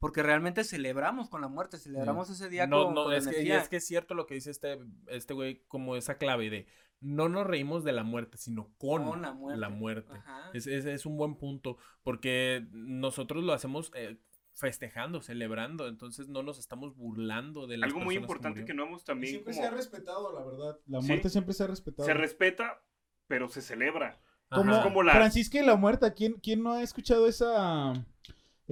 Porque 0.01 0.23
realmente 0.23 0.65
celebramos 0.65 1.29
con 1.29 1.41
la 1.43 1.49
muerte, 1.49 1.79
celebramos 1.79 2.29
ese 2.31 2.49
día 2.49 2.67
no, 2.67 2.87
con, 2.87 2.95
no, 2.95 3.05
con 3.05 3.13
es 3.13 3.29
que, 3.29 3.55
es 3.55 3.69
que 3.69 3.77
es 3.77 3.87
cierto 3.87 4.15
lo 4.15 4.27
que 4.27 4.35
dice 4.35 4.51
este, 4.51 4.79
este 5.09 5.35
güey, 5.35 5.63
como 5.69 5.95
esa 5.95 6.17
clave 6.17 6.51
de 6.51 6.67
no 7.01 7.29
nos 7.29 7.47
reímos 7.47 7.85
de 7.85 7.93
la 7.93 8.03
muerte, 8.03 8.37
sino 8.37 8.75
con, 8.79 9.05
Con 9.05 9.23
la 9.23 9.33
muerte. 9.69 10.13
la. 10.13 10.51
Es, 10.55 10.67
es, 10.67 10.85
es 10.87 11.07
un 11.07 11.17
buen 11.17 11.37
punto, 11.37 11.77
porque 12.03 12.67
nosotros 12.73 13.45
lo 13.45 13.53
hacemos 13.53 13.91
eh, 13.95 14.19
festejando, 14.55 15.23
celebrando, 15.23 15.87
entonces 15.89 16.29
no 16.29 16.43
nos 16.43 16.59
estamos 16.59 16.95
burlando 16.97 17.67
de 17.67 17.79
las 17.79 17.89
Algo 17.89 18.01
muy 18.01 18.17
importante 18.17 18.65
que 18.65 18.75
no 18.75 18.85
hemos 18.85 19.05
también 19.05 19.33
siempre 19.33 19.55
como... 19.55 19.63
se 19.63 19.69
ha 19.69 19.75
respetado, 19.75 20.33
la 20.39 20.45
verdad. 20.45 20.79
La 20.87 21.01
Sí. 21.01 21.07
muerte 21.09 21.31
siempre 21.31 21.55
se 21.55 21.65
ha 21.65 21.67
respetado. 21.67 22.07
Se 22.07 22.15
respeta, 22.15 22.83
pero 23.27 23.49
se 23.49 23.63
celebra. 23.63 24.21
Como, 24.51 24.73
Ajá. 24.73 24.83
como 24.83 25.03
la- 25.03 25.13
Francisca 25.13 25.59
y 25.61 25.65
la 25.65 25.77
muerta. 25.77 26.13
¿Quién, 26.13 26.35
¿Quién 26.43 26.63
no 26.63 26.73
ha 26.73 26.83
escuchado 26.83 27.27
esa, 27.29 27.93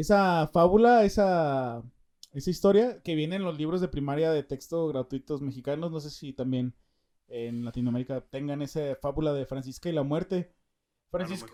esa 0.01 0.49
fábula, 0.49 1.05
esa, 1.05 1.83
esa 2.33 2.51
historia 2.51 3.03
que 3.03 3.15
viene 3.15 3.37
en 3.37 3.45
los 3.45 3.59
libros 3.59 3.81
de 3.81 3.89
primaria 3.89 4.31
de 4.33 4.43
texto 4.45 4.87
gratuitos 4.89 5.43
mexicanos? 5.43 5.91
No 5.91 6.01
sé 6.01 6.11
si 6.11 6.33
también 6.33 6.75
en 7.29 7.65
Latinoamérica 7.65 8.23
tengan 8.31 8.63
esa 8.63 8.97
fábula 9.03 9.33
de 9.35 9.47
Francisca 9.47 9.89
y 9.89 9.93
la 9.93 10.03
muerte. 10.05 10.55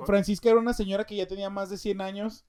Francisca, 0.04 0.50
era 0.50 0.58
una 0.60 0.72
señora 0.74 1.04
que 1.04 1.16
ya 1.16 1.26
tenía 1.26 1.50
más 1.50 1.70
de 1.70 1.78
100 1.78 2.00
años. 2.00 2.46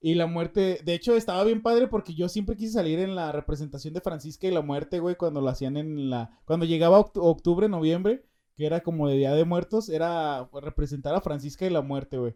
Y 0.00 0.14
la 0.16 0.26
muerte, 0.26 0.80
de 0.84 0.94
hecho, 0.94 1.16
estaba 1.16 1.44
bien 1.44 1.62
padre 1.62 1.88
porque 1.88 2.14
yo 2.14 2.28
siempre 2.28 2.56
quise 2.56 2.72
salir 2.74 2.98
en 3.00 3.14
la 3.16 3.32
representación 3.32 3.94
de 3.94 4.00
Francisca 4.00 4.46
y 4.48 4.52
la 4.52 4.62
muerte, 4.62 5.00
güey, 5.00 5.16
cuando 5.16 5.40
lo 5.40 5.48
hacían 5.48 5.76
en 5.76 6.10
la... 6.10 6.40
Cuando 6.44 6.66
llegaba 6.66 7.00
oct- 7.00 7.20
octubre, 7.22 7.68
noviembre, 7.68 8.26
que 8.56 8.66
era 8.66 8.82
como 8.82 9.08
de 9.08 9.16
Día 9.16 9.32
de 9.34 9.44
Muertos, 9.44 9.88
era 9.88 10.48
representar 10.52 11.14
a 11.14 11.20
Francisca 11.22 11.66
y 11.66 11.70
la 11.70 11.82
muerte, 11.82 12.18
güey. 12.18 12.34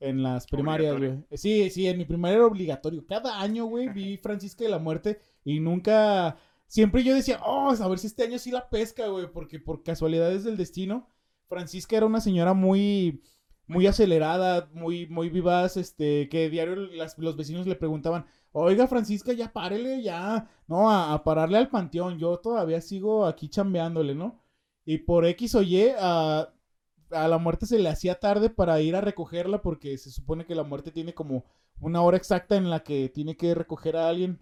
En 0.00 0.22
las 0.22 0.46
primarias, 0.46 0.96
güey. 0.98 1.24
Sí, 1.38 1.70
sí, 1.70 1.86
en 1.86 1.98
mi 1.98 2.04
primaria 2.06 2.36
era 2.38 2.46
obligatorio. 2.46 3.06
Cada 3.06 3.40
año, 3.40 3.66
güey, 3.66 3.88
vi 3.90 4.16
Francisca 4.16 4.64
y 4.64 4.68
la 4.68 4.78
muerte 4.78 5.20
y 5.44 5.60
nunca... 5.60 6.36
Siempre 6.66 7.02
yo 7.02 7.14
decía, 7.14 7.40
oh, 7.44 7.70
a 7.78 7.88
ver 7.88 7.98
si 7.98 8.06
este 8.06 8.22
año 8.22 8.38
sí 8.38 8.50
la 8.52 8.70
pesca, 8.70 9.08
güey, 9.08 9.30
porque 9.32 9.58
por 9.58 9.82
casualidades 9.82 10.44
del 10.44 10.56
destino, 10.56 11.08
Francisca 11.48 11.96
era 11.96 12.06
una 12.06 12.20
señora 12.20 12.54
muy, 12.54 13.22
muy 13.66 13.88
acelerada, 13.88 14.70
muy, 14.72 15.06
muy 15.08 15.30
vivaz, 15.30 15.76
este, 15.76 16.28
que 16.28 16.48
diario 16.48 16.76
las- 16.76 17.18
los 17.18 17.36
vecinos 17.36 17.66
le 17.66 17.74
preguntaban, 17.74 18.24
oiga, 18.52 18.86
Francisca, 18.86 19.32
ya 19.32 19.52
párele, 19.52 20.00
ya, 20.02 20.48
no, 20.68 20.88
a, 20.90 21.12
a 21.12 21.24
pararle 21.24 21.58
al 21.58 21.68
panteón, 21.70 22.18
yo 22.20 22.38
todavía 22.38 22.80
sigo 22.80 23.26
aquí 23.26 23.48
chambeándole, 23.48 24.14
¿no? 24.14 24.40
Y 24.84 24.98
por 24.98 25.26
X 25.26 25.56
o 25.56 25.62
Y, 25.62 25.88
a, 25.98 26.54
a 27.12 27.28
la 27.28 27.38
muerte 27.38 27.66
se 27.66 27.78
le 27.78 27.88
hacía 27.88 28.20
tarde 28.20 28.50
para 28.50 28.80
ir 28.80 28.96
a 28.96 29.00
recogerla 29.00 29.62
porque 29.62 29.96
se 29.98 30.10
supone 30.10 30.46
que 30.46 30.54
la 30.54 30.64
muerte 30.64 30.90
tiene 30.92 31.14
como 31.14 31.44
una 31.80 32.02
hora 32.02 32.16
exacta 32.16 32.56
en 32.56 32.70
la 32.70 32.80
que 32.84 33.08
tiene 33.08 33.36
que 33.36 33.54
recoger 33.54 33.96
a 33.96 34.08
alguien. 34.08 34.40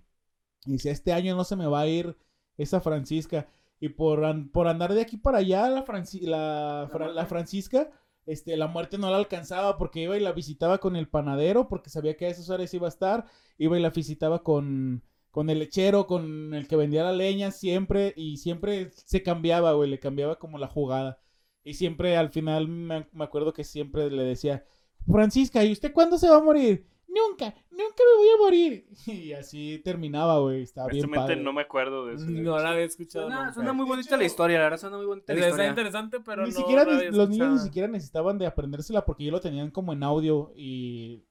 Y 0.66 0.72
decía, 0.72 0.92
este 0.92 1.12
año 1.12 1.36
no 1.36 1.44
se 1.44 1.56
me 1.56 1.66
va 1.66 1.80
a 1.80 1.86
ir 1.88 2.16
esa 2.56 2.80
Francisca. 2.80 3.48
Y 3.80 3.90
por, 3.90 4.24
an- 4.24 4.50
por 4.50 4.66
andar 4.68 4.92
de 4.94 5.02
aquí 5.02 5.16
para 5.16 5.38
allá, 5.38 5.68
la, 5.70 5.84
Franci- 5.84 6.22
la, 6.22 6.88
Fra- 6.92 7.12
la 7.12 7.26
Francisca, 7.26 7.90
este, 8.26 8.56
la 8.56 8.66
muerte 8.66 8.98
no 8.98 9.10
la 9.10 9.16
alcanzaba 9.18 9.78
porque 9.78 10.02
iba 10.02 10.16
y 10.16 10.20
la 10.20 10.32
visitaba 10.32 10.78
con 10.78 10.96
el 10.96 11.08
panadero, 11.08 11.68
porque 11.68 11.90
sabía 11.90 12.16
que 12.16 12.26
a 12.26 12.28
esas 12.30 12.50
horas 12.50 12.72
iba 12.74 12.86
a 12.86 12.90
estar. 12.90 13.26
Iba 13.58 13.78
y 13.78 13.82
la 13.82 13.90
visitaba 13.90 14.42
con, 14.42 15.02
con 15.30 15.48
el 15.50 15.60
lechero, 15.60 16.06
con 16.06 16.54
el 16.54 16.66
que 16.68 16.76
vendía 16.76 17.04
la 17.04 17.12
leña, 17.12 17.50
siempre. 17.52 18.12
Y 18.16 18.38
siempre 18.38 18.90
se 18.92 19.22
cambiaba, 19.22 19.72
güey, 19.72 19.88
le 19.90 20.00
cambiaba 20.00 20.38
como 20.38 20.58
la 20.58 20.66
jugada. 20.68 21.20
Y 21.64 21.74
siempre 21.74 22.16
al 22.16 22.30
final 22.30 22.68
me, 22.68 23.06
me 23.12 23.24
acuerdo 23.24 23.52
que 23.52 23.64
siempre 23.64 24.10
le 24.10 24.22
decía, 24.24 24.64
Francisca, 25.10 25.64
¿y 25.64 25.72
usted 25.72 25.92
cuándo 25.92 26.18
se 26.18 26.28
va 26.28 26.36
a 26.36 26.42
morir? 26.42 26.86
Nunca, 27.08 27.46
nunca 27.70 28.02
me 28.04 28.16
voy 28.18 28.28
a 28.28 28.36
morir. 28.38 28.86
Y 29.06 29.32
así 29.32 29.80
terminaba, 29.84 30.38
güey. 30.40 30.62
Estaba 30.62 30.88
bien 30.88 31.10
padre. 31.10 31.36
no 31.36 31.52
me 31.52 31.62
acuerdo 31.62 32.06
de 32.06 32.14
eso. 32.14 32.24
No 32.28 32.58
la 32.58 32.70
había 32.70 32.84
escuchado. 32.84 33.26
Suena, 33.26 33.40
nunca. 33.42 33.54
suena 33.54 33.72
muy 33.72 33.86
bonita 33.86 34.08
hecho, 34.10 34.16
la 34.18 34.24
historia, 34.24 34.58
la 34.58 34.64
verdad 34.64 34.78
suena 34.78 34.96
muy 34.98 35.06
bonita 35.06 35.32
la 35.32 35.38
Está 35.38 35.48
historia. 35.50 35.68
interesante, 35.70 36.20
pero 36.20 36.42
ni 36.42 36.50
no 36.50 36.56
siquiera 36.56 36.84
la 36.84 36.90
ne- 36.92 36.96
había 36.98 37.10
los 37.10 37.28
niños 37.30 37.52
ni 37.54 37.58
siquiera 37.60 37.88
necesitaban 37.88 38.38
de 38.38 38.46
aprendérsela 38.46 39.04
porque 39.04 39.24
ya 39.24 39.32
lo 39.32 39.40
tenían 39.40 39.70
como 39.70 39.92
en 39.92 40.02
audio 40.02 40.52
y 40.54 41.24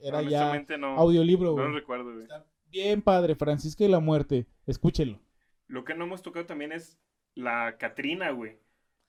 era 0.00 0.22
ya 0.22 0.64
no. 0.78 0.96
audiolibro, 0.96 1.48
No 1.48 1.52
güey. 1.54 1.66
lo 1.68 1.74
recuerdo, 1.74 2.12
güey. 2.12 2.22
Está 2.22 2.46
bien 2.70 3.02
padre, 3.02 3.34
Francisca 3.34 3.84
y 3.84 3.88
la 3.88 4.00
muerte. 4.00 4.46
Escúchelo. 4.66 5.20
Lo 5.66 5.84
que 5.84 5.94
no 5.94 6.04
hemos 6.04 6.22
tocado 6.22 6.46
también 6.46 6.70
es 6.72 6.98
la 7.34 7.76
Catrina, 7.78 8.30
güey. 8.30 8.58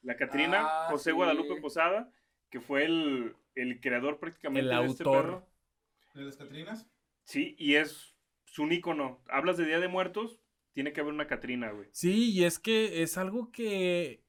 La 0.02 0.16
Catrina, 0.16 0.62
Ah, 0.66 0.88
José 0.92 1.12
sí. 1.12 1.16
Guadalupe 1.16 1.60
Posada, 1.62 2.12
que 2.50 2.60
fue 2.62 2.86
el, 2.86 3.36
el 3.56 3.80
creador 3.82 4.20
prácticamente 4.20 4.70
El 4.72 4.78
de 4.80 4.86
este 4.86 5.04
autor. 5.04 5.26
pedo. 5.26 5.50
¿De 6.16 6.24
las 6.24 6.38
Catrinas? 6.38 6.88
Sí, 7.24 7.56
y 7.60 7.76
es 7.76 8.16
un 8.58 8.72
ícono. 8.72 9.22
Hablas 9.30 9.58
de 9.58 9.66
Día 9.66 9.80
de 9.80 9.88
Muertos, 9.88 10.40
tiene 10.74 10.92
que 10.94 11.02
haber 11.02 11.14
una 11.14 11.28
Catrina, 11.28 11.72
güey. 11.72 11.88
Sí, 11.92 12.32
y 12.32 12.44
es 12.44 12.60
que 12.60 13.04
es 13.04 13.18
algo 13.18 13.52
que. 13.52 14.24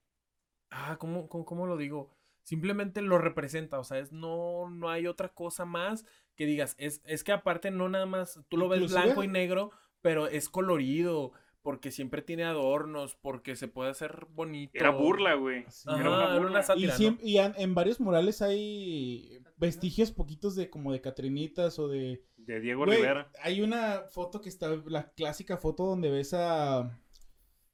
Ah, 0.71 0.97
¿cómo, 0.99 1.29
cómo, 1.29 1.45
cómo 1.45 1.67
lo 1.67 1.77
digo? 1.77 2.11
Simplemente 2.43 3.01
lo 3.03 3.19
representa, 3.19 3.79
o 3.79 3.85
sea, 3.85 3.99
es 3.99 4.13
no, 4.13 4.71
no 4.71 4.91
hay 4.91 5.07
otra 5.07 5.29
cosa 5.31 5.65
más 5.65 6.05
que 6.37 6.47
digas. 6.47 6.75
Es, 6.79 7.01
es 7.05 7.23
que 7.25 7.33
aparte 7.33 7.71
no 7.71 7.89
nada 7.89 8.07
más, 8.07 8.41
tú 8.49 8.57
lo 8.57 8.69
ves 8.69 8.91
blanco 8.91 9.23
y 9.23 9.29
negro, 9.29 9.71
pero 10.01 10.27
es 10.27 10.49
colorido, 10.49 11.33
porque 11.63 11.91
siempre 11.91 12.23
tiene 12.23 12.45
adornos, 12.45 13.17
porque 13.17 13.55
se 13.57 13.69
puede 13.69 13.91
hacer 13.91 14.27
bonito. 14.31 14.73
Era 14.75 14.91
burla, 14.91 15.35
güey. 15.35 15.65
Ajá, 15.87 16.01
Era 16.01 16.11
una 16.11 16.39
burla. 16.39 16.51
una 16.51 16.77
Y, 17.23 17.35
¿no? 17.37 17.43
an- 17.43 17.55
en 17.59 17.75
varios 17.75 18.01
murales 18.01 18.41
hay 18.43 19.43
vestigios 19.57 20.11
poquitos 20.13 20.57
de 20.57 20.71
como 20.71 20.93
de 20.93 21.01
Catrinitas 21.01 21.79
o 21.79 21.89
de... 21.89 22.25
De 22.39 22.61
Diego 22.61 22.85
Güey, 22.87 22.97
Rivera. 22.99 23.31
Hay 23.43 23.61
una 23.61 24.05
foto 24.11 24.41
que 24.41 24.49
está, 24.49 24.69
la 24.87 25.11
clásica 25.13 25.57
foto 25.59 25.85
donde 25.85 26.11
ves 26.11 26.33
a 26.35 26.99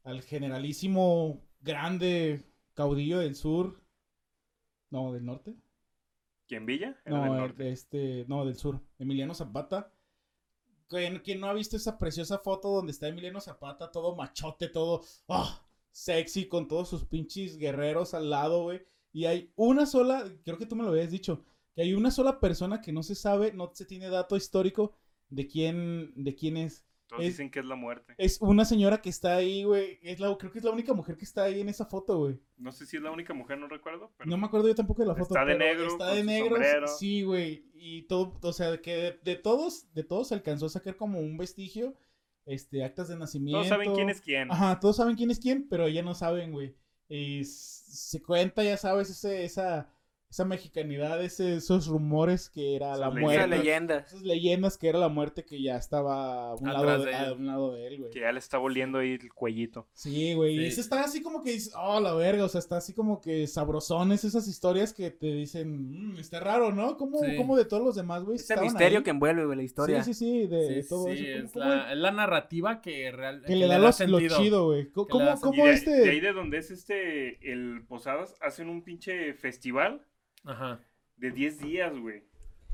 al 0.03 0.22
generalísimo 0.22 1.45
grande 1.61 2.45
caudillo 2.74 3.18
del 3.18 3.34
sur, 3.34 3.80
no, 4.91 5.12
del 5.12 5.24
norte, 5.24 5.55
¿Quién 6.49 6.64
Villa? 6.66 7.01
Era 7.05 7.20
del 7.22 7.28
no, 7.32 7.37
norte. 7.37 7.70
este, 7.72 8.24
no, 8.28 8.45
del 8.45 8.55
sur, 8.57 8.80
Emiliano 8.99 9.34
Zapata. 9.34 9.93
¿Quién, 10.89 11.20
quién 11.24 11.41
no 11.41 11.49
ha 11.49 11.55
visto 11.55 11.76
esa 11.76 11.99
preciosa 11.99 12.39
foto 12.39 12.68
donde 12.68 12.93
está 12.93 13.09
Emiliano 13.09 13.41
Zapata, 13.41 13.91
todo 13.91 14.14
machote, 14.14 14.68
todo 14.68 15.03
ah, 15.28 15.66
sexy, 15.91 16.47
con 16.47 16.68
todos 16.68 16.89
sus 16.89 17.05
pinches 17.05 17.59
guerreros 17.59 18.14
al 18.14 18.30
lado, 18.30 18.62
güey? 18.62 18.82
Y 19.12 19.24
hay 19.24 19.53
una 19.57 19.87
sola, 19.87 20.24
creo 20.45 20.59
que 20.59 20.66
tú 20.66 20.76
me 20.76 20.84
lo 20.84 20.91
habías 20.91 21.11
dicho, 21.11 21.45
que 21.74 21.82
hay 21.82 21.95
una 21.95 22.11
sola 22.11 22.39
persona 22.39 22.80
que 22.80 22.93
no 22.93 23.03
se 23.03 23.14
sabe, 23.14 23.53
no 23.53 23.70
se 23.74 23.84
tiene 23.84 24.09
dato 24.09 24.37
histórico 24.37 24.95
de 25.28 25.47
quién, 25.47 26.12
de 26.14 26.34
quién 26.34 26.57
es. 26.57 26.86
Todos 27.09 27.22
es- 27.22 27.28
dicen 27.28 27.50
que 27.50 27.61
es 27.61 27.64
la 27.64 27.76
muerte. 27.76 28.14
Es 28.18 28.40
una 28.40 28.64
señora 28.64 29.00
que 29.00 29.09
está 29.11 29.36
ahí, 29.36 29.62
güey. 29.64 29.98
Es 30.02 30.18
la, 30.20 30.36
creo 30.36 30.50
que 30.50 30.59
es 30.59 30.64
la 30.64 30.72
única 30.72 30.92
mujer 30.92 31.16
que 31.16 31.24
está 31.24 31.44
ahí 31.44 31.61
en 31.61 31.68
esa 31.68 31.86
foto, 31.86 32.18
güey. 32.18 32.40
No 32.57 32.72
sé 32.72 32.84
si 32.86 32.96
es 32.96 33.02
la 33.02 33.11
única 33.12 33.32
mujer, 33.32 33.59
no 33.59 33.68
recuerdo. 33.68 34.12
Pero 34.16 34.28
No 34.30 34.36
me 34.36 34.46
acuerdo 34.46 34.68
yo 34.68 34.74
tampoco 34.74 35.02
de 35.02 35.09
la 35.09 35.14
foto. 35.14 35.34
Está 35.34 35.44
de 35.44 35.57
negro, 35.57 35.86
Está 35.86 36.14
de 36.14 36.24
negro. 36.24 36.50
sombrero. 36.57 36.88
Sí, 36.88 37.22
güey. 37.22 37.70
Y 37.74 38.02
todo, 38.02 38.38
o 38.42 38.52
sea, 38.52 38.80
que 38.80 38.94
de, 38.96 39.20
de 39.22 39.36
todos, 39.36 39.92
de 39.94 40.02
todos 40.04 40.32
alcanzó 40.32 40.66
a 40.66 40.70
sacar 40.70 40.96
como 40.96 41.20
un 41.20 41.36
vestigio. 41.38 41.94
Este, 42.44 42.84
actas 42.84 43.09
de 43.09 43.16
nacimiento. 43.16 43.59
todos 43.59 43.68
saben 43.68 43.94
quién 43.94 44.09
es 44.11 44.20
quién. 44.20 44.50
Ajá, 44.52 44.78
todos 44.78 44.96
saben 44.96 45.16
quién 45.16 45.30
es 45.32 45.40
quién, 45.40 45.68
pero 45.68 45.86
ella 45.86 46.02
no 46.02 46.14
saben, 46.14 46.52
güey. 46.52 46.76
Y 47.09 47.42
se 47.44 48.22
cuenta, 48.22 48.62
ya 48.64 48.76
sabes, 48.76 49.11
ese, 49.11 49.44
esa, 49.44 49.88
esa 50.29 50.45
mexicanidad, 50.45 51.22
ese, 51.22 51.57
esos 51.57 51.87
rumores 51.87 52.51
que 52.51 52.74
era 52.74 52.89
Esas 52.89 52.99
la 53.01 53.07
leyendas. 53.11 53.22
muerte. 53.22 53.45
Esa 53.55 53.57
leyenda. 53.62 53.97
Esas 53.99 54.22
leyendas 54.22 54.77
que 54.77 54.89
era 54.89 54.99
la 54.99 55.09
muerte 55.09 55.45
que 55.45 55.62
ya 55.62 55.77
estaba 55.77 56.51
a 56.51 56.55
un, 56.57 56.72
lado 56.72 57.05
de, 57.05 57.14
a 57.14 57.33
un 57.33 57.47
lado 57.47 57.72
de 57.72 57.87
él, 57.87 57.99
güey. 58.01 58.11
Que 58.11 58.20
ya 58.20 58.33
le 58.33 58.39
está 58.41 58.59
volviendo 58.59 58.99
ahí 58.99 59.12
el 59.12 59.33
cuellito. 59.33 59.89
Sí, 59.95 60.35
güey. 60.35 60.57
Y 60.57 60.66
ese 60.66 60.81
está 60.81 61.03
así 61.05 61.22
como 61.22 61.43
que 61.43 61.53
dices, 61.53 61.72
oh, 61.81 62.01
la 62.01 62.12
verga. 62.14 62.45
O 62.45 62.49
sea, 62.49 62.59
está 62.59 62.77
así 62.79 62.93
como 62.93 63.20
que 63.20 63.47
sabrosones 63.47 64.24
esas 64.24 64.49
historias 64.49 64.93
que 64.93 65.11
te 65.12 65.27
dicen, 65.33 66.14
"Mm, 66.14 66.18
está 66.18 66.41
raro, 66.41 66.72
¿no? 66.72 66.97
¿Cómo, 66.97 67.20
Sí. 67.20 67.37
cómo 67.37 67.57
de 67.57 67.64
todos 67.64 67.85
los 67.85 67.95
demás, 67.95 68.24
güey? 68.24 68.37
Ese 68.37 68.61
misterio 68.61 68.99
ahí? 68.99 69.05
que 69.05 69.11
envuelve, 69.11 69.45
güey, 69.47 69.57
la 69.57 69.62
historia. 69.64 70.03
Sí, 70.03 70.12
sí, 70.12 70.43
sí, 70.43 70.47
de 70.49 70.83
Sí, 70.83 70.89
todo 70.89 71.05
sí, 71.07 71.12
eso. 71.24 71.24
¿Cómo- 71.29 71.45
es, 71.47 71.53
cómo 71.53 71.64
la, 71.66 71.93
es 71.93 71.99
la 71.99 72.11
narrativa 72.11 72.81
que, 72.83 73.12
real, 73.12 73.43
que 73.47 73.55
le 73.55 73.68
da 73.68 73.79
los- 73.79 74.01
lo 74.01 74.18
chido, 74.20 74.66
güey. 74.66 74.91
¿Cómo, 74.91 75.07
cómo, 75.41 75.66
este? 75.68 75.91
de 75.93 76.11
ahí 76.11 76.20
de 76.20 76.33
donde 76.33 76.59
es 76.59 76.70
este, 76.72 77.39
el 77.53 77.85
Posadas, 77.87 78.35
hacen 78.41 78.68
un 78.68 78.83
pinche 78.83 79.33
festival 79.35 80.03
Ajá. 80.47 80.80
de 81.16 81.30
10 81.30 81.59
días, 81.59 81.99
güey. 81.99 82.24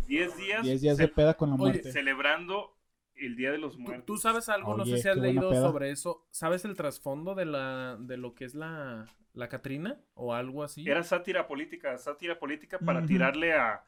10 0.06 0.36
días, 0.36 0.62
10 0.62 0.80
días 0.80 0.96
de 0.98 1.08
peda 1.08 1.34
con 1.34 1.50
la 1.50 1.54
Oye, 1.56 1.62
muerte. 1.64 1.92
celebrando 1.92 2.76
el 3.14 3.36
Día 3.36 3.52
de 3.52 3.58
los 3.58 3.74
¿Tú, 3.74 3.80
Muertos. 3.80 4.04
tú 4.06 4.16
sabes 4.16 4.48
algo, 4.48 4.76
no 4.76 4.84
sé 4.84 4.98
si 4.98 5.08
has 5.08 5.16
leído 5.16 5.52
sobre 5.54 5.90
eso. 5.90 6.26
¿Sabes 6.30 6.64
el 6.64 6.76
trasfondo 6.76 7.34
de 7.34 7.44
la 7.46 7.96
de 8.00 8.16
lo 8.16 8.34
que 8.34 8.44
es 8.44 8.54
la, 8.54 9.06
la 9.32 9.48
Catrina 9.48 10.00
o 10.14 10.34
algo 10.34 10.62
así? 10.64 10.88
Era 10.88 11.02
sátira 11.04 11.46
política, 11.46 11.96
sátira 11.98 12.38
política 12.38 12.78
para 12.78 13.04
tirarle 13.06 13.52
a... 13.54 13.84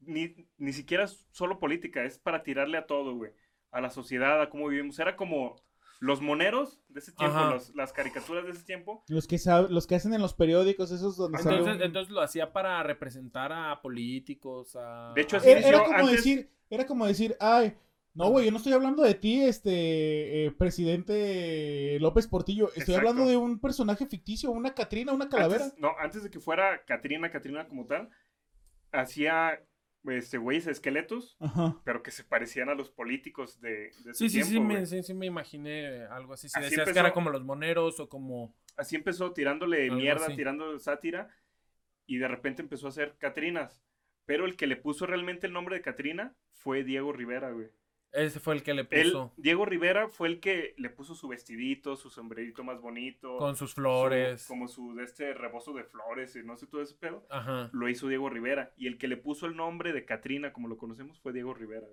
Ni, 0.00 0.34
ni 0.58 0.72
siquiera 0.72 1.06
solo 1.06 1.58
política, 1.58 2.04
es 2.04 2.18
para 2.18 2.42
tirarle 2.42 2.76
a 2.78 2.86
todo, 2.86 3.14
güey. 3.16 3.32
A 3.70 3.80
la 3.80 3.90
sociedad, 3.90 4.40
a 4.40 4.50
cómo 4.50 4.68
vivimos. 4.68 4.98
Era 4.98 5.16
como 5.16 5.56
los 6.04 6.20
moneros 6.20 6.80
de 6.88 7.00
ese 7.00 7.12
tiempo, 7.12 7.38
los- 7.38 7.74
las 7.74 7.92
caricaturas 7.92 8.44
de 8.44 8.50
ese 8.50 8.62
tiempo. 8.64 9.02
Los 9.08 9.26
que, 9.26 9.36
sab- 9.36 9.68
los 9.68 9.86
que 9.86 9.94
hacen 9.94 10.12
en 10.12 10.20
los 10.20 10.34
periódicos, 10.34 10.90
esos 10.92 11.16
donde 11.16 11.38
sale 11.38 11.56
Entonces, 11.56 11.76
un- 11.80 11.82
entonces 11.86 12.12
lo 12.12 12.20
hacía 12.20 12.52
para 12.52 12.82
representar 12.82 13.52
a 13.52 13.80
políticos, 13.80 14.76
a... 14.76 15.12
De 15.14 15.22
hecho, 15.22 15.38
Era, 15.42 15.82
como 15.84 15.96
antes- 15.96 16.16
decir, 16.16 16.50
era 16.68 16.86
como 16.86 17.06
decir, 17.06 17.36
ay, 17.40 17.74
no, 18.12 18.28
güey, 18.28 18.44
yo 18.44 18.50
no 18.52 18.58
estoy 18.58 18.72
hablando 18.74 19.02
de 19.02 19.14
ti, 19.14 19.40
este, 19.42 20.46
eh, 20.46 20.50
presidente 20.52 21.98
López 22.00 22.28
Portillo. 22.28 22.68
Estoy 22.68 22.82
Exacto. 22.94 23.08
hablando 23.08 23.28
de 23.30 23.36
un 23.36 23.58
personaje 23.58 24.06
ficticio, 24.06 24.50
una 24.50 24.74
Catrina, 24.74 25.12
una 25.12 25.28
calavera. 25.28 25.64
Antes, 25.64 25.78
no, 25.80 25.90
antes 25.98 26.22
de 26.22 26.30
que 26.30 26.38
fuera 26.38 26.84
Catrina, 26.84 27.30
Catrina 27.30 27.66
como 27.66 27.86
tal, 27.86 28.10
hacía 28.92 29.60
este 30.06 30.38
güeyes 30.38 30.66
esqueletos, 30.66 31.36
Ajá. 31.40 31.80
pero 31.84 32.02
que 32.02 32.10
se 32.10 32.24
parecían 32.24 32.68
a 32.68 32.74
los 32.74 32.90
políticos 32.90 33.60
de, 33.60 33.94
de 33.98 34.10
ese 34.12 34.14
Sí, 34.14 34.28
sí, 34.30 34.42
tiempo, 34.42 34.50
sí 34.50 34.58
güey. 34.60 34.78
me, 34.80 34.86
sí, 34.86 35.02
sí 35.02 35.14
me 35.14 35.26
imaginé 35.26 36.04
algo 36.06 36.34
así. 36.34 36.48
Si 36.48 36.58
Así 36.58 36.62
decías 36.62 36.90
que 36.92 36.98
empezó. 36.98 37.00
era 37.00 37.12
como 37.12 37.30
los 37.30 37.44
moneros 37.44 38.00
o 38.00 38.08
como... 38.08 38.54
Así 38.76 38.96
empezó 38.96 39.32
tirándole 39.32 39.90
Algo 39.90 39.96
mierda, 39.96 40.28
así. 40.28 40.36
tirando 40.36 40.78
sátira, 40.78 41.28
y 42.06 42.18
de 42.18 42.28
repente 42.28 42.62
empezó 42.62 42.86
a 42.86 42.90
hacer 42.90 43.16
Catrinas. 43.18 43.82
Pero 44.26 44.46
el 44.46 44.56
que 44.56 44.66
le 44.66 44.76
puso 44.76 45.06
realmente 45.06 45.46
el 45.46 45.52
nombre 45.52 45.76
de 45.76 45.82
Catrina 45.82 46.34
fue 46.52 46.84
Diego 46.84 47.12
Rivera, 47.12 47.50
güey. 47.50 47.68
Ese 48.14 48.38
fue 48.40 48.54
el 48.54 48.62
que 48.62 48.74
le 48.74 48.86
Él, 48.90 49.06
puso 49.12 49.32
Diego 49.36 49.64
Rivera 49.66 50.08
fue 50.08 50.28
el 50.28 50.40
que 50.40 50.74
le 50.78 50.88
puso 50.88 51.14
su 51.14 51.28
vestidito, 51.28 51.96
su 51.96 52.10
sombrerito 52.10 52.62
más 52.64 52.80
bonito. 52.80 53.36
con 53.38 53.56
sus 53.56 53.70
su- 53.70 53.76
flores. 53.76 54.46
como 54.46 54.68
su 54.68 54.94
de 54.94 55.04
este 55.04 55.34
rebozo 55.34 55.72
de 55.72 55.84
flores 55.84 56.36
y 56.36 56.42
no 56.44 56.56
sé 56.56 56.66
todo 56.66 56.80
ese 56.80 56.94
pedo. 56.94 57.26
Ajá. 57.30 57.70
Lo 57.72 57.88
hizo 57.88 58.08
Diego 58.08 58.30
Rivera. 58.30 58.72
Y 58.76 58.86
el 58.86 58.98
que 58.98 59.08
le 59.08 59.16
puso 59.16 59.46
el 59.46 59.56
nombre 59.56 59.92
de 59.92 60.04
Catrina, 60.04 60.52
como 60.52 60.68
lo 60.68 60.76
conocemos, 60.76 61.18
fue 61.20 61.32
Diego 61.32 61.54
Rivera. 61.54 61.86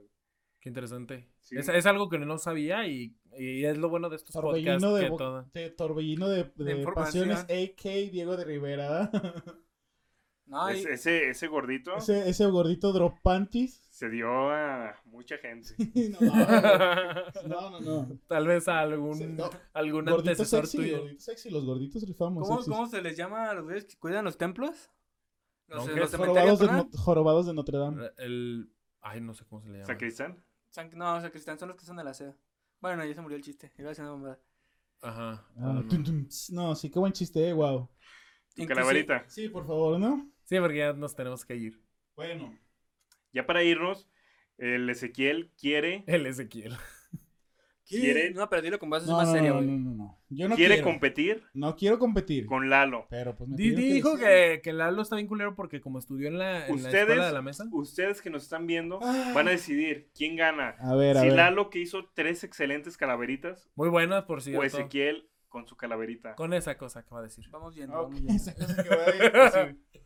Qué 0.60 0.70
interesante. 0.70 1.28
Sí. 1.40 1.58
Es, 1.58 1.68
es 1.70 1.86
algo 1.88 2.08
que 2.08 2.20
no 2.20 2.38
sabía 2.38 2.86
y, 2.86 3.16
y 3.36 3.66
es 3.66 3.80
lo 3.80 3.90
bueno 3.90 4.10
de 4.10 4.18
estos 4.18 4.34
podcasts. 4.36 4.80
Torbellino 4.80 4.94
de, 4.94 5.50
que 5.54 5.60
de- 5.60 5.70
torbellino 5.72 6.30
de, 6.30 6.44
de 6.56 6.78
información. 6.78 7.30
pasiones, 7.30 7.70
AK 7.74 8.12
Diego 8.12 8.38
de 8.38 8.46
Rivera. 8.46 9.10
No, 10.52 10.70
y- 10.70 10.80
Es- 10.80 10.86
ese, 10.86 11.30
ese 11.30 11.48
gordito 11.48 11.96
ese, 11.96 12.28
ese 12.30 12.46
gordito 12.48 12.92
drop 12.92 13.20
panties. 13.24 13.82
se 13.90 14.10
dio 14.10 14.28
a 14.52 14.96
mucha 15.06 15.38
gente. 15.38 15.70
no, 17.48 17.70
no, 17.72 17.80
no, 17.80 17.80
no. 17.80 18.20
Tal 18.28 18.48
vez 18.48 18.68
a 18.68 18.82
algún, 18.82 19.16
Sí, 19.16 19.26
no. 19.28 19.50
algún 19.74 20.06
Gordito 20.06 20.32
antecesor 20.32 20.68
sexy, 20.68 20.78
tuyo. 20.78 21.00
gordito 21.02 21.22
sexy, 21.22 21.50
los 21.50 21.66
gorditos 21.66 22.04
rifamos. 22.08 22.48
¿cómo, 22.48 22.64
cómo 22.64 22.88
se 22.88 23.02
les 23.02 23.16
llama 23.16 23.50
a 23.50 23.54
los 23.54 23.64
güeyes 23.64 23.86
que 23.86 23.98
cuidan 23.98 24.26
los 24.26 24.38
templos? 24.38 24.90
Los, 25.68 25.86
No, 25.88 25.94
eh, 25.94 25.96
los 25.96 26.16
Jorobados 26.16 26.60
de, 26.60 26.98
jorobados 26.98 27.46
de 27.46 27.54
Notre 27.54 27.78
Dame. 27.78 28.10
El. 28.18 28.74
Ay, 29.00 29.22
no 29.22 29.34
sé 29.34 29.46
cómo 29.46 29.62
se 29.62 29.70
le 29.70 29.76
llama. 29.76 29.86
¿Sacristán? 29.88 30.44
San- 30.70 30.90
No, 30.96 31.18
cristianos 31.32 31.60
son 31.60 31.70
los 31.70 31.78
que 31.78 31.86
son 31.86 31.96
de 31.98 32.04
la 32.04 32.14
SEA. 32.14 32.36
Bueno, 32.82 33.06
ya 33.06 33.14
se 33.14 33.22
murió 33.22 33.38
el 33.38 33.44
chiste. 33.44 33.72
Iba 33.78 33.92
a 33.92 33.96
ser 33.96 34.04
una 34.04 34.12
bombada. 34.14 34.40
Ajá. 35.02 35.46
Ah, 35.56 35.60
no, 35.60 35.74
no. 35.74 35.88
tum, 35.88 36.04
tum, 36.04 36.28
tss. 36.28 36.52
No, 36.52 36.76
sí, 36.76 36.90
qué 36.92 37.00
buen 37.00 37.14
chiste, 37.14 37.48
eh, 37.48 37.54
wow. 37.54 37.90
Tu 38.56 38.66
calaverita. 38.66 39.24
Sí, 39.30 39.48
por 39.50 39.66
favor, 39.66 39.98
¿no? 40.00 40.30
Sí, 40.52 40.60
porque 40.60 40.80
ya 40.80 40.92
nos 40.92 41.16
tenemos 41.16 41.46
que 41.46 41.56
ir. 41.56 41.82
Bueno. 42.14 42.54
Ya 43.32 43.46
para 43.46 43.64
irnos, 43.64 44.10
el 44.58 44.90
Ezequiel 44.90 45.50
quiere, 45.58 46.04
El 46.08 46.26
Ezequiel. 46.26 46.76
quiere, 47.88 48.32
No, 48.32 48.50
pero 48.50 48.62
dilo 48.62 48.78
con 48.78 48.90
voz 48.90 49.08
No, 49.08 49.16
más 49.16 49.28
no, 49.30 49.34
seria, 49.34 49.52
no, 49.52 49.56
güey. 49.58 49.68
no, 49.68 49.78
no, 49.78 49.96
no. 49.96 50.20
Yo 50.30 50.50
no 50.50 50.56
quiere 50.58 50.76
quiero. 50.76 50.90
competir 50.90 51.44
No 51.54 51.76
quiero 51.78 52.00
competir. 52.00 52.46
con 52.48 52.70
Lalo. 52.70 53.08
Pero 53.10 53.36
pues 53.38 53.50
me 53.50 53.56
Di- 53.56 53.70
pidieron 53.72 53.94
dijo 53.94 54.18
que, 54.18 54.60
que 54.62 54.74
Lalo 54.74 55.02
está 55.02 55.16
bien 55.16 55.28
culero 55.30 55.56
porque 55.56 55.80
como 55.80 56.00
estudió 56.00 56.28
en 56.28 56.38
la, 56.38 56.68
en 56.68 56.70
la 56.70 56.76
Ustedes, 56.76 56.96
escuela 57.02 57.28
de 57.28 57.32
la 57.34 57.42
mesa. 57.42 57.64
ustedes 57.72 58.22
que 58.22 58.30
nos 58.30 58.44
están 58.44 58.68
viendo 58.68 59.00
Ah. 59.02 59.32
van 59.34 59.48
a 59.48 59.52
decidir 59.52 60.10
quién 60.14 60.36
gana. 60.36 60.76
A 60.80 60.96
ver, 60.96 61.16
a 61.18 61.22
Si 61.22 61.28
ver. 61.28 61.38
Lalo 61.38 61.70
que 61.70 61.80
hizo 61.80 62.10
tres 62.14 62.44
excelentes 62.44 62.98
calaveritas 62.98 63.70
Muy 63.76 63.88
buenas, 63.88 64.26
por 64.26 64.40
o 64.40 64.42
cierto. 64.42 64.64
Ezequiel 64.64 65.30
con 65.48 65.66
su 65.66 65.76
calaverita. 65.78 66.36
Con 66.36 66.54
esa 66.54 66.78
cosa 66.78 67.04
que 67.04 67.10
va 67.16 67.20
a 67.20 67.24
decir. 67.24 67.46
Vamos 67.50 67.74
viendo, 67.76 67.94
vamos 67.94 68.12
viendo. 68.12 68.34
esa 68.36 68.54
cosa 68.54 68.84
que 68.84 68.90
va 68.90 69.04
a 69.04 69.06
decir, 69.06 69.36
así. 69.38 70.02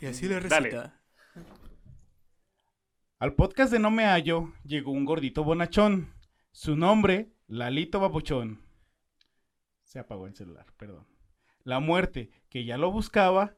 Y 0.00 0.06
así 0.06 0.28
le 0.28 0.40
Dale. 0.40 0.70
recita. 0.70 1.00
Al 3.18 3.34
podcast 3.34 3.72
de 3.72 3.78
No 3.80 3.90
Me 3.90 4.04
Hallo 4.04 4.52
llegó 4.64 4.92
un 4.92 5.04
gordito 5.04 5.42
bonachón. 5.42 6.14
Su 6.52 6.76
nombre, 6.76 7.32
Lalito 7.46 8.00
Babuchón. 8.00 8.62
Se 9.82 9.98
apagó 9.98 10.26
el 10.26 10.34
celular, 10.36 10.66
perdón. 10.76 11.06
La 11.64 11.80
muerte, 11.80 12.30
que 12.48 12.64
ya 12.64 12.76
lo 12.78 12.92
buscaba, 12.92 13.56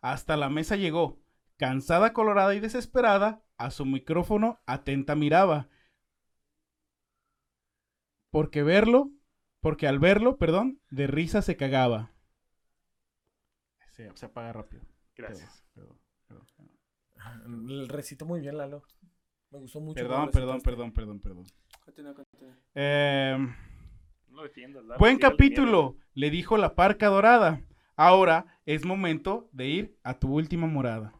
hasta 0.00 0.36
la 0.36 0.48
mesa 0.48 0.76
llegó. 0.76 1.20
Cansada, 1.58 2.12
colorada 2.12 2.54
y 2.54 2.60
desesperada, 2.60 3.42
a 3.56 3.70
su 3.70 3.84
micrófono 3.84 4.60
atenta 4.66 5.14
miraba. 5.14 5.68
Porque 8.30 8.62
verlo, 8.62 9.10
porque 9.60 9.86
al 9.86 9.98
verlo, 9.98 10.38
perdón, 10.38 10.80
de 10.90 11.06
risa 11.06 11.42
se 11.42 11.56
cagaba. 11.56 12.12
Se, 13.90 14.10
se 14.16 14.26
apaga 14.26 14.52
rápido. 14.54 14.82
Gracias. 15.16 15.64
Perdón, 15.74 15.98
perdón, 16.26 16.46
perdón. 16.56 17.88
Recito 17.88 18.24
muy 18.26 18.40
bien, 18.40 18.56
Lalo. 18.56 18.82
Me 19.50 19.58
gustó 19.58 19.80
mucho. 19.80 19.94
Perdón, 20.02 20.30
perdón, 20.30 20.60
perdón, 20.62 20.92
perdón, 20.92 21.20
perdón. 21.20 21.44
Continúa, 21.84 22.14
continúa. 22.14 22.56
Eh, 22.74 23.36
No 24.28 24.36
lo 24.36 24.42
defiendas, 24.44 24.82
Lalo, 24.84 24.98
buen 24.98 25.18
capítulo, 25.18 25.96
le 26.14 26.30
dijo 26.30 26.56
la 26.56 26.74
parca 26.74 27.08
dorada. 27.08 27.60
Ahora 27.96 28.58
es 28.64 28.84
momento 28.86 29.48
de 29.52 29.66
ir 29.68 29.98
a 30.02 30.18
tu 30.18 30.32
última 30.34 30.66
morada. 30.66 31.12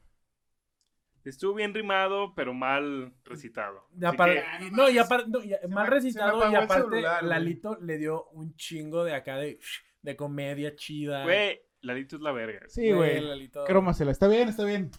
Estuvo 1.24 1.54
bien 1.54 1.72
rimado, 1.72 2.34
pero 2.34 2.52
mal 2.52 3.14
recitado. 3.24 3.86
Que, 3.96 4.42
no, 4.72 4.88
y 4.90 4.98
aparte, 4.98 5.30
no, 5.30 5.38
mal 5.68 5.84
me- 5.84 5.90
recitado 5.90 6.50
y 6.50 6.54
aparte 6.56 6.82
celular, 6.90 7.20
güey. 7.20 7.30
Lalito 7.30 7.78
le 7.80 7.98
dio 7.98 8.24
un 8.30 8.56
chingo 8.56 9.04
de 9.04 9.14
acá 9.14 9.36
de, 9.36 9.60
de 10.00 10.16
comedia 10.16 10.74
chida. 10.74 11.22
güey, 11.22 11.60
Lalito 11.82 12.16
es 12.16 12.22
la 12.22 12.32
verga. 12.32 12.60
Sí, 12.68 12.90
güey. 12.92 13.20
Lalito. 13.20 13.64
Crómasela. 13.64 14.10
Está 14.10 14.28
bien, 14.28 14.48
está 14.48 14.64
bien. 14.64 14.90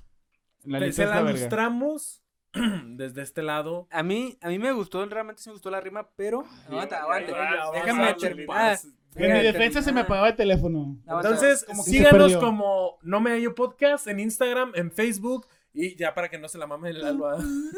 La 0.63 0.79
Te- 0.79 0.85
lista 0.85 1.01
se 1.01 1.03
es 1.03 1.09
la 1.09 1.15
la 1.15 1.21
verga. 1.23 1.39
ilustramos 1.39 2.23
desde 2.85 3.21
este 3.21 3.41
lado. 3.41 3.87
A 3.91 4.03
mí, 4.03 4.37
a 4.41 4.49
mí 4.49 4.59
me 4.59 4.71
gustó, 4.71 5.05
realmente 5.05 5.41
sí 5.41 5.49
me 5.49 5.53
gustó 5.53 5.69
la 5.71 5.81
rima, 5.81 6.09
pero... 6.15 6.43
Aguanta, 6.67 7.01
aguanta. 7.01 7.71
Déjame 7.73 8.13
terminar. 8.13 8.77
En 9.15 9.33
mi 9.33 9.39
defensa 9.43 9.81
se 9.81 9.91
me 9.91 10.01
apagaba 10.01 10.29
el 10.29 10.35
teléfono. 10.35 10.97
Entonces, 11.07 11.63
como 11.65 11.83
que 11.83 11.91
se 11.91 11.97
síganos 11.97 12.35
como 12.37 12.97
No 13.03 13.19
Me 13.21 13.31
Hallo 13.31 13.53
Podcast 13.55 14.07
en 14.07 14.19
Instagram, 14.19 14.71
en 14.75 14.91
Facebook 14.91 15.47
y 15.71 15.95
ya 15.95 16.13
para 16.13 16.29
que 16.29 16.37
no 16.37 16.47
se 16.47 16.57
la 16.57 16.65
mame 16.67 16.89
el. 16.91 17.03
¿ah? 17.03 17.37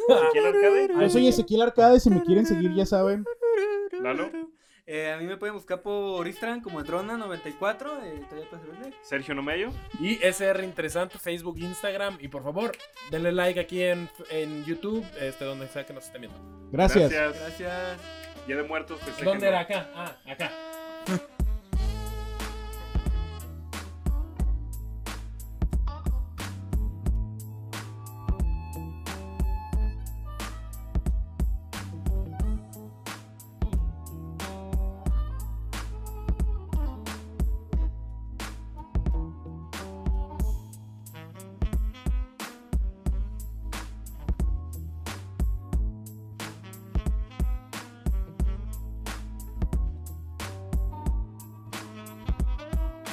Arcade, 0.09 0.89
Yo 0.99 1.09
soy 1.09 1.27
Ezequiel 1.27 1.61
Arcade, 1.61 1.99
si 1.99 2.09
me 2.09 2.23
quieren 2.23 2.45
seguir 2.45 2.73
ya 2.73 2.85
saben. 2.85 3.25
Lalo, 4.01 4.29
Eh, 4.87 5.11
a 5.11 5.17
mí 5.17 5.25
me 5.25 5.35
pueden 5.37 5.55
buscar 5.55 5.81
por 5.81 6.27
Instagram 6.27 6.61
como 6.61 6.81
Drona94. 6.83 8.03
Eh. 8.03 8.93
Sergio 9.01 9.33
Nomello. 9.33 9.71
Y 9.99 10.19
SR 10.21 10.63
Interesante, 10.63 11.17
Facebook, 11.17 11.57
Instagram. 11.57 12.17
Y 12.21 12.27
por 12.27 12.43
favor, 12.43 12.71
denle 13.09 13.31
like 13.31 13.59
aquí 13.59 13.81
en, 13.81 14.07
en 14.29 14.63
YouTube, 14.65 15.03
este, 15.19 15.43
donde 15.45 15.67
sea 15.67 15.85
que 15.85 15.93
nos 15.93 16.05
estén 16.05 16.21
viendo. 16.21 16.39
Gracias. 16.71 17.11
Gracias. 17.11 17.41
Gracias. 17.41 17.99
Día 18.45 18.57
de 18.57 18.63
Muertos. 18.63 18.99
festejen. 18.99 19.25
¿Dónde 19.25 19.47
era? 19.47 19.61
Acá. 19.61 19.89
Ah, 19.95 20.15
acá. 20.27 20.51